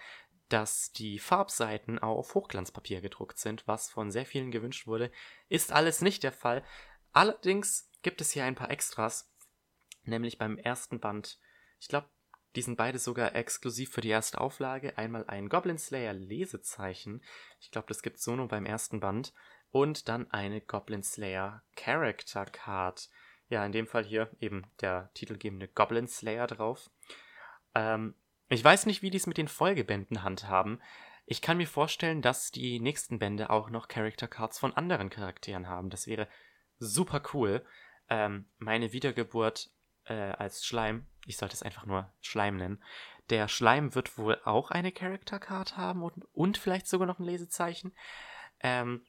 dass 0.54 0.92
die 0.92 1.18
Farbseiten 1.18 1.98
auf 1.98 2.36
Hochglanzpapier 2.36 3.00
gedruckt 3.00 3.40
sind, 3.40 3.66
was 3.66 3.90
von 3.90 4.12
sehr 4.12 4.24
vielen 4.24 4.52
gewünscht 4.52 4.86
wurde, 4.86 5.10
ist 5.48 5.72
alles 5.72 6.00
nicht 6.00 6.22
der 6.22 6.30
Fall. 6.30 6.62
Allerdings 7.12 7.90
gibt 8.02 8.20
es 8.20 8.30
hier 8.30 8.44
ein 8.44 8.54
paar 8.54 8.70
Extras, 8.70 9.28
nämlich 10.04 10.38
beim 10.38 10.56
ersten 10.56 11.00
Band. 11.00 11.40
Ich 11.80 11.88
glaube, 11.88 12.08
die 12.54 12.62
sind 12.62 12.76
beide 12.76 13.00
sogar 13.00 13.34
exklusiv 13.34 13.90
für 13.90 14.00
die 14.00 14.10
erste 14.10 14.40
Auflage. 14.40 14.96
Einmal 14.96 15.24
ein 15.26 15.48
Goblin 15.48 15.76
Slayer 15.76 16.12
Lesezeichen. 16.12 17.24
Ich 17.58 17.72
glaube, 17.72 17.88
das 17.88 18.02
gibt 18.02 18.18
es 18.18 18.22
so 18.22 18.36
nur 18.36 18.46
beim 18.46 18.64
ersten 18.64 19.00
Band. 19.00 19.34
Und 19.72 20.08
dann 20.08 20.30
eine 20.30 20.60
Goblin 20.60 21.02
Slayer 21.02 21.64
Character 21.74 22.44
Card. 22.44 23.10
Ja, 23.48 23.66
in 23.66 23.72
dem 23.72 23.88
Fall 23.88 24.04
hier 24.04 24.30
eben 24.38 24.62
der 24.80 25.10
titelgebende 25.14 25.66
Goblin 25.66 26.06
Slayer 26.06 26.46
drauf. 26.46 26.90
Ähm, 27.74 28.14
ich 28.48 28.62
weiß 28.62 28.86
nicht, 28.86 29.02
wie 29.02 29.10
die 29.10 29.16
es 29.16 29.26
mit 29.26 29.38
den 29.38 29.48
Folgebänden 29.48 30.22
handhaben. 30.22 30.80
Ich 31.26 31.40
kann 31.40 31.56
mir 31.56 31.66
vorstellen, 31.66 32.20
dass 32.20 32.50
die 32.50 32.80
nächsten 32.80 33.18
Bände 33.18 33.50
auch 33.50 33.70
noch 33.70 33.88
Character 33.88 34.28
Cards 34.28 34.58
von 34.58 34.74
anderen 34.74 35.10
Charakteren 35.10 35.68
haben. 35.68 35.90
Das 35.90 36.06
wäre 36.06 36.28
super 36.78 37.22
cool. 37.32 37.64
Ähm, 38.10 38.50
meine 38.58 38.92
Wiedergeburt 38.92 39.70
äh, 40.04 40.12
als 40.12 40.66
Schleim, 40.66 41.06
ich 41.26 41.38
sollte 41.38 41.54
es 41.54 41.62
einfach 41.62 41.86
nur 41.86 42.12
Schleim 42.20 42.56
nennen. 42.56 42.82
Der 43.30 43.48
Schleim 43.48 43.94
wird 43.94 44.18
wohl 44.18 44.38
auch 44.44 44.70
eine 44.70 44.92
Character 44.92 45.38
Card 45.38 45.78
haben 45.78 46.02
und, 46.02 46.26
und 46.32 46.58
vielleicht 46.58 46.86
sogar 46.86 47.06
noch 47.06 47.18
ein 47.18 47.24
Lesezeichen. 47.24 47.94
Ähm, 48.60 49.06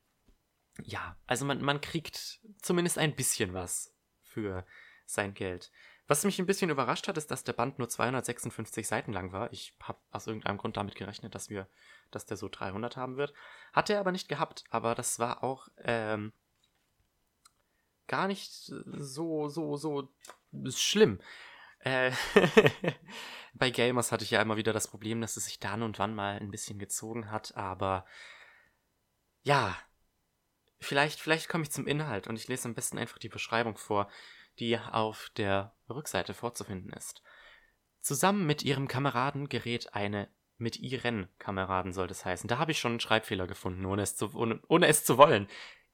ja, 0.82 1.18
also 1.26 1.45
man, 1.45 1.62
man 1.62 1.82
kriegt 1.82 2.40
zumindest 2.62 2.98
ein 2.98 3.16
bisschen 3.16 3.53
was 3.53 3.94
für 4.22 4.66
sein 5.06 5.34
Geld. 5.34 5.72
Was 6.07 6.23
mich 6.23 6.38
ein 6.38 6.45
bisschen 6.45 6.69
überrascht 6.69 7.07
hat, 7.07 7.18
ist, 7.18 7.32
dass 7.32 7.44
der 7.44 7.53
Band 7.53 7.80
nur 7.80 7.90
256 7.90 8.88
Seiten 8.88 9.11
lang 9.11 9.32
war. 9.32 9.52
Ich 9.52 9.73
habe 9.82 9.98
aus 10.11 10.27
irgendeinem 10.27 10.57
Grund 10.57 10.77
damit 10.77 10.95
gerechnet, 10.95 11.34
dass 11.34 11.49
wir, 11.49 11.68
dass 12.11 12.27
der 12.27 12.38
so 12.38 12.48
300 12.48 12.95
haben 12.95 13.18
wird. 13.18 13.34
Hat 13.73 13.90
er 13.90 13.99
aber 13.99 14.11
nicht 14.11 14.30
gehabt. 14.30 14.65
Aber 14.69 14.94
das 14.94 15.18
war 15.18 15.44
auch 15.44 15.68
ähm, 15.77 16.32
gar 18.07 18.27
nicht 18.27 18.52
so 18.52 19.48
so 19.48 19.77
so 19.77 20.10
schlimm. 20.69 21.19
Äh, 21.80 22.11
bei 23.56 23.72
Gamers 23.72 24.11
hatte 24.11 24.23
ich 24.23 24.32
ja 24.32 24.41
immer 24.41 24.57
wieder 24.57 24.73
das 24.73 24.88
Problem, 24.88 25.22
dass 25.22 25.38
es 25.38 25.45
sich 25.45 25.60
dann 25.60 25.82
und 25.82 25.98
wann 25.98 26.14
mal 26.14 26.38
ein 26.38 26.52
bisschen 26.52 26.77
gezogen 26.77 27.32
hat. 27.32 27.56
Aber 27.56 28.06
ja, 29.41 29.76
vielleicht 30.80 31.19
vielleicht 31.19 31.49
komme 31.49 31.64
ich 31.64 31.72
zum 31.72 31.88
Inhalt 31.88 32.27
und 32.27 32.36
ich 32.36 32.48
lese 32.48 32.68
am 32.68 32.76
besten 32.76 32.99
einfach 32.99 33.18
die 33.18 33.30
Beschreibung 33.30 33.76
vor 33.76 34.07
die 34.60 34.77
auf 34.80 35.30
der 35.38 35.76
Rückseite 35.90 36.34
vorzufinden 36.34 36.91
ist. 36.94 37.22
Zusammen 38.02 38.45
mit 38.45 38.64
ihrem 38.64 38.88
Kameraden 38.88 39.49
gerät 39.49 39.94
eine 39.94 40.30
mit 40.57 40.80
ihren 40.80 41.27
Kameraden 41.38 41.91
soll 41.91 42.07
das 42.07 42.23
heißen. 42.23 42.48
Da 42.48 42.57
habe 42.57 42.72
ich 42.72 42.80
schon 42.80 42.94
einen 42.94 42.99
Schreibfehler 42.99 43.48
gefunden, 43.48 43.86
ohne 43.86 44.03
es 44.03 44.15
zu, 44.15 44.34
ohne, 44.34 44.61
ohne 44.68 44.88
es 44.88 45.03
zu 45.03 45.18
wollen. 45.18 45.48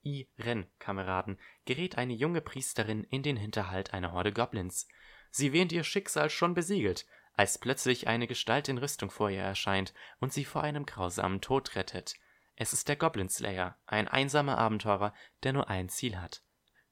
Ihren 0.03 0.67
Kameraden 0.79 1.39
gerät 1.65 1.97
eine 1.97 2.13
junge 2.13 2.41
Priesterin 2.41 3.03
in 3.05 3.23
den 3.23 3.37
Hinterhalt 3.37 3.93
einer 3.93 4.11
Horde 4.11 4.31
Goblins. 4.31 4.87
Sie 5.31 5.53
wähnt 5.53 5.71
ihr 5.71 5.83
Schicksal 5.83 6.29
schon 6.29 6.53
besiegelt, 6.53 7.05
als 7.33 7.57
plötzlich 7.57 8.07
eine 8.07 8.27
Gestalt 8.27 8.67
in 8.67 8.77
Rüstung 8.77 9.09
vor 9.09 9.29
ihr 9.29 9.41
erscheint 9.41 9.93
und 10.19 10.33
sie 10.33 10.45
vor 10.45 10.63
einem 10.63 10.85
grausamen 10.85 11.41
Tod 11.41 11.75
rettet. 11.75 12.15
Es 12.55 12.73
ist 12.73 12.87
der 12.87 12.95
Goblin 12.97 13.29
Slayer, 13.29 13.77
ein 13.85 14.07
einsamer 14.07 14.57
Abenteurer, 14.57 15.13
der 15.43 15.53
nur 15.53 15.69
ein 15.69 15.89
Ziel 15.89 16.19
hat: 16.19 16.43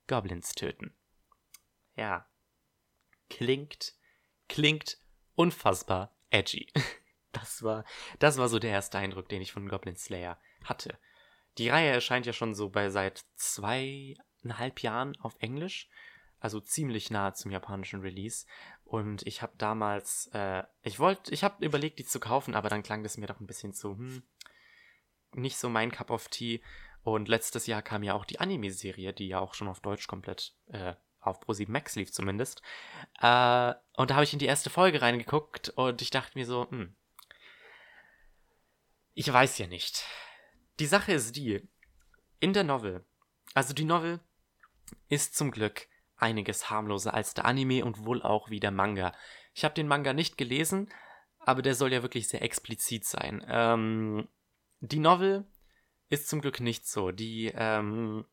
Goblins 0.07 0.53
töten 0.53 0.95
ja, 1.99 2.25
klingt, 3.29 3.93
klingt 4.47 4.97
unfassbar 5.35 6.15
edgy. 6.29 6.67
Das 7.31 7.61
war, 7.61 7.85
das 8.17 8.39
war 8.39 8.49
so 8.49 8.57
der 8.57 8.71
erste 8.71 8.97
Eindruck, 8.97 9.29
den 9.29 9.39
ich 9.39 9.51
von 9.51 9.69
Goblin 9.69 9.95
Slayer 9.95 10.41
hatte. 10.63 10.97
Die 11.59 11.69
Reihe 11.69 11.91
erscheint 11.91 12.25
ja 12.25 12.33
schon 12.33 12.55
so 12.55 12.69
bei 12.69 12.89
seit 12.89 13.23
zweieinhalb 13.35 14.81
Jahren 14.81 15.15
auf 15.21 15.35
Englisch, 15.39 15.89
also 16.39 16.59
ziemlich 16.59 17.11
nahe 17.11 17.33
zum 17.33 17.51
japanischen 17.51 18.01
Release. 18.01 18.47
Und 18.83 19.27
ich 19.27 19.43
habe 19.43 19.53
damals, 19.59 20.31
äh, 20.33 20.63
ich 20.81 20.97
wollte, 20.97 21.31
ich 21.31 21.43
habe 21.43 21.63
überlegt, 21.63 21.99
die 21.99 22.05
zu 22.05 22.19
kaufen, 22.19 22.55
aber 22.55 22.67
dann 22.67 22.81
klang 22.81 23.03
das 23.03 23.17
mir 23.17 23.27
doch 23.27 23.39
ein 23.39 23.47
bisschen 23.47 23.73
zu, 23.73 23.95
hm, 23.95 24.23
nicht 25.33 25.57
so 25.57 25.69
mein 25.69 25.91
Cup 25.91 26.09
of 26.09 26.29
Tea. 26.29 26.63
Und 27.03 27.27
letztes 27.27 27.67
Jahr 27.67 27.83
kam 27.83 28.01
ja 28.01 28.15
auch 28.15 28.25
die 28.25 28.39
Anime-Serie, 28.39 29.13
die 29.13 29.27
ja 29.27 29.39
auch 29.39 29.53
schon 29.53 29.67
auf 29.67 29.81
Deutsch 29.81 30.07
komplett 30.07 30.55
äh, 30.69 30.95
auf 31.29 31.41
Pro7 31.41 31.69
Max 31.69 31.95
lief 31.95 32.11
zumindest. 32.11 32.61
Äh, 33.21 33.73
und 33.95 34.09
da 34.09 34.15
habe 34.15 34.23
ich 34.23 34.33
in 34.33 34.39
die 34.39 34.45
erste 34.45 34.69
Folge 34.69 35.01
reingeguckt 35.01 35.69
und 35.69 36.01
ich 36.01 36.09
dachte 36.09 36.37
mir 36.37 36.45
so, 36.45 36.69
hm, 36.69 36.95
ich 39.13 39.31
weiß 39.31 39.57
ja 39.57 39.67
nicht. 39.67 40.05
Die 40.79 40.85
Sache 40.85 41.11
ist 41.11 41.35
die, 41.35 41.67
in 42.39 42.53
der 42.53 42.63
Novel, 42.63 43.05
also 43.53 43.73
die 43.73 43.85
Novel 43.85 44.19
ist 45.09 45.35
zum 45.35 45.51
Glück 45.51 45.87
einiges 46.15 46.69
harmloser 46.69 47.13
als 47.13 47.33
der 47.33 47.45
Anime 47.45 47.83
und 47.83 48.05
wohl 48.05 48.21
auch 48.21 48.49
wie 48.49 48.59
der 48.59 48.71
Manga. 48.71 49.13
Ich 49.53 49.63
habe 49.63 49.73
den 49.73 49.87
Manga 49.87 50.13
nicht 50.13 50.37
gelesen, 50.37 50.89
aber 51.39 51.61
der 51.61 51.75
soll 51.75 51.91
ja 51.91 52.01
wirklich 52.01 52.27
sehr 52.27 52.41
explizit 52.41 53.05
sein. 53.05 53.45
Ähm, 53.47 54.27
die 54.79 54.99
Novel 54.99 55.45
ist 56.09 56.27
zum 56.27 56.41
Glück 56.41 56.59
nicht 56.59 56.87
so. 56.87 57.11
Die 57.11 57.51
ähm, 57.53 58.25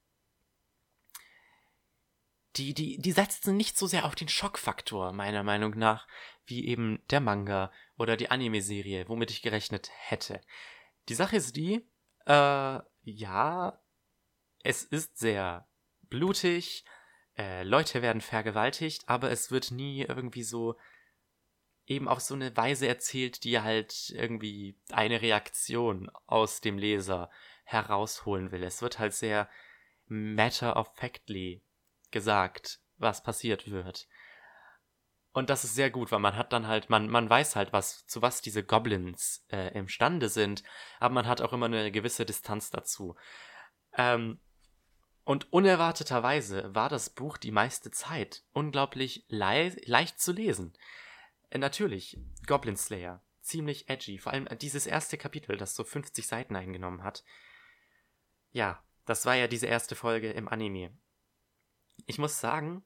die, 2.57 2.75
die, 2.75 2.99
die 2.99 3.13
setzten 3.13 3.57
nicht 3.57 3.77
so 3.79 3.87
sehr 3.87 4.05
auf 4.05 4.15
den 4.15 4.29
Schockfaktor, 4.29 5.13
meiner 5.13 5.43
Meinung 5.43 5.77
nach, 5.77 6.07
wie 6.47 6.67
eben 6.67 7.03
der 7.11 7.21
Manga 7.21 7.73
oder 7.99 8.17
die 8.17 8.31
Anime-Serie, 8.31 9.09
womit 9.09 9.31
ich 9.31 9.43
gerechnet 9.43 9.91
hätte. 9.95 10.41
Die 11.09 11.15
Sache 11.15 11.37
ist 11.37 11.57
die, 11.57 11.87
äh, 12.27 12.81
ja, 13.03 13.81
es 14.63 14.85
ist 14.85 15.19
sehr 15.19 15.69
blutig, 16.03 16.85
äh, 17.37 17.63
Leute 17.63 18.03
werden 18.03 18.21
vergewaltigt, 18.21 19.09
aber 19.09 19.31
es 19.31 19.51
wird 19.51 19.71
nie 19.71 20.03
irgendwie 20.03 20.43
so 20.43 20.77
eben 21.87 22.09
auf 22.09 22.21
so 22.21 22.35
eine 22.35 22.57
Weise 22.57 22.89
erzählt, 22.89 23.45
die 23.45 23.61
halt 23.61 24.11
irgendwie 24.11 24.79
eine 24.91 25.23
Reaktion 25.23 26.11
aus 26.27 26.61
dem 26.61 26.79
Leser 26.79 27.31
herausholen 27.65 28.51
will. 28.51 28.65
Es 28.65 28.83
wird 28.83 28.99
halt 28.99 29.15
sehr 29.15 29.49
matter 30.07 30.77
of 30.77 30.95
factly 30.97 31.63
gesagt, 32.11 32.81
was 32.99 33.23
passiert 33.23 33.71
wird. 33.71 34.07
Und 35.37 35.51
das 35.51 35.65
ist 35.65 35.75
sehr 35.75 35.91
gut, 35.91 36.13
weil 36.13 36.19
man 36.19 36.35
hat 36.35 36.55
dann 36.55 36.67
halt, 36.67 36.89
man, 36.89 37.11
man 37.11 37.29
weiß 37.29 37.57
halt, 37.57 37.73
was, 37.75 38.07
zu 38.07 38.23
was 38.23 38.41
diese 38.41 38.65
Goblins 38.65 39.45
äh, 39.51 39.77
imstande 39.77 40.31
sind, 40.31 40.63
aber 40.99 41.13
man 41.13 41.27
hat 41.27 41.43
auch 41.43 41.53
immer 41.53 41.67
eine 41.67 41.93
gewisse 41.93 42.25
Distanz 42.25 42.71
dazu. 42.71 43.17
Ähm, 43.93 44.41
und 45.25 45.53
unerwarteterweise 45.53 46.75
war 46.75 46.89
das 46.89 47.11
Buch 47.11 47.37
die 47.37 47.51
meiste 47.51 47.91
Zeit 47.91 48.45
unglaublich 48.53 49.27
le 49.29 49.77
leicht 49.85 50.21
zu 50.21 50.33
lesen. 50.33 50.73
Äh, 51.51 51.59
natürlich, 51.59 52.19
Goblin 52.47 52.79
Slayer, 52.79 53.23
ziemlich 53.43 53.91
edgy, 53.91 54.19
vor 54.19 54.33
allem 54.33 54.49
dieses 54.59 54.87
erste 54.87 55.19
Kapitel, 55.19 55.59
das 55.59 55.75
so 55.75 55.85
50 55.85 56.27
Seiten 56.27 56.57
eingenommen 56.57 57.03
hat. 57.03 57.25
Ja, 58.53 58.83
das 59.05 59.27
war 59.27 59.35
ja 59.35 59.49
diese 59.49 59.67
erste 59.67 59.97
Folge 59.97 60.31
im 60.31 60.49
Anime 60.49 60.97
ich 62.07 62.19
muss 62.19 62.41
sagen, 62.41 62.83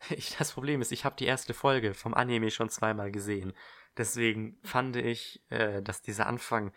ich, 0.10 0.36
das 0.36 0.52
Problem 0.52 0.80
ist, 0.80 0.92
ich 0.92 1.04
habe 1.04 1.16
die 1.16 1.26
erste 1.26 1.54
Folge 1.54 1.94
vom 1.94 2.14
Anime 2.14 2.50
schon 2.50 2.70
zweimal 2.70 3.10
gesehen. 3.10 3.52
Deswegen 3.96 4.58
fand 4.62 4.96
ich, 4.96 5.42
äh, 5.50 5.82
dass 5.82 6.02
dieser 6.02 6.26
Anfang 6.26 6.72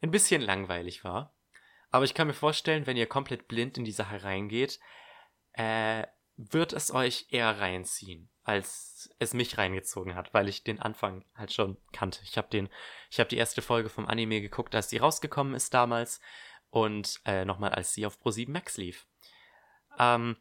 ein 0.00 0.10
bisschen 0.10 0.40
langweilig 0.40 1.04
war. 1.04 1.34
Aber 1.90 2.04
ich 2.04 2.14
kann 2.14 2.26
mir 2.26 2.34
vorstellen, 2.34 2.86
wenn 2.86 2.96
ihr 2.96 3.06
komplett 3.06 3.48
blind 3.48 3.78
in 3.78 3.84
die 3.84 3.92
Sache 3.92 4.22
reingeht, 4.22 4.78
äh, 5.52 6.06
wird 6.36 6.72
es 6.72 6.92
euch 6.92 7.26
eher 7.30 7.58
reinziehen, 7.58 8.30
als 8.44 9.10
es 9.18 9.34
mich 9.34 9.58
reingezogen 9.58 10.14
hat, 10.14 10.32
weil 10.34 10.48
ich 10.48 10.62
den 10.62 10.80
Anfang 10.80 11.24
halt 11.34 11.52
schon 11.52 11.76
kannte. 11.92 12.20
Ich 12.22 12.38
habe 12.38 12.48
den, 12.48 12.68
die 13.10 13.36
erste 13.36 13.60
Folge 13.60 13.88
vom 13.88 14.06
Anime 14.06 14.40
geguckt, 14.40 14.74
als 14.74 14.88
sie 14.88 14.98
rausgekommen 14.98 15.54
ist 15.54 15.74
damals 15.74 16.20
und 16.70 17.20
äh, 17.24 17.44
nochmal, 17.44 17.70
als 17.70 17.92
sie 17.92 18.06
auf 18.06 18.20
Pro 18.20 18.30
7 18.30 18.52
Max 18.52 18.76
lief. 18.76 19.06
Ähm, 19.98 20.36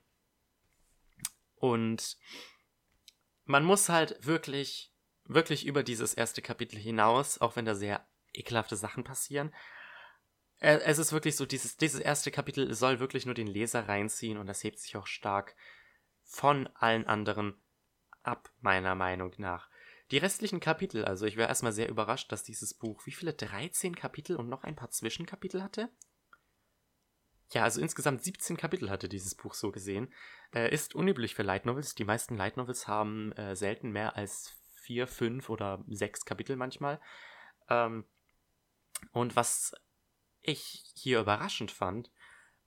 und 1.56 2.18
man 3.46 3.64
muss 3.64 3.90
halt 3.90 4.26
wirklich, 4.26 4.94
wirklich 5.26 5.66
über 5.66 5.84
dieses 5.84 6.14
erste 6.14 6.42
Kapitel 6.42 6.78
hinaus, 6.80 7.40
auch 7.40 7.56
wenn 7.56 7.66
da 7.66 7.76
sehr 7.76 8.08
ekelhafte 8.34 8.76
Sachen 8.76 9.04
passieren. 9.04 9.54
Äh, 10.60 10.80
es 10.80 10.98
ist 10.98 11.12
wirklich 11.12 11.36
so, 11.36 11.46
dieses, 11.46 11.78
dieses 11.78 12.00
erste 12.00 12.32
Kapitel 12.32 12.74
soll 12.74 13.00
wirklich 13.00 13.26
nur 13.26 13.36
den 13.36 13.48
Leser 13.48 13.88
reinziehen 13.88 14.38
und 14.38 14.48
das 14.48 14.64
hebt 14.64 14.80
sich 14.80 14.96
auch 14.98 15.08
stark 15.08 15.56
von 16.24 16.68
allen 16.76 17.08
anderen 17.08 17.62
ab, 18.24 18.52
meiner 18.60 18.96
Meinung 18.96 19.34
nach. 19.38 19.70
Die 20.12 20.18
restlichen 20.18 20.60
Kapitel, 20.60 21.06
also 21.06 21.26
ich 21.26 21.36
wäre 21.36 21.50
erstmal 21.50 21.74
sehr 21.74 21.90
überrascht, 21.90 22.32
dass 22.32 22.44
dieses 22.44 22.74
Buch 22.74 23.06
wie 23.06 23.12
viele 23.12 23.34
13 23.34 23.96
Kapitel 23.96 24.38
und 24.38 24.48
noch 24.48 24.64
ein 24.64 24.76
paar 24.76 24.90
Zwischenkapitel 24.90 25.62
hatte. 25.62 25.90
Ja, 27.52 27.64
also 27.64 27.80
insgesamt 27.80 28.24
17 28.24 28.58
Kapitel 28.58 28.90
hatte 28.90 29.08
dieses 29.08 29.36
Buch 29.36 29.54
so 29.54 29.72
gesehen. 29.72 30.14
Äh, 30.54 30.74
ist 30.74 30.96
unüblich 30.96 31.34
für 31.34 31.44
Light 31.44 31.66
Novels. 31.66 31.96
Die 31.96 32.04
meisten 32.04 32.36
Light 32.36 32.58
Novels 32.58 32.88
haben 32.88 33.32
äh, 33.34 33.56
selten 33.56 33.92
mehr 33.92 34.18
als 34.18 34.54
vier, 34.74 35.08
fünf 35.08 35.50
oder 35.50 35.84
sechs 35.88 36.26
Kapitel 36.26 36.56
manchmal. 36.56 37.00
Ähm, 37.70 38.06
und 39.12 39.36
was 39.36 39.74
ich 40.42 40.84
hier 40.96 41.20
überraschend 41.20 41.72
fand, 41.72 42.12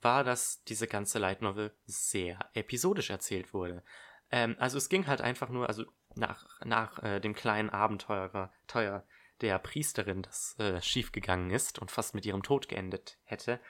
war, 0.00 0.24
dass 0.24 0.64
diese 0.64 0.86
ganze 0.86 1.18
Light 1.18 1.42
Novel 1.42 1.74
sehr 1.84 2.38
episodisch 2.54 3.10
erzählt 3.10 3.52
wurde. 3.52 3.82
Ähm, 4.30 4.56
also 4.58 4.78
es 4.78 4.88
ging 4.88 5.06
halt 5.06 5.20
einfach 5.20 5.48
nur, 5.48 5.68
also 5.68 5.84
nach, 6.14 6.60
nach 6.64 7.02
äh, 7.02 7.20
dem 7.20 7.34
kleinen 7.34 7.70
Abenteurer 7.70 8.52
Teuer 8.66 9.04
der 9.40 9.58
Priesterin, 9.58 10.22
das 10.22 10.58
äh, 10.58 10.80
schiefgegangen 10.80 11.50
ist 11.50 11.78
und 11.78 11.90
fast 11.90 12.14
mit 12.14 12.26
ihrem 12.26 12.42
Tod 12.42 12.68
geendet 12.68 13.18
hätte, 13.24 13.60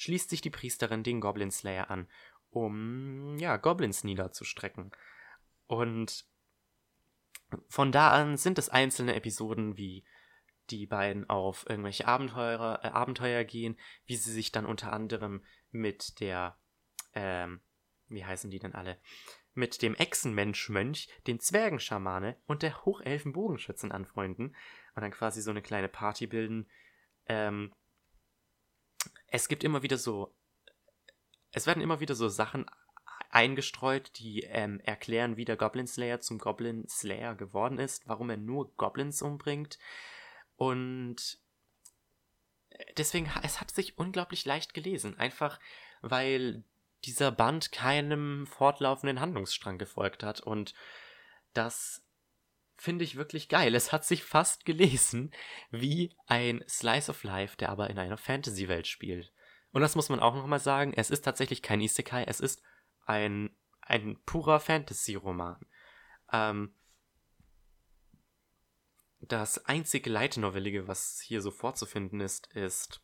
schließt 0.00 0.30
sich 0.30 0.40
die 0.40 0.48
Priesterin 0.48 1.02
den 1.02 1.20
Goblin 1.20 1.50
Slayer 1.50 1.90
an, 1.90 2.08
um 2.48 3.36
ja 3.38 3.58
Goblins 3.58 4.02
niederzustrecken. 4.02 4.92
Und 5.66 6.24
von 7.68 7.92
da 7.92 8.10
an 8.10 8.38
sind 8.38 8.58
es 8.58 8.70
einzelne 8.70 9.14
Episoden, 9.14 9.76
wie 9.76 10.06
die 10.70 10.86
beiden 10.86 11.28
auf 11.28 11.68
irgendwelche 11.68 12.08
Abenteuer, 12.08 12.80
äh, 12.82 12.88
Abenteuer 12.88 13.44
gehen, 13.44 13.78
wie 14.06 14.16
sie 14.16 14.32
sich 14.32 14.52
dann 14.52 14.64
unter 14.64 14.90
anderem 14.90 15.44
mit 15.70 16.18
der, 16.20 16.58
ähm, 17.12 17.60
wie 18.08 18.24
heißen 18.24 18.50
die 18.50 18.58
denn 18.58 18.74
alle? 18.74 18.98
Mit 19.52 19.82
dem 19.82 19.94
Echsenmensch-Mönch, 19.94 21.10
den 21.26 21.40
Zwergenschamane 21.40 22.40
und 22.46 22.62
der 22.62 22.86
Hochelfen-Bogenschützen 22.86 23.92
anfreunden 23.92 24.56
und 24.94 25.02
dann 25.02 25.10
quasi 25.10 25.42
so 25.42 25.50
eine 25.50 25.60
kleine 25.60 25.88
Party 25.88 26.26
bilden. 26.26 26.70
Ähm, 27.26 27.74
es 29.30 29.48
gibt 29.48 29.64
immer 29.64 29.82
wieder 29.82 29.98
so, 29.98 30.34
es 31.52 31.66
werden 31.66 31.82
immer 31.82 32.00
wieder 32.00 32.14
so 32.14 32.28
Sachen 32.28 32.66
eingestreut, 33.30 34.18
die 34.18 34.42
ähm, 34.42 34.80
erklären, 34.80 35.36
wie 35.36 35.44
der 35.44 35.56
Goblin 35.56 35.86
Slayer 35.86 36.20
zum 36.20 36.38
Goblin 36.38 36.86
Slayer 36.88 37.34
geworden 37.34 37.78
ist, 37.78 38.08
warum 38.08 38.30
er 38.30 38.36
nur 38.36 38.74
Goblins 38.76 39.22
umbringt. 39.22 39.78
Und 40.56 41.38
deswegen, 42.96 43.30
es 43.42 43.60
hat 43.60 43.70
sich 43.70 43.98
unglaublich 43.98 44.44
leicht 44.44 44.74
gelesen. 44.74 45.16
Einfach, 45.18 45.60
weil 46.02 46.64
dieser 47.04 47.30
Band 47.30 47.72
keinem 47.72 48.46
fortlaufenden 48.46 49.20
Handlungsstrang 49.20 49.78
gefolgt 49.78 50.22
hat. 50.22 50.40
Und 50.40 50.74
das 51.54 52.04
finde 52.80 53.04
ich 53.04 53.16
wirklich 53.16 53.48
geil. 53.48 53.74
Es 53.74 53.92
hat 53.92 54.04
sich 54.04 54.24
fast 54.24 54.64
gelesen 54.64 55.32
wie 55.70 56.16
ein 56.26 56.64
Slice 56.68 57.10
of 57.10 57.22
Life, 57.22 57.56
der 57.56 57.68
aber 57.68 57.90
in 57.90 57.98
einer 57.98 58.16
Fantasy-Welt 58.16 58.86
spielt. 58.86 59.32
Und 59.72 59.82
das 59.82 59.94
muss 59.94 60.08
man 60.08 60.20
auch 60.20 60.34
nochmal 60.34 60.60
sagen, 60.60 60.94
es 60.96 61.10
ist 61.10 61.22
tatsächlich 61.22 61.62
kein 61.62 61.80
Isekai, 61.80 62.24
es 62.24 62.40
ist 62.40 62.62
ein, 63.04 63.54
ein 63.82 64.18
purer 64.24 64.60
Fantasy-Roman. 64.60 65.60
Ähm, 66.32 66.74
das 69.20 69.66
einzige 69.66 70.08
Light 70.08 70.38
Novelige, 70.38 70.88
was 70.88 71.20
hier 71.20 71.42
so 71.42 71.50
vorzufinden 71.50 72.20
ist, 72.20 72.46
ist 72.54 73.02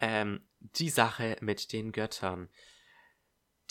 ähm, 0.00 0.46
die 0.60 0.90
Sache 0.90 1.38
mit 1.40 1.72
den 1.72 1.92
Göttern. 1.92 2.50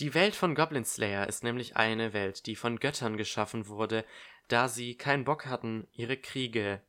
Die 0.02 0.16
Welt 0.16 0.36
von 0.36 0.56
Goblin 0.56 0.84
Slayer 0.84 1.28
ist 1.28 1.44
nämlich 1.44 1.78
eine 1.78 2.12
Welt, 2.12 2.48
die 2.48 2.56
von 2.56 2.80
Göttern 2.80 3.18
geschaffen 3.18 3.68
wurde, 3.68 4.04
da 4.48 4.68
sie 4.68 4.96
keinen 4.96 5.26
Bock 5.26 5.46
hatten, 5.46 5.88
ihre 5.94 6.18
Kriege 6.18 6.82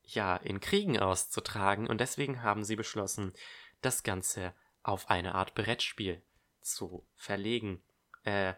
ja 0.00 0.36
in 0.36 0.60
Kriegen 0.60 0.98
auszutragen 0.98 1.86
und 1.86 2.00
deswegen 2.00 2.42
haben 2.42 2.64
sie 2.64 2.74
beschlossen, 2.74 3.34
das 3.82 4.02
Ganze 4.02 4.54
auf 4.82 5.10
eine 5.10 5.34
Art 5.34 5.54
Brettspiel 5.54 6.22
zu 6.62 7.06
verlegen. 7.16 7.82
Äh, 8.22 8.54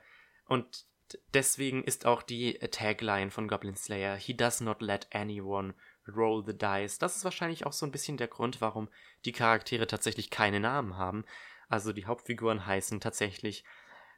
und 0.46 0.86
deswegen 1.34 1.82
ist 1.82 2.06
auch 2.06 2.22
die 2.22 2.60
Tagline 2.60 3.32
von 3.32 3.48
Goblin 3.48 3.74
Slayer, 3.74 4.14
He 4.14 4.36
does 4.36 4.60
not 4.60 4.82
let 4.82 5.08
anyone 5.12 5.74
roll 6.06 6.44
the 6.46 6.56
dice. 6.56 6.98
Das 6.98 7.16
ist 7.16 7.24
wahrscheinlich 7.24 7.66
auch 7.66 7.72
so 7.72 7.84
ein 7.84 7.92
bisschen 7.92 8.18
der 8.18 8.28
Grund, 8.28 8.60
warum 8.60 8.88
die 9.24 9.32
Charaktere 9.32 9.88
tatsächlich 9.88 10.30
keine 10.30 10.60
Namen 10.60 10.96
haben. 10.96 11.24
Also 11.68 11.92
die 11.92 12.06
Hauptfiguren 12.06 12.66
heißen 12.66 13.00
tatsächlich 13.00 13.64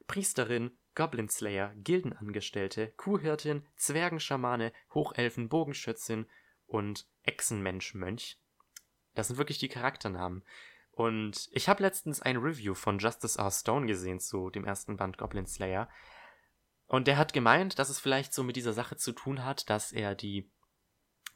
Priesterin, 0.09 0.77
Goblin 0.97 1.29
Slayer, 1.29 1.73
Gildenangestellte, 1.77 2.89
Kuhhirtin, 2.97 3.65
Zwergenschamane, 3.77 4.73
Hochelfen, 4.93 5.49
Bogenschützin 5.49 6.27
und 6.67 7.07
Echsenmensch-Mönch. 7.23 8.41
Das 9.15 9.29
sind 9.29 9.37
wirklich 9.37 9.59
die 9.59 9.69
Charakternamen. 9.69 10.45
Und 10.91 11.49
ich 11.53 11.69
habe 11.69 11.85
letztens 11.85 12.21
ein 12.21 12.39
Review 12.39 12.75
von 12.75 12.99
Justice 12.99 13.39
R. 13.39 13.53
Stone 13.53 13.87
gesehen 13.87 14.19
zu 14.19 14.51
dem 14.51 14.65
ersten 14.65 14.97
Band 14.97 15.19
Goblin 15.19 15.47
Slayer. 15.47 15.89
Und 16.87 17.07
der 17.07 17.17
hat 17.17 17.33
gemeint, 17.33 17.79
dass 17.79 17.89
es 17.89 18.01
vielleicht 18.01 18.35
so 18.35 18.43
mit 18.43 18.57
dieser 18.57 18.73
Sache 18.73 18.97
zu 18.97 19.13
tun 19.13 19.45
hat, 19.45 19.71
dass 19.71 19.93
er 19.93 20.17
die 20.17 20.51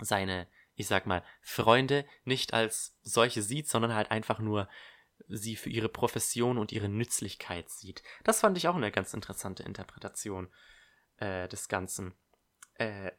seine, 0.01 0.49
ich 0.75 0.89
sag 0.89 1.07
mal, 1.07 1.23
Freunde 1.43 2.05
nicht 2.25 2.55
als 2.55 2.99
solche 3.03 3.43
sieht, 3.43 3.69
sondern 3.69 3.95
halt 3.95 4.11
einfach 4.11 4.41
nur 4.41 4.69
sie 5.29 5.57
für 5.57 5.71
ihre 5.71 5.89
Profession 5.89 6.59
und 6.59 6.73
ihre 6.73 6.89
Nützlichkeit 6.89 7.71
sieht. 7.71 8.03
Das 8.25 8.41
fand 8.41 8.57
ich 8.57 8.69
auch 8.69 8.77
eine 8.77 8.93
ganz 8.93 9.15
interessante 9.15 9.63
Interpretation 9.63 10.53
äh, 11.19 11.49
des 11.49 11.69
Ganzen. 11.69 12.15
Äh, 12.75 13.13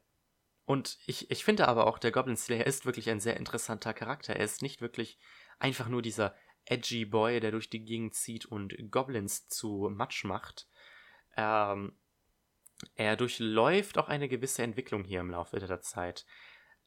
und 0.66 0.98
ich, 1.06 1.30
ich 1.30 1.44
finde 1.44 1.68
aber 1.68 1.88
auch, 1.88 2.00
der 2.00 2.12
Goblin 2.12 2.38
Slayer 2.38 2.66
ist 2.66 2.86
wirklich 2.86 3.10
ein 3.10 3.20
sehr 3.20 3.38
interessanter 3.38 3.94
Charakter. 3.94 4.36
Er 4.36 4.46
ist 4.46 4.62
nicht 4.62 4.82
wirklich 4.82 5.20
einfach 5.60 5.90
nur 5.90 6.02
dieser 6.02 6.36
edgy 6.66 7.06
Boy, 7.06 7.40
der 7.40 7.52
durch 7.52 7.70
die 7.70 7.84
Gegend 7.84 8.16
zieht 8.16 8.46
und 8.46 8.74
Goblins 8.90 9.48
zu 9.48 9.90
Matsch 9.92 10.24
macht. 10.24 10.68
Ähm, 11.36 11.98
er 12.96 13.16
durchläuft 13.16 13.98
auch 13.98 14.08
eine 14.08 14.28
gewisse 14.28 14.64
Entwicklung 14.64 15.04
hier 15.04 15.20
im 15.20 15.32
Laufe 15.32 15.60
der 15.60 15.82
Zeit. 15.82 16.26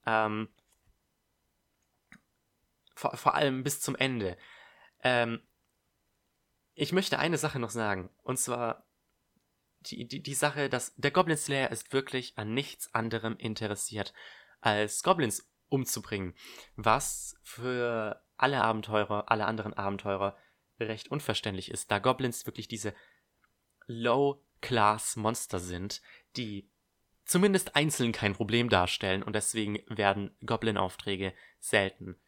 Ähm, 0.06 0.48
vor, 2.94 3.16
vor 3.16 3.34
allem 3.34 3.62
bis 3.62 3.80
zum 3.80 3.94
Ende. 3.96 4.36
Ähm, 5.06 5.40
ich 6.74 6.90
möchte 6.90 7.20
eine 7.20 7.38
Sache 7.38 7.60
noch 7.60 7.70
sagen. 7.70 8.10
Und 8.24 8.38
zwar 8.38 8.84
die, 9.82 10.08
die, 10.08 10.20
die 10.20 10.34
Sache, 10.34 10.68
dass 10.68 10.94
der 10.96 11.12
Goblin 11.12 11.36
Slayer 11.36 11.70
ist 11.70 11.92
wirklich 11.92 12.36
an 12.36 12.52
nichts 12.54 12.92
anderem 12.92 13.36
interessiert, 13.36 14.12
als 14.60 15.04
Goblins 15.04 15.48
umzubringen. 15.68 16.34
Was 16.74 17.36
für 17.44 18.20
alle 18.36 18.62
Abenteurer, 18.62 19.30
alle 19.30 19.46
anderen 19.46 19.74
Abenteurer 19.74 20.36
recht 20.80 21.08
unverständlich 21.08 21.70
ist, 21.70 21.88
da 21.92 22.00
Goblins 22.00 22.44
wirklich 22.46 22.66
diese 22.66 22.92
Low-Class-Monster 23.86 25.60
sind, 25.60 26.02
die 26.36 26.68
zumindest 27.24 27.76
einzeln 27.76 28.10
kein 28.10 28.34
Problem 28.34 28.68
darstellen 28.68 29.22
und 29.22 29.34
deswegen 29.34 29.78
werden 29.86 30.36
Goblin-Aufträge 30.44 31.32
selten 31.60 32.20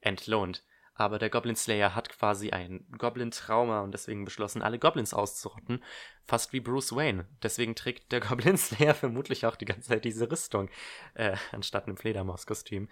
entlohnt. 0.00 0.64
Aber 0.98 1.18
der 1.18 1.28
Goblin 1.28 1.56
Slayer 1.56 1.94
hat 1.94 2.08
quasi 2.08 2.50
ein 2.50 2.86
Goblin-Trauma 2.96 3.80
und 3.80 3.92
deswegen 3.92 4.24
beschlossen, 4.24 4.62
alle 4.62 4.78
Goblins 4.78 5.12
auszurotten. 5.12 5.84
Fast 6.24 6.54
wie 6.54 6.60
Bruce 6.60 6.96
Wayne. 6.96 7.28
Deswegen 7.42 7.74
trägt 7.74 8.12
der 8.12 8.20
Goblin 8.26 8.56
Slayer 8.56 8.94
vermutlich 8.94 9.44
auch 9.44 9.56
die 9.56 9.66
ganze 9.66 9.90
Zeit 9.90 10.04
diese 10.06 10.30
Rüstung, 10.30 10.70
äh, 11.14 11.36
anstatt 11.52 11.86
einem 11.86 11.98
Fledermauskostüm. 11.98 12.88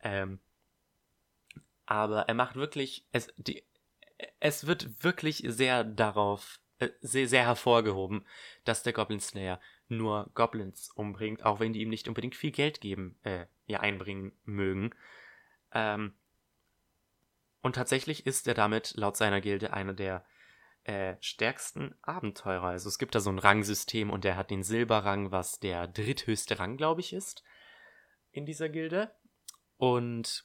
Ähm, 0.00 0.40
aber 1.84 2.22
er 2.22 2.34
macht 2.34 2.56
wirklich, 2.56 3.06
es, 3.12 3.28
die, 3.36 3.62
es 4.40 4.66
wird 4.66 5.04
wirklich 5.04 5.42
sehr 5.46 5.84
darauf, 5.84 6.60
äh, 6.78 6.88
sehr, 7.00 7.28
sehr 7.28 7.44
hervorgehoben, 7.44 8.26
dass 8.64 8.82
der 8.82 8.94
Goblin 8.94 9.20
Slayer 9.20 9.60
nur 9.88 10.30
Goblins 10.34 10.90
umbringt, 10.90 11.44
auch 11.44 11.60
wenn 11.60 11.72
die 11.74 11.80
ihm 11.80 11.88
nicht 11.90 12.08
unbedingt 12.08 12.36
viel 12.36 12.52
Geld 12.52 12.80
geben, 12.80 13.18
äh, 13.22 13.46
ja, 13.66 13.80
einbringen 13.80 14.32
mögen. 14.44 14.94
Ähm, 15.72 16.14
und 17.62 17.74
tatsächlich 17.74 18.26
ist 18.26 18.46
er 18.46 18.54
damit 18.54 18.94
laut 18.96 19.16
seiner 19.16 19.40
Gilde 19.40 19.72
einer 19.72 19.94
der 19.94 20.24
äh, 20.84 21.16
stärksten 21.20 21.94
Abenteurer. 22.02 22.68
Also 22.68 22.88
es 22.88 22.98
gibt 22.98 23.14
da 23.14 23.20
so 23.20 23.30
ein 23.30 23.38
Rangsystem 23.38 24.10
und 24.10 24.24
er 24.24 24.36
hat 24.36 24.50
den 24.50 24.62
Silberrang, 24.62 25.32
was 25.32 25.58
der 25.58 25.86
dritthöchste 25.88 26.58
Rang, 26.58 26.76
glaube 26.76 27.00
ich, 27.00 27.12
ist 27.12 27.42
in 28.30 28.46
dieser 28.46 28.68
Gilde. 28.68 29.14
Und 29.76 30.44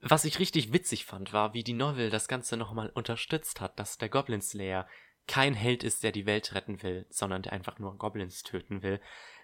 was 0.00 0.24
ich 0.24 0.38
richtig 0.38 0.72
witzig 0.72 1.06
fand, 1.06 1.32
war, 1.32 1.54
wie 1.54 1.64
die 1.64 1.72
Novel 1.72 2.10
das 2.10 2.28
Ganze 2.28 2.56
nochmal 2.56 2.90
unterstützt 2.90 3.60
hat, 3.60 3.78
dass 3.78 3.98
der 3.98 4.08
Goblin 4.08 4.42
Slayer 4.42 4.86
kein 5.26 5.54
Held 5.54 5.82
ist, 5.82 6.02
der 6.02 6.12
die 6.12 6.26
Welt 6.26 6.54
retten 6.54 6.82
will, 6.82 7.06
sondern 7.10 7.42
der 7.42 7.52
einfach 7.52 7.78
nur 7.78 7.96
Goblins 7.96 8.42
töten 8.42 8.82
will, 8.82 9.00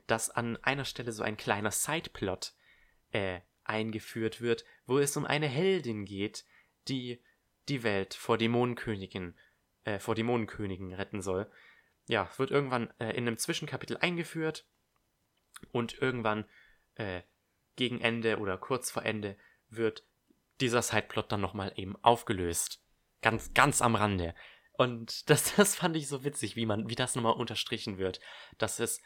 dass 0.07 0.31
an 0.31 0.57
einer 0.59 0.85
Stelle 0.85 1.13
so 1.13 1.23
ein 1.23 1.37
kleiner 1.37 1.71
Sideplot 1.71 2.53
äh, 3.11 3.41
eingeführt 3.65 4.41
wird, 4.41 4.65
wo 4.87 4.99
es 4.99 5.17
um 5.17 5.25
eine 5.25 5.49
Heldin 5.49 6.05
geht, 6.05 6.45
die 6.89 7.23
die 7.69 7.83
Welt 7.83 8.15
vor 8.15 8.39
Dämonenkönigen, 8.39 9.39
äh, 9.85 9.99
vor 9.99 10.15
Dämonenkönigen 10.15 10.93
retten 10.93 11.23
soll. 11.23 11.51
ja, 12.09 12.29
wird 12.37 12.51
irgendwann 12.51 12.93
äh, 12.99 13.11
in 13.11 13.29
einem 13.29 13.39
Zwischenkapitel 13.39 13.97
eingeführt 13.97 14.67
und 15.71 16.03
irgendwann 16.03 16.45
äh, 16.97 17.23
gegen 17.77 18.01
Ende 18.01 18.39
oder 18.39 18.59
kurz 18.59 18.91
vor 18.91 19.05
Ende 19.05 19.37
wird 19.69 20.05
dieser 20.61 20.83
Sideplot 20.83 21.31
dann 21.31 21.41
nochmal 21.41 21.73
eben 21.77 21.97
aufgelöst. 22.03 22.83
Ganz, 23.21 23.55
ganz 23.55 23.81
am 23.83 23.95
Rande. 23.95 24.35
Und 24.73 25.29
das, 25.31 25.55
das 25.55 25.77
fand 25.77 25.97
ich 25.97 26.09
so 26.09 26.25
witzig, 26.25 26.57
wie 26.57 26.67
man, 26.67 26.89
wie 26.89 26.97
das 26.97 27.15
nochmal 27.15 27.35
unterstrichen 27.35 27.99
wird, 27.99 28.21
dass 28.59 28.81
es 28.81 29.01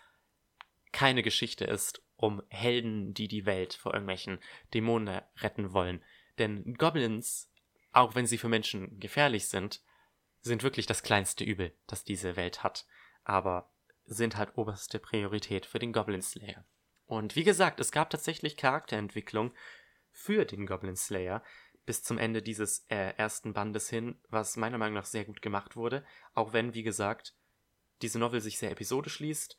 keine 0.93 1.23
Geschichte 1.23 1.67
ist 1.67 2.03
um 2.17 2.43
Helden, 2.49 3.15
die 3.15 3.29
die 3.29 3.47
Welt 3.47 3.75
vor 3.75 3.93
irgendwelchen 3.95 4.39
Dämonen 4.75 5.21
retten 5.37 5.73
wollen. 5.73 6.03
Denn 6.39 6.75
Goblins, 6.75 7.51
auch 7.93 8.15
wenn 8.15 8.27
sie 8.27 8.39
für 8.39 8.49
Menschen 8.49 8.99
gefährlich 9.01 9.49
sind, 9.49 9.83
sind 10.41 10.63
wirklich 10.63 10.87
das 10.87 11.03
kleinste 11.03 11.45
Übel, 11.45 11.73
das 11.87 12.05
diese 12.05 12.37
Welt 12.37 12.63
hat. 12.63 12.87
Aber 13.25 13.71
sind 14.05 14.37
halt 14.37 14.57
oberste 14.57 14.99
Priorität 14.99 15.67
für 15.67 15.79
den 15.79 15.93
Goblin 15.93 16.23
Slayer. 16.23 16.65
Und 17.07 17.37
wie 17.37 17.45
gesagt, 17.45 17.81
es 17.81 17.93
gab 17.93 18.11
tatsächlich 18.11 18.57
Charakterentwicklung 18.57 19.53
für 20.11 20.45
den 20.45 20.67
Goblin 20.67 20.97
Slayer 20.97 21.43
bis 21.85 22.03
zum 22.03 22.19
Ende 22.19 22.43
dieses 22.43 22.85
äh, 22.89 23.15
ersten 23.17 23.53
Bandes 23.53 23.89
hin, 23.89 24.19
was 24.29 24.57
meiner 24.57 24.79
Meinung 24.79 24.95
nach 24.95 25.05
sehr 25.05 25.25
gut 25.25 25.41
gemacht 25.41 25.77
wurde. 25.77 26.05
Auch 26.35 26.53
wenn, 26.53 26.75
wie 26.75 26.83
gesagt, 26.83 27.35
diese 28.03 28.19
Novel 28.19 28.41
sich 28.41 28.59
sehr 28.59 28.73
episodisch 28.73 29.21
liest. 29.21 29.57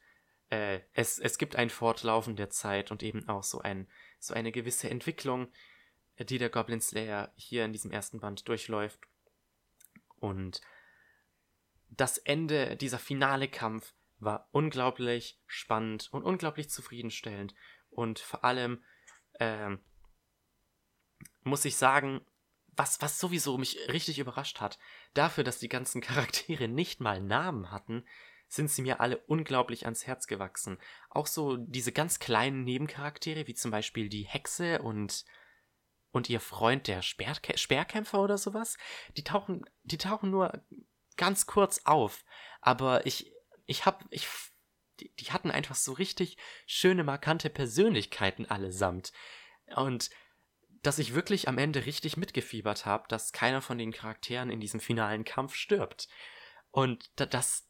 Äh, 0.50 0.82
es, 0.94 1.20
es 1.20 1.38
gibt 1.38 1.56
ein 1.56 1.70
Fortlaufen 1.70 2.36
der 2.36 2.50
Zeit 2.50 2.92
und 2.92 3.04
eben 3.04 3.28
auch 3.28 3.44
so, 3.44 3.60
ein, 3.60 3.88
so 4.20 4.34
eine 4.34 4.52
gewisse 4.52 4.90
Entwicklung, 4.90 5.52
die 6.18 6.38
der 6.38 6.50
Goblin 6.50 6.82
Slayer 6.82 7.32
hier 7.36 7.66
in 7.66 7.74
diesem 7.74 7.92
ersten 7.92 8.20
Band 8.20 8.48
durchläuft. 8.48 9.00
Und 10.20 10.62
das 11.90 12.18
Ende, 12.18 12.76
dieser 12.76 13.00
finale 13.00 13.48
Kampf, 13.48 13.94
war 14.20 14.48
unglaublich 14.52 15.40
spannend 15.46 16.10
und 16.12 16.24
unglaublich 16.24 16.70
zufriedenstellend. 16.70 17.54
Und 17.90 18.20
vor 18.20 18.44
allem 18.44 18.84
ähm, 19.40 19.80
muss 21.44 21.66
ich 21.66 21.78
sagen, 21.78 22.26
was, 22.78 23.02
was 23.02 23.20
sowieso 23.20 23.58
mich 23.58 23.78
richtig 23.90 24.20
überrascht 24.20 24.60
hat, 24.60 24.80
dafür, 25.14 25.44
dass 25.44 25.60
die 25.60 25.70
ganzen 25.70 26.02
Charaktere 26.02 26.68
nicht 26.68 27.00
mal 27.00 27.22
Namen 27.22 27.72
hatten, 27.72 28.06
sind 28.48 28.72
sie 28.72 28.82
mir 28.82 29.02
alle 29.02 29.18
unglaublich 29.28 29.86
ans 29.86 30.08
Herz 30.08 30.28
gewachsen. 30.28 30.78
Auch 31.10 31.28
so 31.28 31.58
diese 31.58 31.92
ganz 31.92 32.20
kleinen 32.20 32.64
Nebencharaktere, 32.64 33.48
wie 33.48 33.56
zum 33.56 33.72
Beispiel 33.72 34.10
die 34.10 34.24
Hexe 34.24 34.82
und, 34.82 35.26
und 36.12 36.30
ihr 36.30 36.40
Freund, 36.40 36.88
der 36.88 37.02
Speerkä 37.02 37.58
Speerkämpfer 37.58 38.22
oder 38.22 38.38
sowas, 38.38 38.78
die 39.18 39.24
tauchen, 39.24 39.66
die 39.84 39.98
tauchen 39.98 40.32
nur 40.32 40.64
ganz 41.18 41.46
kurz 41.46 41.82
auf. 41.84 42.24
Aber 42.62 43.06
ich, 43.06 43.34
ich 43.66 43.86
hab, 43.86 44.06
ich, 44.12 44.28
die, 45.00 45.14
die 45.16 45.32
hatten 45.32 45.52
einfach 45.52 45.76
so 45.76 45.94
richtig 45.94 46.38
schöne, 46.66 47.04
markante 47.04 47.50
Persönlichkeiten 47.50 48.46
allesamt. 48.46 49.12
Und 49.76 50.10
dass 50.84 51.00
ich 51.00 51.14
wirklich 51.14 51.50
am 51.50 51.58
Ende 51.58 51.86
richtig 51.86 52.16
mitgefiebert 52.16 52.86
habe, 52.86 53.08
dass 53.10 53.34
keiner 53.34 53.62
von 53.62 53.78
den 53.78 53.92
Charakteren 53.92 54.50
in 54.50 54.62
diesem 54.62 54.80
finalen 54.80 55.26
Kampf 55.26 55.56
stirbt. 55.56 56.08
Und 56.72 57.10
das, 57.16 57.68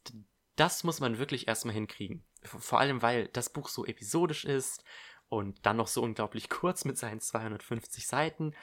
das 0.58 0.82
muss 0.82 1.00
man 1.00 1.18
wirklich 1.18 1.46
erstmal 1.46 1.74
hinkriegen. 1.74 2.24
Vor 2.42 2.80
allem, 2.80 3.00
weil 3.00 3.28
das 3.28 3.52
Buch 3.52 3.68
so 3.68 3.86
episodisch 3.86 4.44
ist 4.44 4.82
und 5.28 5.64
dann 5.64 5.76
noch 5.76 5.86
so 5.86 6.02
unglaublich 6.02 6.48
kurz 6.50 6.84
mit 6.84 6.98
seinen 6.98 7.20
250 7.20 8.06
Seiten. 8.06 8.54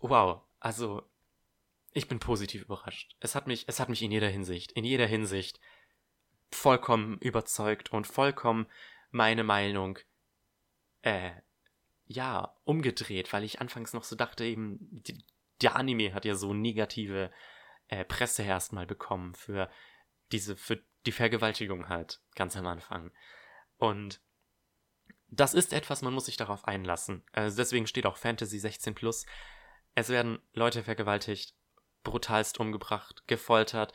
Wow, 0.00 0.42
also 0.58 1.02
ich 1.92 2.08
bin 2.08 2.18
positiv 2.18 2.62
überrascht. 2.62 3.16
Es 3.20 3.34
hat 3.34 3.46
mich, 3.46 3.64
es 3.68 3.80
hat 3.80 3.88
mich 3.88 4.02
in 4.02 4.10
jeder 4.10 4.28
Hinsicht, 4.28 4.72
in 4.72 4.84
jeder 4.84 5.06
Hinsicht 5.06 5.60
vollkommen 6.50 7.18
überzeugt 7.18 7.92
und 7.92 8.06
vollkommen 8.06 8.66
meine 9.10 9.44
Meinung, 9.44 9.98
äh, 11.02 11.32
ja, 12.06 12.54
umgedreht, 12.64 13.32
weil 13.32 13.44
ich 13.44 13.60
anfangs 13.60 13.92
noch 13.92 14.04
so 14.04 14.16
dachte, 14.16 14.44
eben, 14.44 14.78
die, 14.90 15.24
der 15.60 15.76
Anime 15.76 16.14
hat 16.14 16.24
ja 16.24 16.34
so 16.34 16.54
negative 16.54 17.30
äh, 17.88 18.04
Presse 18.04 18.42
erstmal 18.42 18.86
bekommen 18.86 19.34
für 19.34 19.70
diese, 20.32 20.56
für 20.56 20.82
die 21.06 21.12
Vergewaltigung 21.12 21.88
halt, 21.88 22.20
ganz 22.34 22.56
am 22.56 22.66
Anfang. 22.66 23.12
Und 23.78 24.20
das 25.28 25.54
ist 25.54 25.72
etwas, 25.72 26.02
man 26.02 26.14
muss 26.14 26.26
sich 26.26 26.36
darauf 26.36 26.66
einlassen. 26.66 27.24
Also 27.32 27.56
deswegen 27.56 27.86
steht 27.86 28.06
auch 28.06 28.16
Fantasy 28.16 28.58
16 28.58 28.94
plus. 28.94 29.26
Es 29.94 30.08
werden 30.08 30.38
Leute 30.52 30.82
vergewaltigt, 30.82 31.54
brutalst 32.04 32.60
umgebracht, 32.60 33.26
gefoltert. 33.26 33.92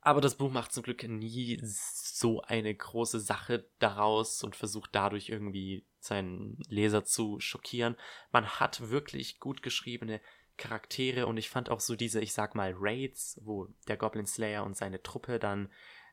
Aber 0.00 0.20
das 0.20 0.36
Buch 0.36 0.50
macht 0.50 0.72
zum 0.72 0.82
Glück 0.82 1.04
nie 1.04 1.60
so 1.62 2.42
eine 2.42 2.74
große 2.74 3.20
Sache 3.20 3.68
daraus 3.78 4.42
und 4.42 4.56
versucht 4.56 4.90
dadurch 4.92 5.28
irgendwie 5.28 5.86
seinen 6.00 6.58
Leser 6.68 7.04
zu 7.04 7.38
schockieren. 7.38 7.96
Man 8.32 8.46
hat 8.46 8.90
wirklich 8.90 9.38
gut 9.38 9.62
geschriebene 9.62 10.20
Charaktere 10.56 11.26
und 11.26 11.36
ich 11.36 11.48
fand 11.50 11.70
auch 11.70 11.80
so 11.80 11.96
diese, 11.96 12.20
ich 12.20 12.32
sag 12.32 12.54
mal, 12.54 12.74
Raids, 12.76 13.40
wo 13.42 13.68
der 13.88 13.96
Goblin 13.96 14.26
Slayer 14.26 14.64
und 14.64 14.76
seine 14.76 15.02
Truppe 15.02 15.38
dann 15.38 15.72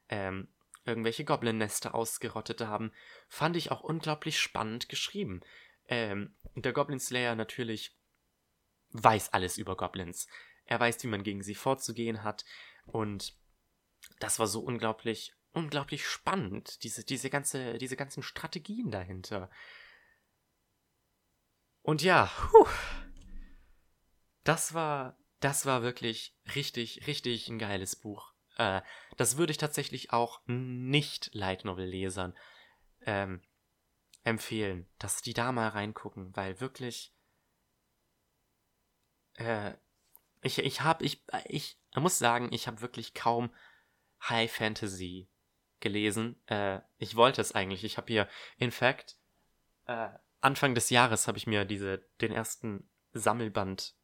ähm, 0.09 0.47
irgendwelche 0.85 1.25
Goblin-Nester 1.25 1.93
ausgerottet 1.93 2.61
haben, 2.61 2.91
fand 3.27 3.55
ich 3.55 3.71
auch 3.71 3.81
unglaublich 3.81 4.39
spannend 4.39 4.89
geschrieben. 4.89 5.41
Ähm, 5.87 6.35
der 6.55 6.73
Goblin 6.73 6.99
Slayer 6.99 7.35
natürlich 7.35 7.97
weiß 8.91 9.33
alles 9.33 9.57
über 9.57 9.75
Goblins. 9.75 10.27
Er 10.65 10.79
weiß, 10.79 11.03
wie 11.03 11.07
man 11.07 11.23
gegen 11.23 11.43
sie 11.43 11.55
vorzugehen 11.55 12.23
hat. 12.23 12.45
Und 12.85 13.35
das 14.19 14.39
war 14.39 14.47
so 14.47 14.61
unglaublich, 14.61 15.33
unglaublich 15.51 16.07
spannend. 16.07 16.83
Diese, 16.83 17.03
diese, 17.03 17.29
ganze, 17.29 17.77
diese 17.77 17.95
ganzen 17.95 18.23
Strategien 18.23 18.91
dahinter. 18.91 19.49
Und 21.81 22.01
ja, 22.01 22.31
puh, 22.51 22.67
das 24.43 24.73
war, 24.73 25.17
das 25.39 25.65
war 25.65 25.81
wirklich 25.81 26.35
richtig, 26.55 27.07
richtig 27.07 27.49
ein 27.49 27.59
geiles 27.59 27.95
Buch. 27.95 28.33
Äh, 28.57 28.81
das 29.17 29.37
würde 29.37 29.51
ich 29.51 29.57
tatsächlich 29.57 30.11
auch 30.11 30.41
nicht 30.45 31.29
Light 31.33 31.65
Novel 31.65 31.85
Lesern 31.87 32.37
ähm, 33.01 33.41
empfehlen, 34.23 34.87
dass 34.99 35.21
die 35.21 35.33
da 35.33 35.51
mal 35.51 35.69
reingucken, 35.69 36.35
weil 36.35 36.59
wirklich 36.59 37.13
äh, 39.35 39.73
ich, 40.41 40.59
ich 40.59 40.81
habe, 40.81 41.03
ich, 41.03 41.23
ich 41.45 41.77
muss 41.95 42.17
sagen, 42.17 42.49
ich 42.51 42.67
habe 42.67 42.81
wirklich 42.81 43.13
kaum 43.13 43.53
High 44.21 44.51
Fantasy 44.51 45.29
gelesen. 45.79 46.41
Äh, 46.47 46.79
ich 46.97 47.15
wollte 47.15 47.41
es 47.41 47.53
eigentlich. 47.53 47.83
Ich 47.83 47.97
habe 47.97 48.07
hier, 48.07 48.27
in 48.57 48.71
fact, 48.71 49.17
äh, 49.85 50.09
Anfang 50.41 50.75
des 50.75 50.89
Jahres 50.89 51.27
habe 51.27 51.37
ich 51.37 51.47
mir 51.47 51.65
diese, 51.65 51.99
den 52.21 52.31
ersten 52.31 52.89
Sammelband 53.11 53.95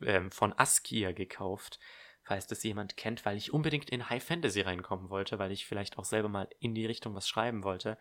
äh, 0.00 0.30
von 0.30 0.52
Askia 0.56 1.12
gekauft, 1.12 1.78
falls 2.22 2.46
das 2.46 2.62
jemand 2.62 2.96
kennt, 2.96 3.24
weil 3.24 3.36
ich 3.36 3.52
unbedingt 3.52 3.90
in 3.90 4.08
High 4.08 4.24
Fantasy 4.24 4.62
reinkommen 4.62 5.10
wollte, 5.10 5.38
weil 5.38 5.52
ich 5.52 5.66
vielleicht 5.66 5.98
auch 5.98 6.04
selber 6.04 6.28
mal 6.28 6.48
in 6.58 6.74
die 6.74 6.86
Richtung 6.86 7.14
was 7.14 7.28
schreiben 7.28 7.64
wollte. 7.64 7.98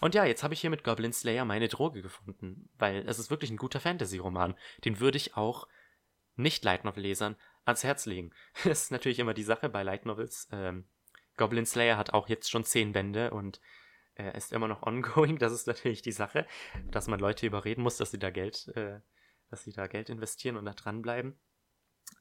Und 0.00 0.14
ja, 0.14 0.24
jetzt 0.24 0.42
habe 0.42 0.54
ich 0.54 0.60
hier 0.60 0.70
mit 0.70 0.84
Goblin 0.84 1.12
Slayer 1.12 1.44
meine 1.44 1.68
Droge 1.68 2.02
gefunden, 2.02 2.70
weil 2.78 3.06
es 3.08 3.18
ist 3.18 3.30
wirklich 3.30 3.50
ein 3.50 3.56
guter 3.56 3.80
Fantasy-Roman. 3.80 4.54
Den 4.84 5.00
würde 5.00 5.16
ich 5.16 5.36
auch 5.36 5.68
nicht 6.36 6.64
Light 6.64 6.84
Novel 6.84 7.02
Lesern 7.02 7.36
ans 7.64 7.84
Herz 7.84 8.06
legen. 8.06 8.32
Das 8.64 8.84
ist 8.84 8.92
natürlich 8.92 9.18
immer 9.18 9.34
die 9.34 9.42
Sache 9.42 9.68
bei 9.68 9.82
Light 9.82 10.06
Novels. 10.06 10.48
Ähm, 10.52 10.86
Goblin 11.36 11.66
Slayer 11.66 11.96
hat 11.96 12.14
auch 12.14 12.28
jetzt 12.28 12.50
schon 12.50 12.64
zehn 12.64 12.92
Bände 12.92 13.30
und 13.30 13.60
äh, 14.14 14.36
ist 14.36 14.52
immer 14.52 14.68
noch 14.68 14.82
ongoing. 14.86 15.38
Das 15.38 15.52
ist 15.52 15.66
natürlich 15.66 16.02
die 16.02 16.12
Sache, 16.12 16.46
dass 16.90 17.06
man 17.06 17.20
Leute 17.20 17.46
überreden 17.46 17.82
muss, 17.82 17.96
dass 17.96 18.10
sie 18.10 18.18
da 18.18 18.30
Geld, 18.30 18.68
äh, 18.74 19.00
dass 19.50 19.64
sie 19.64 19.72
da 19.72 19.86
Geld 19.86 20.08
investieren 20.10 20.56
und 20.56 20.64
da 20.64 20.74
dranbleiben. 20.74 21.38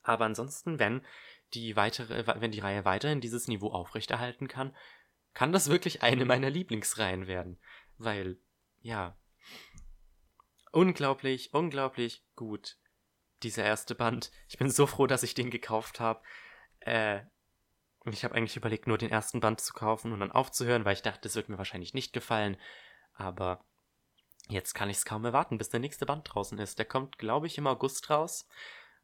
Aber 0.04 0.26
ansonsten, 0.26 0.80
wenn 0.80 1.06
die 1.54 1.76
weitere, 1.76 2.26
wenn 2.42 2.52
die 2.52 2.60
Reihe 2.60 2.86
weiterhin 2.86 3.22
dieses 3.22 3.48
Niveau 3.48 3.72
aufrechterhalten 3.72 4.48
kann, 4.48 4.76
kann 5.34 5.52
das 5.52 5.70
wirklich 5.70 6.02
eine 6.04 6.26
meiner 6.26 6.50
Lieblingsreihen 6.50 7.28
werden. 7.28 7.60
Weil, 7.98 8.38
ja, 8.82 9.18
unglaublich, 10.72 11.54
unglaublich 11.54 12.24
gut 12.36 12.78
dieser 13.44 13.64
erste 13.64 13.96
Band. 13.96 14.32
Ich 14.48 14.58
bin 14.58 14.70
so 14.70 14.88
froh, 14.88 15.08
dass 15.08 15.24
ich 15.24 15.34
den 15.34 15.52
gekauft 15.52 16.00
habe. 16.00 16.22
Äh, 16.80 17.22
ich 18.06 18.24
habe 18.24 18.36
eigentlich 18.36 18.58
überlegt, 18.58 18.88
nur 18.88 18.98
den 18.98 19.12
ersten 19.12 19.40
Band 19.40 19.62
zu 19.62 19.74
kaufen 19.74 20.12
und 20.12 20.20
dann 20.22 20.32
aufzuhören, 20.32 20.86
weil 20.86 20.94
ich 20.94 21.02
dachte, 21.02 21.22
das 21.24 21.36
wird 21.36 21.50
mir 21.50 21.58
wahrscheinlich 21.58 21.94
nicht 21.94 22.14
gefallen. 22.14 22.58
Aber 23.14 23.64
jetzt 24.50 24.74
kann 24.74 24.90
ich 24.90 24.98
es 24.98 25.06
kaum 25.06 25.26
erwarten, 25.26 25.58
bis 25.58 25.70
der 25.70 25.80
nächste 25.80 26.06
Band 26.06 26.28
draußen 26.34 26.58
ist. 26.60 26.80
Der 26.80 26.86
kommt, 26.86 27.18
glaube 27.18 27.48
ich, 27.48 27.58
im 27.58 27.68
August 27.68 28.10
raus. 28.10 28.48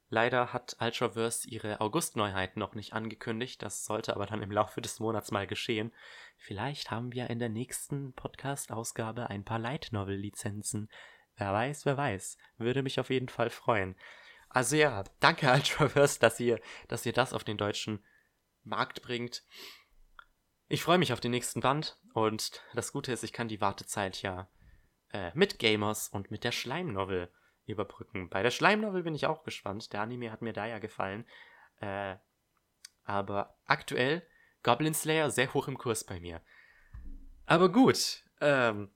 Leider 0.10 0.54
hat 0.54 0.78
Ultraverse 0.80 1.48
ihre 1.50 1.82
August-Neuheit 1.82 2.56
noch 2.56 2.76
nicht 2.76 2.94
angekündigt. 2.94 3.62
Das 3.64 3.86
sollte 3.86 4.16
aber 4.16 4.26
dann 4.26 4.44
im 4.44 4.52
Laufe 4.52 4.80
des 4.82 5.00
Monats 5.00 5.32
mal 5.32 5.48
geschehen. 5.48 5.92
Vielleicht 6.38 6.92
haben 6.92 7.14
wir 7.14 7.30
in 7.30 7.40
der 7.40 7.50
nächsten 7.50 8.14
Podcast-Ausgabe 8.14 9.30
ein 9.30 9.44
paar 9.44 9.60
Light-Novel-Lizenzen. 9.60 10.90
Wer 11.36 11.52
weiß, 11.52 11.86
wer 11.86 11.98
weiß. 11.98 12.38
Würde 12.58 12.84
mich 12.84 13.00
auf 13.00 13.10
jeden 13.10 13.30
Fall 13.30 13.50
freuen. 13.50 13.96
Also 14.50 14.76
ja, 14.76 15.04
danke 15.20 15.52
Ultraverse, 15.52 16.20
dass 16.20 16.40
ihr, 16.40 16.60
dass 16.88 17.06
ihr 17.06 17.14
das 17.14 17.34
auf 17.34 17.44
den 17.44 17.58
deutschen 17.58 18.04
Markt 18.64 19.02
bringt. 19.02 19.44
Ich 20.68 20.84
freue 20.84 21.00
mich 21.00 21.12
auf 21.12 21.20
den 21.20 21.32
nächsten 21.32 21.62
Band 21.62 21.98
und 22.14 22.62
das 22.74 22.92
Gute 22.92 23.12
ist, 23.12 23.24
ich 23.24 23.34
kann 23.34 23.48
die 23.48 23.62
Wartezeit 23.62 24.22
ja 24.22 24.48
äh, 25.14 25.32
mit 25.34 25.60
Gamers 25.60 26.10
und 26.10 26.32
mit 26.32 26.44
der 26.44 26.52
Schleimnovel 26.52 27.32
überbrücken. 27.66 28.30
Bei 28.30 28.44
der 28.44 28.52
Schleimnovel 28.52 29.04
bin 29.04 29.16
ich 29.16 29.26
auch 29.28 29.44
gespannt. 29.44 29.94
Der 29.94 30.02
Anime 30.02 30.32
hat 30.32 30.42
mir 30.42 30.54
da 30.54 30.66
ja 30.66 30.80
gefallen. 30.80 31.26
Äh, 31.80 32.18
aber 33.06 33.58
aktuell 33.66 34.26
Goblin 34.64 34.94
Slayer 34.94 35.30
sehr 35.30 35.54
hoch 35.54 35.68
im 35.68 35.78
Kurs 35.78 36.04
bei 36.04 36.20
mir. 36.20 36.42
Aber 37.46 37.70
gut, 37.70 38.24
ähm, 38.42 38.92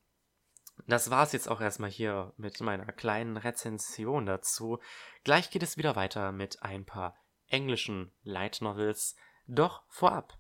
das 0.86 1.10
war's 1.10 1.34
jetzt 1.34 1.50
auch 1.50 1.62
erstmal 1.62 1.90
hier 1.90 2.34
mit 2.38 2.62
meiner 2.62 2.92
kleinen 2.92 3.38
Rezension 3.38 4.26
dazu. 4.26 4.80
Gleich 5.24 5.50
geht 5.50 5.64
es 5.64 5.78
wieder 5.78 5.96
weiter 5.96 6.32
mit 6.32 6.64
ein 6.64 6.86
paar 6.86 7.18
englischen 7.48 8.12
Light 8.24 8.62
Novels. 8.62 9.16
Doch 9.48 9.84
vorab 9.90 10.38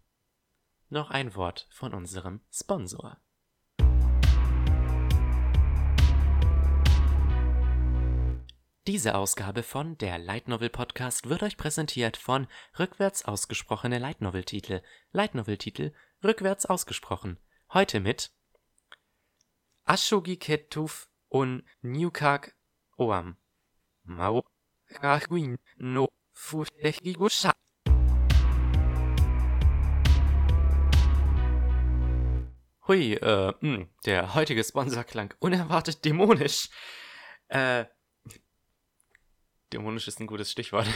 noch 0.89 1.11
ein 1.11 1.35
Wort 1.35 1.67
von 1.71 1.93
unserem 1.93 2.41
Sponsor. 2.51 3.19
Diese 8.87 9.15
Ausgabe 9.15 9.63
von 9.63 9.97
der 9.97 10.17
Light 10.17 10.47
Novel 10.47 10.69
Podcast 10.69 11.27
wird 11.27 11.43
euch 11.43 11.57
präsentiert 11.57 12.15
von 12.15 12.47
rückwärts 12.79 13.25
ausgesprochene 13.25 13.99
Light 13.99 14.21
Novel 14.21 14.45
Titel. 14.45 14.81
Light 15.11 15.35
Novel 15.35 15.57
Titel 15.57 15.91
rückwärts 16.23 16.65
ausgesprochen. 16.65 17.37
Heute 17.73 17.99
mit 17.99 18.31
Ashogi 19.83 20.37
Ketuf 20.37 21.09
und 21.27 21.65
Newkak 21.81 22.55
Oam. 22.95 23.35
Mao 24.03 24.45
Kaguin 24.87 25.57
no 25.75 26.07
Futehigusha. 26.31 27.51
Hui, 32.87 33.15
äh, 33.15 33.47
mh, 33.47 33.55
hm, 33.59 33.89
der 34.05 34.33
heutige 34.33 34.63
Sponsor 34.63 35.03
klang 35.03 35.33
unerwartet 35.39 36.05
dämonisch. 36.05 36.69
Äh, 37.49 37.83
dämonisch 39.73 40.07
ist 40.07 40.19
ein 40.19 40.27
gutes 40.27 40.51
Stichwort. 40.51 40.87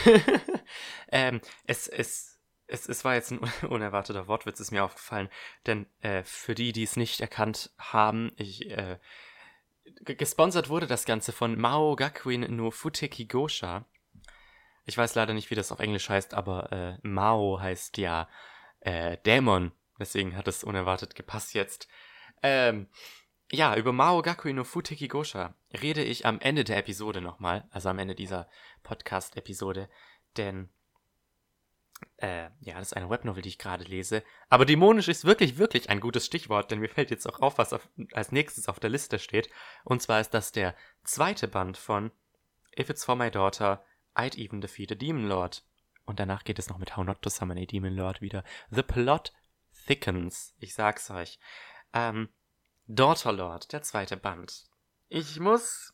ähm, 1.12 1.40
es, 1.66 1.88
es, 1.88 2.40
es, 2.66 2.88
es 2.88 3.04
war 3.04 3.14
jetzt 3.14 3.32
ein 3.32 3.40
unerwarteter 3.68 4.28
Wortwitz, 4.28 4.60
ist 4.60 4.70
mir 4.70 4.84
aufgefallen. 4.84 5.28
Denn 5.66 5.86
äh, 6.00 6.22
für 6.24 6.54
die, 6.54 6.72
die 6.72 6.82
es 6.82 6.96
nicht 6.96 7.20
erkannt 7.20 7.70
haben, 7.78 8.32
ich, 8.36 8.70
äh, 8.70 8.98
gesponsert 10.04 10.68
wurde 10.68 10.86
das 10.86 11.04
Ganze 11.04 11.32
von 11.32 11.58
Mao 11.58 11.96
Gakuin 11.96 12.54
no 12.54 12.70
Futeki 12.70 13.26
Gosha. 13.26 13.84
Ich 14.84 14.98
weiß 14.98 15.14
leider 15.14 15.34
nicht, 15.34 15.50
wie 15.50 15.54
das 15.54 15.70
auf 15.70 15.78
Englisch 15.78 16.08
heißt, 16.08 16.34
aber 16.34 16.72
äh, 16.72 16.98
Mao 17.02 17.60
heißt 17.60 17.98
ja 17.98 18.28
äh, 18.80 19.16
Dämon 19.18 19.72
Deswegen 20.02 20.36
hat 20.36 20.48
es 20.48 20.64
unerwartet 20.64 21.14
gepasst 21.14 21.54
jetzt. 21.54 21.86
Ähm, 22.42 22.88
ja, 23.52 23.76
über 23.76 23.92
Mao 23.92 24.22
Gakui 24.22 24.52
no 24.52 24.64
Futeki 24.64 25.08
Gosha 25.08 25.54
rede 25.82 26.02
ich 26.02 26.24
am 26.24 26.40
Ende 26.40 26.64
der 26.64 26.78
Episode 26.78 27.20
nochmal, 27.20 27.68
also 27.70 27.90
am 27.90 27.98
Ende 27.98 28.14
dieser 28.14 28.48
Podcast-Episode, 28.82 29.88
denn 30.38 30.70
äh, 32.16 32.48
ja, 32.60 32.78
das 32.78 32.88
ist 32.88 32.96
eine 32.96 33.10
Webnovel, 33.10 33.42
die 33.42 33.50
ich 33.50 33.58
gerade 33.58 33.84
lese. 33.84 34.24
Aber 34.48 34.64
dämonisch 34.64 35.08
ist 35.08 35.24
wirklich, 35.24 35.58
wirklich 35.58 35.90
ein 35.90 36.00
gutes 36.00 36.26
Stichwort, 36.26 36.70
denn 36.70 36.80
mir 36.80 36.88
fällt 36.88 37.10
jetzt 37.10 37.28
auch 37.28 37.40
auf, 37.40 37.58
was 37.58 37.72
auf, 37.72 37.88
als 38.12 38.32
nächstes 38.32 38.68
auf 38.68 38.80
der 38.80 38.90
Liste 38.90 39.18
steht. 39.18 39.50
Und 39.84 40.02
zwar 40.02 40.20
ist 40.20 40.30
das 40.30 40.52
der 40.52 40.74
zweite 41.04 41.46
Band 41.46 41.76
von 41.76 42.10
If 42.78 42.88
It's 42.88 43.04
For 43.04 43.16
My 43.16 43.30
Daughter, 43.30 43.84
I'd 44.14 44.36
Even 44.36 44.60
Defeat 44.60 44.92
a 44.92 44.94
Demon 44.94 45.28
Lord. 45.28 45.62
Und 46.04 46.18
danach 46.18 46.44
geht 46.44 46.58
es 46.58 46.68
noch 46.68 46.78
mit 46.78 46.96
How 46.96 47.04
Not 47.04 47.22
to 47.22 47.30
Summon 47.30 47.58
a 47.58 47.66
Demon 47.66 47.94
Lord 47.94 48.20
wieder. 48.20 48.44
The 48.70 48.82
Plot 48.82 49.32
thickens. 49.86 50.54
Ich 50.58 50.74
sag's 50.74 51.10
euch. 51.10 51.38
Ähm, 51.92 52.28
Daughterlord, 52.86 53.72
der 53.72 53.82
zweite 53.82 54.16
Band. 54.16 54.64
Ich 55.08 55.38
muss. 55.38 55.92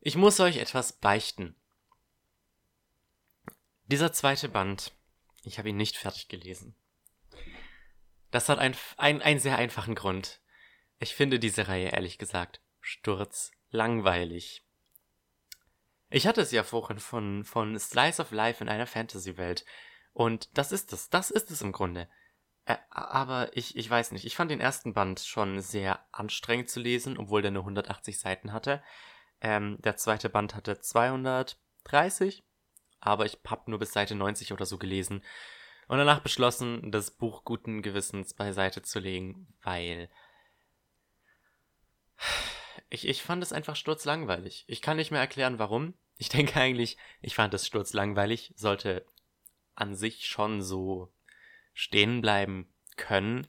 Ich 0.00 0.16
muss 0.16 0.40
euch 0.40 0.56
etwas 0.56 0.92
beichten. 0.92 1.56
Dieser 3.84 4.12
zweite 4.12 4.48
Band, 4.48 4.92
ich 5.44 5.58
habe 5.58 5.68
ihn 5.68 5.76
nicht 5.76 5.96
fertig 5.96 6.28
gelesen. 6.28 6.74
Das 8.30 8.48
hat 8.48 8.58
ein, 8.58 8.74
ein, 8.96 9.20
einen 9.20 9.40
sehr 9.40 9.58
einfachen 9.58 9.94
Grund. 9.94 10.40
Ich 10.98 11.14
finde 11.14 11.38
diese 11.38 11.68
Reihe 11.68 11.90
ehrlich 11.90 12.18
gesagt 12.18 12.60
sturz 12.80 13.52
langweilig. 13.70 14.64
Ich 16.10 16.26
hatte 16.26 16.42
es 16.42 16.50
ja 16.50 16.62
vorhin 16.62 16.98
von, 16.98 17.44
von 17.44 17.78
Slice 17.78 18.20
of 18.20 18.32
Life 18.32 18.62
in 18.62 18.68
einer 18.68 18.86
Fantasy-Welt. 18.86 19.64
Und 20.12 20.56
das 20.56 20.72
ist 20.72 20.92
es, 20.92 21.08
das 21.08 21.30
ist 21.30 21.50
es 21.50 21.62
im 21.62 21.72
Grunde. 21.72 22.08
Aber 22.90 23.56
ich, 23.56 23.76
ich 23.76 23.90
weiß 23.90 24.12
nicht, 24.12 24.24
ich 24.24 24.36
fand 24.36 24.50
den 24.50 24.60
ersten 24.60 24.94
Band 24.94 25.20
schon 25.20 25.60
sehr 25.60 26.04
anstrengend 26.12 26.70
zu 26.70 26.80
lesen, 26.80 27.18
obwohl 27.18 27.42
der 27.42 27.50
nur 27.50 27.62
180 27.62 28.18
Seiten 28.18 28.52
hatte. 28.52 28.82
Ähm, 29.40 29.78
der 29.82 29.96
zweite 29.96 30.28
Band 30.28 30.54
hatte 30.54 30.78
230, 30.78 32.44
aber 33.00 33.26
ich 33.26 33.38
habe 33.46 33.70
nur 33.70 33.80
bis 33.80 33.92
Seite 33.92 34.14
90 34.14 34.52
oder 34.52 34.64
so 34.64 34.78
gelesen 34.78 35.24
und 35.88 35.98
danach 35.98 36.20
beschlossen, 36.20 36.92
das 36.92 37.10
Buch 37.10 37.44
guten 37.44 37.82
Gewissens 37.82 38.34
beiseite 38.34 38.82
zu 38.82 39.00
legen, 39.00 39.52
weil 39.62 40.08
ich, 42.88 43.06
ich 43.06 43.22
fand 43.22 43.42
es 43.42 43.52
einfach 43.52 43.76
sturzlangweilig. 43.76 44.64
Ich 44.68 44.80
kann 44.80 44.96
nicht 44.96 45.10
mehr 45.10 45.20
erklären, 45.20 45.58
warum. 45.58 45.94
Ich 46.18 46.28
denke 46.30 46.60
eigentlich, 46.60 46.96
ich 47.20 47.34
fand 47.34 47.52
es 47.54 47.66
sturzlangweilig, 47.66 48.52
sollte 48.56 49.04
an 49.74 49.94
sich 49.94 50.26
schon 50.26 50.62
so 50.62 51.12
stehen 51.72 52.20
bleiben 52.20 52.72
können. 52.96 53.46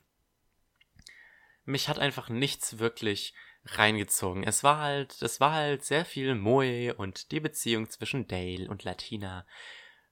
Mich 1.66 1.90
hat 1.90 2.00
einfach 2.00 2.30
nichts 2.30 2.80
wirklich 2.80 3.34
reingezogen. 3.66 4.44
Es 4.44 4.64
war 4.64 4.80
halt, 4.80 5.22
es 5.22 5.40
war 5.40 5.54
halt 5.54 5.86
sehr 5.86 6.06
viel 6.06 6.36
Moe 6.36 6.94
und 6.96 7.32
die 7.32 7.40
Beziehung 7.40 7.90
zwischen 7.90 8.28
Dale 8.28 8.70
und 8.70 8.84
Latina 8.84 9.46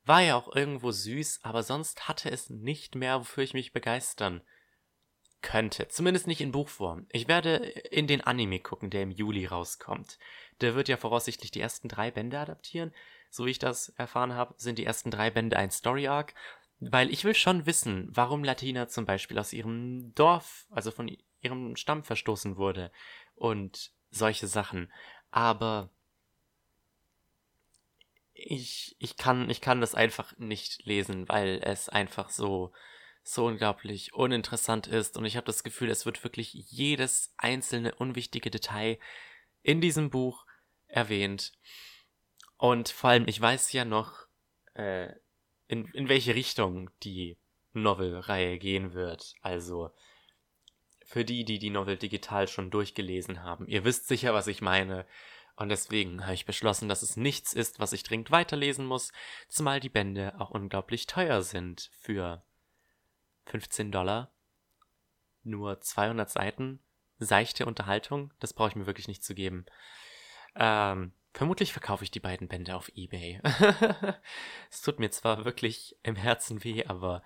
war 0.04 0.22
ja 0.22 0.36
auch 0.36 0.56
irgendwo 0.56 0.92
süß, 0.92 1.42
aber 1.44 1.62
sonst 1.62 2.08
hatte 2.08 2.32
es 2.32 2.50
nicht 2.50 2.96
mehr, 2.96 3.20
wofür 3.20 3.44
ich 3.44 3.54
mich 3.54 3.74
begeistern 3.74 4.42
könnte. 5.42 5.88
Zumindest 5.90 6.28
nicht 6.28 6.42
in 6.42 6.52
Buchform. 6.52 7.08
Ich 7.12 7.28
werde 7.28 7.56
in 7.56 8.08
den 8.08 8.22
Anime 8.22 8.60
gucken, 8.60 8.90
der 8.90 9.04
im 9.04 9.12
Juli 9.12 9.46
rauskommt. 9.46 10.18
Der 10.62 10.76
wird 10.76 10.88
ja 10.88 10.98
voraussichtlich 10.98 11.52
die 11.52 11.62
ersten 11.62 11.88
drei 11.88 12.10
Bände 12.10 12.40
adaptieren 12.40 12.94
so 13.32 13.46
wie 13.46 13.52
ich 13.52 13.60
das 13.60 13.90
erfahren 13.90 14.36
habe, 14.36 14.54
sind 14.58 14.78
die 14.78 14.86
ersten 14.86 15.10
drei 15.10 15.32
Bände 15.32 15.58
ein 15.58 15.72
Story 15.72 16.08
Arc, 16.08 16.34
weil 16.82 17.12
ich 17.12 17.24
will 17.24 17.36
schon 17.36 17.66
wissen, 17.66 18.10
warum 18.12 18.44
Latina 18.44 18.88
zum 18.88 19.06
Beispiel 19.06 19.38
aus 19.38 19.54
ihrem 19.54 20.14
Dorf, 20.16 20.66
also 20.72 20.92
von 20.92 21.16
ihrem 21.42 21.76
Stamm 21.76 22.04
verstoßen 22.04 22.58
wurde 22.58 22.92
und 23.36 23.92
solche 24.10 24.48
Sachen. 24.48 24.92
Aber 25.30 25.90
ich, 28.34 28.96
ich 29.00 29.16
kann, 29.16 29.50
ich 29.50 29.62
kann 29.62 29.80
das 29.80 29.94
einfach 29.94 30.36
nicht 30.40 30.84
lesen, 30.84 31.30
weil 31.30 31.62
es 31.64 31.88
einfach 31.88 32.32
so, 32.32 32.74
so 33.24 33.46
unglaublich 33.46 34.14
uninteressant 34.14 34.88
ist 34.88 35.18
und 35.18 35.26
ich 35.26 35.38
habe 35.38 35.46
das 35.46 35.64
Gefühl, 35.64 35.92
es 35.92 36.08
wird 36.08 36.24
wirklich 36.24 36.52
jedes 36.54 37.32
einzelne 37.38 37.94
unwichtige 37.94 38.50
Detail 38.50 38.98
in 39.62 39.80
diesem 39.80 40.10
Buch 40.10 40.48
erwähnt 40.88 41.54
und 42.58 42.90
vor 42.90 43.12
allem, 43.12 43.28
ich 43.28 43.40
weiß 43.40 43.72
ja 43.74 43.86
noch, 43.86 44.26
äh, 44.74 45.14
in, 45.72 45.86
in 45.94 46.10
welche 46.10 46.36
Richtung 46.36 46.90
die 47.02 47.38
Novel-Reihe 47.72 48.60
gehen 48.60 48.94
wird. 48.94 49.36
Also, 49.42 49.92
für 51.06 51.24
die, 51.24 51.46
die 51.46 51.60
die 51.60 51.70
Novel 51.70 51.96
digital 51.98 52.50
schon 52.50 52.70
durchgelesen 52.72 53.42
haben. 53.42 53.68
Ihr 53.68 53.86
wisst 53.86 54.10
sicher, 54.10 54.34
was 54.34 54.48
ich 54.48 54.62
meine. 54.62 55.06
Und 55.56 55.70
deswegen 55.70 56.24
habe 56.24 56.34
ich 56.34 56.46
beschlossen, 56.46 56.90
dass 56.90 57.04
es 57.04 57.16
nichts 57.16 57.54
ist, 57.54 57.80
was 57.80 57.94
ich 57.94 58.04
dringend 58.04 58.32
weiterlesen 58.32 58.86
muss, 58.86 59.14
zumal 59.48 59.80
die 59.80 59.90
Bände 59.90 60.40
auch 60.40 60.52
unglaublich 60.52 61.08
teuer 61.08 61.42
sind 61.42 61.90
für 61.94 62.44
15 63.46 63.94
Dollar. 63.94 64.30
Nur 65.44 65.80
200 65.80 66.30
Seiten, 66.30 66.80
seichte 67.18 67.66
Unterhaltung, 67.66 68.34
das 68.42 68.54
brauche 68.54 68.70
ich 68.70 68.76
mir 68.76 68.88
wirklich 68.88 69.08
nicht 69.08 69.24
zu 69.24 69.36
geben. 69.36 69.66
Ähm, 70.56 71.14
Vermutlich 71.34 71.72
verkaufe 71.72 72.04
ich 72.04 72.12
die 72.12 72.20
beiden 72.20 72.48
Bände 72.48 72.76
auf 72.76 72.92
eBay. 72.94 73.40
es 74.70 74.82
tut 74.82 75.00
mir 75.00 75.12
zwar 75.12 75.46
wirklich 75.46 75.96
im 76.04 76.16
Herzen 76.16 76.64
weh, 76.64 76.86
aber 76.86 77.24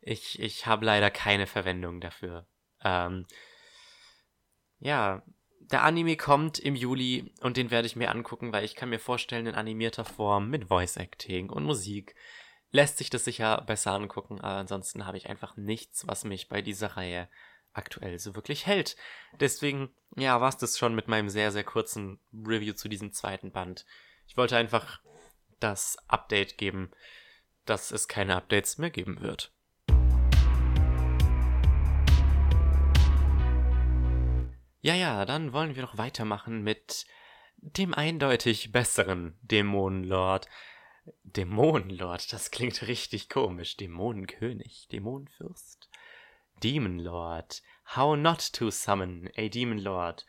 ich, 0.00 0.38
ich 0.38 0.66
habe 0.66 0.86
leider 0.86 1.10
keine 1.10 1.46
Verwendung 1.46 2.00
dafür. 2.00 2.46
Ähm, 2.84 3.26
ja, 4.78 5.22
der 5.58 5.82
Anime 5.82 6.16
kommt 6.16 6.58
im 6.58 6.74
Juli 6.74 7.32
und 7.40 7.56
den 7.56 7.70
werde 7.70 7.86
ich 7.86 7.96
mir 7.96 8.10
angucken, 8.10 8.52
weil 8.52 8.64
ich 8.64 8.76
kann 8.76 8.88
mir 8.88 8.98
vorstellen, 8.98 9.46
in 9.46 9.54
animierter 9.54 10.04
Form 10.04 10.48
mit 10.48 10.68
Voice 10.68 10.96
Acting 10.96 11.50
und 11.50 11.64
Musik 11.64 12.14
lässt 12.72 12.98
sich 12.98 13.10
das 13.10 13.24
sicher 13.24 13.62
besser 13.62 13.92
angucken, 13.92 14.40
aber 14.40 14.60
ansonsten 14.60 15.06
habe 15.06 15.16
ich 15.16 15.28
einfach 15.28 15.56
nichts, 15.56 16.06
was 16.06 16.24
mich 16.24 16.48
bei 16.48 16.62
dieser 16.62 16.96
Reihe 16.96 17.28
aktuell 17.72 18.18
so 18.18 18.34
wirklich 18.34 18.66
hält. 18.66 18.96
Deswegen, 19.38 19.90
ja, 20.16 20.40
war 20.40 20.48
es 20.48 20.56
das 20.56 20.78
schon 20.78 20.94
mit 20.94 21.08
meinem 21.08 21.28
sehr, 21.28 21.52
sehr 21.52 21.64
kurzen 21.64 22.18
Review 22.32 22.74
zu 22.74 22.88
diesem 22.88 23.12
zweiten 23.12 23.52
Band. 23.52 23.86
Ich 24.26 24.36
wollte 24.36 24.56
einfach 24.56 25.00
das 25.60 25.96
Update 26.08 26.58
geben, 26.58 26.90
dass 27.64 27.90
es 27.90 28.08
keine 28.08 28.36
Updates 28.36 28.78
mehr 28.78 28.90
geben 28.90 29.20
wird. 29.20 29.52
Ja, 34.82 34.94
ja, 34.94 35.26
dann 35.26 35.52
wollen 35.52 35.76
wir 35.76 35.82
noch 35.82 35.98
weitermachen 35.98 36.62
mit 36.62 37.06
dem 37.58 37.92
eindeutig 37.92 38.72
besseren 38.72 39.38
Dämonenlord. 39.42 40.48
Dämonenlord, 41.24 42.32
das 42.32 42.50
klingt 42.50 42.86
richtig 42.88 43.28
komisch. 43.28 43.76
Dämonenkönig, 43.76 44.88
Dämonenfürst. 44.90 45.89
Demon 46.62 46.98
Lord. 46.98 47.62
How 47.96 48.16
not 48.16 48.52
to 48.54 48.70
summon 48.70 49.30
a 49.36 49.48
Demon 49.48 49.78
Lord. 49.78 50.24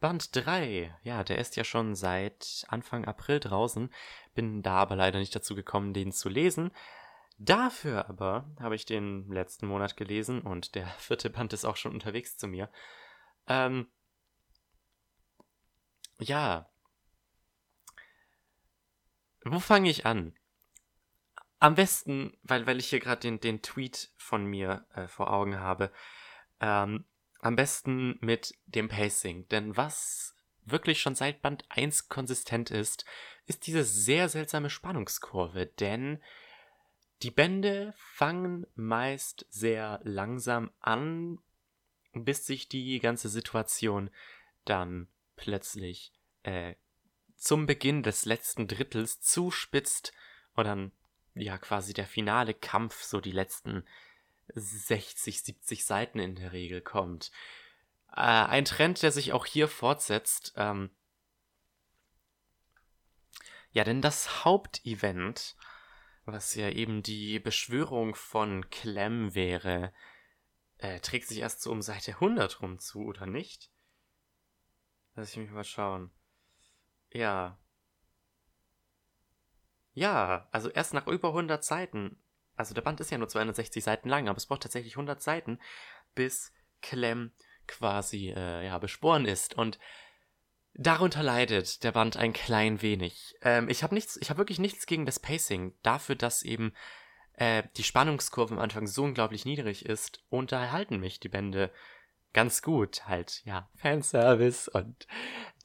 Band 0.00 0.34
3. 0.34 0.94
Ja, 1.02 1.24
der 1.24 1.38
ist 1.38 1.56
ja 1.56 1.64
schon 1.64 1.94
seit 1.94 2.64
Anfang 2.68 3.06
April 3.06 3.40
draußen. 3.40 3.90
Bin 4.34 4.62
da 4.62 4.76
aber 4.76 4.96
leider 4.96 5.18
nicht 5.18 5.34
dazu 5.34 5.54
gekommen, 5.54 5.94
den 5.94 6.12
zu 6.12 6.28
lesen. 6.28 6.72
Dafür 7.38 8.08
aber 8.08 8.50
habe 8.60 8.74
ich 8.74 8.86
den 8.86 9.30
letzten 9.32 9.66
Monat 9.66 9.96
gelesen 9.96 10.42
und 10.42 10.74
der 10.74 10.86
vierte 10.98 11.30
Band 11.30 11.52
ist 11.52 11.64
auch 11.64 11.76
schon 11.76 11.92
unterwegs 11.92 12.36
zu 12.36 12.46
mir. 12.46 12.68
Ähm, 13.46 13.88
ja. 16.18 16.68
Wo 19.44 19.58
fange 19.58 19.90
ich 19.90 20.06
an? 20.06 20.34
Am 21.64 21.76
besten, 21.76 22.36
weil, 22.42 22.66
weil 22.66 22.78
ich 22.78 22.90
hier 22.90 23.00
gerade 23.00 23.22
den, 23.22 23.40
den 23.40 23.62
Tweet 23.62 24.10
von 24.18 24.44
mir 24.44 24.84
äh, 24.94 25.08
vor 25.08 25.32
Augen 25.32 25.60
habe, 25.60 25.90
ähm, 26.60 27.06
am 27.40 27.56
besten 27.56 28.18
mit 28.20 28.54
dem 28.66 28.90
Pacing. 28.90 29.48
Denn 29.48 29.74
was 29.74 30.36
wirklich 30.66 31.00
schon 31.00 31.14
seit 31.14 31.40
Band 31.40 31.64
1 31.70 32.10
konsistent 32.10 32.70
ist, 32.70 33.06
ist 33.46 33.66
diese 33.66 33.82
sehr 33.82 34.28
seltsame 34.28 34.68
Spannungskurve. 34.68 35.64
Denn 35.64 36.22
die 37.22 37.30
Bände 37.30 37.94
fangen 37.96 38.66
meist 38.74 39.46
sehr 39.48 40.00
langsam 40.02 40.70
an, 40.80 41.38
bis 42.12 42.44
sich 42.44 42.68
die 42.68 42.98
ganze 42.98 43.30
Situation 43.30 44.10
dann 44.66 45.08
plötzlich 45.34 46.12
äh, 46.42 46.74
zum 47.36 47.64
Beginn 47.64 48.02
des 48.02 48.26
letzten 48.26 48.68
Drittels 48.68 49.22
zuspitzt 49.22 50.12
und 50.56 50.64
dann 50.66 50.92
ja 51.34 51.58
quasi 51.58 51.92
der 51.92 52.06
finale 52.06 52.54
Kampf, 52.54 53.02
so 53.02 53.20
die 53.20 53.32
letzten 53.32 53.84
60, 54.48 55.42
70 55.42 55.84
Seiten 55.84 56.18
in 56.18 56.36
der 56.36 56.52
Regel 56.52 56.80
kommt. 56.80 57.30
Äh, 58.10 58.20
ein 58.20 58.64
Trend, 58.64 59.02
der 59.02 59.10
sich 59.10 59.32
auch 59.32 59.46
hier 59.46 59.68
fortsetzt. 59.68 60.52
Ähm, 60.56 60.90
ja, 63.70 63.84
denn 63.84 64.02
das 64.02 64.44
Hauptevent, 64.44 65.56
was 66.24 66.54
ja 66.54 66.68
eben 66.70 67.02
die 67.02 67.40
Beschwörung 67.40 68.14
von 68.14 68.70
Clem 68.70 69.34
wäre, 69.34 69.92
äh, 70.78 71.00
trägt 71.00 71.28
sich 71.28 71.38
erst 71.38 71.62
so 71.62 71.72
um 71.72 71.82
Seite 71.82 72.12
100 72.12 72.62
rum 72.62 72.78
zu, 72.78 73.00
oder 73.00 73.26
nicht? 73.26 73.70
Lass 75.14 75.30
ich 75.30 75.38
mich 75.38 75.50
mal 75.50 75.64
schauen. 75.64 76.10
Ja. 77.12 77.58
Ja, 79.94 80.48
also 80.50 80.68
erst 80.68 80.92
nach 80.92 81.06
über 81.06 81.28
100 81.28 81.64
Seiten. 81.64 82.18
Also 82.56 82.74
der 82.74 82.82
Band 82.82 83.00
ist 83.00 83.10
ja 83.10 83.18
nur 83.18 83.28
260 83.28 83.82
Seiten 83.82 84.08
lang, 84.08 84.28
aber 84.28 84.36
es 84.36 84.46
braucht 84.46 84.62
tatsächlich 84.62 84.94
100 84.94 85.22
Seiten, 85.22 85.58
bis 86.14 86.52
Clem 86.82 87.32
quasi 87.66 88.32
äh, 88.36 88.66
ja, 88.66 88.78
besporen 88.78 89.24
ist. 89.24 89.54
Und 89.54 89.78
darunter 90.74 91.22
leidet 91.22 91.82
der 91.82 91.92
Band 91.92 92.16
ein 92.16 92.32
klein 92.32 92.82
wenig. 92.82 93.36
Ähm, 93.42 93.68
ich 93.68 93.82
habe 93.82 93.94
nichts, 93.94 94.16
ich 94.20 94.30
habe 94.30 94.38
wirklich 94.38 94.58
nichts 94.58 94.86
gegen 94.86 95.06
das 95.06 95.20
Pacing. 95.20 95.74
Dafür, 95.82 96.16
dass 96.16 96.42
eben 96.42 96.74
äh, 97.34 97.62
die 97.76 97.84
Spannungskurve 97.84 98.54
am 98.54 98.60
Anfang 98.60 98.86
so 98.86 99.04
unglaublich 99.04 99.44
niedrig 99.44 99.86
ist, 99.86 100.24
unterhalten 100.28 100.98
mich 100.98 101.20
die 101.20 101.28
Bände 101.28 101.72
ganz 102.34 102.60
gut. 102.60 103.06
Halt, 103.06 103.42
ja, 103.46 103.70
Fanservice 103.76 104.68
und 104.68 105.06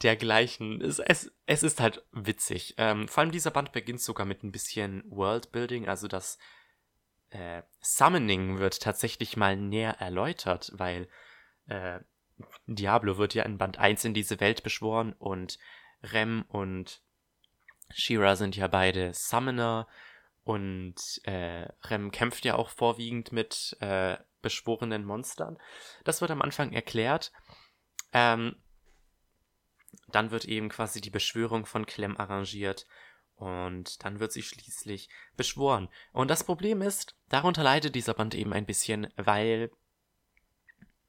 dergleichen. 0.01 0.81
Es, 0.81 0.99
es, 0.99 1.31
es 1.45 1.63
ist 1.63 1.81
halt 1.81 2.03
witzig. 2.13 2.75
Ähm, 2.77 3.09
vor 3.09 3.21
allem 3.21 3.31
dieser 3.31 3.51
Band 3.51 3.73
beginnt 3.73 4.01
sogar 4.01 4.25
mit 4.25 4.43
ein 4.43 4.53
bisschen 4.53 5.03
Worldbuilding, 5.09 5.89
also 5.89 6.07
das 6.07 6.37
äh, 7.31 7.61
Summoning 7.81 8.59
wird 8.59 8.81
tatsächlich 8.81 9.37
mal 9.37 9.55
näher 9.55 9.97
erläutert, 9.99 10.71
weil 10.75 11.07
äh, 11.67 11.99
Diablo 12.65 13.17
wird 13.17 13.33
ja 13.33 13.43
in 13.43 13.57
Band 13.57 13.77
1 13.77 14.05
in 14.05 14.13
diese 14.13 14.39
Welt 14.39 14.63
beschworen 14.63 15.13
und 15.13 15.59
Rem 16.01 16.45
und 16.47 17.01
Shira 17.91 18.35
sind 18.35 18.55
ja 18.55 18.67
beide 18.67 19.13
Summoner 19.13 19.87
und 20.43 20.95
äh, 21.23 21.67
Rem 21.83 22.11
kämpft 22.11 22.45
ja 22.45 22.55
auch 22.55 22.69
vorwiegend 22.69 23.31
mit 23.31 23.77
äh, 23.81 24.17
beschworenen 24.41 25.05
Monstern. 25.05 25.57
Das 26.03 26.21
wird 26.21 26.31
am 26.31 26.41
Anfang 26.41 26.73
erklärt. 26.73 27.31
Ähm, 28.13 28.55
dann 30.07 30.31
wird 30.31 30.45
eben 30.45 30.69
quasi 30.69 31.01
die 31.01 31.09
Beschwörung 31.09 31.65
von 31.65 31.85
Clem 31.85 32.17
arrangiert 32.17 32.85
und 33.35 34.03
dann 34.03 34.19
wird 34.19 34.31
sie 34.31 34.43
schließlich 34.43 35.09
beschworen. 35.37 35.89
Und 36.11 36.29
das 36.29 36.43
Problem 36.43 36.81
ist, 36.81 37.15
darunter 37.29 37.63
leidet 37.63 37.95
dieser 37.95 38.13
Band 38.13 38.35
eben 38.35 38.53
ein 38.53 38.65
bisschen, 38.65 39.11
weil 39.15 39.71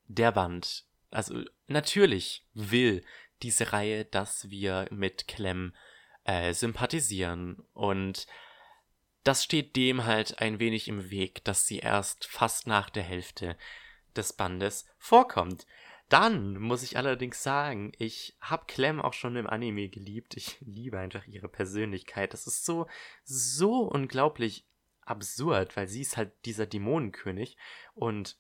der 0.07 0.33
Band, 0.33 0.87
also 1.11 1.43
natürlich 1.67 2.47
will 2.55 3.05
diese 3.43 3.73
Reihe, 3.73 4.05
dass 4.05 4.49
wir 4.51 4.87
mit 4.91 5.27
Clem 5.29 5.75
äh, 6.25 6.53
sympathisieren 6.53 7.63
und 7.73 8.27
das 9.25 9.45
steht 9.45 9.77
dem 9.77 10.05
halt 10.05 10.41
ein 10.41 10.59
wenig 10.59 10.89
im 10.89 11.11
Weg, 11.11 11.45
dass 11.45 11.67
sie 11.67 11.79
erst 11.79 12.27
fast 12.27 12.67
nach 12.67 12.91
der 12.91 13.03
Hälfte 13.03 13.57
des 14.17 14.33
Bandes 14.33 14.87
vorkommt. 14.99 15.67
Dann 16.09 16.59
muss 16.59 16.83
ich 16.83 16.97
allerdings 16.97 17.43
sagen, 17.43 17.93
ich 17.97 18.37
habe 18.41 18.67
Clem 18.67 19.01
auch 19.01 19.13
schon 19.13 19.37
im 19.37 19.47
Anime 19.47 19.89
geliebt. 19.89 20.37
Ich 20.37 20.59
liebe 20.61 20.99
einfach 20.99 21.27
ihre 21.27 21.49
Persönlichkeit. 21.49 22.33
Das 22.33 22.49
ist 22.49 22.65
so, 22.65 22.89
so 23.23 23.83
unglaublich 23.83 24.67
absurd, 25.03 25.77
weil 25.77 25.87
sie 25.87 26.01
ist 26.01 26.17
halt 26.17 26.33
dieser 26.45 26.67
Dämonenkönig 26.67 27.57
und 27.95 28.39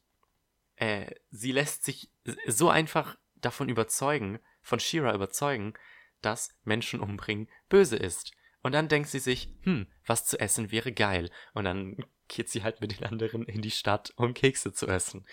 äh, 0.76 1.14
sie 1.30 1.52
lässt 1.52 1.84
sich 1.84 2.10
so 2.46 2.68
einfach 2.70 3.16
davon 3.36 3.68
überzeugen, 3.68 4.40
von 4.62 4.80
Shira 4.80 5.14
überzeugen, 5.14 5.74
dass 6.22 6.56
Menschen 6.64 7.00
umbringen 7.00 7.48
böse 7.68 7.96
ist. 7.96 8.32
Und 8.62 8.72
dann 8.72 8.88
denkt 8.88 9.08
sie 9.08 9.18
sich, 9.18 9.48
hm, 9.62 9.86
was 10.06 10.26
zu 10.26 10.38
essen 10.38 10.70
wäre 10.70 10.92
geil. 10.92 11.30
Und 11.54 11.64
dann 11.64 12.04
geht 12.28 12.48
sie 12.48 12.62
halt 12.62 12.80
mit 12.80 12.98
den 12.98 13.06
anderen 13.06 13.44
in 13.44 13.62
die 13.62 13.70
Stadt, 13.70 14.12
um 14.16 14.34
Kekse 14.34 14.72
zu 14.72 14.86
essen. 14.86 15.26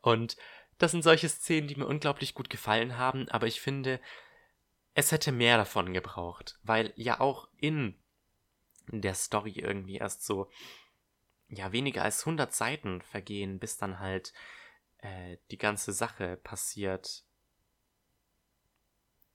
Und 0.00 0.36
das 0.78 0.90
sind 0.90 1.02
solche 1.02 1.28
Szenen, 1.28 1.68
die 1.68 1.76
mir 1.76 1.86
unglaublich 1.86 2.34
gut 2.34 2.50
gefallen 2.50 2.98
haben, 2.98 3.28
aber 3.28 3.46
ich 3.46 3.60
finde, 3.60 4.00
es 4.94 5.12
hätte 5.12 5.32
mehr 5.32 5.56
davon 5.56 5.92
gebraucht, 5.92 6.58
weil 6.62 6.92
ja 6.96 7.20
auch 7.20 7.48
in 7.56 7.94
der 8.88 9.14
Story 9.14 9.52
irgendwie 9.52 9.96
erst 9.96 10.24
so, 10.26 10.50
ja, 11.48 11.72
weniger 11.72 12.02
als 12.02 12.20
100 12.20 12.52
Seiten 12.52 13.00
vergehen, 13.02 13.58
bis 13.58 13.76
dann 13.76 14.00
halt 14.00 14.32
äh, 14.98 15.36
die 15.50 15.58
ganze 15.58 15.92
Sache 15.92 16.36
passiert. 16.36 17.24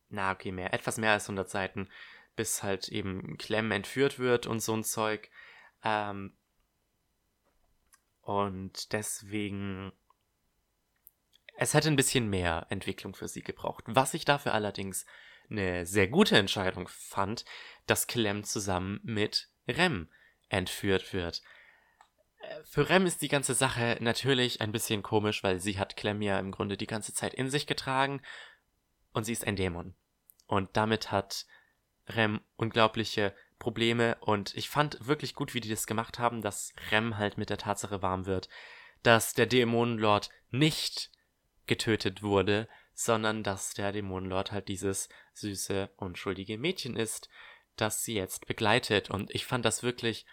Na, 0.09 0.31
okay, 0.31 0.51
mehr, 0.51 0.73
etwas 0.73 0.97
mehr 0.97 1.11
als 1.11 1.25
100 1.25 1.49
Seiten, 1.49 1.89
bis 2.37 2.63
halt 2.63 2.87
eben 2.87 3.37
Clem 3.37 3.71
entführt 3.71 4.19
wird 4.19 4.47
und 4.47 4.61
so 4.61 4.73
ein 4.73 4.85
Zeug. 4.85 5.29
Ähm, 5.83 6.37
und 8.21 8.93
deswegen, 8.93 9.91
es 11.57 11.73
hätte 11.73 11.89
ein 11.89 11.97
bisschen 11.97 12.29
mehr 12.29 12.67
Entwicklung 12.69 13.13
für 13.15 13.27
sie 13.27 13.41
gebraucht. 13.41 13.83
Was 13.87 14.13
ich 14.13 14.23
dafür 14.23 14.53
allerdings 14.53 15.05
eine 15.49 15.85
sehr 15.85 16.07
gute 16.07 16.37
Entscheidung 16.37 16.87
fand, 16.87 17.43
dass 17.85 18.07
Clem 18.07 18.43
zusammen 18.43 18.99
mit 19.03 19.49
Rem 19.67 20.09
entführt 20.49 21.13
wird. 21.13 21.41
Äh, 22.39 22.63
für 22.63 22.89
Rem 22.89 23.05
ist 23.05 23.21
die 23.21 23.29
ganze 23.29 23.53
Sache 23.53 23.97
natürlich 23.99 24.61
ein 24.61 24.71
bisschen 24.71 25.03
komisch, 25.03 25.43
weil 25.43 25.59
sie 25.59 25.79
hat 25.79 25.97
Clem 25.97 26.21
ja 26.21 26.39
im 26.39 26.51
Grunde 26.51 26.77
die 26.77 26.87
ganze 26.87 27.13
Zeit 27.13 27.33
in 27.33 27.49
sich 27.49 27.67
getragen 27.67 28.21
und 29.13 29.23
sie 29.23 29.33
ist 29.33 29.47
ein 29.47 29.55
Dämon. 29.55 29.95
Und 30.47 30.75
damit 30.77 31.11
hat 31.11 31.45
Rem 32.07 32.41
unglaubliche 32.55 33.35
Probleme 33.59 34.17
und 34.21 34.55
ich 34.55 34.69
fand 34.69 35.05
wirklich 35.05 35.33
gut, 35.33 35.53
wie 35.53 35.61
die 35.61 35.69
das 35.69 35.87
gemacht 35.87 36.19
haben, 36.19 36.41
dass 36.41 36.73
Rem 36.91 37.17
halt 37.17 37.37
mit 37.37 37.49
der 37.49 37.57
Tatsache 37.57 38.01
warm 38.01 38.25
wird, 38.25 38.49
dass 39.03 39.33
der 39.33 39.45
Dämonenlord 39.45 40.29
nicht 40.51 41.11
getötet 41.65 42.21
wurde, 42.21 42.67
sondern 42.93 43.43
dass 43.43 43.73
der 43.73 43.91
Dämonenlord 43.91 44.51
halt 44.51 44.67
dieses 44.67 45.09
süße, 45.33 45.89
unschuldige 45.97 46.57
Mädchen 46.57 46.95
ist, 46.95 47.29
das 47.75 48.03
sie 48.03 48.15
jetzt 48.15 48.47
begleitet. 48.47 49.09
Und 49.09 49.33
ich 49.33 49.45
fand 49.45 49.65
das 49.65 49.83
wirklich 49.83 50.25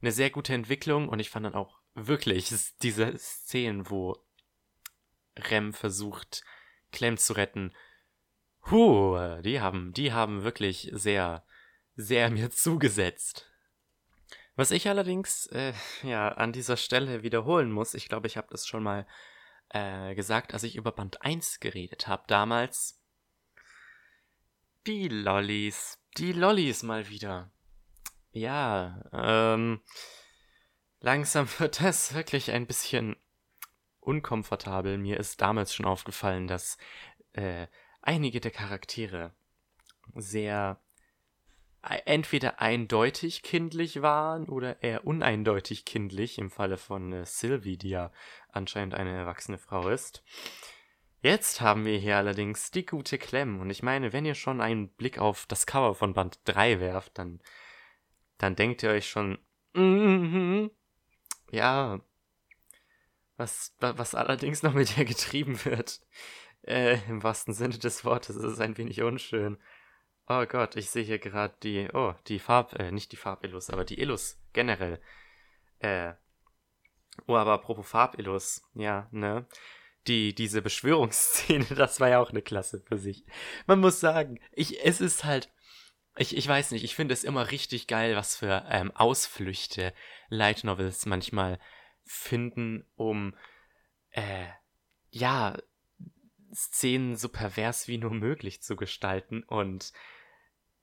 eine 0.00 0.12
sehr 0.12 0.30
gute 0.30 0.54
Entwicklung 0.54 1.08
und 1.08 1.18
ich 1.20 1.30
fand 1.30 1.46
dann 1.46 1.54
auch 1.54 1.78
wirklich 1.94 2.52
diese 2.82 3.16
Szenen, 3.18 3.90
wo 3.90 4.16
Rem 5.36 5.72
versucht, 5.72 6.44
Clem 6.92 7.18
zu 7.18 7.34
retten, 7.34 7.74
Huh, 8.70 9.40
die 9.42 9.60
haben, 9.60 9.94
die 9.94 10.12
haben 10.12 10.44
wirklich 10.44 10.90
sehr, 10.92 11.42
sehr 11.96 12.30
mir 12.30 12.50
zugesetzt. 12.50 13.50
Was 14.56 14.72
ich 14.72 14.88
allerdings 14.88 15.46
äh, 15.46 15.72
ja 16.02 16.28
an 16.28 16.52
dieser 16.52 16.76
Stelle 16.76 17.22
wiederholen 17.22 17.70
muss, 17.70 17.94
ich 17.94 18.08
glaube, 18.08 18.26
ich 18.26 18.36
habe 18.36 18.48
das 18.50 18.66
schon 18.66 18.82
mal 18.82 19.06
äh, 19.70 20.14
gesagt, 20.14 20.52
als 20.52 20.64
ich 20.64 20.76
über 20.76 20.92
Band 20.92 21.22
1 21.22 21.60
geredet 21.60 22.08
habe 22.08 22.24
damals. 22.26 23.00
Die 24.86 25.08
Lollis, 25.08 25.98
die 26.16 26.32
Lollis 26.32 26.82
mal 26.82 27.08
wieder. 27.08 27.50
Ja, 28.32 29.02
ähm, 29.12 29.80
langsam 31.00 31.48
wird 31.58 31.80
das 31.80 32.12
wirklich 32.12 32.50
ein 32.50 32.66
bisschen 32.66 33.16
unkomfortabel. 34.00 34.98
Mir 34.98 35.18
ist 35.18 35.40
damals 35.40 35.74
schon 35.74 35.86
aufgefallen, 35.86 36.46
dass 36.46 36.76
äh, 37.32 37.66
einige 38.08 38.40
der 38.40 38.50
Charaktere 38.50 39.34
sehr 40.14 40.80
entweder 42.06 42.58
eindeutig 42.58 43.42
kindlich 43.42 44.00
waren 44.00 44.48
oder 44.48 44.82
eher 44.82 45.06
uneindeutig 45.06 45.84
kindlich, 45.84 46.38
im 46.38 46.50
Falle 46.50 46.78
von 46.78 47.12
äh, 47.12 47.26
Sylvie, 47.26 47.76
die 47.76 47.90
ja 47.90 48.10
anscheinend 48.50 48.94
eine 48.94 49.14
erwachsene 49.14 49.58
Frau 49.58 49.88
ist. 49.88 50.24
Jetzt 51.20 51.60
haben 51.60 51.84
wir 51.84 51.98
hier 51.98 52.16
allerdings 52.16 52.70
die 52.70 52.86
gute 52.86 53.18
Clem, 53.18 53.60
und 53.60 53.68
ich 53.68 53.82
meine, 53.82 54.14
wenn 54.14 54.24
ihr 54.24 54.34
schon 54.34 54.62
einen 54.62 54.88
Blick 54.88 55.18
auf 55.18 55.44
das 55.46 55.66
Cover 55.66 55.94
von 55.94 56.14
Band 56.14 56.40
3 56.44 56.80
werft, 56.80 57.18
dann, 57.18 57.40
dann 58.38 58.56
denkt 58.56 58.82
ihr 58.82 58.90
euch 58.90 59.08
schon, 59.08 59.38
mm 59.74 59.80
-hmm, 59.80 60.70
ja, 61.50 62.00
was, 63.36 63.76
was 63.78 64.14
allerdings 64.14 64.62
noch 64.62 64.72
mit 64.72 64.96
ihr 64.96 65.04
getrieben 65.04 65.62
wird, 65.64 66.00
äh, 66.62 66.98
im 67.08 67.22
wahrsten 67.22 67.54
Sinne 67.54 67.78
des 67.78 68.04
Wortes, 68.04 68.36
ist 68.36 68.60
ein 68.60 68.76
wenig 68.76 69.02
unschön. 69.02 69.58
Oh 70.28 70.44
Gott, 70.44 70.76
ich 70.76 70.90
sehe 70.90 71.04
hier 71.04 71.18
gerade 71.18 71.54
die, 71.62 71.88
oh, 71.92 72.14
die 72.26 72.38
Farb, 72.38 72.78
äh, 72.78 72.90
nicht 72.92 73.12
die 73.12 73.16
Farbillus, 73.16 73.70
aber 73.70 73.84
die 73.84 73.98
Illus 73.98 74.38
generell. 74.52 75.00
Äh, 75.78 76.12
oh, 77.26 77.36
aber 77.36 77.52
apropos 77.52 77.88
Farbillus, 77.88 78.62
ja, 78.74 79.08
ne? 79.10 79.46
Die, 80.06 80.34
diese 80.34 80.60
Beschwörungsszene, 80.62 81.64
das 81.76 82.00
war 82.00 82.10
ja 82.10 82.20
auch 82.20 82.30
eine 82.30 82.42
Klasse 82.42 82.80
für 82.80 82.98
sich. 82.98 83.24
Man 83.66 83.80
muss 83.80 84.00
sagen, 84.00 84.38
ich, 84.52 84.84
es 84.84 85.00
ist 85.00 85.24
halt, 85.24 85.50
ich, 86.18 86.36
ich 86.36 86.46
weiß 86.46 86.72
nicht, 86.72 86.84
ich 86.84 86.94
finde 86.94 87.14
es 87.14 87.24
immer 87.24 87.50
richtig 87.50 87.86
geil, 87.86 88.14
was 88.14 88.36
für 88.36 88.66
ähm, 88.68 88.90
Ausflüchte 88.94 89.94
Light 90.28 90.64
Novels 90.64 91.06
manchmal 91.06 91.58
finden, 92.04 92.84
um, 92.96 93.34
äh, 94.10 94.46
ja, 95.10 95.56
Szenen 96.58 97.16
so 97.16 97.28
pervers 97.28 97.86
wie 97.86 97.98
nur 97.98 98.10
möglich 98.10 98.62
zu 98.62 98.74
gestalten 98.74 99.44
und 99.44 99.92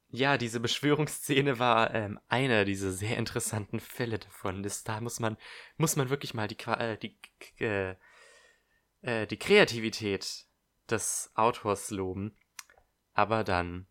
ja, 0.10 0.38
diese 0.38 0.62
Beschwörungsszene 0.62 1.60
war 1.60 1.94
ähm, 1.94 2.20
einer 2.30 2.64
dieser 2.64 2.92
sehr 2.92 3.18
interessanten 3.18 3.82
Fälle 3.82 4.18
davon. 4.18 4.64
Das, 4.64 4.86
da 4.86 5.02
muss 5.02 5.20
man, 5.20 5.36
muss 5.76 5.98
man 5.98 6.10
wirklich 6.10 6.34
mal 6.34 6.48
die, 6.48 6.58
äh, 6.66 6.98
die, 6.98 7.18
äh, 7.60 7.96
äh, 9.02 9.28
die 9.28 9.38
Kreativität 9.38 10.46
des 10.90 11.32
Autors 11.36 11.92
loben. 11.92 12.38
Aber 13.14 13.44
dann 13.44 13.88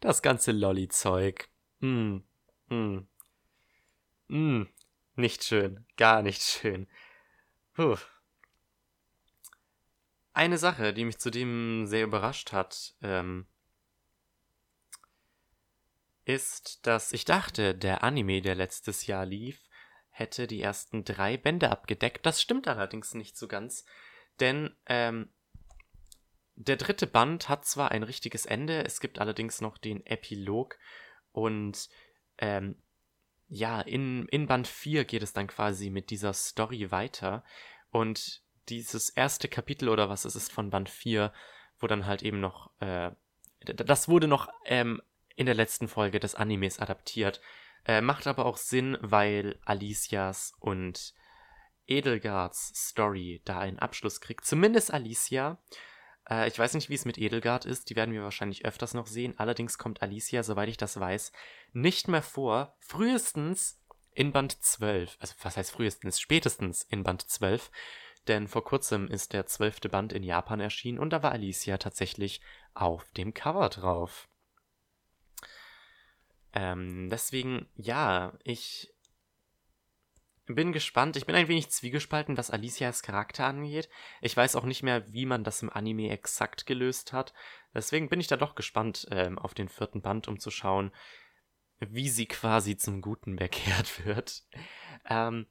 das 0.00 0.22
ganze 0.22 0.52
Lolli-Zeug. 0.52 1.50
Mm, 1.80 2.18
mm, 2.68 3.06
mm, 4.28 4.62
nicht 5.16 5.44
schön, 5.44 5.84
gar 5.98 6.22
nicht 6.22 6.42
schön. 6.42 6.86
Puh. 7.74 7.96
Eine 10.36 10.58
Sache, 10.58 10.92
die 10.92 11.06
mich 11.06 11.16
zudem 11.16 11.86
sehr 11.86 12.04
überrascht 12.04 12.52
hat, 12.52 12.94
ähm, 13.00 13.46
ist, 16.26 16.86
dass 16.86 17.14
ich 17.14 17.24
dachte, 17.24 17.74
der 17.74 18.04
Anime, 18.04 18.42
der 18.42 18.54
letztes 18.54 19.06
Jahr 19.06 19.24
lief, 19.24 19.66
hätte 20.10 20.46
die 20.46 20.60
ersten 20.60 21.04
drei 21.04 21.38
Bände 21.38 21.70
abgedeckt. 21.70 22.26
Das 22.26 22.42
stimmt 22.42 22.68
allerdings 22.68 23.14
nicht 23.14 23.38
so 23.38 23.48
ganz, 23.48 23.86
denn 24.38 24.76
ähm, 24.84 25.30
der 26.54 26.76
dritte 26.76 27.06
Band 27.06 27.48
hat 27.48 27.64
zwar 27.64 27.90
ein 27.92 28.02
richtiges 28.02 28.44
Ende, 28.44 28.84
es 28.84 29.00
gibt 29.00 29.18
allerdings 29.18 29.62
noch 29.62 29.78
den 29.78 30.04
Epilog 30.04 30.78
und 31.32 31.88
ähm, 32.36 32.82
ja, 33.48 33.80
in, 33.80 34.28
in 34.28 34.46
Band 34.46 34.68
4 34.68 35.06
geht 35.06 35.22
es 35.22 35.32
dann 35.32 35.46
quasi 35.46 35.88
mit 35.88 36.10
dieser 36.10 36.34
Story 36.34 36.90
weiter 36.90 37.42
und 37.90 38.44
dieses 38.68 39.10
erste 39.10 39.48
Kapitel 39.48 39.88
oder 39.88 40.08
was 40.08 40.24
es 40.24 40.36
ist 40.36 40.52
von 40.52 40.70
Band 40.70 40.88
4, 40.88 41.32
wo 41.78 41.86
dann 41.86 42.06
halt 42.06 42.22
eben 42.22 42.40
noch, 42.40 42.70
äh, 42.80 43.10
das 43.60 44.08
wurde 44.08 44.28
noch 44.28 44.48
ähm, 44.64 45.02
in 45.34 45.46
der 45.46 45.54
letzten 45.54 45.88
Folge 45.88 46.20
des 46.20 46.34
Animes 46.34 46.78
adaptiert. 46.78 47.40
Äh, 47.84 48.00
macht 48.00 48.26
aber 48.26 48.46
auch 48.46 48.56
Sinn, 48.56 48.98
weil 49.00 49.58
Alicias 49.64 50.52
und 50.58 51.14
Edelgards 51.86 52.72
Story 52.74 53.42
da 53.44 53.60
einen 53.60 53.78
Abschluss 53.78 54.20
kriegt. 54.20 54.44
Zumindest 54.44 54.92
Alicia. 54.92 55.58
Äh, 56.28 56.48
ich 56.48 56.58
weiß 56.58 56.74
nicht, 56.74 56.88
wie 56.88 56.94
es 56.94 57.04
mit 57.04 57.18
Edelgard 57.18 57.64
ist. 57.64 57.90
Die 57.90 57.96
werden 57.96 58.12
wir 58.12 58.22
wahrscheinlich 58.22 58.64
öfters 58.64 58.94
noch 58.94 59.06
sehen. 59.06 59.34
Allerdings 59.38 59.78
kommt 59.78 60.02
Alicia, 60.02 60.42
soweit 60.42 60.68
ich 60.68 60.76
das 60.76 60.98
weiß, 60.98 61.32
nicht 61.72 62.08
mehr 62.08 62.22
vor. 62.22 62.76
Frühestens 62.80 63.80
in 64.12 64.32
Band 64.32 64.62
12. 64.62 65.16
Also, 65.20 65.34
was 65.42 65.56
heißt 65.56 65.70
frühestens? 65.70 66.18
Spätestens 66.18 66.82
in 66.82 67.04
Band 67.04 67.22
12. 67.30 67.70
Denn 68.28 68.48
vor 68.48 68.64
kurzem 68.64 69.08
ist 69.08 69.32
der 69.32 69.46
zwölfte 69.46 69.88
Band 69.88 70.12
in 70.12 70.22
Japan 70.22 70.60
erschienen 70.60 70.98
und 70.98 71.10
da 71.10 71.22
war 71.22 71.32
Alicia 71.32 71.78
tatsächlich 71.78 72.40
auf 72.74 73.10
dem 73.12 73.34
Cover 73.34 73.68
drauf. 73.68 74.28
Ähm, 76.52 77.08
deswegen, 77.10 77.68
ja, 77.76 78.32
ich 78.42 78.92
bin 80.46 80.72
gespannt. 80.72 81.16
Ich 81.16 81.26
bin 81.26 81.34
ein 81.34 81.48
wenig 81.48 81.70
zwiegespalten, 81.70 82.36
was 82.36 82.50
Alicias 82.50 83.02
Charakter 83.02 83.46
angeht. 83.46 83.88
Ich 84.20 84.36
weiß 84.36 84.56
auch 84.56 84.64
nicht 84.64 84.82
mehr, 84.82 85.12
wie 85.12 85.26
man 85.26 85.44
das 85.44 85.62
im 85.62 85.70
Anime 85.70 86.10
exakt 86.10 86.66
gelöst 86.66 87.12
hat. 87.12 87.34
Deswegen 87.74 88.08
bin 88.08 88.20
ich 88.20 88.28
da 88.28 88.36
doch 88.36 88.54
gespannt 88.54 89.06
ähm, 89.10 89.38
auf 89.38 89.54
den 89.54 89.68
vierten 89.68 90.02
Band, 90.02 90.28
um 90.28 90.38
zu 90.38 90.50
schauen, 90.50 90.92
wie 91.78 92.08
sie 92.08 92.26
quasi 92.26 92.76
zum 92.76 93.02
Guten 93.02 93.36
bekehrt 93.36 94.04
wird. 94.06 94.44
Ähm, 95.04 95.46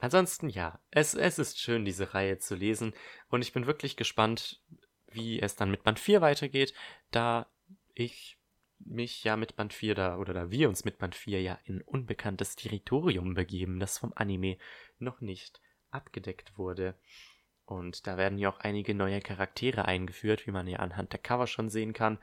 ansonsten, 0.00 0.48
ja, 0.48 0.80
es, 0.90 1.14
es 1.14 1.38
ist 1.38 1.60
schön, 1.60 1.84
diese 1.84 2.14
Reihe 2.14 2.38
zu 2.38 2.54
lesen. 2.54 2.94
Und 3.28 3.42
ich 3.42 3.52
bin 3.52 3.66
wirklich 3.66 3.96
gespannt, 3.96 4.62
wie 5.08 5.40
es 5.40 5.56
dann 5.56 5.70
mit 5.70 5.84
Band 5.84 5.98
4 5.98 6.20
weitergeht, 6.20 6.74
da 7.10 7.46
ich 7.94 8.38
mich 8.78 9.24
ja 9.24 9.36
mit 9.36 9.56
Band 9.56 9.72
4 9.72 9.94
da, 9.94 10.18
oder 10.18 10.34
da 10.34 10.50
wir 10.50 10.68
uns 10.68 10.84
mit 10.84 10.98
Band 10.98 11.14
4 11.14 11.40
ja 11.40 11.58
in 11.64 11.80
unbekanntes 11.82 12.56
Territorium 12.56 13.34
begeben, 13.34 13.80
das 13.80 13.98
vom 13.98 14.12
Anime 14.14 14.58
noch 14.98 15.20
nicht 15.20 15.60
abgedeckt 15.90 16.58
wurde. 16.58 16.94
Und 17.64 18.06
da 18.06 18.16
werden 18.16 18.38
ja 18.38 18.50
auch 18.50 18.58
einige 18.58 18.94
neue 18.94 19.20
Charaktere 19.20 19.86
eingeführt, 19.86 20.46
wie 20.46 20.50
man 20.50 20.66
ja 20.66 20.80
anhand 20.80 21.12
der 21.12 21.20
Cover 21.20 21.46
schon 21.46 21.70
sehen 21.70 21.92
kann. 21.92 22.18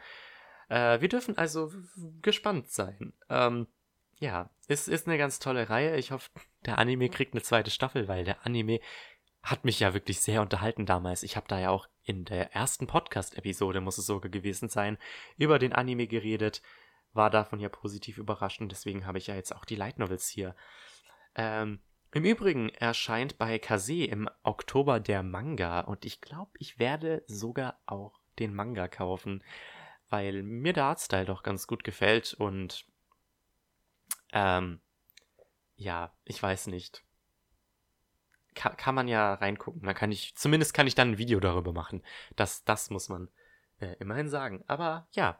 Äh, 0.69 1.01
wir 1.01 1.07
dürfen 1.07 1.37
also 1.37 1.71
gespannt 2.21 2.69
sein. 2.69 3.13
Ähm, 3.29 3.67
ja, 4.21 4.51
es 4.67 4.87
ist 4.87 5.07
eine 5.07 5.17
ganz 5.17 5.39
tolle 5.39 5.69
Reihe. 5.69 5.97
Ich 5.97 6.11
hoffe, 6.11 6.29
der 6.65 6.77
Anime 6.77 7.09
kriegt 7.09 7.33
eine 7.33 7.41
zweite 7.41 7.71
Staffel, 7.71 8.07
weil 8.07 8.23
der 8.23 8.45
Anime 8.45 8.79
hat 9.41 9.65
mich 9.65 9.79
ja 9.79 9.95
wirklich 9.95 10.21
sehr 10.21 10.43
unterhalten 10.43 10.85
damals. 10.85 11.23
Ich 11.23 11.35
habe 11.35 11.47
da 11.47 11.59
ja 11.59 11.71
auch 11.71 11.87
in 12.03 12.25
der 12.25 12.53
ersten 12.53 12.85
Podcast-Episode, 12.85 13.81
muss 13.81 13.97
es 13.97 14.05
sogar 14.05 14.29
gewesen 14.29 14.69
sein, 14.69 14.99
über 15.37 15.57
den 15.57 15.73
Anime 15.73 16.05
geredet. 16.05 16.61
War 17.13 17.31
davon 17.31 17.59
ja 17.59 17.67
positiv 17.67 18.19
überraschend, 18.19 18.71
deswegen 18.71 19.07
habe 19.07 19.17
ich 19.17 19.25
ja 19.25 19.33
jetzt 19.33 19.55
auch 19.55 19.65
die 19.65 19.75
Light 19.75 19.97
Novels 19.97 20.29
hier. 20.29 20.55
Ähm, 21.33 21.79
Im 22.13 22.23
Übrigen 22.23 22.69
erscheint 22.69 23.39
bei 23.39 23.57
Kase 23.57 24.05
im 24.05 24.29
Oktober 24.43 24.99
der 24.99 25.23
Manga 25.23 25.79
und 25.79 26.05
ich 26.05 26.21
glaube, 26.21 26.51
ich 26.59 26.77
werde 26.77 27.23
sogar 27.25 27.81
auch 27.87 28.19
den 28.37 28.53
Manga 28.53 28.87
kaufen, 28.87 29.43
weil 30.09 30.43
mir 30.43 30.73
der 30.73 30.85
Artstyle 30.85 31.25
doch 31.25 31.41
ganz 31.41 31.65
gut 31.65 31.83
gefällt 31.83 32.35
und 32.35 32.85
ähm, 34.31 34.81
ja, 35.75 36.13
ich 36.25 36.41
weiß 36.41 36.67
nicht 36.67 37.03
kann, 38.53 38.77
kann 38.77 38.95
man 38.95 39.07
ja 39.07 39.33
reingucken. 39.33 39.81
Da 39.83 39.93
kann 39.93 40.11
ich, 40.11 40.35
zumindest 40.35 40.73
kann 40.73 40.87
ich 40.87 40.95
dann 40.95 41.11
ein 41.11 41.17
Video 41.17 41.39
darüber 41.39 41.73
machen. 41.73 42.03
Das, 42.35 42.63
das 42.63 42.89
muss 42.89 43.09
man 43.09 43.29
äh, 43.79 43.95
immerhin 43.99 44.29
sagen. 44.29 44.63
Aber 44.67 45.07
ja, 45.11 45.39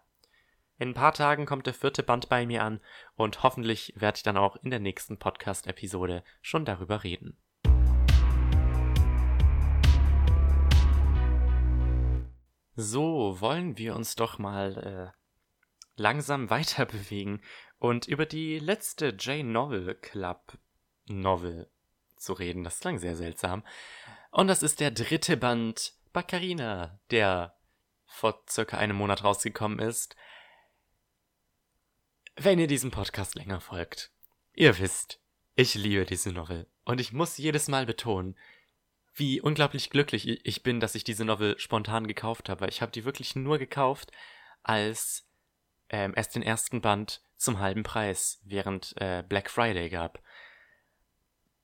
in 0.77 0.89
ein 0.89 0.93
paar 0.93 1.13
Tagen 1.13 1.45
kommt 1.45 1.67
der 1.67 1.73
vierte 1.73 2.03
Band 2.03 2.29
bei 2.29 2.45
mir 2.45 2.63
an 2.63 2.81
und 3.15 3.43
hoffentlich 3.43 3.93
werde 3.95 4.17
ich 4.17 4.23
dann 4.23 4.37
auch 4.37 4.55
in 4.57 4.71
der 4.71 4.79
nächsten 4.79 5.19
Podcast-Episode 5.19 6.23
schon 6.41 6.65
darüber 6.65 7.03
reden. 7.03 7.37
So, 12.75 13.39
wollen 13.41 13.77
wir 13.77 13.95
uns 13.95 14.15
doch 14.15 14.39
mal 14.39 15.13
äh, 15.13 16.01
langsam 16.01 16.49
weiter 16.49 16.85
bewegen 16.87 17.41
und 17.81 18.07
über 18.07 18.27
die 18.27 18.59
letzte 18.59 19.07
J-Novel 19.07 19.95
Club 19.95 20.59
Novel 21.07 21.67
zu 22.15 22.33
reden. 22.33 22.63
Das 22.63 22.79
klang 22.79 22.99
sehr 22.99 23.15
seltsam. 23.15 23.65
Und 24.29 24.47
das 24.47 24.61
ist 24.61 24.79
der 24.79 24.91
dritte 24.91 25.35
Band 25.35 25.95
Baccarina, 26.13 26.99
der 27.09 27.57
vor 28.05 28.43
circa 28.47 28.77
einem 28.77 28.97
Monat 28.97 29.23
rausgekommen 29.23 29.79
ist. 29.79 30.15
Wenn 32.35 32.59
ihr 32.59 32.67
diesem 32.67 32.91
Podcast 32.91 33.33
länger 33.33 33.59
folgt, 33.59 34.11
ihr 34.53 34.77
wisst, 34.77 35.19
Ich 35.55 35.73
liebe 35.73 36.05
diese 36.05 36.31
Novel. 36.31 36.67
Und 36.85 37.01
ich 37.01 37.11
muss 37.11 37.39
jedes 37.39 37.67
Mal 37.67 37.87
betonen, 37.87 38.37
wie 39.15 39.41
unglaublich 39.41 39.89
glücklich 39.89 40.45
ich 40.45 40.61
bin, 40.61 40.79
dass 40.79 40.93
ich 40.93 41.03
diese 41.03 41.25
Novel 41.25 41.57
spontan 41.57 42.05
gekauft 42.05 42.47
habe. 42.47 42.67
Ich 42.67 42.83
habe 42.83 42.91
die 42.91 43.05
wirklich 43.05 43.35
nur 43.35 43.57
gekauft, 43.57 44.11
als 44.61 45.27
ähm, 45.89 46.13
es 46.15 46.29
den 46.29 46.43
ersten 46.43 46.79
Band 46.79 47.23
zum 47.41 47.59
halben 47.59 47.81
Preis 47.81 48.39
während 48.43 48.93
äh, 48.97 49.23
Black 49.27 49.49
Friday 49.49 49.89
gab. 49.89 50.21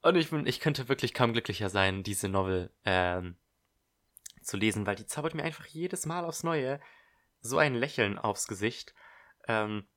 Und 0.01 0.15
ich, 0.15 0.31
bin, 0.31 0.47
ich 0.47 0.59
könnte 0.59 0.89
wirklich 0.89 1.13
kaum 1.13 1.33
glücklicher 1.33 1.69
sein, 1.69 2.01
diese 2.01 2.29
Novel 2.29 2.71
ähm, 2.83 3.37
zu 4.41 4.57
lesen, 4.57 4.87
weil 4.87 4.95
die 4.95 5.05
zaubert 5.05 5.35
mir 5.35 5.43
einfach 5.43 5.67
jedes 5.67 6.07
Mal 6.07 6.25
aufs 6.25 6.43
Neue 6.43 6.79
so 7.41 7.59
ein 7.59 7.75
Lächeln 7.75 8.17
aufs 8.17 8.47
Gesicht. 8.47 8.95
Ähm, 9.47 9.87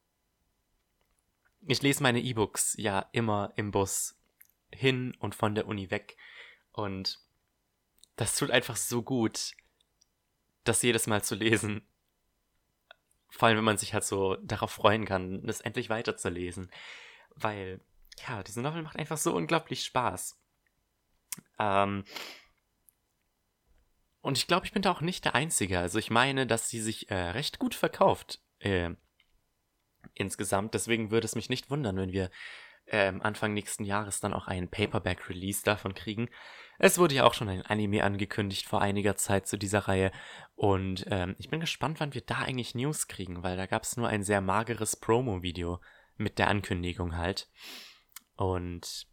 ich 1.66 1.80
lese 1.80 2.02
meine 2.02 2.20
E-Books 2.20 2.74
ja 2.76 3.08
immer 3.12 3.52
im 3.56 3.70
Bus 3.70 4.18
hin 4.70 5.16
und 5.18 5.34
von 5.34 5.54
der 5.54 5.66
Uni 5.66 5.90
weg. 5.90 6.18
Und 6.72 7.20
das 8.16 8.36
tut 8.36 8.50
einfach 8.50 8.76
so 8.76 9.02
gut, 9.02 9.52
das 10.64 10.82
jedes 10.82 11.06
Mal 11.06 11.24
zu 11.24 11.34
lesen. 11.34 11.86
Vor 13.30 13.48
allem, 13.48 13.58
wenn 13.58 13.64
man 13.64 13.78
sich 13.78 13.94
halt 13.94 14.04
so 14.04 14.36
darauf 14.36 14.70
freuen 14.70 15.04
kann, 15.04 15.46
das 15.46 15.60
endlich 15.60 15.88
weiterzulesen. 15.90 16.70
Weil, 17.34 17.80
ja, 18.28 18.42
diese 18.42 18.60
Novel 18.60 18.82
macht 18.82 18.98
einfach 18.98 19.18
so 19.18 19.34
unglaublich 19.34 19.84
Spaß. 19.84 20.38
Ähm, 21.58 22.04
und 24.20 24.36
ich 24.36 24.46
glaube, 24.46 24.66
ich 24.66 24.72
bin 24.72 24.82
da 24.82 24.90
auch 24.90 25.00
nicht 25.00 25.24
der 25.24 25.34
Einzige. 25.34 25.78
Also 25.78 25.98
ich 25.98 26.10
meine, 26.10 26.46
dass 26.46 26.68
sie 26.68 26.80
sich 26.80 27.10
äh, 27.10 27.14
recht 27.14 27.58
gut 27.58 27.74
verkauft. 27.74 28.40
Äh, 28.58 28.90
insgesamt. 30.14 30.74
Deswegen 30.74 31.10
würde 31.10 31.24
es 31.24 31.34
mich 31.34 31.48
nicht 31.48 31.70
wundern, 31.70 31.96
wenn 31.96 32.12
wir 32.12 32.30
ähm, 32.90 33.22
Anfang 33.22 33.54
nächsten 33.54 33.84
Jahres 33.84 34.20
dann 34.20 34.34
auch 34.34 34.46
einen 34.46 34.68
Paperback-Release 34.68 35.62
davon 35.64 35.94
kriegen. 35.94 36.28
Es 36.78 36.98
wurde 36.98 37.14
ja 37.14 37.24
auch 37.24 37.34
schon 37.34 37.48
ein 37.48 37.62
Anime 37.62 38.02
angekündigt 38.02 38.66
vor 38.66 38.80
einiger 38.80 39.16
Zeit 39.16 39.46
zu 39.46 39.56
dieser 39.56 39.80
Reihe. 39.80 40.12
Und 40.56 41.06
ähm, 41.10 41.36
ich 41.38 41.50
bin 41.50 41.60
gespannt, 41.60 42.00
wann 42.00 42.14
wir 42.14 42.22
da 42.22 42.38
eigentlich 42.38 42.74
News 42.74 43.06
kriegen, 43.06 43.42
weil 43.42 43.56
da 43.56 43.66
gab 43.66 43.82
es 43.82 43.96
nur 43.96 44.08
ein 44.08 44.22
sehr 44.22 44.40
mageres 44.40 44.96
Promo-Video 44.96 45.80
mit 46.16 46.38
der 46.38 46.48
Ankündigung 46.48 47.16
halt. 47.16 47.48
Und 48.36 49.06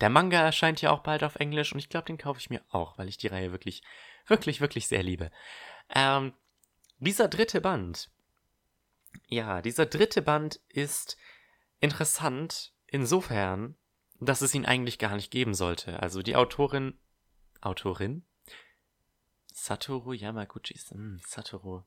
der 0.00 0.10
Manga 0.10 0.40
erscheint 0.40 0.82
ja 0.82 0.90
auch 0.90 1.00
bald 1.00 1.24
auf 1.24 1.36
Englisch 1.36 1.72
und 1.72 1.78
ich 1.78 1.88
glaube, 1.88 2.06
den 2.06 2.18
kaufe 2.18 2.38
ich 2.38 2.50
mir 2.50 2.62
auch, 2.68 2.98
weil 2.98 3.08
ich 3.08 3.16
die 3.16 3.28
Reihe 3.28 3.50
wirklich, 3.50 3.82
wirklich, 4.26 4.60
wirklich 4.60 4.86
sehr 4.86 5.02
liebe. 5.02 5.30
Ähm, 5.94 6.34
dieser 6.98 7.28
dritte 7.28 7.60
Band. 7.60 8.10
Ja, 9.28 9.62
dieser 9.62 9.86
dritte 9.86 10.20
Band 10.20 10.60
ist 10.68 11.16
interessant, 11.80 12.74
Insofern, 12.86 13.76
dass 14.20 14.40
es 14.40 14.54
ihn 14.54 14.66
eigentlich 14.66 14.98
gar 14.98 15.16
nicht 15.16 15.30
geben 15.30 15.54
sollte. 15.54 16.00
Also 16.00 16.22
die 16.22 16.36
Autorin. 16.36 16.98
Autorin? 17.60 18.24
Satoru 19.52 20.12
Yamaguchi. 20.12 20.74
Hm, 20.74 21.20
Satoru. 21.26 21.82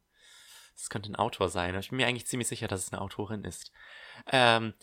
Das 0.75 0.89
könnte 0.89 1.11
ein 1.11 1.15
Autor 1.15 1.49
sein. 1.49 1.77
Ich 1.77 1.89
bin 1.89 1.97
mir 1.97 2.07
eigentlich 2.07 2.27
ziemlich 2.27 2.47
sicher, 2.47 2.67
dass 2.67 2.85
es 2.85 2.93
eine 2.93 3.01
Autorin 3.01 3.43
ist. 3.43 3.71
Ähm, 4.27 4.73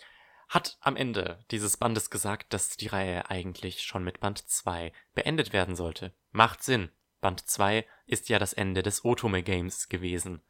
hat 0.49 0.79
am 0.81 0.97
Ende 0.97 1.45
dieses 1.51 1.77
Bandes 1.77 2.11
gesagt, 2.11 2.53
dass 2.53 2.77
die 2.77 2.87
Reihe 2.87 3.31
eigentlich 3.31 3.83
schon 3.83 4.05
mit 4.05 4.21
Band 4.21 4.39
2 4.39 4.93
beendet 5.15 5.53
werden 5.53 5.75
sollte. 5.75 6.13
Macht 6.31 6.63
Sinn. 6.63 6.91
Band 7.21 7.49
2 7.49 7.87
ist 8.07 8.29
ja 8.29 8.39
das 8.39 8.53
Ende 8.53 8.83
des 8.83 9.05
Otome 9.05 9.43
Games 9.43 9.89
gewesen 9.89 10.43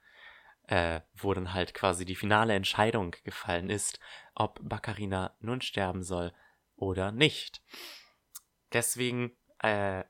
äh, 0.69 1.01
wo 1.15 1.33
dann 1.35 1.55
halt 1.55 1.75
quasi 1.75 2.05
die 2.05 2.17
finale 2.17 2.55
Entscheidung 2.55 3.15
gefallen 3.25 3.71
ist, 3.71 4.01
ob 4.35 4.59
Baccarina 4.63 5.37
nun 5.41 5.61
sterben 5.61 6.03
soll 6.03 6.33
oder 6.77 7.13
nicht. 7.13 7.63
Deswegen, 8.73 9.37
äh, 9.63 10.05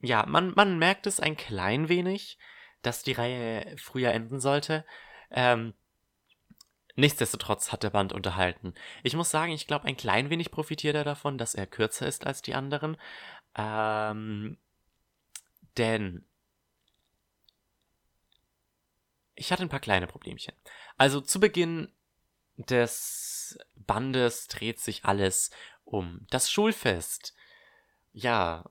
ja, 0.00 0.24
man, 0.26 0.52
man 0.54 0.78
merkt 0.78 1.06
es 1.06 1.20
ein 1.20 1.36
klein 1.36 1.88
wenig, 1.88 2.38
dass 2.82 3.02
die 3.02 3.12
Reihe 3.12 3.76
früher 3.76 4.12
enden 4.12 4.40
sollte. 4.40 4.84
Ähm, 5.30 5.74
nichtsdestotrotz 6.94 7.72
hat 7.72 7.82
der 7.82 7.90
Band 7.90 8.12
unterhalten. 8.12 8.74
Ich 9.02 9.14
muss 9.14 9.30
sagen, 9.30 9.52
ich 9.52 9.66
glaube, 9.66 9.86
ein 9.86 9.96
klein 9.96 10.30
wenig 10.30 10.50
profitiert 10.50 10.94
er 10.94 11.04
davon, 11.04 11.36
dass 11.36 11.54
er 11.54 11.66
kürzer 11.66 12.06
ist 12.06 12.26
als 12.26 12.42
die 12.42 12.54
anderen. 12.54 12.96
Ähm, 13.56 14.56
denn 15.76 16.24
ich 19.38 19.52
hatte 19.52 19.62
ein 19.62 19.68
paar 19.68 19.80
kleine 19.80 20.06
Problemchen. 20.06 20.54
Also 20.96 21.20
zu 21.20 21.40
Beginn 21.40 21.92
des 22.56 23.58
Bandes 23.76 24.48
dreht 24.48 24.80
sich 24.80 25.04
alles 25.04 25.50
um 25.84 26.26
das 26.30 26.50
Schulfest. 26.50 27.34
Ja. 28.12 28.68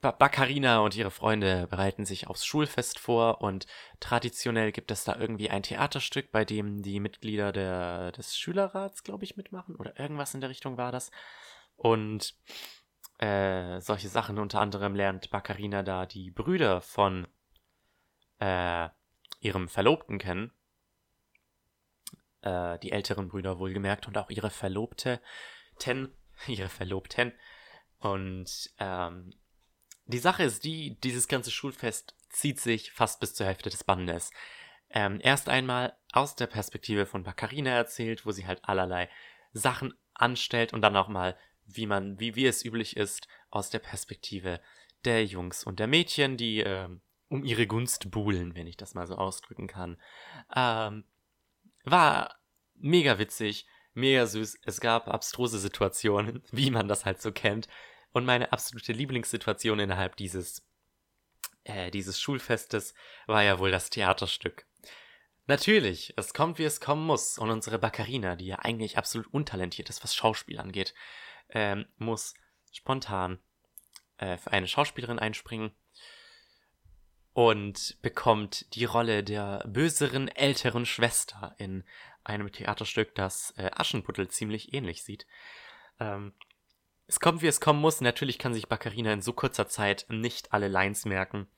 Baccarina 0.00 0.80
und 0.80 0.96
ihre 0.96 1.12
Freunde 1.12 1.68
bereiten 1.68 2.04
sich 2.04 2.26
aufs 2.26 2.44
Schulfest 2.44 2.98
vor 2.98 3.40
und 3.40 3.68
traditionell 4.00 4.72
gibt 4.72 4.90
es 4.90 5.04
da 5.04 5.14
irgendwie 5.16 5.48
ein 5.48 5.62
Theaterstück, 5.62 6.32
bei 6.32 6.44
dem 6.44 6.82
die 6.82 6.98
Mitglieder 6.98 7.52
der, 7.52 8.10
des 8.10 8.36
Schülerrats, 8.36 9.04
glaube 9.04 9.22
ich, 9.22 9.36
mitmachen 9.36 9.76
oder 9.76 9.98
irgendwas 10.00 10.34
in 10.34 10.40
der 10.40 10.50
Richtung 10.50 10.76
war 10.76 10.90
das. 10.90 11.12
Und 11.76 12.34
äh, 13.18 13.80
solche 13.80 14.08
Sachen 14.08 14.40
unter 14.40 14.60
anderem 14.60 14.96
lernt 14.96 15.30
Baccarina 15.30 15.84
da 15.84 16.04
die 16.04 16.32
Brüder 16.32 16.80
von 16.80 17.28
äh, 18.42 18.88
ihrem 19.40 19.68
Verlobten 19.68 20.18
kennen. 20.18 20.52
Äh, 22.40 22.78
die 22.80 22.90
älteren 22.90 23.28
Brüder 23.28 23.58
wohlgemerkt 23.58 24.08
und 24.08 24.18
auch 24.18 24.30
ihre 24.30 24.50
Verlobte, 24.50 25.20
Ten, 25.78 26.12
ihre 26.48 26.68
Verlobten. 26.68 27.32
Und 28.00 28.70
ähm, 28.78 29.32
die 30.06 30.18
Sache 30.18 30.42
ist 30.42 30.64
die, 30.64 30.98
dieses 31.00 31.28
ganze 31.28 31.52
Schulfest 31.52 32.16
zieht 32.30 32.58
sich 32.58 32.90
fast 32.90 33.20
bis 33.20 33.34
zur 33.34 33.46
Hälfte 33.46 33.70
des 33.70 33.84
Bandes. 33.84 34.32
Ähm, 34.90 35.20
erst 35.22 35.48
einmal 35.48 35.96
aus 36.12 36.34
der 36.34 36.48
Perspektive 36.48 37.06
von 37.06 37.22
Baccarina 37.22 37.70
erzählt, 37.70 38.26
wo 38.26 38.32
sie 38.32 38.46
halt 38.46 38.64
allerlei 38.64 39.08
Sachen 39.52 39.94
anstellt 40.14 40.72
und 40.72 40.82
dann 40.82 40.96
auch 40.96 41.08
mal, 41.08 41.38
wie 41.66 41.86
man, 41.86 42.18
wie, 42.18 42.34
wie 42.34 42.46
es 42.46 42.64
üblich 42.64 42.96
ist, 42.96 43.28
aus 43.50 43.70
der 43.70 43.78
Perspektive 43.78 44.60
der 45.04 45.24
Jungs 45.24 45.62
und 45.64 45.78
der 45.78 45.86
Mädchen, 45.86 46.36
die 46.36 46.60
ähm, 46.60 47.00
um 47.32 47.44
ihre 47.44 47.66
Gunst 47.66 48.10
buhlen, 48.10 48.54
wenn 48.54 48.66
ich 48.66 48.76
das 48.76 48.94
mal 48.94 49.06
so 49.06 49.16
ausdrücken 49.16 49.66
kann. 49.66 49.96
Ähm, 50.54 51.04
war 51.84 52.38
mega 52.74 53.18
witzig, 53.18 53.66
mega 53.94 54.26
süß. 54.26 54.58
Es 54.66 54.80
gab 54.80 55.08
abstruse 55.08 55.58
Situationen, 55.58 56.42
wie 56.52 56.70
man 56.70 56.88
das 56.88 57.06
halt 57.06 57.22
so 57.22 57.32
kennt. 57.32 57.68
Und 58.12 58.26
meine 58.26 58.52
absolute 58.52 58.92
Lieblingssituation 58.92 59.80
innerhalb 59.80 60.16
dieses, 60.16 60.62
äh, 61.64 61.90
dieses 61.90 62.20
Schulfestes 62.20 62.92
war 63.26 63.42
ja 63.42 63.58
wohl 63.58 63.70
das 63.70 63.88
Theaterstück. 63.88 64.66
Natürlich, 65.46 66.12
es 66.18 66.34
kommt, 66.34 66.58
wie 66.58 66.64
es 66.64 66.82
kommen 66.82 67.06
muss. 67.06 67.38
Und 67.38 67.50
unsere 67.50 67.78
Baccarina, 67.78 68.36
die 68.36 68.46
ja 68.46 68.58
eigentlich 68.58 68.98
absolut 68.98 69.32
untalentiert 69.32 69.88
ist, 69.88 70.04
was 70.04 70.14
Schauspiel 70.14 70.58
angeht, 70.58 70.92
ähm, 71.48 71.86
muss 71.96 72.34
spontan 72.72 73.38
äh, 74.18 74.36
für 74.36 74.52
eine 74.52 74.68
Schauspielerin 74.68 75.18
einspringen 75.18 75.72
und 77.34 77.96
bekommt 78.02 78.74
die 78.74 78.84
Rolle 78.84 79.24
der 79.24 79.64
böseren 79.66 80.28
älteren 80.28 80.84
Schwester 80.86 81.54
in 81.58 81.84
einem 82.24 82.52
Theaterstück, 82.52 83.14
das 83.14 83.52
äh, 83.56 83.70
Aschenputtel 83.72 84.28
ziemlich 84.28 84.74
ähnlich 84.74 85.02
sieht. 85.02 85.26
Ähm, 85.98 86.34
es 87.06 87.20
kommt, 87.20 87.42
wie 87.42 87.46
es 87.46 87.60
kommen 87.60 87.80
muss. 87.80 88.00
Natürlich 88.00 88.38
kann 88.38 88.54
sich 88.54 88.68
Baccarina 88.68 89.12
in 89.12 89.22
so 89.22 89.32
kurzer 89.32 89.66
Zeit 89.68 90.06
nicht 90.08 90.52
alle 90.52 90.68
Lines 90.68 91.04
merken 91.04 91.48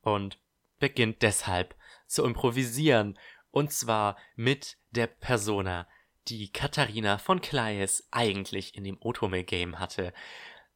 und 0.00 0.38
beginnt 0.78 1.22
deshalb 1.22 1.74
zu 2.06 2.24
improvisieren. 2.24 3.18
Und 3.50 3.72
zwar 3.72 4.16
mit 4.36 4.78
der 4.90 5.06
Persona, 5.06 5.86
die 6.28 6.50
Katharina 6.50 7.18
von 7.18 7.40
Claes 7.40 8.06
eigentlich 8.10 8.74
in 8.74 8.84
dem 8.84 8.96
Otome-Game 9.00 9.78
hatte. 9.78 10.12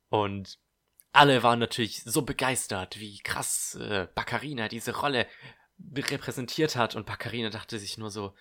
Und 0.08 0.58
alle 1.16 1.42
waren 1.42 1.58
natürlich 1.58 2.02
so 2.04 2.22
begeistert, 2.22 3.00
wie 3.00 3.18
krass 3.18 3.74
äh, 3.74 4.06
Baccarina 4.14 4.68
diese 4.68 4.96
Rolle 4.96 5.26
repräsentiert 5.94 6.76
hat. 6.76 6.94
Und 6.94 7.06
Baccarina 7.06 7.50
dachte 7.50 7.78
sich 7.78 7.98
nur 7.98 8.10
so, 8.10 8.34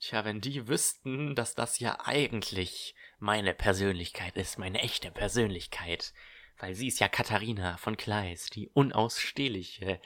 tja, 0.00 0.24
wenn 0.24 0.40
die 0.40 0.68
wüssten, 0.68 1.34
dass 1.34 1.54
das 1.54 1.78
ja 1.78 1.98
eigentlich 2.04 2.94
meine 3.18 3.54
Persönlichkeit 3.54 4.36
ist, 4.36 4.58
meine 4.58 4.80
echte 4.80 5.10
Persönlichkeit. 5.10 6.12
Weil 6.58 6.74
sie 6.74 6.88
ist 6.88 7.00
ja 7.00 7.08
Katharina 7.08 7.76
von 7.78 7.96
Kleis, 7.96 8.50
die 8.50 8.68
unausstehliche, 8.68 10.00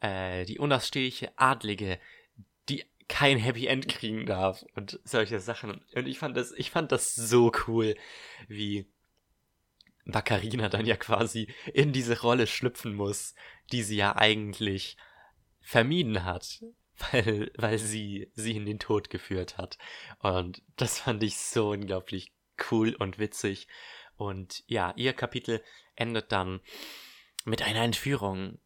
äh, 0.00 0.44
die 0.44 0.58
unausstehliche 0.58 1.36
Adlige, 1.36 1.98
die 2.68 2.84
kein 3.08 3.38
Happy 3.38 3.66
End 3.66 3.88
kriegen 3.88 4.26
darf 4.26 4.64
und 4.74 5.00
solche 5.04 5.40
Sachen. 5.40 5.84
Und 5.94 6.06
ich 6.06 6.18
fand 6.18 6.36
das, 6.36 6.52
ich 6.52 6.70
fand 6.70 6.92
das 6.92 7.14
so 7.14 7.52
cool, 7.66 7.96
wie 8.48 8.86
Baccarina 10.06 10.68
dann 10.68 10.86
ja 10.86 10.96
quasi 10.96 11.52
in 11.72 11.92
diese 11.92 12.20
Rolle 12.20 12.46
schlüpfen 12.46 12.94
muss, 12.94 13.34
die 13.72 13.82
sie 13.82 13.96
ja 13.96 14.16
eigentlich 14.16 14.96
vermieden 15.60 16.24
hat, 16.24 16.62
weil, 17.12 17.50
weil 17.56 17.78
sie 17.78 18.30
sie 18.34 18.56
in 18.56 18.66
den 18.66 18.78
Tod 18.78 19.10
geführt 19.10 19.56
hat. 19.56 19.78
Und 20.18 20.62
das 20.76 21.00
fand 21.00 21.22
ich 21.22 21.38
so 21.38 21.70
unglaublich 21.70 22.32
cool 22.70 22.94
und 22.94 23.18
witzig. 23.18 23.66
Und 24.16 24.62
ja, 24.66 24.92
ihr 24.96 25.12
Kapitel 25.12 25.62
endet 25.96 26.30
dann 26.32 26.60
mit 27.44 27.62
einer 27.62 27.82
Entführung. 27.82 28.60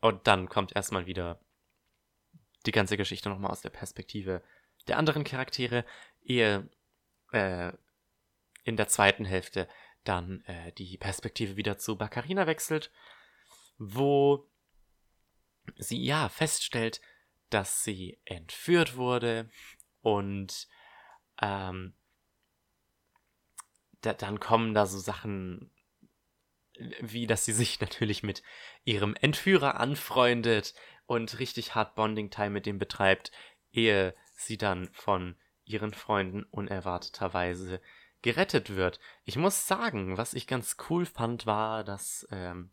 Und 0.00 0.26
dann 0.26 0.48
kommt 0.48 0.76
erstmal 0.76 1.06
wieder 1.06 1.40
die 2.66 2.72
ganze 2.72 2.96
Geschichte 2.96 3.28
nochmal 3.28 3.50
aus 3.50 3.62
der 3.62 3.70
Perspektive 3.70 4.42
der 4.86 4.96
anderen 4.96 5.24
Charaktere, 5.24 5.84
ehe 6.22 6.68
äh, 7.32 7.72
in 8.64 8.76
der 8.76 8.88
zweiten 8.88 9.24
Hälfte 9.24 9.68
dann 10.08 10.42
äh, 10.46 10.72
die 10.72 10.96
Perspektive 10.96 11.56
wieder 11.56 11.78
zu 11.78 11.96
Baccarina 11.96 12.46
wechselt, 12.46 12.90
wo 13.78 14.48
sie 15.76 16.02
ja 16.02 16.28
feststellt, 16.28 17.00
dass 17.50 17.84
sie 17.84 18.20
entführt 18.24 18.96
wurde 18.96 19.50
und 20.00 20.68
ähm, 21.40 21.94
da, 24.00 24.12
dann 24.12 24.40
kommen 24.40 24.74
da 24.74 24.86
so 24.86 24.98
Sachen 24.98 25.70
wie, 27.00 27.26
dass 27.26 27.44
sie 27.44 27.52
sich 27.52 27.80
natürlich 27.80 28.22
mit 28.22 28.42
ihrem 28.84 29.14
Entführer 29.14 29.78
anfreundet 29.80 30.74
und 31.06 31.38
richtig 31.38 31.74
hart 31.74 31.94
Bonding-Time 31.94 32.50
mit 32.50 32.66
dem 32.66 32.78
betreibt, 32.78 33.32
ehe 33.72 34.14
sie 34.34 34.58
dann 34.58 34.88
von 34.92 35.36
ihren 35.64 35.92
Freunden 35.92 36.44
unerwarteterweise 36.44 37.80
gerettet 38.22 38.74
wird. 38.74 38.98
Ich 39.24 39.36
muss 39.36 39.66
sagen, 39.66 40.16
was 40.16 40.34
ich 40.34 40.46
ganz 40.46 40.76
cool 40.88 41.06
fand, 41.06 41.46
war 41.46 41.84
das 41.84 42.26
ähm, 42.30 42.72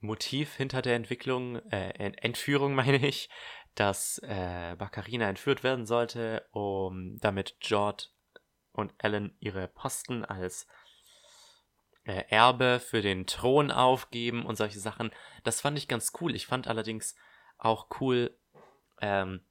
Motiv 0.00 0.54
hinter 0.56 0.82
der 0.82 0.96
Entwicklung, 0.96 1.56
äh, 1.70 1.90
Entführung 2.20 2.74
meine 2.74 3.06
ich, 3.06 3.28
dass 3.74 4.18
äh, 4.18 4.74
Baccarina 4.76 5.28
entführt 5.28 5.62
werden 5.62 5.86
sollte, 5.86 6.46
um 6.52 7.18
damit 7.20 7.56
George 7.60 8.06
und 8.72 8.92
Ellen 8.98 9.36
ihre 9.40 9.68
Posten 9.68 10.24
als 10.24 10.66
äh, 12.04 12.24
Erbe 12.28 12.80
für 12.80 13.02
den 13.02 13.26
Thron 13.26 13.70
aufgeben 13.70 14.46
und 14.46 14.56
solche 14.56 14.80
Sachen. 14.80 15.10
Das 15.44 15.60
fand 15.60 15.78
ich 15.78 15.86
ganz 15.86 16.12
cool. 16.20 16.34
Ich 16.34 16.46
fand 16.46 16.66
allerdings 16.66 17.14
auch 17.58 17.88
cool, 18.00 18.36
ähm, 19.00 19.44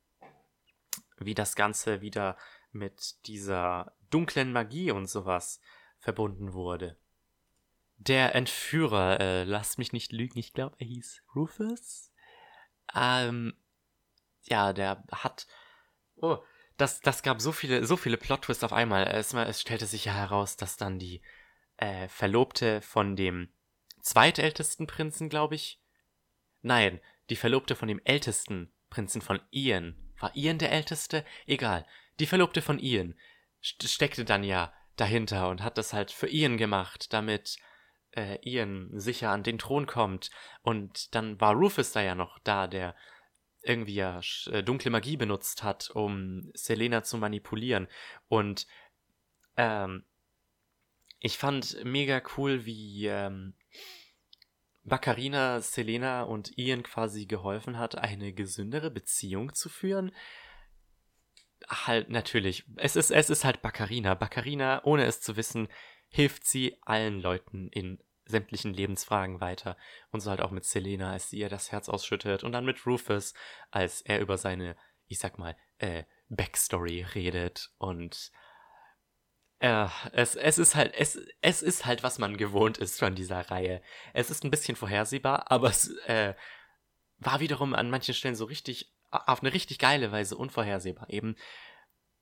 wie 1.17 1.35
das 1.35 1.55
Ganze 1.55 2.01
wieder 2.01 2.37
mit 2.71 3.25
dieser 3.27 3.93
dunklen 4.09 4.51
Magie 4.51 4.91
und 4.91 5.07
sowas 5.07 5.59
verbunden 5.99 6.53
wurde. 6.53 6.97
Der 7.97 8.33
Entführer, 8.35 9.19
äh, 9.19 9.43
lasst 9.43 9.77
mich 9.77 9.91
nicht 9.91 10.11
lügen, 10.11 10.39
ich 10.39 10.53
glaube, 10.53 10.75
er 10.79 10.87
hieß 10.87 11.23
Rufus. 11.35 12.11
Ähm, 12.95 13.53
ja, 14.43 14.73
der 14.73 15.03
hat. 15.11 15.47
Oh, 16.15 16.37
das, 16.77 17.01
das 17.01 17.23
gab 17.23 17.41
so 17.41 17.51
viele, 17.51 17.85
so 17.85 17.97
viele 17.97 18.17
Plot-Twists 18.17 18.63
auf 18.63 18.73
einmal. 18.73 19.05
Erstmal, 19.05 19.47
es 19.47 19.59
stellte 19.59 19.85
sich 19.85 20.05
ja 20.05 20.13
heraus, 20.13 20.55
dass 20.55 20.77
dann 20.77 20.97
die 20.97 21.21
äh, 21.77 22.07
Verlobte 22.07 22.81
von 22.81 23.15
dem 23.15 23.49
zweitältesten 24.01 24.87
Prinzen, 24.87 25.27
glaube 25.27 25.55
ich. 25.55 25.81
Nein, 26.61 27.01
die 27.29 27.35
Verlobte 27.35 27.75
von 27.75 27.87
dem 27.87 28.01
ältesten 28.05 28.71
Prinzen 28.89 29.21
von 29.21 29.41
Ian. 29.51 29.95
War 30.19 30.35
Ian 30.35 30.57
der 30.57 30.71
älteste? 30.71 31.25
Egal. 31.45 31.85
Die 32.19 32.25
Verlobte 32.25 32.61
von 32.61 32.79
Ian 32.79 33.15
steckte 33.61 34.25
dann 34.25 34.43
ja 34.43 34.73
dahinter 34.95 35.49
und 35.49 35.63
hat 35.63 35.77
das 35.77 35.93
halt 35.93 36.11
für 36.11 36.27
Ian 36.27 36.57
gemacht, 36.57 37.13
damit 37.13 37.57
äh, 38.11 38.37
Ian 38.41 38.89
sicher 38.93 39.31
an 39.31 39.43
den 39.43 39.57
Thron 39.57 39.85
kommt. 39.85 40.29
Und 40.61 41.15
dann 41.15 41.39
war 41.39 41.53
Rufus 41.53 41.91
da 41.91 42.01
ja 42.01 42.15
noch 42.15 42.39
da, 42.39 42.67
der 42.67 42.95
irgendwie 43.61 43.95
ja 43.95 44.21
äh, 44.47 44.63
dunkle 44.63 44.91
Magie 44.91 45.17
benutzt 45.17 45.63
hat, 45.63 45.89
um 45.89 46.51
Selena 46.53 47.03
zu 47.03 47.17
manipulieren. 47.17 47.87
Und 48.27 48.67
ähm, 49.57 50.03
ich 51.19 51.37
fand 51.37 51.83
mega 51.83 52.21
cool, 52.37 52.65
wie 52.65 53.07
ähm, 53.07 53.53
Baccarina 54.83 55.61
Selena 55.61 56.23
und 56.23 56.57
Ian 56.57 56.83
quasi 56.83 57.25
geholfen 57.25 57.77
hat, 57.77 57.97
eine 57.97 58.33
gesündere 58.33 58.89
Beziehung 58.89 59.53
zu 59.53 59.69
führen. 59.69 60.11
Halt, 61.67 62.09
natürlich. 62.09 62.65
Es 62.77 62.95
ist, 62.95 63.11
es 63.11 63.29
ist 63.29 63.45
halt 63.45 63.61
Baccarina. 63.61 64.13
Baccarina, 64.15 64.81
ohne 64.83 65.05
es 65.05 65.21
zu 65.21 65.35
wissen, 65.37 65.67
hilft 66.07 66.45
sie 66.45 66.77
allen 66.81 67.19
Leuten 67.19 67.69
in 67.69 67.99
sämtlichen 68.25 68.73
Lebensfragen 68.73 69.41
weiter. 69.41 69.75
Und 70.11 70.21
so 70.21 70.29
halt 70.29 70.41
auch 70.41 70.51
mit 70.51 70.63
Selena, 70.63 71.11
als 71.11 71.29
sie 71.29 71.39
ihr 71.39 71.49
das 71.49 71.71
Herz 71.71 71.89
ausschüttet. 71.89 72.43
Und 72.43 72.51
dann 72.51 72.65
mit 72.65 72.85
Rufus, 72.85 73.33
als 73.71 74.01
er 74.01 74.19
über 74.19 74.37
seine, 74.37 74.75
ich 75.07 75.19
sag 75.19 75.37
mal, 75.37 75.55
äh, 75.79 76.03
Backstory 76.29 77.03
redet. 77.03 77.71
Und 77.77 78.31
äh, 79.59 79.87
es, 80.13 80.35
es 80.35 80.57
ist 80.57 80.75
halt, 80.75 80.93
es, 80.95 81.19
es 81.41 81.61
ist 81.61 81.85
halt, 81.85 82.03
was 82.03 82.19
man 82.19 82.37
gewohnt 82.37 82.77
ist 82.77 82.99
von 82.99 83.15
dieser 83.15 83.49
Reihe. 83.51 83.81
Es 84.13 84.29
ist 84.29 84.43
ein 84.43 84.51
bisschen 84.51 84.75
vorhersehbar, 84.75 85.51
aber 85.51 85.69
es 85.69 85.89
äh, 86.05 86.33
war 87.17 87.39
wiederum 87.41 87.73
an 87.73 87.89
manchen 87.89 88.13
Stellen 88.13 88.35
so 88.35 88.45
richtig, 88.45 88.93
auf 89.11 89.41
eine 89.41 89.53
richtig 89.53 89.79
geile 89.79 90.11
Weise 90.11 90.37
unvorhersehbar. 90.37 91.09
Eben, 91.09 91.35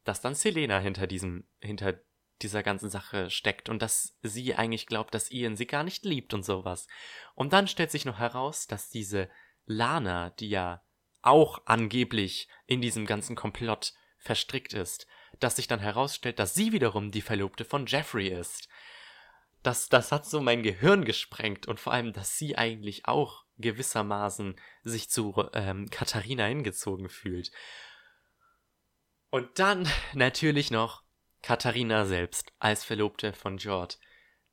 dass 0.03 0.22
dann 0.22 0.35
Selena 0.35 0.80
hinter 0.80 1.07
diesem, 1.07 1.47
hinter 1.59 1.99
dieser 2.41 2.64
ganzen 2.64 2.89
Sache 2.89 3.30
steckt 3.30 3.68
und 3.69 3.81
dass 3.81 4.18
sie 4.22 4.55
eigentlich 4.55 4.85
glaubt, 4.85 5.14
dass 5.14 5.31
Ian 5.31 5.57
sie 5.57 5.65
gar 5.65 5.84
nicht 5.84 6.05
liebt 6.05 6.34
und 6.34 6.43
sowas. 6.43 6.88
Und 7.34 7.53
dann 7.53 7.68
stellt 7.68 7.91
sich 7.91 8.05
noch 8.05 8.19
heraus, 8.19 8.68
dass 8.68 8.89
diese 8.89 9.30
Lana, 9.65 10.30
die 10.31 10.49
ja 10.49 10.84
auch 11.22 11.61
angeblich 11.65 12.47
in 12.68 12.81
diesem 12.81 13.05
ganzen 13.05 13.35
Komplott 13.35 13.93
verstrickt 14.19 14.73
ist, 14.73 15.07
dass 15.39 15.55
sich 15.57 15.68
dann 15.68 15.80
herausstellt, 15.80 16.39
dass 16.39 16.53
sie 16.53 16.72
wiederum 16.72 17.11
die 17.11 17.22
Verlobte 17.22 17.65
von 17.65 17.85
Jeffrey 17.85 18.27
ist. 18.27 18.69
Das, 19.64 19.89
das 19.89 20.11
hat 20.11 20.26
so 20.26 20.39
mein 20.39 20.64
Gehirn 20.64 21.05
gesprengt 21.05 21.68
und 21.68 21.80
vor 21.80 21.93
allem, 21.93 22.14
dass 22.14 22.38
sie 22.38 22.57
eigentlich 22.57 23.07
auch 23.07 23.47
gewissermaßen 23.57 24.55
sich 24.84 25.09
zu 25.09 25.34
ähm, 25.53 25.89
Katharina 25.89 26.45
hingezogen 26.45 27.09
fühlt. 27.09 27.51
Und 29.29 29.59
dann 29.59 29.89
natürlich 30.13 30.71
noch 30.71 31.03
Katharina 31.41 32.05
selbst 32.05 32.53
als 32.59 32.84
Verlobte 32.84 33.34
von 33.34 33.57
George. 33.57 33.95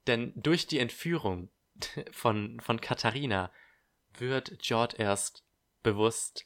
Denn 0.07 0.33
durch 0.37 0.67
die 0.67 0.79
Entführung 0.79 1.51
von, 2.13 2.61
von 2.61 2.81
Katharina 2.81 3.53
wird 4.13 4.59
George 4.61 4.97
erst 4.99 5.45
bewusst, 5.83 6.45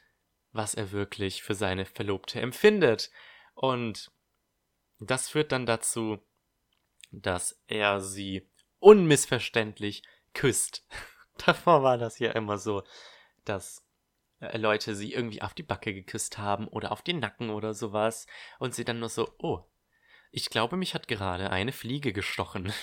was 0.53 0.75
er 0.75 0.93
wirklich 0.93 1.43
für 1.43 1.55
seine 1.55 1.85
Verlobte 1.85 2.41
empfindet. 2.41 3.11
Und 3.55 4.11
das 4.99 5.29
führt 5.29 5.53
dann 5.53 5.67
dazu, 5.67 6.19
dass 7.11 7.61
er 7.67 8.01
sie 8.01 8.49
unmissverständlich 8.79 10.03
küsst. 10.35 10.87
Davor 11.47 11.83
war 11.83 11.99
das 11.99 12.19
ja 12.19 12.33
immer 12.33 12.59
so, 12.59 12.83
dass 13.45 13.85
äh, 14.41 14.57
Leute 14.57 14.95
sie 14.95 15.13
irgendwie 15.13 15.43
auf 15.43 15.55
die 15.55 15.63
Backe 15.63 15.95
geküsst 15.95 16.39
haben 16.39 16.69
oder 16.69 16.93
auf 16.93 17.03
den 17.03 17.19
Nacken 17.19 17.51
oder 17.51 17.75
sowas 17.75 18.27
und 18.59 18.75
sie 18.75 18.85
dann 18.85 19.01
nur 19.01 19.09
so, 19.09 19.35
oh, 19.39 19.65
ich 20.31 20.51
glaube, 20.51 20.77
mich 20.77 20.95
hat 20.95 21.09
gerade 21.09 21.51
eine 21.51 21.73
Fliege 21.73 22.13
gestochen. 22.13 22.73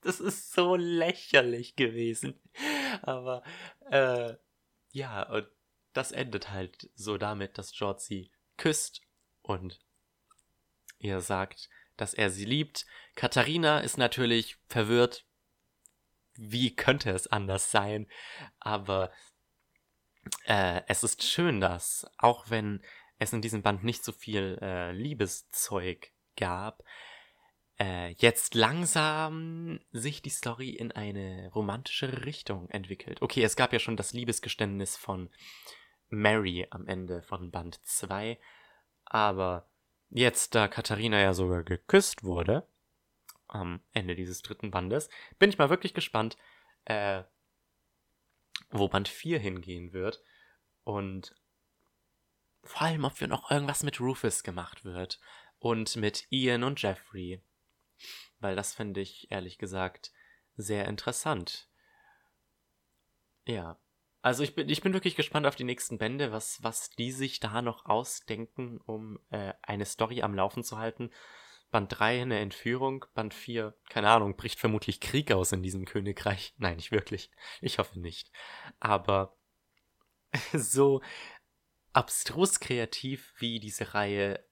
Das 0.00 0.20
ist 0.20 0.52
so 0.52 0.76
lächerlich 0.76 1.74
gewesen. 1.74 2.40
Aber, 3.02 3.42
äh, 3.90 4.34
ja, 4.92 5.24
und 5.24 5.48
das 5.92 6.12
endet 6.12 6.50
halt 6.50 6.88
so 6.94 7.18
damit, 7.18 7.58
dass 7.58 7.72
George 7.72 8.00
sie 8.00 8.30
küsst 8.56 9.02
und 9.42 9.80
ihr 10.98 11.20
sagt, 11.20 11.68
dass 11.96 12.14
er 12.14 12.30
sie 12.30 12.44
liebt. 12.44 12.86
Katharina 13.16 13.80
ist 13.80 13.98
natürlich 13.98 14.56
verwirrt. 14.68 15.26
Wie 16.38 16.74
könnte 16.74 17.10
es 17.10 17.26
anders 17.26 17.70
sein? 17.70 18.06
Aber 18.60 19.10
äh, 20.44 20.82
es 20.86 21.02
ist 21.02 21.24
schön, 21.24 21.60
dass, 21.60 22.06
auch 22.16 22.48
wenn 22.48 22.80
es 23.18 23.32
in 23.32 23.42
diesem 23.42 23.62
Band 23.62 23.82
nicht 23.82 24.04
so 24.04 24.12
viel 24.12 24.56
äh, 24.62 24.92
Liebeszeug 24.92 26.12
gab, 26.36 26.84
äh, 27.80 28.12
jetzt 28.18 28.54
langsam 28.54 29.80
sich 29.90 30.22
die 30.22 30.30
Story 30.30 30.70
in 30.70 30.92
eine 30.92 31.50
romantischere 31.52 32.24
Richtung 32.24 32.68
entwickelt. 32.70 33.20
Okay, 33.20 33.42
es 33.42 33.56
gab 33.56 33.72
ja 33.72 33.80
schon 33.80 33.96
das 33.96 34.12
Liebesgeständnis 34.12 34.96
von 34.96 35.30
Mary 36.08 36.68
am 36.70 36.86
Ende 36.86 37.22
von 37.22 37.50
Band 37.50 37.80
2, 37.84 38.38
aber 39.04 39.68
jetzt, 40.10 40.54
da 40.54 40.68
Katharina 40.68 41.20
ja 41.20 41.34
sogar 41.34 41.64
geküsst 41.64 42.22
wurde, 42.22 42.66
am 43.48 43.80
Ende 43.92 44.14
dieses 44.14 44.42
dritten 44.42 44.70
Bandes, 44.70 45.08
bin 45.38 45.50
ich 45.50 45.58
mal 45.58 45.70
wirklich 45.70 45.94
gespannt, 45.94 46.36
äh, 46.84 47.22
wo 48.70 48.88
Band 48.88 49.08
4 49.08 49.38
hingehen 49.38 49.92
wird. 49.92 50.22
Und 50.84 51.34
vor 52.62 52.82
allem, 52.82 53.04
ob 53.04 53.20
wir 53.20 53.28
noch 53.28 53.50
irgendwas 53.50 53.82
mit 53.82 54.00
Rufus 54.00 54.42
gemacht 54.42 54.84
wird. 54.84 55.20
Und 55.58 55.96
mit 55.96 56.26
Ian 56.30 56.64
und 56.64 56.80
Jeffrey. 56.80 57.42
Weil 58.38 58.54
das 58.54 58.74
finde 58.74 59.00
ich, 59.00 59.30
ehrlich 59.30 59.58
gesagt, 59.58 60.12
sehr 60.56 60.86
interessant. 60.86 61.68
Ja. 63.46 63.78
Also 64.20 64.42
ich 64.42 64.54
bin, 64.54 64.68
ich 64.68 64.82
bin 64.82 64.92
wirklich 64.92 65.16
gespannt 65.16 65.46
auf 65.46 65.56
die 65.56 65.64
nächsten 65.64 65.98
Bände, 65.98 66.32
was, 66.32 66.62
was 66.62 66.90
die 66.90 67.12
sich 67.12 67.40
da 67.40 67.62
noch 67.62 67.86
ausdenken, 67.86 68.78
um 68.84 69.18
äh, 69.30 69.54
eine 69.62 69.86
Story 69.86 70.22
am 70.22 70.34
Laufen 70.34 70.62
zu 70.62 70.78
halten. 70.78 71.10
Band 71.70 71.98
3 71.98 72.22
eine 72.22 72.38
Entführung, 72.38 73.04
Band 73.14 73.34
4, 73.34 73.76
keine 73.90 74.08
Ahnung, 74.08 74.36
bricht 74.36 74.58
vermutlich 74.58 75.00
Krieg 75.00 75.32
aus 75.32 75.52
in 75.52 75.62
diesem 75.62 75.84
Königreich. 75.84 76.54
Nein, 76.58 76.76
nicht 76.76 76.92
wirklich. 76.92 77.30
Ich 77.60 77.78
hoffe 77.78 78.00
nicht. 78.00 78.30
Aber 78.80 79.36
so 80.52 81.02
abstrus 81.92 82.60
kreativ 82.60 83.34
wie 83.38 83.60
diese 83.60 83.94
Reihe 83.94 84.44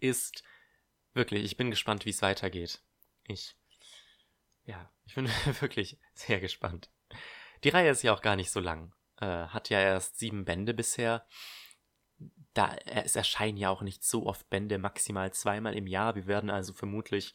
ist, 0.00 0.44
wirklich, 1.12 1.44
ich 1.44 1.56
bin 1.56 1.70
gespannt, 1.70 2.04
wie 2.04 2.10
es 2.10 2.22
weitergeht. 2.22 2.82
Ich, 3.26 3.56
ja, 4.64 4.92
ich 5.06 5.14
bin 5.14 5.28
wirklich 5.60 5.98
sehr 6.12 6.40
gespannt. 6.40 6.90
Die 7.64 7.70
Reihe 7.70 7.90
ist 7.90 8.02
ja 8.02 8.12
auch 8.14 8.22
gar 8.22 8.36
nicht 8.36 8.50
so 8.50 8.60
lang. 8.60 8.92
Äh, 9.20 9.46
hat 9.46 9.70
ja 9.70 9.80
erst 9.80 10.18
sieben 10.18 10.44
Bände 10.44 10.74
bisher 10.74 11.26
da 12.54 12.76
es 12.86 13.16
erscheinen 13.16 13.58
ja 13.58 13.68
auch 13.68 13.82
nicht 13.82 14.04
so 14.04 14.26
oft 14.26 14.48
Bände, 14.48 14.78
maximal 14.78 15.32
zweimal 15.32 15.74
im 15.74 15.88
Jahr. 15.88 16.14
Wir 16.14 16.26
werden 16.26 16.50
also 16.50 16.72
vermutlich 16.72 17.34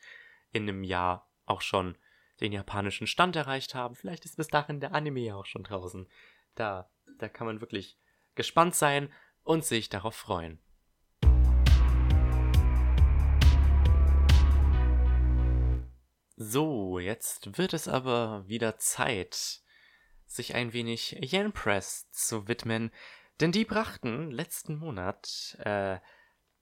in 0.52 0.64
einem 0.64 0.84
Jahr 0.84 1.30
auch 1.46 1.62
schon 1.62 1.98
den 2.40 2.54
japanischen 2.54 3.06
Stand 3.06 3.36
erreicht 3.36 3.76
haben. 3.76 3.96
Vielleicht 3.96 4.24
ist 4.24 4.38
bis 4.38 4.48
dahin 4.48 4.80
der 4.80 4.94
Anime 4.94 5.20
ja 5.20 5.36
auch 5.36 5.46
schon 5.46 5.64
draußen. 5.64 6.08
Da, 6.56 6.90
da 7.18 7.28
kann 7.28 7.48
man 7.48 7.60
wirklich 7.60 7.98
gespannt 8.36 8.76
sein 8.76 9.12
und 9.44 9.66
sich 9.66 9.90
darauf 9.90 10.16
freuen. 10.16 10.60
So, 16.38 17.00
jetzt 17.00 17.58
wird 17.58 17.74
es 17.74 17.90
aber 17.90 18.48
wieder 18.48 18.78
Zeit, 18.78 19.62
sich 20.26 20.56
ein 20.56 20.72
wenig 20.72 21.18
Yen 21.34 21.52
Press 21.52 22.10
zu 22.12 22.48
widmen, 22.48 22.92
denn 23.40 23.52
die 23.52 23.66
brachten 23.66 24.32
letzten 24.32 24.78
Monat 24.78 25.58
äh, 25.64 26.00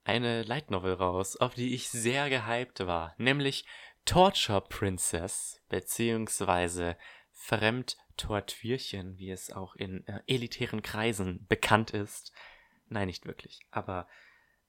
eine 0.04 0.44
Light 0.44 0.72
Novel 0.72 0.94
raus, 0.94 1.36
auf 1.36 1.56
die 1.56 1.74
ich 1.74 1.90
sehr 1.90 2.30
gehypt 2.30 2.86
war, 2.86 3.14
nämlich 3.18 3.66
Torture 4.06 4.62
Princess, 4.62 5.62
beziehungsweise 5.68 6.98
Fremdtortürchen, 7.34 9.18
wie 9.18 9.32
es 9.32 9.52
auch 9.52 9.76
in 9.76 10.08
äh, 10.08 10.22
elitären 10.28 10.82
Kreisen 10.82 11.46
bekannt 11.48 11.92
ist. 11.92 12.32
Nein, 12.88 13.08
nicht 13.08 13.26
wirklich, 13.26 13.60
aber 13.70 14.08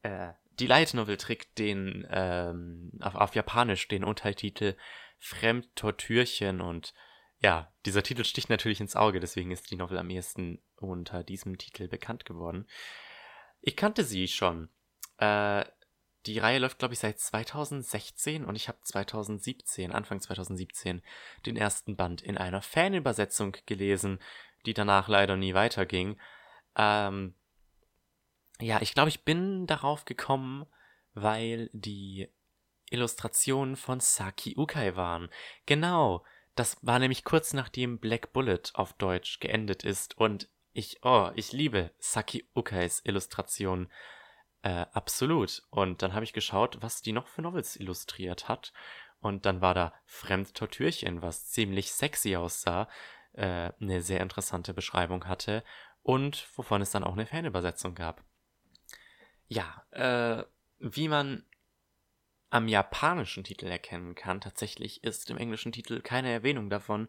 äh, 0.03 0.33
die 0.59 0.67
Light 0.67 0.95
Novel 0.95 1.17
trägt 1.17 1.59
den 1.59 2.07
ähm, 2.11 2.91
auf, 3.01 3.15
auf 3.15 3.35
Japanisch 3.35 3.87
den 3.87 4.05
Untertitel 4.05 4.77
Fremdtortürchen 5.19 6.61
und 6.61 6.95
ja, 7.41 7.73
dieser 7.87 8.03
Titel 8.03 8.25
sticht 8.25 8.51
natürlich 8.51 8.81
ins 8.81 8.97
Auge, 8.97 9.21
deswegen 9.21 9.51
ist 9.51 9.71
die 9.71 9.77
Novel 9.77 9.99
am 9.99 10.11
ehesten 10.11 10.61
unter 10.77 11.23
diesem 11.23 11.57
Titel 11.59 11.89
bekannt 11.89 12.25
geworden. 12.25 12.67
Ich 13.61 13.77
kannte 13.77 14.05
sie 14.05 14.29
schon. 14.29 14.69
Äh, 15.19 15.65
die 16.27 16.39
Reihe 16.39 16.59
läuft, 16.59 16.79
glaube 16.79 16.95
ich, 16.95 17.01
seit 17.01 17.19
2016 17.19 18.45
und 18.45 18.57
ich 18.57 18.69
habe 18.69 18.79
2017, 18.83 19.93
Anfang 19.93 20.21
2017, 20.21 21.03
den 21.47 21.57
ersten 21.57 21.97
Band 21.97 22.23
in 22.23 22.37
einer 22.37 22.61
Fanübersetzung 22.61 23.57
gelesen, 23.67 24.19
die 24.67 24.75
danach 24.75 25.09
leider 25.09 25.37
nie 25.37 25.55
weiterging. 25.55 26.21
Ähm, 26.77 27.35
ja, 28.61 28.83
ich 28.83 28.95
glaube, 28.95 29.09
ich 29.09 29.25
bin 29.25 29.67
darauf 29.67 30.05
gekommen, 30.05 30.67
weil 31.15 31.71
die 31.73 32.29
Illustrationen 32.91 33.77
von 33.77 34.01
Saki 34.01 34.57
Ukai 34.57 34.97
waren. 34.97 35.29
Genau, 35.67 36.25
das 36.59 36.77
war 36.83 36.99
nämlich 36.99 37.25
kurz 37.25 37.53
nachdem 37.53 37.99
Black 37.99 38.33
Bullet 38.33 38.63
auf 38.75 38.93
Deutsch 38.95 39.39
geendet 39.41 39.85
ist 39.85 40.19
und 40.19 40.49
ich, 40.73 41.05
oh, 41.05 41.31
ich 41.35 41.53
liebe 41.53 41.91
Saki 41.99 42.49
Ukais 42.55 43.01
Illustration. 43.05 43.91
Äh, 44.63 44.87
absolut. 44.93 45.63
Und 45.71 46.03
dann 46.03 46.15
habe 46.15 46.25
ich 46.25 46.33
geschaut, 46.33 46.79
was 46.81 47.03
die 47.03 47.13
noch 47.13 47.27
für 47.27 47.43
Novels 47.43 47.77
illustriert 47.77 48.49
hat. 48.49 48.73
Und 49.21 49.47
dann 49.47 49.61
war 49.61 49.75
da 49.75 49.93
Fremdtortürchen, 50.05 51.23
was 51.23 51.51
ziemlich 51.51 51.93
sexy 51.93 52.37
aussah, 52.37 52.89
äh, 53.33 53.73
eine 53.81 54.03
sehr 54.03 54.21
interessante 54.21 54.75
Beschreibung 54.75 55.27
hatte 55.27 55.65
und 56.03 56.47
wovon 56.57 56.83
es 56.83 56.91
dann 56.91 57.05
auch 57.05 57.15
eine 57.15 57.27
Fanübersetzung 57.27 57.95
gab. 57.95 58.23
Ja, 59.49 59.85
äh, 59.91 60.45
wie 60.79 61.09
man 61.09 61.45
am 62.51 62.69
japanischen 62.69 63.45
Titel 63.45 63.67
erkennen 63.67 64.15
kann. 64.15 64.41
Tatsächlich 64.41 65.05
ist 65.05 65.31
im 65.31 65.39
englischen 65.39 65.73
Titel 65.73 66.01
keine 66.01 66.31
Erwähnung 66.31 66.71
davon. 66.71 67.09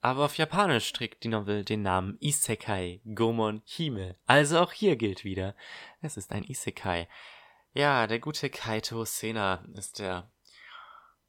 Aber 0.00 0.26
auf 0.26 0.36
Japanisch 0.36 0.92
trägt 0.92 1.24
die 1.24 1.28
Novel 1.28 1.64
den 1.64 1.82
Namen 1.82 2.18
Isekai 2.20 3.00
Gomon 3.14 3.62
Hime. 3.64 4.16
Also 4.26 4.60
auch 4.60 4.72
hier 4.72 4.96
gilt 4.96 5.24
wieder, 5.24 5.54
es 6.02 6.16
ist 6.16 6.30
ein 6.32 6.44
Isekai. 6.44 7.08
Ja, 7.72 8.06
der 8.06 8.18
gute 8.18 8.50
Kaito 8.50 9.04
Sena 9.04 9.64
ist 9.74 9.98
der 9.98 10.30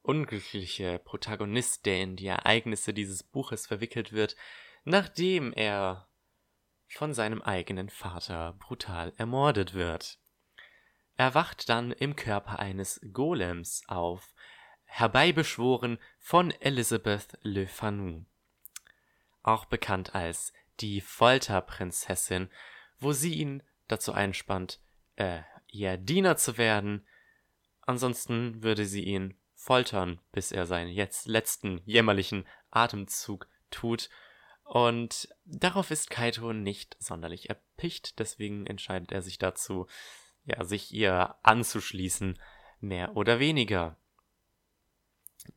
unglückliche 0.01 0.99
Protagonist, 0.99 1.85
der 1.85 2.01
in 2.01 2.15
die 2.15 2.27
Ereignisse 2.27 2.93
dieses 2.93 3.23
Buches 3.23 3.65
verwickelt 3.65 4.11
wird, 4.11 4.35
nachdem 4.83 5.53
er 5.53 6.07
von 6.87 7.13
seinem 7.13 7.41
eigenen 7.41 7.89
Vater 7.89 8.53
brutal 8.59 9.13
ermordet 9.17 9.73
wird. 9.73 10.19
Er 11.17 11.33
wacht 11.33 11.69
dann 11.69 11.91
im 11.91 12.15
Körper 12.15 12.59
eines 12.59 12.99
Golems 13.13 13.83
auf, 13.87 14.33
herbeibeschworen 14.83 15.97
von 16.19 16.51
Elizabeth 16.51 17.37
Le 17.41 17.67
Fanu, 17.67 18.25
auch 19.43 19.65
bekannt 19.65 20.15
als 20.15 20.53
die 20.79 21.01
Folterprinzessin, 21.01 22.49
wo 22.99 23.11
sie 23.11 23.33
ihn 23.35 23.63
dazu 23.87 24.13
einspannt, 24.13 24.79
äh, 25.15 25.41
ihr 25.67 25.97
Diener 25.97 26.37
zu 26.37 26.57
werden, 26.57 27.05
ansonsten 27.81 28.63
würde 28.63 28.85
sie 28.85 29.03
ihn 29.03 29.37
foltern, 29.53 30.19
bis 30.31 30.51
er 30.51 30.65
seinen 30.65 30.89
jetzt 30.89 31.27
letzten 31.27 31.81
jämmerlichen 31.85 32.45
Atemzug 32.71 33.47
tut, 33.71 34.09
und 34.63 35.29
darauf 35.45 35.91
ist 35.91 36.09
Kaito 36.09 36.51
nicht 36.51 36.97
sonderlich 36.99 37.49
erpicht, 37.49 38.17
deswegen 38.17 38.65
entscheidet 38.65 39.11
er 39.11 39.21
sich 39.21 39.37
dazu, 39.37 39.87
ja, 40.45 40.63
sich 40.63 40.93
ihr 40.93 41.35
anzuschließen, 41.43 42.39
mehr 42.79 43.15
oder 43.15 43.39
weniger. 43.39 43.97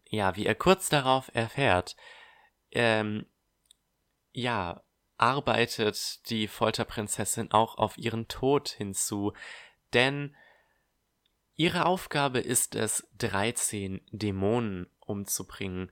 Ja, 0.08 0.36
wie 0.36 0.46
er 0.46 0.54
kurz 0.54 0.88
darauf 0.88 1.30
erfährt, 1.34 1.96
ähm, 2.70 3.26
ja, 4.32 4.82
arbeitet 5.16 6.28
die 6.30 6.46
Folterprinzessin 6.46 7.50
auch 7.50 7.76
auf 7.76 7.98
ihren 7.98 8.28
Tod 8.28 8.68
hinzu, 8.68 9.32
denn 9.92 10.36
ihre 11.56 11.86
Aufgabe 11.86 12.38
ist 12.38 12.74
es, 12.74 13.06
13 13.18 14.00
Dämonen 14.12 14.88
umzubringen, 15.00 15.90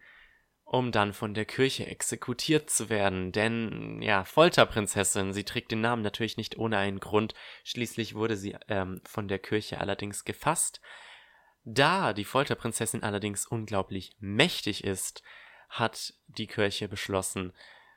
um 0.66 0.90
dann 0.90 1.12
von 1.12 1.32
der 1.32 1.44
Kirche 1.44 1.86
exekutiert 1.86 2.68
zu 2.70 2.90
werden. 2.90 3.30
Denn, 3.30 4.02
ja, 4.02 4.24
Folterprinzessin, 4.24 5.32
sie 5.32 5.44
trägt 5.44 5.70
den 5.70 5.80
Namen 5.80 6.02
natürlich 6.02 6.36
nicht 6.36 6.58
ohne 6.58 6.76
einen 6.76 6.98
Grund. 6.98 7.34
Schließlich 7.62 8.16
wurde 8.16 8.36
sie 8.36 8.56
ähm, 8.66 9.00
von 9.04 9.28
der 9.28 9.38
Kirche 9.38 9.80
allerdings 9.80 10.24
gefasst. 10.24 10.80
Da 11.64 12.12
die 12.12 12.24
Folterprinzessin 12.24 13.04
allerdings 13.04 13.46
unglaublich 13.46 14.16
mächtig 14.18 14.82
ist, 14.82 15.22
hat 15.68 16.14
die 16.26 16.48
Kirche 16.48 16.88
beschlossen, 16.88 17.52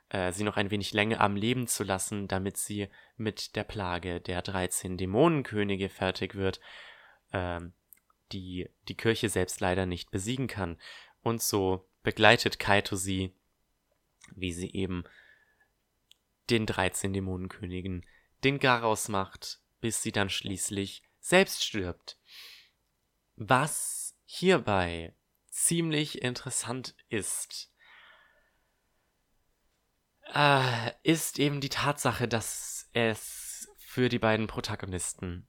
äh, 0.08 0.30
sie 0.30 0.44
noch 0.44 0.56
ein 0.56 0.70
wenig 0.70 0.92
länger 0.92 1.20
am 1.20 1.34
Leben 1.34 1.66
zu 1.66 1.82
lassen, 1.82 2.28
damit 2.28 2.56
sie 2.56 2.88
mit 3.16 3.56
der 3.56 3.64
Plage 3.64 4.20
der 4.20 4.42
13 4.42 4.96
Dämonenkönige 4.96 5.88
fertig 5.88 6.36
wird, 6.36 6.60
ähm, 7.32 7.72
die 8.30 8.70
die 8.86 8.96
Kirche 8.96 9.28
selbst 9.28 9.60
leider 9.60 9.86
nicht 9.86 10.12
besiegen 10.12 10.46
kann. 10.46 10.78
Und 11.22 11.42
so 11.42 11.89
begleitet 12.02 12.58
Kaito 12.58 12.96
sie, 12.96 13.34
wie 14.34 14.52
sie 14.52 14.72
eben 14.72 15.04
den 16.48 16.66
13 16.66 17.12
Dämonenkönigen 17.12 18.04
den 18.44 18.58
Garaus 18.58 19.08
macht, 19.08 19.60
bis 19.80 20.02
sie 20.02 20.12
dann 20.12 20.30
schließlich 20.30 21.02
selbst 21.20 21.64
stirbt. 21.64 22.18
Was 23.36 24.16
hierbei 24.24 25.14
ziemlich 25.48 26.22
interessant 26.22 26.94
ist, 27.08 27.72
äh, 30.34 30.92
ist 31.02 31.38
eben 31.38 31.60
die 31.60 31.68
Tatsache, 31.68 32.28
dass 32.28 32.88
es 32.92 33.68
für 33.78 34.08
die 34.08 34.18
beiden 34.18 34.46
Protagonisten 34.46 35.46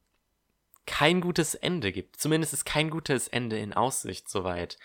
kein 0.86 1.22
gutes 1.22 1.56
Ende 1.56 1.92
gibt. 1.92 2.18
Zumindest 2.18 2.54
ist 2.54 2.66
kein 2.66 2.90
gutes 2.90 3.28
Ende 3.28 3.58
in 3.60 3.74
Aussicht 3.74 4.30
soweit. 4.30 4.78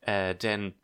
Äh, 0.00 0.34
denn 0.36 0.74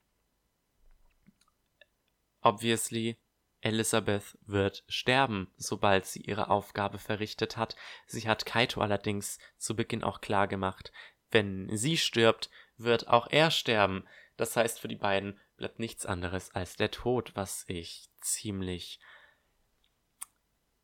Obviously, 2.47 3.17
Elizabeth 3.61 4.39
wird 4.47 4.85
sterben, 4.87 5.49
sobald 5.57 6.07
sie 6.07 6.21
ihre 6.21 6.49
Aufgabe 6.49 7.01
verrichtet 7.01 7.57
hat. 7.57 7.75
Sie 8.07 8.29
hat 8.29 8.47
Kaito 8.47 8.81
allerdings 8.81 9.41
zu 9.59 9.75
Beginn 9.75 10.05
auch 10.05 10.21
klar 10.21 10.47
gemacht, 10.47 10.93
wenn 11.33 11.77
sie 11.77 11.97
stirbt, 11.97 12.49
wird 12.77 13.09
auch 13.09 13.27
er 13.33 13.51
sterben. 13.51 14.07
Das 14.37 14.55
heißt, 14.55 14.79
für 14.79 14.87
die 14.87 14.95
beiden 14.95 15.41
bleibt 15.57 15.81
nichts 15.81 16.07
anderes 16.07 16.55
als 16.55 16.77
der 16.77 16.93
Tod, 16.93 17.33
was 17.35 17.65
ich 17.67 18.11
ziemlich 18.21 19.01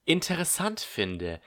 interessant 0.05 0.81
finde. 0.81 1.41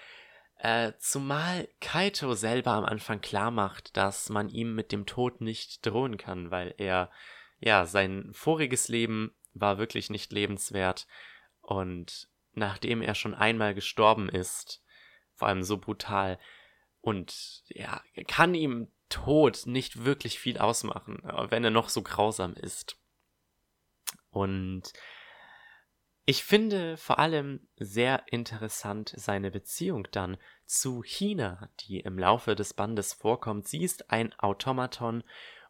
Äh, 0.60 0.94
zumal 0.98 1.68
Kaito 1.82 2.36
selber 2.36 2.72
am 2.72 2.86
Anfang 2.86 3.20
klar 3.20 3.52
macht, 3.52 3.98
dass 3.98 4.30
man 4.30 4.48
ihm 4.48 4.76
mit 4.76 4.94
dem 4.94 5.06
Tod 5.06 5.42
nicht 5.42 5.86
drohen 5.86 6.16
kann, 6.16 6.52
weil 6.52 6.74
er, 6.78 7.12
ja, 7.60 7.86
sein 7.86 8.30
voriges 8.32 8.88
Leben 8.88 9.36
war 9.56 9.77
wirklich 9.77 10.10
nicht 10.10 10.32
lebenswert 10.32 11.07
und 11.61 12.30
nachdem 12.53 13.02
er 13.02 13.15
schon 13.15 13.34
einmal 13.34 13.73
gestorben 13.73 14.30
ist, 14.30 14.84
vor 15.34 15.48
allem 15.48 15.64
so 15.64 15.77
brutal, 15.77 16.40
und 17.02 17.64
ja, 17.68 18.02
kann 18.27 18.56
ihm 18.56 18.91
Tod 19.10 19.68
nicht 19.68 20.06
wirklich 20.06 20.40
viel 20.40 20.57
ausmachen, 20.57 21.19
wenn 21.49 21.64
er 21.64 21.69
noch 21.69 21.90
so 21.90 22.02
grausam 22.02 22.56
ist. 22.56 22.98
Und 24.32 24.91
ich 26.26 26.44
finde 26.44 26.98
vor 26.98 27.19
allem 27.19 27.68
sehr 27.77 28.23
interessant 28.32 29.14
seine 29.15 29.52
Beziehung 29.52 30.07
dann 30.11 30.38
zu 30.65 31.03
China, 31.03 31.69
die 31.82 31.99
im 31.99 32.18
Laufe 32.18 32.56
des 32.56 32.73
Bandes 32.73 33.14
vorkommt. 33.14 33.68
Sie 33.68 33.84
ist 33.84 34.10
ein 34.10 34.34
Automaton 34.40 35.23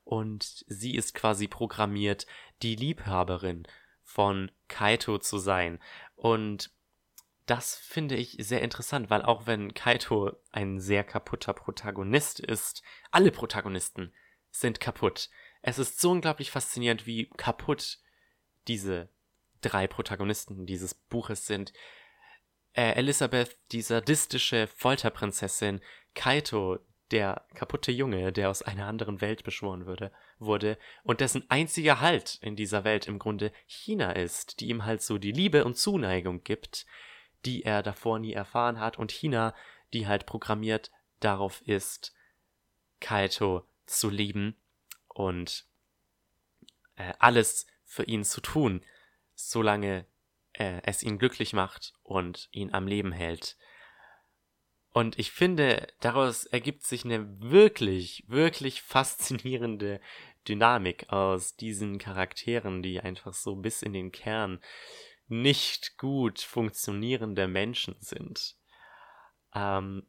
und 0.05 0.63
sie 0.67 0.95
ist 0.95 1.13
quasi 1.13 1.49
programmiert, 1.49 2.25
die 2.61 2.75
Liebhaberin 2.75 3.67
von 4.03 4.51
Kaito 4.67 5.17
zu 5.17 5.37
sein. 5.37 5.79
Und 6.15 6.71
das 7.45 7.75
finde 7.75 8.15
ich 8.15 8.37
sehr 8.39 8.61
interessant, 8.61 9.09
weil 9.09 9.21
auch 9.21 9.45
wenn 9.45 9.73
Kaito 9.73 10.31
ein 10.51 10.79
sehr 10.79 11.03
kaputter 11.03 11.53
Protagonist 11.53 12.39
ist, 12.39 12.81
alle 13.11 13.31
Protagonisten 13.31 14.13
sind 14.51 14.79
kaputt. 14.79 15.29
Es 15.61 15.79
ist 15.79 15.99
so 15.99 16.11
unglaublich 16.11 16.51
faszinierend, 16.51 17.05
wie 17.05 17.29
kaputt 17.37 17.99
diese 18.67 19.09
drei 19.61 19.87
Protagonisten 19.87 20.65
dieses 20.65 20.93
Buches 20.93 21.45
sind. 21.45 21.73
Äh, 22.73 22.93
Elisabeth, 22.93 23.57
die 23.71 23.81
sadistische 23.81 24.67
Folterprinzessin, 24.67 25.81
Kaito, 26.13 26.79
der 27.11 27.45
kaputte 27.53 27.91
Junge, 27.91 28.31
der 28.31 28.49
aus 28.49 28.61
einer 28.61 28.87
anderen 28.87 29.21
Welt 29.21 29.43
beschworen 29.43 29.85
würde, 29.85 30.11
wurde 30.39 30.77
und 31.03 31.21
dessen 31.21 31.49
einziger 31.49 32.01
Halt 32.01 32.39
in 32.41 32.55
dieser 32.55 32.83
Welt 32.83 33.07
im 33.07 33.19
Grunde 33.19 33.51
China 33.65 34.11
ist, 34.11 34.59
die 34.59 34.67
ihm 34.67 34.85
halt 34.85 35.01
so 35.01 35.17
die 35.17 35.31
Liebe 35.31 35.65
und 35.65 35.77
Zuneigung 35.77 36.43
gibt, 36.43 36.85
die 37.45 37.63
er 37.63 37.83
davor 37.83 38.19
nie 38.19 38.33
erfahren 38.33 38.79
hat 38.79 38.97
und 38.97 39.11
China, 39.11 39.53
die 39.93 40.07
halt 40.07 40.25
programmiert 40.25 40.91
darauf 41.19 41.61
ist, 41.61 42.13
Kaito 42.99 43.65
zu 43.85 44.09
lieben 44.09 44.55
und 45.07 45.65
äh, 46.95 47.13
alles 47.19 47.67
für 47.83 48.03
ihn 48.03 48.23
zu 48.23 48.41
tun, 48.41 48.83
solange 49.35 50.05
äh, 50.53 50.81
es 50.83 51.03
ihn 51.03 51.17
glücklich 51.17 51.53
macht 51.53 51.93
und 52.03 52.49
ihn 52.51 52.73
am 52.73 52.87
Leben 52.87 53.11
hält. 53.11 53.57
Und 54.95 55.19
ich 55.19 55.33
finde, 55.33 55.87
daraus 55.99 56.45
ergibt 56.45 56.83
sich 56.83 57.03
eine 57.03 57.41
wirklich, 57.41 58.23
wirklich 58.27 58.81
faszinierende 58.81 59.99
Dynamik 60.47 61.09
aus 61.09 61.57
diesen 61.57 61.97
Charakteren, 61.97 62.81
die 62.81 63.01
einfach 63.01 63.33
so 63.33 63.57
bis 63.57 63.81
in 63.81 63.91
den 63.91 64.13
Kern 64.13 64.61
nicht 65.27 65.97
gut 65.97 66.39
funktionierende 66.39 67.49
Menschen 67.49 67.97
sind. 67.99 68.55
Ähm, 69.53 70.07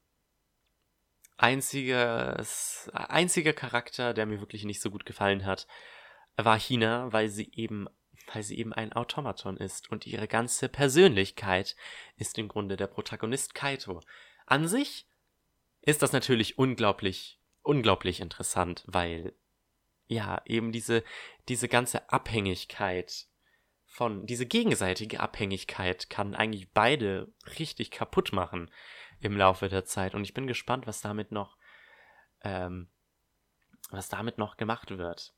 einziges, 1.36 2.88
einziger 2.92 3.54
Charakter, 3.54 4.14
der 4.14 4.26
mir 4.26 4.38
wirklich 4.38 4.62
nicht 4.62 4.80
so 4.80 4.92
gut 4.92 5.04
gefallen 5.04 5.44
hat, 5.44 5.66
war 6.36 6.60
China, 6.60 7.12
weil 7.12 7.28
sie 7.28 7.50
eben 7.54 7.88
weil 8.32 8.42
sie 8.42 8.58
eben 8.58 8.72
ein 8.72 8.92
Automaton 8.92 9.56
ist 9.56 9.90
und 9.90 10.06
ihre 10.06 10.26
ganze 10.26 10.68
Persönlichkeit 10.68 11.76
ist 12.16 12.38
im 12.38 12.48
Grunde 12.48 12.76
der 12.76 12.86
Protagonist 12.86 13.54
Kaito. 13.54 14.00
An 14.46 14.68
sich 14.68 15.06
ist 15.82 16.02
das 16.02 16.12
natürlich 16.12 16.58
unglaublich, 16.58 17.40
unglaublich 17.62 18.20
interessant, 18.20 18.84
weil 18.86 19.34
ja, 20.08 20.40
eben 20.44 20.72
diese, 20.72 21.02
diese 21.48 21.68
ganze 21.68 22.10
Abhängigkeit 22.10 23.26
von, 23.86 24.26
diese 24.26 24.46
gegenseitige 24.46 25.20
Abhängigkeit 25.20 26.10
kann 26.10 26.34
eigentlich 26.34 26.70
beide 26.72 27.32
richtig 27.58 27.90
kaputt 27.90 28.32
machen 28.32 28.70
im 29.20 29.36
Laufe 29.36 29.68
der 29.68 29.84
Zeit. 29.84 30.14
Und 30.14 30.22
ich 30.24 30.34
bin 30.34 30.46
gespannt, 30.46 30.86
was 30.86 31.00
damit 31.00 31.32
noch, 31.32 31.56
ähm, 32.42 32.88
was 33.90 34.08
damit 34.08 34.38
noch 34.38 34.56
gemacht 34.56 34.96
wird. 34.96 35.34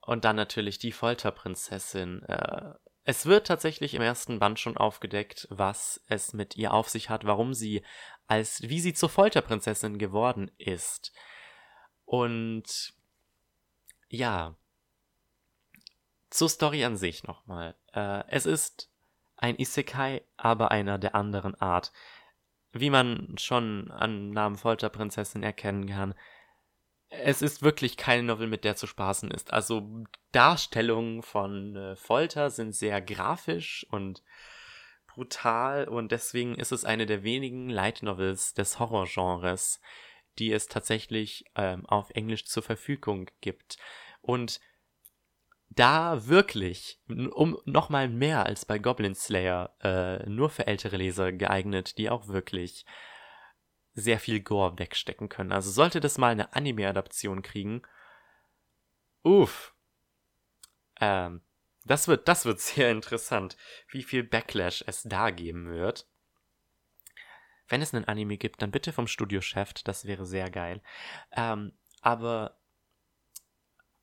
Und 0.00 0.24
dann 0.24 0.36
natürlich 0.36 0.78
die 0.78 0.92
Folterprinzessin. 0.92 2.22
Äh, 2.24 2.74
es 3.06 3.24
wird 3.24 3.46
tatsächlich 3.46 3.94
im 3.94 4.02
ersten 4.02 4.40
Band 4.40 4.58
schon 4.58 4.76
aufgedeckt, 4.76 5.46
was 5.48 6.02
es 6.08 6.32
mit 6.32 6.56
ihr 6.56 6.74
auf 6.74 6.88
sich 6.88 7.08
hat, 7.08 7.24
warum 7.24 7.54
sie 7.54 7.84
als, 8.26 8.62
wie 8.62 8.80
sie 8.80 8.94
zur 8.94 9.08
Folterprinzessin 9.08 9.96
geworden 9.96 10.50
ist. 10.58 11.12
Und 12.04 12.94
ja, 14.08 14.56
zur 16.30 16.48
Story 16.48 16.84
an 16.84 16.96
sich 16.96 17.22
nochmal. 17.22 17.76
Äh, 17.94 18.24
es 18.26 18.44
ist 18.44 18.90
ein 19.36 19.56
Isekai, 19.56 20.24
aber 20.36 20.72
einer 20.72 20.98
der 20.98 21.14
anderen 21.14 21.54
Art. 21.54 21.92
Wie 22.72 22.90
man 22.90 23.38
schon 23.38 23.92
an 23.92 24.30
Namen 24.30 24.56
Folterprinzessin 24.56 25.44
erkennen 25.44 25.86
kann, 25.86 26.14
es 27.08 27.42
ist 27.42 27.62
wirklich 27.62 27.96
keine 27.96 28.22
Novel, 28.24 28.46
mit 28.46 28.64
der 28.64 28.76
zu 28.76 28.86
spaßen 28.86 29.30
ist. 29.30 29.52
Also 29.52 30.04
Darstellungen 30.32 31.22
von 31.22 31.76
äh, 31.76 31.96
Folter 31.96 32.50
sind 32.50 32.74
sehr 32.74 33.00
grafisch 33.00 33.86
und 33.90 34.22
brutal 35.06 35.88
und 35.88 36.12
deswegen 36.12 36.56
ist 36.56 36.72
es 36.72 36.84
eine 36.84 37.06
der 37.06 37.22
wenigen 37.22 37.70
Light 37.70 38.02
Novels 38.02 38.54
des 38.54 38.78
Horrorgenres, 38.78 39.80
die 40.38 40.52
es 40.52 40.66
tatsächlich 40.66 41.44
ähm, 41.54 41.86
auf 41.86 42.10
Englisch 42.10 42.44
zur 42.44 42.62
Verfügung 42.62 43.30
gibt. 43.40 43.78
Und 44.20 44.60
da 45.70 46.26
wirklich, 46.26 47.00
um 47.08 47.58
nochmal 47.64 48.08
mehr 48.08 48.46
als 48.46 48.64
bei 48.64 48.78
Goblin 48.78 49.14
Slayer, 49.14 49.74
äh, 49.82 50.28
nur 50.28 50.50
für 50.50 50.66
ältere 50.66 50.96
Leser 50.96 51.32
geeignet, 51.32 51.98
die 51.98 52.10
auch 52.10 52.28
wirklich 52.28 52.84
sehr 53.96 54.20
viel 54.20 54.40
Gore 54.40 54.78
wegstecken 54.78 55.28
können. 55.28 55.50
Also 55.50 55.70
sollte 55.70 56.00
das 56.00 56.18
mal 56.18 56.30
eine 56.30 56.54
Anime-Adaption 56.54 57.42
kriegen, 57.42 57.82
uff, 59.22 59.74
ähm, 61.00 61.40
das 61.84 62.06
wird, 62.06 62.28
das 62.28 62.44
wird 62.44 62.60
sehr 62.60 62.90
interessant, 62.90 63.56
wie 63.88 64.02
viel 64.02 64.22
Backlash 64.22 64.84
es 64.86 65.02
da 65.02 65.30
geben 65.30 65.68
wird. 65.70 66.06
Wenn 67.68 67.82
es 67.82 67.92
einen 67.92 68.04
Anime 68.04 68.36
gibt, 68.36 68.62
dann 68.62 68.70
bitte 68.70 68.92
vom 68.92 69.08
Studio 69.08 69.40
Chef, 69.40 69.72
das 69.72 70.04
wäre 70.04 70.26
sehr 70.26 70.50
geil. 70.50 70.82
Ähm, 71.32 71.72
aber 72.00 72.58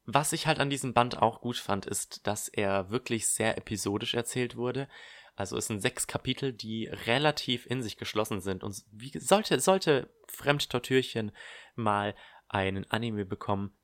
was 0.06 0.34
ich 0.34 0.48
halt 0.48 0.60
an 0.60 0.70
diesem 0.70 0.94
Band 0.94 1.22
auch 1.22 1.40
gut 1.40 1.58
fand, 1.58 1.86
ist, 1.86 2.28
dass 2.28 2.50
er 2.50 2.90
wirklich 2.90 3.28
sehr 3.28 3.58
episodisch 3.58 4.16
erzählt 4.16 4.58
wurde. 4.58 4.90
Also 5.36 5.58
es 5.58 5.68
sind 5.68 5.82
sechs 5.82 6.08
Kapitel, 6.08 6.54
die 6.54 6.86
relativ 6.86 7.66
in 7.66 7.82
sich 7.82 7.98
geschlossen 7.98 8.42
sind. 8.42 8.64
Und 8.64 8.84
wie 8.92 9.18
sollte, 9.18 9.60
sollte 9.60 10.10
Fremdtortürchen 10.28 11.32
mal 11.76 12.16
einen 12.48 12.90
Anime 12.92 13.26
bekommen, 13.26 13.76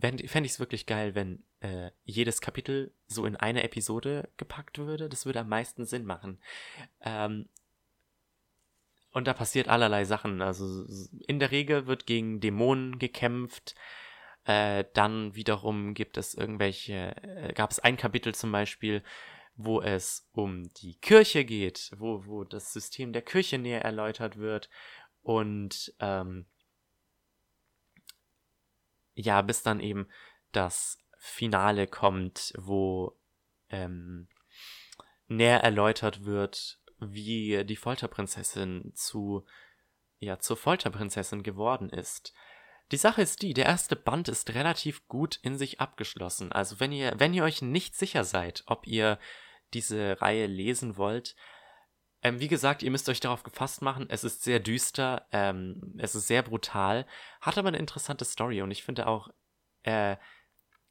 fände 0.00 0.24
ich 0.24 0.52
es 0.52 0.60
wirklich 0.60 0.86
geil, 0.86 1.14
wenn 1.14 1.44
äh, 1.60 1.90
jedes 2.04 2.40
Kapitel 2.40 2.92
so 3.06 3.24
in 3.24 3.36
eine 3.36 3.62
Episode 3.62 4.28
gepackt 4.36 4.78
würde. 4.78 5.08
Das 5.08 5.26
würde 5.26 5.40
am 5.40 5.48
meisten 5.48 5.84
Sinn 5.84 6.04
machen. 6.04 6.40
Ähm, 7.00 7.48
und 9.12 9.26
da 9.26 9.32
passiert 9.32 9.68
allerlei 9.68 10.04
Sachen. 10.04 10.42
Also 10.42 10.84
in 11.26 11.38
der 11.38 11.50
Regel 11.50 11.86
wird 11.86 12.06
gegen 12.06 12.40
Dämonen 12.40 12.98
gekämpft. 12.98 13.74
Äh, 14.44 14.84
dann 14.92 15.34
wiederum 15.34 15.94
gibt 15.94 16.18
es 16.18 16.34
irgendwelche, 16.34 17.16
äh, 17.22 17.52
gab 17.54 17.70
es 17.70 17.78
ein 17.78 17.96
Kapitel 17.96 18.34
zum 18.34 18.52
Beispiel, 18.52 19.02
wo 19.56 19.80
es 19.80 20.28
um 20.32 20.72
die 20.74 20.96
Kirche 20.96 21.44
geht, 21.44 21.90
wo, 21.96 22.26
wo 22.26 22.44
das 22.44 22.72
System 22.72 23.12
der 23.12 23.22
Kirche 23.22 23.58
näher 23.58 23.82
erläutert 23.82 24.36
wird 24.36 24.68
und 25.22 25.94
ähm, 25.98 26.46
ja, 29.14 29.40
bis 29.42 29.62
dann 29.62 29.80
eben 29.80 30.08
das 30.52 30.98
Finale 31.18 31.86
kommt, 31.86 32.52
wo 32.58 33.16
ähm, 33.70 34.28
näher 35.26 35.60
erläutert 35.60 36.24
wird, 36.24 36.78
wie 36.98 37.64
die 37.64 37.76
Folterprinzessin 37.76 38.92
zu 38.94 39.44
ja 40.18 40.38
zur 40.38 40.56
Folterprinzessin 40.56 41.42
geworden 41.42 41.90
ist. 41.90 42.32
Die 42.92 42.96
Sache 42.96 43.22
ist 43.22 43.42
die, 43.42 43.52
der 43.52 43.66
erste 43.66 43.96
Band 43.96 44.28
ist 44.28 44.54
relativ 44.54 45.08
gut 45.08 45.40
in 45.42 45.58
sich 45.58 45.80
abgeschlossen. 45.80 46.52
Also 46.52 46.78
wenn 46.78 46.92
ihr, 46.92 47.14
wenn 47.18 47.34
ihr 47.34 47.42
euch 47.42 47.60
nicht 47.60 47.96
sicher 47.96 48.22
seid, 48.22 48.62
ob 48.66 48.86
ihr 48.86 49.18
diese 49.74 50.20
Reihe 50.20 50.46
lesen 50.46 50.96
wollt, 50.96 51.36
ähm, 52.22 52.40
wie 52.40 52.48
gesagt, 52.48 52.82
ihr 52.82 52.90
müsst 52.90 53.08
euch 53.08 53.20
darauf 53.20 53.42
gefasst 53.42 53.82
machen. 53.82 54.06
Es 54.08 54.24
ist 54.24 54.42
sehr 54.42 54.58
düster, 54.58 55.26
ähm, 55.32 55.94
es 55.98 56.14
ist 56.14 56.26
sehr 56.26 56.42
brutal, 56.42 57.06
hat 57.40 57.58
aber 57.58 57.68
eine 57.68 57.78
interessante 57.78 58.24
Story 58.24 58.62
und 58.62 58.70
ich 58.70 58.82
finde 58.82 59.06
auch, 59.06 59.28
äh, 59.84 60.16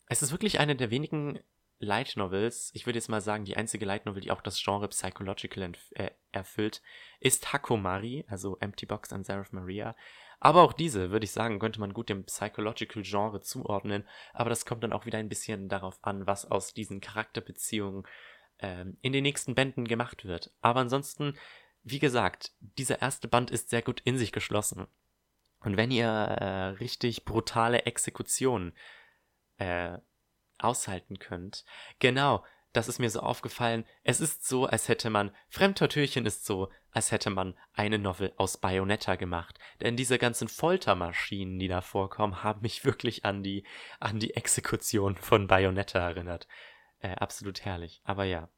es 0.07 0.21
ist 0.21 0.31
wirklich 0.31 0.59
eine 0.59 0.75
der 0.75 0.91
wenigen 0.91 1.39
Light 1.79 2.15
Novels, 2.15 2.71
ich 2.73 2.85
würde 2.85 2.99
jetzt 2.99 3.09
mal 3.09 3.21
sagen, 3.21 3.43
die 3.43 3.57
einzige 3.57 3.85
Light 3.85 4.05
Novel, 4.05 4.21
die 4.21 4.31
auch 4.31 4.41
das 4.41 4.63
Genre 4.63 4.87
Psychological 4.87 5.73
äh, 5.91 6.11
erfüllt, 6.31 6.81
ist 7.19 7.51
Hakomari, 7.51 8.23
also 8.29 8.57
Empty 8.59 8.85
Box 8.85 9.11
and 9.11 9.25
Seraph 9.25 9.51
Maria. 9.51 9.95
Aber 10.39 10.63
auch 10.63 10.73
diese, 10.73 11.11
würde 11.11 11.25
ich 11.25 11.31
sagen, 11.31 11.59
könnte 11.59 11.79
man 11.79 11.93
gut 11.93 12.09
dem 12.09 12.25
Psychological 12.25 13.03
Genre 13.03 13.41
zuordnen. 13.41 14.07
Aber 14.33 14.49
das 14.49 14.65
kommt 14.65 14.83
dann 14.83 14.93
auch 14.93 15.05
wieder 15.05 15.17
ein 15.17 15.29
bisschen 15.29 15.69
darauf 15.69 15.97
an, 16.03 16.27
was 16.27 16.49
aus 16.49 16.73
diesen 16.73 17.01
Charakterbeziehungen 17.01 18.05
ähm, 18.59 18.97
in 19.01 19.13
den 19.13 19.23
nächsten 19.23 19.55
Bänden 19.55 19.87
gemacht 19.87 20.25
wird. 20.25 20.51
Aber 20.61 20.79
ansonsten, 20.79 21.37
wie 21.83 21.99
gesagt, 21.99 22.53
dieser 22.59 23.01
erste 23.01 23.27
Band 23.27 23.51
ist 23.51 23.69
sehr 23.69 23.81
gut 23.81 24.01
in 24.01 24.17
sich 24.17 24.31
geschlossen. 24.31 24.87
Und 25.59 25.77
wenn 25.77 25.91
ihr 25.91 26.07
äh, 26.07 26.67
richtig 26.77 27.25
brutale 27.25 27.83
Exekutionen 27.83 28.73
äh, 29.57 29.97
aushalten 30.57 31.19
könnt. 31.19 31.65
Genau, 31.99 32.43
das 32.73 32.87
ist 32.87 32.99
mir 32.99 33.09
so 33.09 33.21
aufgefallen. 33.21 33.85
Es 34.03 34.19
ist 34.19 34.45
so, 34.45 34.65
als 34.65 34.89
hätte 34.89 35.09
man, 35.09 35.33
Fremdtortürchen 35.49 36.25
ist 36.25 36.45
so, 36.45 36.69
als 36.91 37.11
hätte 37.11 37.29
man 37.29 37.55
eine 37.73 37.99
Novel 37.99 38.33
aus 38.37 38.57
Bayonetta 38.57 39.15
gemacht. 39.15 39.57
Denn 39.81 39.95
diese 39.95 40.17
ganzen 40.17 40.47
Foltermaschinen, 40.47 41.59
die 41.59 41.67
da 41.67 41.81
vorkommen, 41.81 42.43
haben 42.43 42.61
mich 42.61 42.83
wirklich 42.83 43.23
an 43.25 43.43
die, 43.43 43.63
an 43.99 44.19
die 44.19 44.35
Exekution 44.35 45.15
von 45.15 45.47
Bayonetta 45.47 45.99
erinnert. 45.99 46.47
Äh, 46.99 47.15
absolut 47.15 47.63
herrlich. 47.65 48.01
Aber 48.03 48.23
ja. 48.23 48.49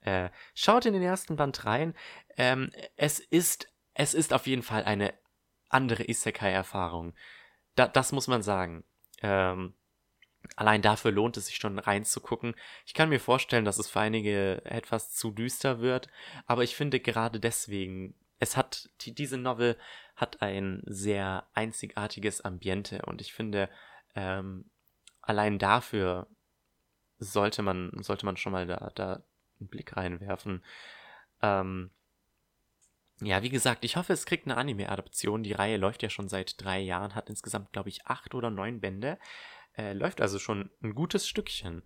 Äh, 0.00 0.30
schaut 0.54 0.86
in 0.86 0.92
den 0.92 1.02
ersten 1.02 1.36
Band 1.36 1.64
rein. 1.64 1.94
Ähm, 2.36 2.70
es 2.96 3.18
ist, 3.18 3.68
es 3.94 4.14
ist 4.14 4.32
auf 4.32 4.46
jeden 4.46 4.62
Fall 4.62 4.84
eine 4.84 5.12
andere 5.68 6.08
Isekai-Erfahrung. 6.08 7.14
Da, 7.74 7.88
das 7.88 8.12
muss 8.12 8.28
man 8.28 8.42
sagen. 8.42 8.84
Ähm, 9.22 9.74
Allein 10.56 10.82
dafür 10.82 11.10
lohnt 11.10 11.36
es 11.36 11.46
sich 11.46 11.56
schon 11.56 11.78
reinzugucken. 11.78 12.54
Ich 12.86 12.94
kann 12.94 13.08
mir 13.08 13.20
vorstellen, 13.20 13.64
dass 13.64 13.78
es 13.78 13.88
für 13.88 14.00
einige 14.00 14.64
etwas 14.64 15.12
zu 15.12 15.30
düster 15.30 15.80
wird, 15.80 16.08
aber 16.46 16.62
ich 16.62 16.76
finde 16.76 17.00
gerade 17.00 17.40
deswegen, 17.40 18.14
es 18.38 18.56
hat, 18.56 18.88
die, 19.00 19.14
diese 19.14 19.36
Novel 19.36 19.76
hat 20.16 20.42
ein 20.42 20.82
sehr 20.86 21.48
einzigartiges 21.54 22.40
Ambiente 22.40 23.02
und 23.06 23.20
ich 23.20 23.32
finde, 23.32 23.68
ähm, 24.14 24.70
allein 25.20 25.58
dafür 25.58 26.28
sollte 27.18 27.62
man, 27.62 27.90
sollte 28.00 28.26
man 28.26 28.36
schon 28.36 28.52
mal 28.52 28.66
da, 28.66 28.90
da 28.94 29.22
einen 29.60 29.68
Blick 29.68 29.96
reinwerfen. 29.96 30.64
Ähm, 31.42 31.90
ja, 33.20 33.42
wie 33.42 33.48
gesagt, 33.48 33.84
ich 33.84 33.96
hoffe, 33.96 34.12
es 34.12 34.26
kriegt 34.26 34.46
eine 34.46 34.56
Anime-Adaption. 34.56 35.42
Die 35.42 35.52
Reihe 35.52 35.76
läuft 35.76 36.02
ja 36.02 36.10
schon 36.10 36.28
seit 36.28 36.62
drei 36.62 36.78
Jahren, 36.78 37.14
hat 37.14 37.28
insgesamt, 37.28 37.72
glaube 37.72 37.88
ich, 37.88 38.06
acht 38.06 38.34
oder 38.34 38.50
neun 38.50 38.80
Bände. 38.80 39.18
Äh, 39.76 39.92
läuft 39.92 40.20
also 40.20 40.38
schon 40.38 40.70
ein 40.82 40.94
gutes 40.94 41.26
Stückchen. 41.26 41.82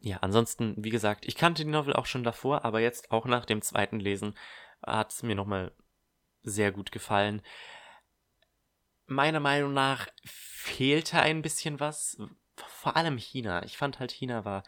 Ja, 0.00 0.18
ansonsten, 0.18 0.74
wie 0.78 0.90
gesagt, 0.90 1.26
ich 1.26 1.36
kannte 1.36 1.64
die 1.64 1.70
Novel 1.70 1.94
auch 1.94 2.06
schon 2.06 2.22
davor, 2.22 2.64
aber 2.64 2.80
jetzt 2.80 3.10
auch 3.10 3.26
nach 3.26 3.44
dem 3.44 3.62
zweiten 3.62 3.98
Lesen 3.98 4.34
hat 4.84 5.12
es 5.12 5.22
mir 5.22 5.34
nochmal 5.34 5.72
sehr 6.42 6.70
gut 6.70 6.92
gefallen. 6.92 7.42
Meiner 9.06 9.40
Meinung 9.40 9.72
nach 9.72 10.08
fehlte 10.24 11.20
ein 11.20 11.42
bisschen 11.42 11.80
was, 11.80 12.18
vor 12.66 12.96
allem 12.96 13.18
China. 13.18 13.64
Ich 13.64 13.76
fand 13.76 13.98
halt, 13.98 14.12
China 14.12 14.44
war 14.44 14.62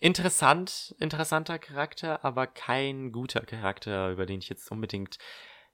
interessant, 0.00 0.94
interessanter 0.98 1.58
Charakter, 1.58 2.24
aber 2.24 2.46
kein 2.46 3.12
guter 3.12 3.40
Charakter, 3.40 4.10
über 4.10 4.26
den 4.26 4.40
ich 4.40 4.48
jetzt 4.48 4.70
unbedingt 4.70 5.18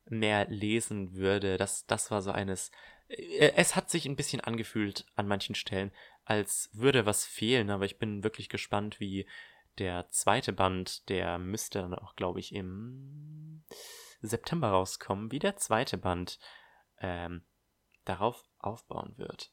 mehr 0.07 0.47
lesen 0.49 1.15
würde. 1.15 1.57
Das, 1.57 1.87
das 1.87 2.11
war 2.11 2.23
so 2.23 2.31
eines 2.31 2.71
äh, 3.09 3.53
es 3.57 3.77
hat 3.77 3.91
sich 3.91 4.07
ein 4.07 4.17
bisschen 4.17 4.41
angefühlt 4.41 5.07
an 5.15 5.29
manchen 5.29 5.55
Stellen, 5.55 5.93
als 6.25 6.71
würde 6.73 7.07
was 7.07 7.25
fehlen, 7.25 7.71
aber 7.71 7.85
ich 7.85 7.99
bin 7.99 8.25
wirklich 8.25 8.49
gespannt, 8.49 9.01
wie 9.01 9.27
der 9.79 10.09
zweite 10.09 10.53
Band, 10.53 11.09
der 11.09 11.39
müsste 11.39 11.81
dann 11.81 11.95
auch, 11.95 12.15
glaube 12.15 12.41
ich, 12.41 12.55
im 12.55 13.65
September 14.23 14.69
rauskommen, 14.69 15.33
wie 15.33 15.41
der 15.41 15.57
zweite 15.57 15.99
Band 15.99 16.39
ähm, 16.99 17.43
darauf 18.05 18.45
aufbauen 18.59 19.15
wird. 19.17 19.51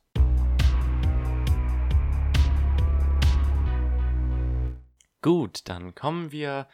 Gut, 5.21 5.69
dann 5.69 5.93
kommen 5.93 6.31
wir 6.31 6.67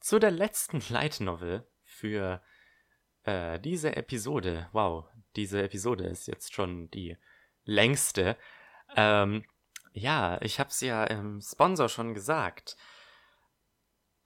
zu 0.00 0.18
der 0.18 0.30
letzten 0.30 0.80
Light 0.90 1.20
Novel 1.20 1.66
für 1.84 2.42
äh, 3.22 3.58
diese 3.60 3.96
Episode. 3.96 4.68
Wow, 4.72 5.06
diese 5.36 5.62
Episode 5.62 6.04
ist 6.04 6.26
jetzt 6.26 6.52
schon 6.52 6.90
die 6.90 7.16
längste. 7.64 8.36
Ähm, 8.94 9.44
ja, 9.92 10.40
ich 10.42 10.60
habe 10.60 10.70
es 10.70 10.80
ja 10.80 11.04
im 11.04 11.40
Sponsor 11.40 11.88
schon 11.88 12.14
gesagt. 12.14 12.76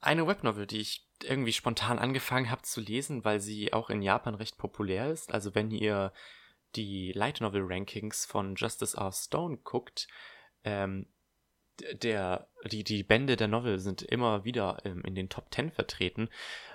Eine 0.01 0.27
Webnovel, 0.27 0.65
die 0.65 0.79
ich 0.79 1.07
irgendwie 1.23 1.53
spontan 1.53 1.99
angefangen 1.99 2.49
habe 2.49 2.61
zu 2.63 2.81
lesen, 2.81 3.23
weil 3.23 3.39
sie 3.39 3.73
auch 3.73 3.89
in 3.89 4.01
Japan 4.01 4.35
recht 4.35 4.57
populär 4.57 5.11
ist. 5.11 5.33
Also 5.33 5.55
wenn 5.55 5.71
ihr 5.71 6.13
die 6.75 7.11
Light 7.13 7.41
Novel 7.41 7.63
Rankings 7.65 8.25
von 8.25 8.55
Justice 8.55 8.97
R. 8.97 9.11
Stone 9.11 9.57
guckt, 9.57 10.07
ähm, 10.63 11.07
der, 11.93 12.47
die, 12.65 12.83
die 12.83 13.03
Bände 13.03 13.35
der 13.35 13.47
Novel 13.47 13.79
sind 13.79 14.01
immer 14.01 14.43
wieder 14.45 14.77
ähm, 14.85 15.01
in 15.05 15.15
den 15.15 15.29
Top 15.29 15.53
10 15.53 15.71
vertreten. 15.71 16.29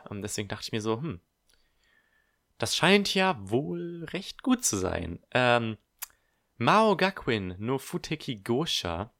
Und 0.08 0.22
deswegen 0.22 0.48
dachte 0.48 0.64
ich 0.64 0.72
mir 0.72 0.80
so, 0.80 1.00
hm, 1.00 1.20
das 2.58 2.76
scheint 2.76 3.14
ja 3.14 3.36
wohl 3.40 4.04
recht 4.12 4.42
gut 4.42 4.64
zu 4.64 4.76
sein. 4.76 5.20
Ähm, 5.32 5.76
Mao 6.56 6.96
Gakuin 6.96 7.56
no 7.58 7.78
Futeki 7.78 8.36
Gosha, 8.36 9.12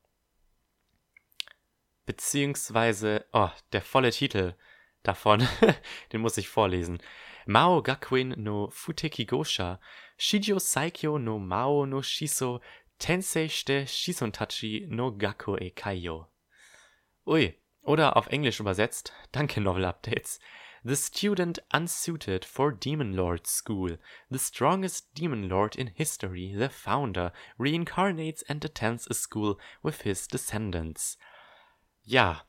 beziehungsweise, 2.07 3.27
oh, 3.33 3.51
der 3.73 3.83
volle 3.83 4.11
Titel 4.11 4.55
davon, 5.03 5.47
den 6.13 6.21
muss 6.21 6.37
ich 6.37 6.49
vorlesen. 6.49 7.03
Mao 7.47 7.83
Gakuin 7.83 8.35
no 8.37 8.71
Futeki 8.71 9.27
Gosha, 9.27 9.81
Shijo 10.17 10.59
Saikyo 10.59 11.19
no 11.19 11.39
Mao 11.39 11.87
no 11.87 12.03
Shiso, 12.03 12.61
Tensei 12.99 13.49
shite 13.49 13.87
Shisontachi 13.87 14.87
no 14.89 15.11
Gaku 15.11 15.57
e 15.57 15.71
Kaiyo. 15.71 16.29
Ui, 17.27 17.55
oder 17.83 18.17
auf 18.17 18.29
Englisch 18.29 18.61
übersetzt, 18.61 19.13
danke 19.33 19.61
Novel 19.61 19.85
Updates. 19.85 20.39
The 20.87 20.97
student 20.97 21.63
unsuited 21.73 22.45
for 22.45 22.71
Demon 22.71 23.15
Lord 23.15 23.47
School. 23.47 23.99
The 24.29 24.39
strongest 24.39 25.15
Demon 25.15 25.49
Lord 25.49 25.77
in 25.77 25.87
history, 25.87 26.55
the 26.55 26.69
founder, 26.69 27.33
reincarnates 27.59 28.43
and 28.43 28.63
attends 28.63 29.07
a 29.11 29.15
school 29.15 29.59
with 29.83 30.03
his 30.03 30.29
descendants. 30.29 31.17
Ja. 32.03 32.43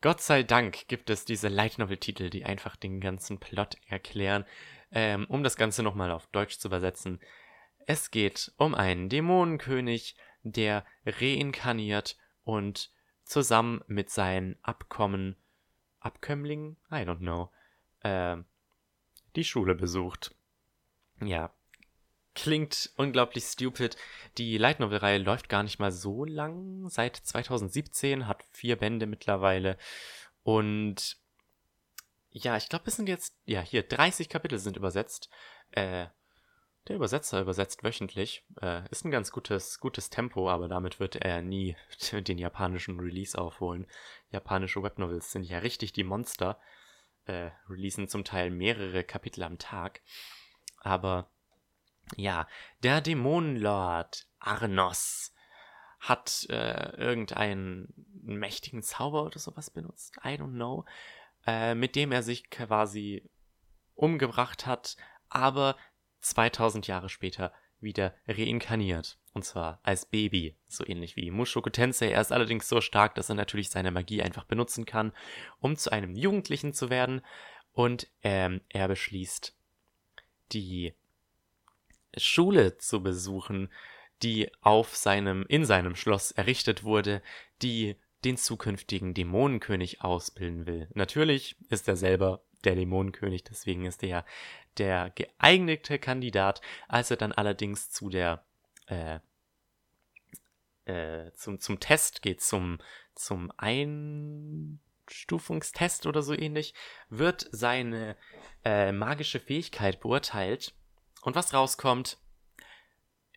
Gott 0.00 0.20
sei 0.20 0.44
Dank 0.44 0.86
gibt 0.86 1.10
es 1.10 1.24
diese 1.24 1.48
Light 1.48 1.78
Novel 1.78 1.96
Titel, 1.96 2.30
die 2.30 2.44
einfach 2.44 2.76
den 2.76 3.00
ganzen 3.00 3.40
Plot 3.40 3.76
erklären. 3.88 4.44
Ähm, 4.92 5.26
um 5.28 5.42
das 5.42 5.56
Ganze 5.56 5.82
nochmal 5.82 6.12
auf 6.12 6.28
Deutsch 6.28 6.58
zu 6.58 6.68
übersetzen. 6.68 7.20
Es 7.86 8.10
geht 8.10 8.52
um 8.56 8.74
einen 8.74 9.08
Dämonenkönig, 9.08 10.16
der 10.42 10.84
reinkarniert 11.04 12.16
und 12.42 12.90
zusammen 13.24 13.82
mit 13.86 14.10
seinen 14.10 14.56
Abkommen 14.62 15.36
Abkömmling, 16.00 16.76
I 16.90 17.02
don't 17.04 17.18
know, 17.18 17.50
äh, 18.00 18.36
die 19.34 19.44
Schule 19.44 19.74
besucht. 19.74 20.34
Ja, 21.20 21.52
klingt 22.34 22.92
unglaublich 22.96 23.44
stupid. 23.44 23.96
Die 24.38 24.58
Light 24.58 24.78
Novel 24.78 24.98
Reihe 24.98 25.18
läuft 25.18 25.48
gar 25.48 25.62
nicht 25.62 25.80
mal 25.80 25.90
so 25.90 26.24
lang, 26.24 26.88
seit 26.88 27.16
2017, 27.16 28.28
hat 28.28 28.44
vier 28.52 28.76
Bände 28.76 29.06
mittlerweile 29.06 29.78
und 30.42 31.16
ja, 32.30 32.56
ich 32.56 32.68
glaube, 32.68 32.84
es 32.86 32.96
sind 32.96 33.08
jetzt, 33.08 33.34
ja, 33.46 33.62
hier 33.62 33.82
30 33.82 34.28
Kapitel 34.28 34.58
sind 34.58 34.76
übersetzt. 34.76 35.30
Äh, 35.70 36.06
der 36.88 36.96
Übersetzer 36.96 37.40
übersetzt 37.40 37.82
wöchentlich. 37.82 38.44
Äh, 38.60 38.88
ist 38.90 39.04
ein 39.04 39.10
ganz 39.10 39.32
gutes, 39.32 39.80
gutes 39.80 40.10
Tempo, 40.10 40.48
aber 40.48 40.68
damit 40.68 41.00
wird 41.00 41.16
er 41.16 41.42
nie 41.42 41.76
den 42.12 42.38
japanischen 42.38 43.00
Release 43.00 43.36
aufholen. 43.36 43.86
Japanische 44.30 44.82
Webnovels 44.82 45.32
sind 45.32 45.44
ja 45.44 45.58
richtig 45.58 45.92
die 45.92 46.04
Monster. 46.04 46.58
Äh, 47.24 47.50
releasen 47.68 48.08
zum 48.08 48.24
Teil 48.24 48.50
mehrere 48.50 49.02
Kapitel 49.02 49.42
am 49.42 49.58
Tag. 49.58 50.00
Aber 50.78 51.28
ja, 52.16 52.46
der 52.84 53.00
Dämonenlord 53.00 54.28
Arnos 54.38 55.34
hat 55.98 56.46
äh, 56.50 56.96
irgendeinen 56.96 57.92
mächtigen 58.22 58.82
Zauber 58.82 59.24
oder 59.24 59.40
sowas 59.40 59.70
benutzt. 59.70 60.16
I 60.24 60.36
don't 60.36 60.52
know. 60.54 60.84
Äh, 61.46 61.74
mit 61.74 61.96
dem 61.96 62.12
er 62.12 62.22
sich 62.22 62.48
quasi 62.50 63.28
umgebracht 63.94 64.66
hat, 64.66 64.96
aber 65.28 65.76
2000 66.20 66.86
Jahre 66.86 67.08
später 67.08 67.52
wieder 67.80 68.14
reinkarniert. 68.26 69.18
Und 69.32 69.44
zwar 69.44 69.80
als 69.82 70.06
Baby, 70.06 70.56
so 70.66 70.86
ähnlich 70.86 71.16
wie 71.16 71.30
Mushoku 71.30 71.68
Tensei. 71.68 72.10
Er 72.10 72.20
ist 72.20 72.32
allerdings 72.32 72.68
so 72.68 72.80
stark, 72.80 73.14
dass 73.14 73.28
er 73.28 73.34
natürlich 73.34 73.68
seine 73.68 73.90
Magie 73.90 74.22
einfach 74.22 74.44
benutzen 74.44 74.86
kann, 74.86 75.12
um 75.60 75.76
zu 75.76 75.92
einem 75.92 76.14
Jugendlichen 76.14 76.72
zu 76.72 76.88
werden. 76.88 77.20
Und 77.72 78.08
ähm, 78.22 78.62
er 78.70 78.88
beschließt, 78.88 79.54
die 80.52 80.94
Schule 82.16 82.78
zu 82.78 83.02
besuchen, 83.02 83.70
die 84.22 84.50
auf 84.62 84.96
seinem, 84.96 85.44
in 85.48 85.66
seinem 85.66 85.94
Schloss 85.94 86.30
errichtet 86.30 86.84
wurde, 86.84 87.22
die 87.60 87.96
den 88.24 88.38
zukünftigen 88.38 89.12
Dämonenkönig 89.12 90.00
ausbilden 90.00 90.66
will. 90.66 90.88
Natürlich 90.94 91.56
ist 91.68 91.86
er 91.86 91.96
selber 91.96 92.42
der 92.66 92.74
Dämonenkönig, 92.74 93.44
deswegen 93.44 93.86
ist 93.86 94.02
er 94.02 94.26
der 94.76 95.10
geeignete 95.14 95.98
Kandidat. 95.98 96.60
Als 96.88 97.10
er 97.10 97.16
dann 97.16 97.32
allerdings 97.32 97.90
zu 97.90 98.10
der 98.10 98.44
äh, 98.88 99.20
äh, 100.86 101.32
zum, 101.34 101.60
zum 101.60 101.78
Test 101.80 102.22
geht, 102.22 102.40
zum, 102.40 102.78
zum 103.14 103.52
Einstufungstest 103.56 106.06
oder 106.06 106.22
so 106.22 106.32
ähnlich, 106.32 106.72
wird 107.08 107.48
seine 107.50 108.16
äh, 108.64 108.92
magische 108.92 109.40
Fähigkeit 109.40 109.98
beurteilt. 110.00 110.72
Und 111.22 111.34
was 111.34 111.52
rauskommt, 111.52 112.18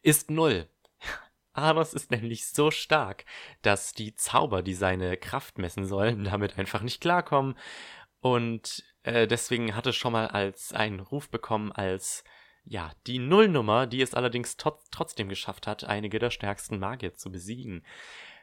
ist 0.01 0.29
null. 0.29 0.69
Anos 1.53 1.95
ist 1.95 2.11
nämlich 2.11 2.47
so 2.47 2.71
stark, 2.71 3.25
dass 3.63 3.93
die 3.93 4.13
Zauber, 4.15 4.61
die 4.61 4.75
seine 4.75 5.17
Kraft 5.17 5.57
messen 5.57 5.85
sollen, 5.85 6.23
damit 6.23 6.59
einfach 6.59 6.83
nicht 6.83 7.01
klarkommen. 7.01 7.57
Und 8.21 8.83
äh, 9.03 9.27
deswegen 9.27 9.75
hat 9.75 9.87
es 9.87 9.95
schon 9.95 10.13
mal 10.13 10.27
als 10.27 10.73
einen 10.73 10.99
Ruf 10.99 11.29
bekommen 11.29 11.71
als 11.71 12.23
ja, 12.65 12.91
die 13.07 13.19
Nullnummer, 13.19 13.87
die 13.87 14.01
es 14.01 14.13
allerdings 14.13 14.57
trotzdem 14.57 15.29
geschafft 15.29 15.65
hat, 15.65 15.85
einige 15.85 16.19
der 16.19 16.29
stärksten 16.29 16.77
Magier 16.77 17.15
zu 17.15 17.31
besiegen. 17.31 17.83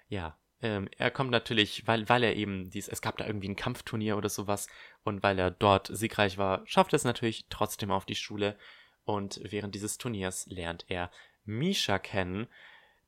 Ja, 0.09 0.37
ähm, 0.63 0.89
er 0.97 1.11
kommt 1.11 1.31
natürlich, 1.31 1.87
weil, 1.87 2.09
weil 2.09 2.25
er 2.25 2.35
eben 2.35 2.71
dies, 2.71 2.89
es 2.89 3.03
gab 3.03 3.19
da 3.19 3.27
irgendwie 3.27 3.49
ein 3.49 3.57
Kampfturnier 3.57 4.17
oder 4.17 4.29
sowas 4.29 4.69
und 5.05 5.23
weil 5.23 5.39
er 5.39 5.51
dort 5.51 5.89
siegreich 5.93 6.39
war, 6.39 6.67
schafft 6.67 6.95
es 6.95 7.05
natürlich 7.05 7.47
trotzdem 7.51 7.91
auf 7.91 8.07
die 8.07 8.15
Schule 8.15 8.59
und 9.05 9.41
während 9.45 9.75
dieses 9.75 9.99
Turniers 9.99 10.47
lernt 10.47 10.87
er 10.89 11.11
Misha 11.45 11.99
kennen, 11.99 12.49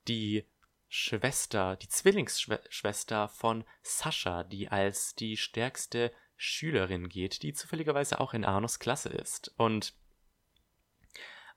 die 0.06 0.44
Schwester, 0.88 1.76
die 1.76 1.88
Zwillingsschwester 1.88 3.28
von 3.28 3.64
Sascha, 3.82 4.44
die 4.44 4.68
als 4.68 5.14
die 5.14 5.36
stärkste 5.36 6.12
Schülerin 6.38 7.08
geht, 7.08 7.42
die 7.42 7.52
zufälligerweise 7.52 8.20
auch 8.20 8.32
in 8.32 8.44
Arnos 8.44 8.78
Klasse 8.78 9.10
ist. 9.10 9.52
Und 9.58 9.92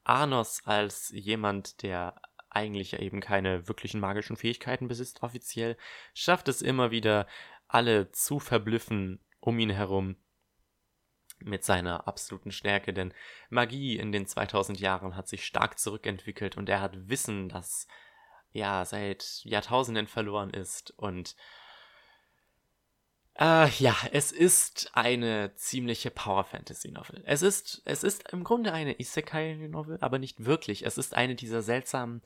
Arnos 0.03 0.63
als 0.65 1.11
jemand, 1.15 1.83
der 1.83 2.19
eigentlich 2.49 2.91
ja 2.91 2.99
eben 2.99 3.21
keine 3.21 3.67
wirklichen 3.69 4.01
magischen 4.01 4.35
Fähigkeiten 4.35 4.89
besitzt, 4.89 5.23
offiziell, 5.23 5.77
schafft 6.13 6.49
es 6.49 6.61
immer 6.61 6.91
wieder, 6.91 7.27
alle 7.67 8.11
zu 8.11 8.39
verblüffen 8.39 9.23
um 9.39 9.57
ihn 9.57 9.69
herum 9.69 10.17
mit 11.39 11.63
seiner 11.63 12.07
absoluten 12.07 12.51
Stärke, 12.51 12.93
denn 12.93 13.13
Magie 13.49 13.97
in 13.97 14.11
den 14.11 14.27
2000 14.27 14.79
Jahren 14.79 15.15
hat 15.15 15.27
sich 15.27 15.45
stark 15.45 15.79
zurückentwickelt 15.79 16.57
und 16.57 16.69
er 16.69 16.81
hat 16.81 17.09
Wissen, 17.09 17.49
das 17.49 17.87
ja 18.51 18.85
seit 18.85 19.41
Jahrtausenden 19.43 20.07
verloren 20.07 20.51
ist 20.51 20.91
und 20.91 21.35
äh, 23.39 23.69
ja, 23.69 23.95
es 24.11 24.31
ist 24.31 24.91
eine 24.93 25.53
ziemliche 25.55 26.11
Power 26.11 26.43
Fantasy 26.43 26.91
Novel. 26.91 27.23
Es 27.25 27.41
ist, 27.41 27.81
es 27.85 28.03
ist 28.03 28.31
im 28.31 28.43
Grunde 28.43 28.73
eine 28.73 28.99
Isekai 28.99 29.55
Novel, 29.69 29.97
aber 30.01 30.19
nicht 30.19 30.45
wirklich. 30.45 30.85
Es 30.85 30.97
ist 30.97 31.15
eine 31.15 31.35
dieser 31.35 31.61
seltsamen 31.61 32.21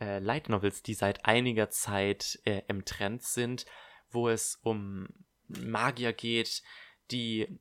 äh, 0.00 0.18
Light 0.18 0.48
Novels, 0.48 0.82
die 0.82 0.94
seit 0.94 1.24
einiger 1.24 1.70
Zeit 1.70 2.40
äh, 2.44 2.62
im 2.68 2.84
Trend 2.84 3.22
sind, 3.22 3.66
wo 4.10 4.28
es 4.28 4.58
um 4.62 5.08
Magier 5.48 6.12
geht, 6.12 6.62
die 7.10 7.58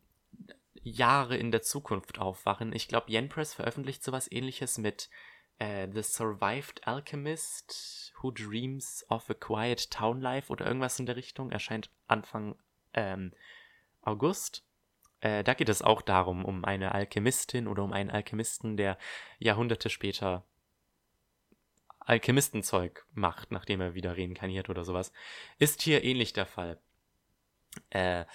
Jahre 0.82 1.38
in 1.38 1.52
der 1.52 1.62
Zukunft 1.62 2.20
aufwachen. 2.20 2.74
Ich 2.74 2.88
glaube, 2.88 3.12
Yen 3.12 3.30
Press 3.30 3.54
veröffentlicht 3.54 4.04
sowas 4.04 4.32
ähnliches 4.32 4.78
mit 4.78 5.10
äh, 5.60 5.88
The 5.92 6.04
Survived 6.04 6.88
Alchemist 6.88 8.14
Who 8.22 8.32
Dreams 8.32 9.06
of 9.10 9.30
a 9.30 9.34
Quiet 9.34 9.92
Town 9.92 10.22
Life 10.22 10.52
oder 10.52 10.66
irgendwas 10.66 11.00
in 11.00 11.06
der 11.06 11.16
Richtung. 11.16 11.52
Erscheint 11.52 11.90
Anfang 12.08 12.56
ähm, 12.98 13.32
August. 14.02 14.64
Äh, 15.22 15.44
da 15.44 15.54
geht 15.54 15.70
es 15.70 15.82
auch 15.82 16.02
darum, 16.02 16.44
um 16.44 16.66
eine 16.66 16.94
Alchemistin 16.94 17.68
oder 17.68 17.84
um 17.84 17.94
einen 17.94 18.10
Alchemisten, 18.10 18.76
der 18.76 18.98
Jahrhunderte 19.40 19.90
später 19.90 20.44
Alchemistenzeug 22.00 23.06
macht, 23.14 23.52
nachdem 23.52 23.82
er 23.82 23.94
wieder 23.94 24.18
reinkarniert 24.18 24.70
oder 24.70 24.84
sowas. 24.84 25.12
Ist 25.60 25.82
hier 25.82 26.04
ähnlich 26.04 26.34
der 26.34 26.46
Fall. 26.46 26.80
Äh, 27.90 28.26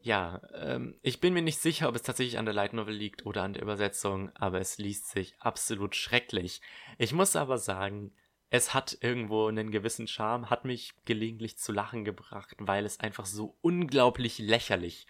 ja, 0.00 0.40
ähm, 0.54 0.98
ich 1.02 1.20
bin 1.20 1.34
mir 1.34 1.42
nicht 1.42 1.58
sicher, 1.58 1.88
ob 1.88 1.96
es 1.96 2.02
tatsächlich 2.02 2.38
an 2.38 2.44
der 2.44 2.54
Light 2.54 2.74
Novel 2.74 2.94
liegt 2.94 3.26
oder 3.26 3.42
an 3.42 3.54
der 3.54 3.62
Übersetzung, 3.62 4.30
aber 4.36 4.60
es 4.60 4.78
liest 4.78 5.08
sich 5.08 5.34
absolut 5.40 5.96
schrecklich. 5.96 6.60
Ich 6.98 7.12
muss 7.12 7.34
aber 7.34 7.58
sagen, 7.58 8.12
es 8.50 8.74
hat 8.74 8.96
irgendwo 9.00 9.46
einen 9.48 9.70
gewissen 9.70 10.06
Charme, 10.06 10.50
hat 10.50 10.64
mich 10.64 10.94
gelegentlich 11.04 11.58
zu 11.58 11.72
lachen 11.72 12.04
gebracht, 12.04 12.54
weil 12.58 12.84
es 12.84 13.00
einfach 13.00 13.26
so 13.26 13.58
unglaublich 13.60 14.38
lächerlich 14.38 15.06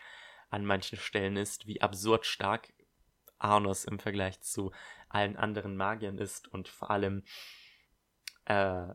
an 0.48 0.64
manchen 0.64 0.98
Stellen 0.98 1.36
ist, 1.36 1.66
wie 1.66 1.82
absurd 1.82 2.24
stark 2.24 2.72
Arnos 3.38 3.84
im 3.84 3.98
Vergleich 3.98 4.40
zu 4.40 4.72
allen 5.08 5.36
anderen 5.36 5.76
Magiern 5.76 6.18
ist 6.18 6.48
und 6.48 6.68
vor 6.68 6.90
allem, 6.90 7.24
äh, 8.46 8.86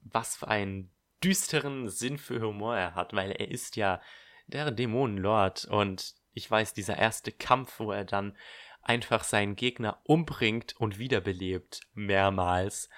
was 0.00 0.36
für 0.36 0.48
einen 0.48 0.90
düsteren 1.24 1.88
Sinn 1.88 2.18
für 2.18 2.40
Humor 2.40 2.76
er 2.76 2.94
hat, 2.94 3.14
weil 3.14 3.32
er 3.32 3.50
ist 3.50 3.76
ja 3.76 4.00
der 4.46 4.70
Dämonenlord 4.70 5.64
und 5.66 6.14
ich 6.32 6.50
weiß, 6.50 6.74
dieser 6.74 6.96
erste 6.96 7.32
Kampf, 7.32 7.80
wo 7.80 7.90
er 7.90 8.04
dann 8.04 8.36
einfach 8.82 9.24
seinen 9.24 9.56
Gegner 9.56 10.00
umbringt 10.04 10.76
und 10.76 10.98
wiederbelebt, 10.98 11.80
mehrmals, 11.94 12.88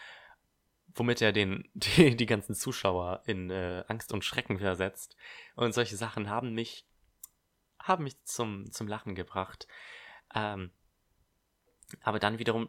womit 0.95 1.23
er 1.23 1.33
den, 1.33 1.69
die, 1.75 2.17
die 2.17 2.27
ganzen 2.27 2.55
Zuschauer 2.55 3.23
in 3.27 3.51
äh, 3.51 3.85
Angst 3.89 4.13
und 4.13 4.25
Schrecken 4.25 4.59
versetzt. 4.59 5.17
Und 5.57 5.73
solche 5.73 5.97
Sachen 5.97 6.31
haben 6.31 6.55
mich, 6.55 6.87
haben 7.79 8.05
mich 8.05 8.23
zum, 8.25 8.71
zum 8.71 8.89
Lachen 8.89 9.15
gebracht. 9.15 9.67
Ähm, 10.35 10.71
aber 12.03 12.19
dann 12.19 12.39
wiederum 12.39 12.69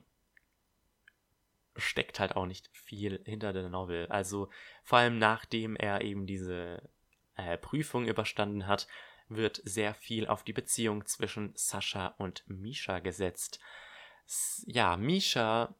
steckt 1.76 2.20
halt 2.20 2.36
auch 2.36 2.46
nicht 2.46 2.70
viel 2.74 3.22
hinter 3.26 3.54
der 3.54 3.70
Novel. 3.70 4.08
Also 4.08 4.50
vor 4.84 5.00
allem 5.00 5.18
nachdem 5.18 5.76
er 5.76 6.02
eben 6.02 6.26
diese 6.26 6.90
äh, 7.36 7.58
Prüfung 7.58 8.08
überstanden 8.08 8.68
hat, 8.68 8.88
wird 9.30 9.62
sehr 9.64 9.94
viel 9.94 10.28
auf 10.28 10.44
die 10.44 10.54
Beziehung 10.54 11.06
zwischen 11.06 11.54
Sascha 11.56 12.08
und 12.18 12.44
Misha 12.48 13.00
gesetzt. 13.00 13.60
S 14.26 14.64
ja, 14.68 14.98
Misha 14.98 15.76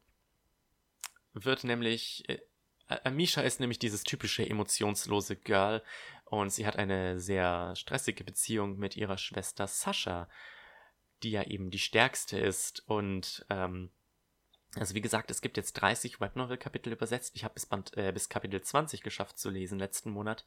wird 1.32 1.64
nämlich. 1.64 2.28
Äh, 2.28 2.38
äh, 2.88 3.10
Misha 3.10 3.40
ist 3.42 3.60
nämlich 3.60 3.78
dieses 3.78 4.04
typische 4.04 4.48
emotionslose 4.48 5.36
Girl 5.36 5.82
und 6.24 6.52
sie 6.52 6.66
hat 6.66 6.76
eine 6.76 7.20
sehr 7.20 7.74
stressige 7.76 8.24
Beziehung 8.24 8.78
mit 8.78 8.96
ihrer 8.96 9.18
Schwester 9.18 9.66
Sascha, 9.66 10.28
die 11.22 11.30
ja 11.30 11.42
eben 11.44 11.70
die 11.70 11.78
stärkste 11.78 12.38
ist 12.38 12.86
und 12.88 13.46
ähm, 13.50 13.90
also 14.76 14.94
wie 14.94 15.02
gesagt, 15.02 15.30
es 15.30 15.42
gibt 15.42 15.58
jetzt 15.58 15.74
30 15.74 16.20
Webnovel-Kapitel 16.20 16.94
übersetzt. 16.94 17.32
Ich 17.34 17.44
habe 17.44 17.54
bis, 17.54 17.68
äh, 17.94 18.10
bis 18.12 18.30
Kapitel 18.30 18.62
20 18.62 19.02
geschafft 19.02 19.38
zu 19.38 19.50
lesen 19.50 19.78
letzten 19.78 20.10
Monat. 20.10 20.46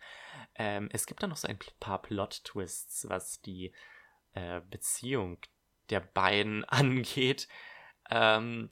Ähm, 0.55 0.89
es 0.91 1.05
gibt 1.05 1.21
da 1.21 1.27
noch 1.27 1.37
so 1.37 1.47
ein 1.47 1.59
paar 1.79 2.01
Plot-Twists, 2.01 3.07
was 3.07 3.41
die 3.41 3.71
äh, 4.33 4.61
Beziehung 4.61 5.37
der 5.91 5.99
beiden 5.99 6.63
angeht. 6.65 7.47
Ähm, 8.09 8.71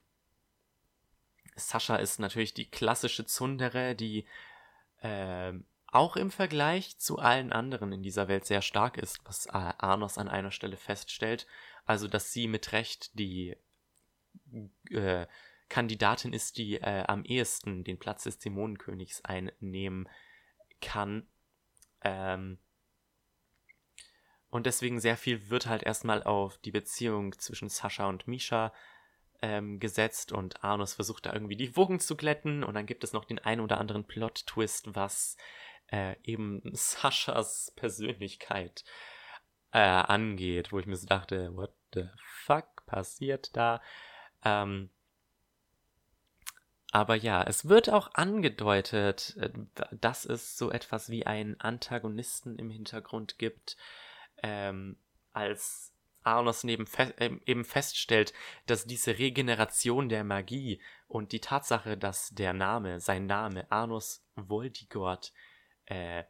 Sascha 1.55 1.97
ist 1.97 2.19
natürlich 2.19 2.53
die 2.53 2.69
klassische 2.69 3.25
Zundere, 3.25 3.95
die 3.95 4.25
äh, 5.01 5.53
auch 5.87 6.15
im 6.15 6.31
Vergleich 6.31 6.97
zu 6.97 7.19
allen 7.19 7.51
anderen 7.53 7.91
in 7.91 8.01
dieser 8.01 8.27
Welt 8.27 8.45
sehr 8.45 8.61
stark 8.61 8.97
ist, 8.97 9.19
was 9.25 9.47
Arnos 9.47 10.17
an 10.17 10.27
einer 10.27 10.51
Stelle 10.51 10.77
feststellt. 10.77 11.45
Also, 11.85 12.07
dass 12.07 12.33
sie 12.33 12.47
mit 12.47 12.71
Recht 12.71 13.17
die 13.19 13.55
äh, 14.89 15.27
Kandidatin 15.69 16.33
ist, 16.33 16.57
die 16.57 16.75
äh, 16.75 17.03
am 17.07 17.23
ehesten 17.23 17.83
den 17.83 17.99
Platz 17.99 18.23
des 18.23 18.39
Dämonenkönigs 18.39 19.23
einnehmen 19.23 20.09
kann. 20.81 21.27
Ähm, 22.01 22.57
und 24.49 24.65
deswegen 24.65 24.99
sehr 24.99 25.17
viel 25.17 25.49
wird 25.49 25.65
halt 25.65 25.83
erstmal 25.83 26.23
auf 26.23 26.57
die 26.59 26.71
Beziehung 26.71 27.37
zwischen 27.39 27.69
Sascha 27.69 28.07
und 28.07 28.27
Misha 28.27 28.73
ähm, 29.43 29.81
gesetzt 29.81 30.31
und 30.31 30.63
Arnus 30.63 30.93
versucht 30.93 31.25
da 31.25 31.33
irgendwie 31.33 31.57
die 31.57 31.75
Wogen 31.75 31.99
zu 31.99 32.15
glätten 32.15 32.63
und 32.63 32.75
dann 32.75 32.85
gibt 32.85 33.03
es 33.03 33.11
noch 33.11 33.25
den 33.25 33.39
ein 33.39 33.59
oder 33.59 33.77
anderen 33.77 34.05
Plot-Twist, 34.05 34.95
was 34.95 35.35
äh, 35.91 36.15
eben 36.23 36.61
Saschas 36.73 37.73
Persönlichkeit 37.75 38.85
äh, 39.73 39.79
angeht, 39.79 40.71
wo 40.71 40.79
ich 40.79 40.85
mir 40.85 40.95
so 40.95 41.07
dachte, 41.07 41.53
what 41.57 41.73
the 41.93 42.05
fuck 42.45 42.85
passiert 42.85 43.55
da? 43.57 43.81
Ähm, 44.45 44.89
aber 46.93 47.15
ja, 47.15 47.43
es 47.43 47.67
wird 47.67 47.89
auch 47.89 48.13
angedeutet, 48.13 49.35
äh, 49.37 49.49
dass 49.91 50.23
es 50.23 50.57
so 50.57 50.71
etwas 50.71 51.09
wie 51.09 51.25
einen 51.25 51.59
Antagonisten 51.59 52.57
im 52.57 52.69
Hintergrund 52.69 53.37
gibt, 53.39 53.75
ähm, 54.41 54.97
als 55.33 55.92
Arnos 56.23 56.63
neben 56.63 56.85
fe 56.85 57.13
äh, 57.17 57.31
eben 57.45 57.65
feststellt, 57.65 58.33
dass 58.65 58.85
diese 58.85 59.17
Regeneration 59.17 60.09
der 60.09 60.23
Magie 60.23 60.81
und 61.07 61.31
die 61.31 61.41
Tatsache, 61.41 61.97
dass 61.97 62.29
der 62.29 62.53
Name, 62.53 62.99
sein 62.99 63.25
Name, 63.25 63.69
Arnos 63.71 64.25
Voldigord, 64.35 65.33
äh, 65.85 66.23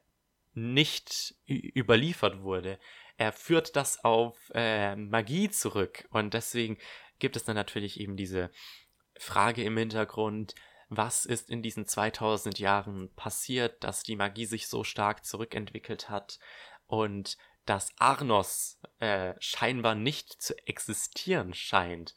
nicht 0.53 1.35
überliefert 1.47 2.41
wurde, 2.41 2.79
er 3.17 3.31
führt 3.31 3.75
das 3.75 4.03
auf 4.03 4.37
äh, 4.53 4.95
Magie 4.95 5.49
zurück. 5.49 6.07
Und 6.11 6.33
deswegen 6.33 6.77
gibt 7.19 7.35
es 7.35 7.43
dann 7.43 7.55
natürlich 7.55 7.99
eben 7.99 8.15
diese 8.15 8.51
Frage 9.17 9.63
im 9.63 9.77
Hintergrund, 9.77 10.55
was 10.89 11.25
ist 11.25 11.49
in 11.49 11.63
diesen 11.63 11.87
2000 11.87 12.59
Jahren 12.59 13.13
passiert, 13.15 13.83
dass 13.83 14.03
die 14.03 14.15
Magie 14.15 14.45
sich 14.45 14.67
so 14.67 14.83
stark 14.83 15.25
zurückentwickelt 15.25 16.09
hat 16.09 16.39
und 16.85 17.37
dass 17.65 17.91
Arnos 17.98 18.80
äh, 18.99 19.34
scheinbar 19.40 19.95
nicht 19.95 20.41
zu 20.41 20.56
existieren 20.68 21.53
scheint. 21.53 22.15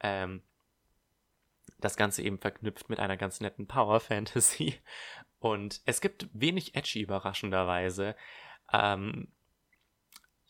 Ähm, 0.00 0.42
das 1.78 1.96
Ganze 1.96 2.22
eben 2.22 2.38
verknüpft 2.38 2.88
mit 2.88 3.00
einer 3.00 3.16
ganz 3.16 3.40
netten 3.40 3.66
Power 3.66 4.00
Fantasy. 4.00 4.80
Und 5.38 5.80
es 5.86 6.00
gibt 6.00 6.28
wenig 6.32 6.74
Edgy 6.74 7.00
überraschenderweise. 7.00 8.14
Ähm, 8.72 9.32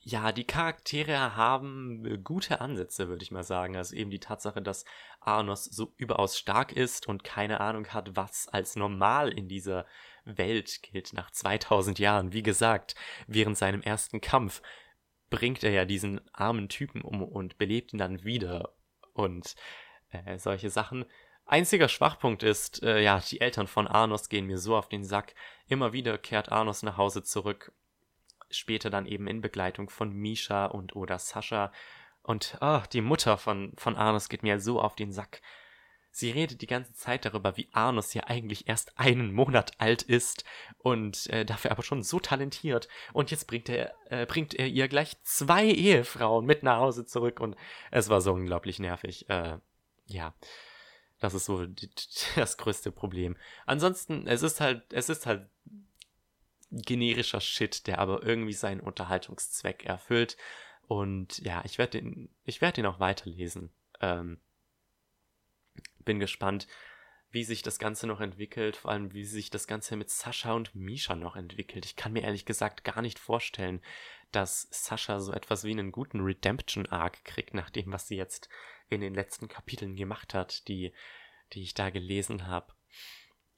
ja, 0.02 0.32
die 0.32 0.44
Charaktere 0.44 1.36
haben 1.36 2.24
gute 2.24 2.60
Ansätze, 2.60 3.08
würde 3.08 3.22
ich 3.22 3.30
mal 3.30 3.44
sagen. 3.44 3.76
Also 3.76 3.94
eben 3.94 4.10
die 4.10 4.20
Tatsache, 4.20 4.62
dass 4.62 4.86
Arnos 5.20 5.64
so 5.64 5.92
überaus 5.96 6.38
stark 6.38 6.72
ist 6.72 7.06
und 7.06 7.22
keine 7.22 7.60
Ahnung 7.60 7.88
hat, 7.88 8.16
was 8.16 8.48
als 8.48 8.76
normal 8.76 9.28
in 9.28 9.46
dieser 9.46 9.84
Welt 10.24 10.82
gilt 10.82 11.12
nach 11.12 11.30
2000 11.30 11.98
Jahren. 11.98 12.32
Wie 12.32 12.42
gesagt, 12.42 12.94
während 13.26 13.58
seinem 13.58 13.82
ersten 13.82 14.22
Kampf 14.22 14.62
bringt 15.28 15.62
er 15.64 15.70
ja 15.70 15.84
diesen 15.84 16.20
armen 16.32 16.68
Typen 16.70 17.02
um 17.02 17.22
und 17.22 17.58
belebt 17.58 17.92
ihn 17.92 17.98
dann 17.98 18.24
wieder. 18.24 18.74
Und 19.12 19.54
äh, 20.10 20.38
solche 20.38 20.70
Sachen. 20.70 21.04
Einziger 21.44 21.88
Schwachpunkt 21.88 22.42
ist, 22.42 22.82
äh, 22.82 23.02
ja, 23.02 23.20
die 23.20 23.40
Eltern 23.40 23.66
von 23.66 23.86
Arnos 23.86 24.28
gehen 24.28 24.46
mir 24.46 24.58
so 24.58 24.76
auf 24.76 24.88
den 24.88 25.04
Sack. 25.04 25.34
Immer 25.66 25.92
wieder 25.92 26.16
kehrt 26.16 26.50
Arnos 26.50 26.82
nach 26.82 26.96
Hause 26.96 27.22
zurück. 27.22 27.72
Später 28.50 28.90
dann 28.90 29.06
eben 29.06 29.26
in 29.26 29.40
Begleitung 29.40 29.90
von 29.90 30.12
Misha 30.12 30.66
und 30.66 30.96
oder 30.96 31.18
Sascha. 31.18 31.72
Und 32.22 32.58
oh, 32.60 32.80
die 32.92 33.00
Mutter 33.00 33.38
von, 33.38 33.72
von 33.76 33.96
Arnos 33.96 34.28
geht 34.28 34.42
mir 34.42 34.60
so 34.60 34.80
auf 34.80 34.94
den 34.94 35.12
Sack. 35.12 35.40
Sie 36.12 36.30
redet 36.30 36.60
die 36.60 36.66
ganze 36.66 36.92
Zeit 36.92 37.24
darüber, 37.24 37.56
wie 37.56 37.68
Arnus 37.72 38.14
ja 38.14 38.24
eigentlich 38.24 38.68
erst 38.68 38.98
einen 38.98 39.32
Monat 39.32 39.72
alt 39.78 40.02
ist 40.02 40.44
und 40.78 41.28
äh, 41.28 41.44
dafür 41.44 41.70
aber 41.70 41.84
schon 41.84 42.02
so 42.02 42.18
talentiert. 42.18 42.88
Und 43.12 43.30
jetzt 43.30 43.46
bringt 43.46 43.68
er, 43.68 43.94
äh, 44.06 44.26
bringt 44.26 44.54
er 44.54 44.66
ihr 44.66 44.88
gleich 44.88 45.22
zwei 45.22 45.66
Ehefrauen 45.66 46.44
mit 46.44 46.64
nach 46.64 46.78
Hause 46.78 47.06
zurück 47.06 47.38
und 47.38 47.54
es 47.92 48.08
war 48.08 48.20
so 48.20 48.32
unglaublich 48.32 48.80
nervig. 48.80 49.30
Äh, 49.30 49.58
ja, 50.06 50.34
das 51.20 51.34
ist 51.34 51.44
so 51.44 51.64
das 52.36 52.56
größte 52.56 52.90
Problem. 52.90 53.36
Ansonsten, 53.64 54.26
es 54.26 54.42
ist 54.42 54.60
halt, 54.60 54.92
es 54.92 55.08
ist 55.08 55.26
halt 55.26 55.48
generischer 56.70 57.40
Shit, 57.40 57.86
der 57.86 57.98
aber 57.98 58.22
irgendwie 58.22 58.52
seinen 58.52 58.80
Unterhaltungszweck 58.80 59.84
erfüllt. 59.84 60.36
Und 60.86 61.38
ja, 61.38 61.62
ich 61.64 61.78
werde 61.78 62.00
den, 62.00 62.34
ich 62.44 62.62
auch 62.62 63.00
weiterlesen. 63.00 63.72
Ähm, 64.00 64.40
bin 66.04 66.18
gespannt, 66.18 66.66
wie 67.30 67.44
sich 67.44 67.62
das 67.62 67.78
Ganze 67.78 68.06
noch 68.06 68.20
entwickelt, 68.20 68.76
vor 68.76 68.90
allem 68.90 69.12
wie 69.12 69.24
sich 69.24 69.50
das 69.50 69.66
Ganze 69.66 69.96
mit 69.96 70.10
Sascha 70.10 70.52
und 70.52 70.74
Misha 70.74 71.14
noch 71.14 71.36
entwickelt. 71.36 71.84
Ich 71.84 71.94
kann 71.94 72.12
mir 72.12 72.22
ehrlich 72.22 72.44
gesagt 72.44 72.82
gar 72.82 73.02
nicht 73.02 73.18
vorstellen, 73.18 73.80
dass 74.32 74.68
Sascha 74.70 75.20
so 75.20 75.32
etwas 75.32 75.64
wie 75.64 75.70
einen 75.70 75.92
guten 75.92 76.20
Redemption-Arc 76.20 77.24
kriegt, 77.24 77.54
nach 77.54 77.70
dem, 77.70 77.92
was 77.92 78.08
sie 78.08 78.16
jetzt 78.16 78.48
in 78.88 79.00
den 79.00 79.14
letzten 79.14 79.48
Kapiteln 79.48 79.94
gemacht 79.94 80.34
hat, 80.34 80.66
die, 80.66 80.92
die 81.52 81.62
ich 81.62 81.74
da 81.74 81.90
gelesen 81.90 82.48
habe. 82.48 82.74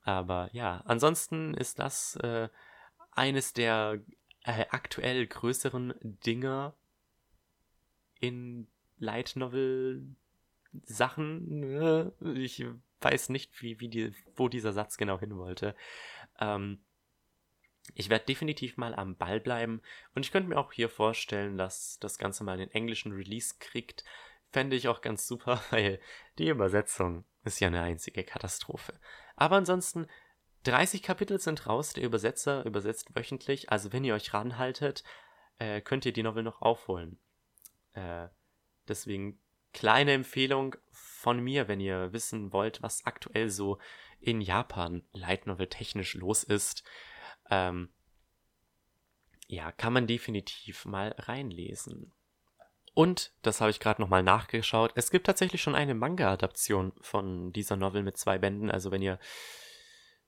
Aber 0.03 0.51
ja, 0.53 0.83
ansonsten 0.85 1.55
ist 1.55 1.79
das 1.79 2.17
äh, 2.17 2.49
eines 3.13 3.53
der 3.53 4.01
äh, 4.45 4.67
aktuell 4.71 5.27
größeren 5.27 5.95
Dinge 6.03 6.75
in 8.21 8.67
Light 8.99 9.37
Novel 9.37 10.05
Sachen. 10.85 11.63
Äh, 11.63 12.11
ich 12.35 12.65
weiß 13.01 13.29
nicht, 13.29 13.63
wie, 13.63 13.81
wie 13.81 13.89
die, 13.89 14.15
wo 14.37 14.49
dieser 14.49 14.73
Satz 14.73 14.97
genau 14.97 15.19
hin 15.19 15.37
wollte. 15.37 15.75
Ähm, 16.41 16.81
ich 17.95 18.09
werde 18.09 18.25
definitiv 18.25 18.77
mal 18.77 18.95
am 18.95 19.17
Ball 19.17 19.41
bleiben 19.41 19.83
und 20.15 20.25
ich 20.25 20.31
könnte 20.31 20.49
mir 20.49 20.57
auch 20.57 20.73
hier 20.73 20.89
vorstellen, 20.89 21.59
dass 21.59 21.99
das 21.99 22.17
Ganze 22.17 22.45
mal 22.45 22.53
einen 22.53 22.71
englischen 22.71 23.13
Release 23.13 23.57
kriegt. 23.59 24.05
Fände 24.51 24.77
ich 24.77 24.89
auch 24.89 25.01
ganz 25.01 25.27
super, 25.27 25.63
weil 25.71 26.01
die 26.39 26.49
Übersetzung 26.49 27.25
ist 27.45 27.61
ja 27.61 27.69
eine 27.69 27.83
einzige 27.83 28.23
Katastrophe. 28.23 28.95
Aber 29.37 29.57
ansonsten, 29.57 30.07
30 30.65 31.03
Kapitel 31.03 31.41
sind 31.41 31.67
raus, 31.67 31.93
der 31.93 32.05
Übersetzer 32.05 32.65
übersetzt 32.65 33.15
wöchentlich, 33.15 33.71
also 33.71 33.93
wenn 33.93 34.05
ihr 34.05 34.15
euch 34.15 34.33
ranhaltet, 34.33 35.03
äh, 35.59 35.81
könnt 35.81 36.07
ihr 36.07 36.13
die 36.13 36.23
Novel 36.23 36.43
noch 36.43 36.63
aufholen. 36.63 37.19
Äh, 37.95 38.29
deswegen 38.89 39.41
kleine 39.73 40.13
Empfehlung 40.13 40.77
von 40.91 41.41
mir, 41.41 41.69
wenn 41.69 41.81
ihr 41.81 42.13
wissen 42.13 42.53
wollt, 42.53 42.83
was 42.83 43.05
aktuell 43.07 43.49
so 43.49 43.79
in 44.21 44.41
Japan 44.41 45.03
Light 45.13 45.47
Novel 45.47 45.67
technisch 45.69 46.15
los 46.15 46.45
ist. 46.45 46.85
Ähm, 47.51 47.91
ja, 49.47 49.73
kann 49.73 49.93
man 49.93 50.07
definitiv 50.07 50.85
mal 50.85 51.15
reinlesen. 51.19 52.13
Und, 52.95 53.33
das 53.43 53.61
habe 53.61 53.71
ich 53.71 53.81
gerade 53.81 54.03
nochmal 54.03 54.23
nachgeschaut, 54.23 54.93
es 54.97 55.11
gibt 55.11 55.27
tatsächlich 55.27 55.63
schon 55.63 55.75
eine 55.75 55.95
Manga-Adaption 55.95 56.93
von 57.01 57.53
dieser 57.53 57.77
Novel 57.77 58.03
mit 58.03 58.19
zwei 58.19 58.39
Bänden. 58.39 58.71
Also 58.71 58.91
wenn 58.91 59.03
ihr 59.03 59.19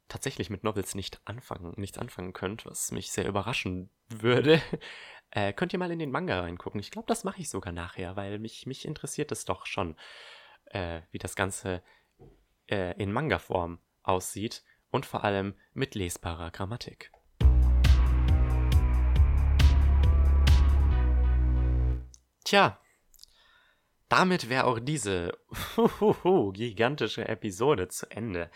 tatsächlich 0.09 0.51
mit 0.51 0.65
Novels 0.65 0.95
nicht 0.95 1.21
anfangen, 1.25 1.75
nichts 1.77 1.99
anfangen 1.99 2.33
könnt, 2.33 2.67
was 2.67 2.93
mich 2.93 3.11
sehr 3.13 3.27
überraschen 3.27 3.91
würde, 4.09 4.61
äh, 5.31 5.53
könnt 5.53 5.73
ihr 5.73 5.79
mal 5.79 5.91
in 5.91 5.99
den 5.99 6.11
Manga 6.11 6.41
reingucken. 6.41 6.81
Ich 6.81 6.91
glaube, 6.91 7.09
das 7.09 7.25
mache 7.25 7.41
ich 7.41 7.51
sogar 7.51 7.73
nachher, 7.73 8.17
weil 8.17 8.39
mich, 8.39 8.67
mich 8.67 8.85
interessiert 8.85 9.33
es 9.33 9.45
doch 9.45 9.67
schon, 9.67 9.97
äh, 10.67 11.03
wie 11.11 11.19
das 11.19 11.37
Ganze 11.37 11.83
äh, 12.69 13.01
in 13.01 13.13
Manga-Form 13.13 13.79
aussieht 14.03 14.63
und 14.91 15.07
vor 15.07 15.25
allem 15.25 15.55
mit 15.73 15.95
lesbarer 15.95 16.51
Grammatik. 16.51 17.11
Tja, 22.45 22.79
damit 24.09 24.49
wäre 24.49 24.67
auch 24.67 24.79
diese 24.79 25.37
gigantische 26.53 27.27
Episode 27.27 27.89
zu 27.89 28.09
Ende. 28.11 28.51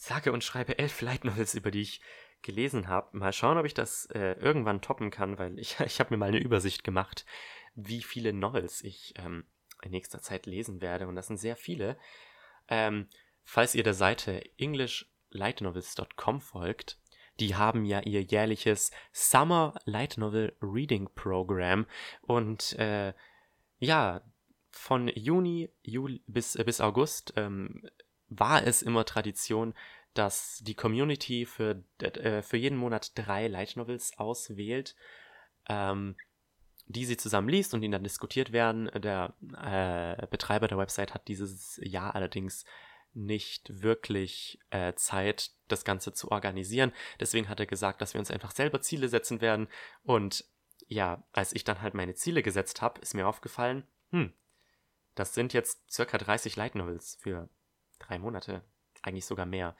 Sage 0.00 0.30
und 0.32 0.44
schreibe 0.44 0.78
elf 0.78 1.00
Light 1.00 1.24
Novels, 1.24 1.54
über 1.54 1.72
die 1.72 1.82
ich 1.82 2.00
gelesen 2.42 2.86
habe. 2.86 3.18
Mal 3.18 3.32
schauen, 3.32 3.58
ob 3.58 3.66
ich 3.66 3.74
das 3.74 4.06
äh, 4.06 4.34
irgendwann 4.34 4.80
toppen 4.80 5.10
kann, 5.10 5.38
weil 5.38 5.58
ich, 5.58 5.80
ich 5.84 5.98
habe 5.98 6.14
mir 6.14 6.18
mal 6.18 6.28
eine 6.28 6.38
Übersicht 6.38 6.84
gemacht, 6.84 7.26
wie 7.74 8.02
viele 8.02 8.32
Novels 8.32 8.82
ich 8.82 9.14
ähm, 9.16 9.44
in 9.82 9.90
nächster 9.90 10.22
Zeit 10.22 10.46
lesen 10.46 10.80
werde. 10.80 11.08
Und 11.08 11.16
das 11.16 11.26
sind 11.26 11.38
sehr 11.38 11.56
viele. 11.56 11.98
Ähm, 12.68 13.08
falls 13.42 13.74
ihr 13.74 13.82
der 13.82 13.94
Seite 13.94 14.40
englishlightnovels.com 14.56 16.40
folgt, 16.40 17.00
die 17.40 17.56
haben 17.56 17.84
ja 17.84 18.00
ihr 18.00 18.22
jährliches 18.22 18.92
Summer 19.12 19.74
Light 19.84 20.16
Novel 20.16 20.56
Reading 20.62 21.08
Program. 21.12 21.86
Und 22.22 22.72
äh, 22.78 23.14
ja, 23.78 24.22
von 24.70 25.08
Juni 25.08 25.72
Juli 25.82 26.22
bis, 26.28 26.54
äh, 26.54 26.62
bis 26.62 26.80
August 26.80 27.32
ähm, 27.36 27.82
war 28.28 28.66
es 28.66 28.82
immer 28.82 29.04
Tradition, 29.04 29.74
dass 30.14 30.58
die 30.62 30.74
Community 30.74 31.46
für, 31.46 31.82
äh, 32.00 32.42
für 32.42 32.56
jeden 32.56 32.76
Monat 32.76 33.12
drei 33.14 33.46
Light 33.46 33.76
Novels 33.76 34.18
auswählt, 34.18 34.96
ähm, 35.68 36.16
die 36.86 37.04
sie 37.04 37.16
zusammen 37.16 37.48
liest 37.48 37.74
und 37.74 37.82
die 37.82 37.90
dann 37.90 38.02
diskutiert 38.02 38.52
werden. 38.52 38.90
Der 39.00 39.34
äh, 39.56 40.26
Betreiber 40.26 40.68
der 40.68 40.78
Website 40.78 41.14
hat 41.14 41.28
dieses 41.28 41.78
Jahr 41.82 42.14
allerdings 42.14 42.64
nicht 43.14 43.82
wirklich 43.82 44.58
äh, 44.70 44.94
Zeit, 44.94 45.50
das 45.68 45.84
Ganze 45.84 46.12
zu 46.12 46.30
organisieren. 46.30 46.92
Deswegen 47.20 47.48
hat 47.48 47.60
er 47.60 47.66
gesagt, 47.66 48.00
dass 48.00 48.14
wir 48.14 48.18
uns 48.18 48.30
einfach 48.30 48.50
selber 48.50 48.80
Ziele 48.80 49.08
setzen 49.08 49.40
werden. 49.40 49.68
Und 50.02 50.44
ja, 50.86 51.22
als 51.32 51.52
ich 51.52 51.64
dann 51.64 51.82
halt 51.82 51.94
meine 51.94 52.14
Ziele 52.14 52.42
gesetzt 52.42 52.80
habe, 52.80 53.00
ist 53.00 53.14
mir 53.14 53.28
aufgefallen, 53.28 53.86
hm, 54.10 54.32
das 55.14 55.34
sind 55.34 55.52
jetzt 55.52 55.90
circa 55.90 56.16
30 56.16 56.56
Light 56.56 56.74
Novels 56.74 57.18
für 57.20 57.48
drei 57.98 58.18
Monate 58.18 58.62
eigentlich 59.02 59.26
sogar 59.26 59.46
mehr. 59.46 59.76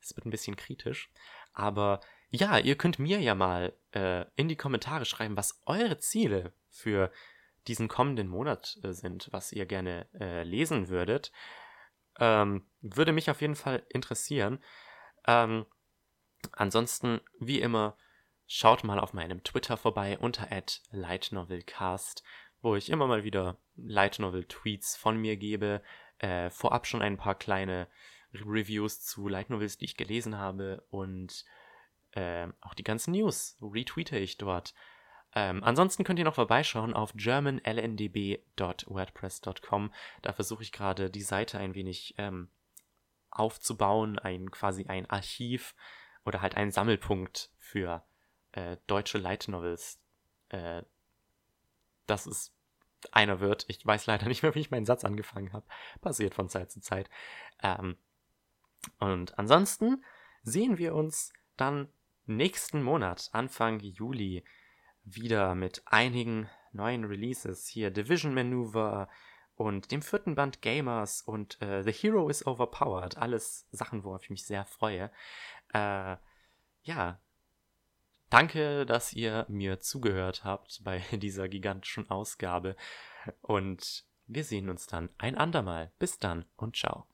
Es 0.00 0.16
wird 0.16 0.26
ein 0.26 0.30
bisschen 0.30 0.56
kritisch. 0.56 1.10
Aber 1.52 2.00
ja, 2.30 2.58
ihr 2.58 2.76
könnt 2.76 2.98
mir 2.98 3.20
ja 3.20 3.34
mal 3.34 3.72
äh, 3.92 4.24
in 4.36 4.48
die 4.48 4.56
Kommentare 4.56 5.04
schreiben, 5.04 5.36
was 5.36 5.60
eure 5.66 5.98
Ziele 5.98 6.52
für 6.70 7.10
diesen 7.66 7.88
kommenden 7.88 8.28
Monat 8.28 8.78
äh, 8.82 8.92
sind, 8.92 9.28
was 9.32 9.52
ihr 9.52 9.66
gerne 9.66 10.08
äh, 10.18 10.42
lesen 10.42 10.88
würdet. 10.88 11.32
Ähm, 12.18 12.66
würde 12.80 13.12
mich 13.12 13.30
auf 13.30 13.40
jeden 13.40 13.56
Fall 13.56 13.84
interessieren. 13.88 14.62
Ähm, 15.26 15.66
ansonsten, 16.52 17.20
wie 17.40 17.60
immer, 17.60 17.96
schaut 18.46 18.84
mal 18.84 18.98
auf 18.98 19.12
meinem 19.12 19.42
Twitter 19.42 19.76
vorbei 19.76 20.18
unter 20.18 20.48
@lightnovelcast, 20.90 22.22
wo 22.62 22.76
ich 22.76 22.90
immer 22.90 23.06
mal 23.06 23.24
wieder 23.24 23.58
Light 23.76 24.18
Novel 24.18 24.44
Tweets 24.44 24.96
von 24.96 25.16
mir 25.16 25.36
gebe. 25.36 25.82
Äh, 26.18 26.50
vorab 26.50 26.86
schon 26.86 27.02
ein 27.02 27.16
paar 27.16 27.34
kleine 27.34 27.88
Reviews 28.32 29.04
zu 29.04 29.26
Light 29.28 29.50
Novels, 29.50 29.78
die 29.78 29.84
ich 29.86 29.96
gelesen 29.96 30.38
habe 30.38 30.84
und 30.90 31.44
äh, 32.12 32.46
auch 32.60 32.74
die 32.74 32.84
ganzen 32.84 33.10
News 33.12 33.56
retweete 33.60 34.16
ich 34.18 34.38
dort. 34.38 34.74
Ähm, 35.34 35.62
ansonsten 35.62 36.04
könnt 36.04 36.18
ihr 36.18 36.24
noch 36.24 36.34
vorbeischauen 36.34 36.94
auf 36.94 37.12
germanlndb.wordpress.com. 37.14 39.92
Da 40.22 40.32
versuche 40.32 40.62
ich 40.62 40.72
gerade 40.72 41.10
die 41.10 41.20
Seite 41.20 41.58
ein 41.58 41.74
wenig 41.74 42.14
ähm, 42.16 42.48
aufzubauen, 43.30 44.18
ein 44.18 44.50
quasi 44.50 44.86
ein 44.86 45.04
Archiv 45.10 45.74
oder 46.24 46.40
halt 46.40 46.56
ein 46.56 46.70
Sammelpunkt 46.70 47.50
für 47.58 48.02
äh, 48.52 48.78
deutsche 48.86 49.18
Light 49.18 49.48
Novels. 49.48 50.00
Äh, 50.48 50.84
das 52.06 52.26
ist 52.26 52.55
einer 53.14 53.40
wird. 53.40 53.64
Ich 53.68 53.84
weiß 53.84 54.06
leider 54.06 54.26
nicht 54.28 54.42
mehr, 54.42 54.54
wie 54.54 54.60
ich 54.60 54.70
meinen 54.70 54.86
Satz 54.86 55.04
angefangen 55.04 55.52
habe. 55.52 55.66
Passiert 56.00 56.34
von 56.34 56.48
Zeit 56.48 56.70
zu 56.70 56.80
Zeit. 56.80 57.10
Ähm, 57.62 57.96
und 58.98 59.38
ansonsten 59.38 60.04
sehen 60.42 60.78
wir 60.78 60.94
uns 60.94 61.32
dann 61.56 61.88
nächsten 62.26 62.82
Monat, 62.82 63.30
Anfang 63.32 63.80
Juli, 63.80 64.44
wieder 65.04 65.54
mit 65.54 65.82
einigen 65.86 66.48
neuen 66.72 67.04
Releases. 67.04 67.66
Hier 67.66 67.90
Division 67.90 68.34
Maneuver 68.34 69.08
und 69.54 69.90
dem 69.90 70.02
vierten 70.02 70.34
Band 70.34 70.60
Gamers 70.60 71.22
und 71.22 71.60
äh, 71.62 71.82
The 71.82 71.92
Hero 71.92 72.28
is 72.28 72.46
Overpowered. 72.46 73.16
Alles 73.16 73.66
Sachen, 73.70 74.04
worauf 74.04 74.24
ich 74.24 74.30
mich 74.30 74.46
sehr 74.46 74.66
freue. 74.66 75.10
Äh, 75.72 76.16
ja, 76.82 77.20
danke, 78.30 78.86
dass 78.86 79.12
ihr 79.12 79.46
mir 79.48 79.80
zugehört 79.80 80.44
habt 80.44 80.80
bei 80.84 80.98
dieser 81.12 81.48
gigantischen 81.48 82.10
Ausgabe. 82.10 82.76
Und 83.42 84.04
wir 84.26 84.44
sehen 84.44 84.68
uns 84.68 84.86
dann 84.86 85.10
ein 85.18 85.36
andermal. 85.36 85.92
Bis 85.98 86.18
dann 86.18 86.44
und 86.56 86.76
ciao. 86.76 87.06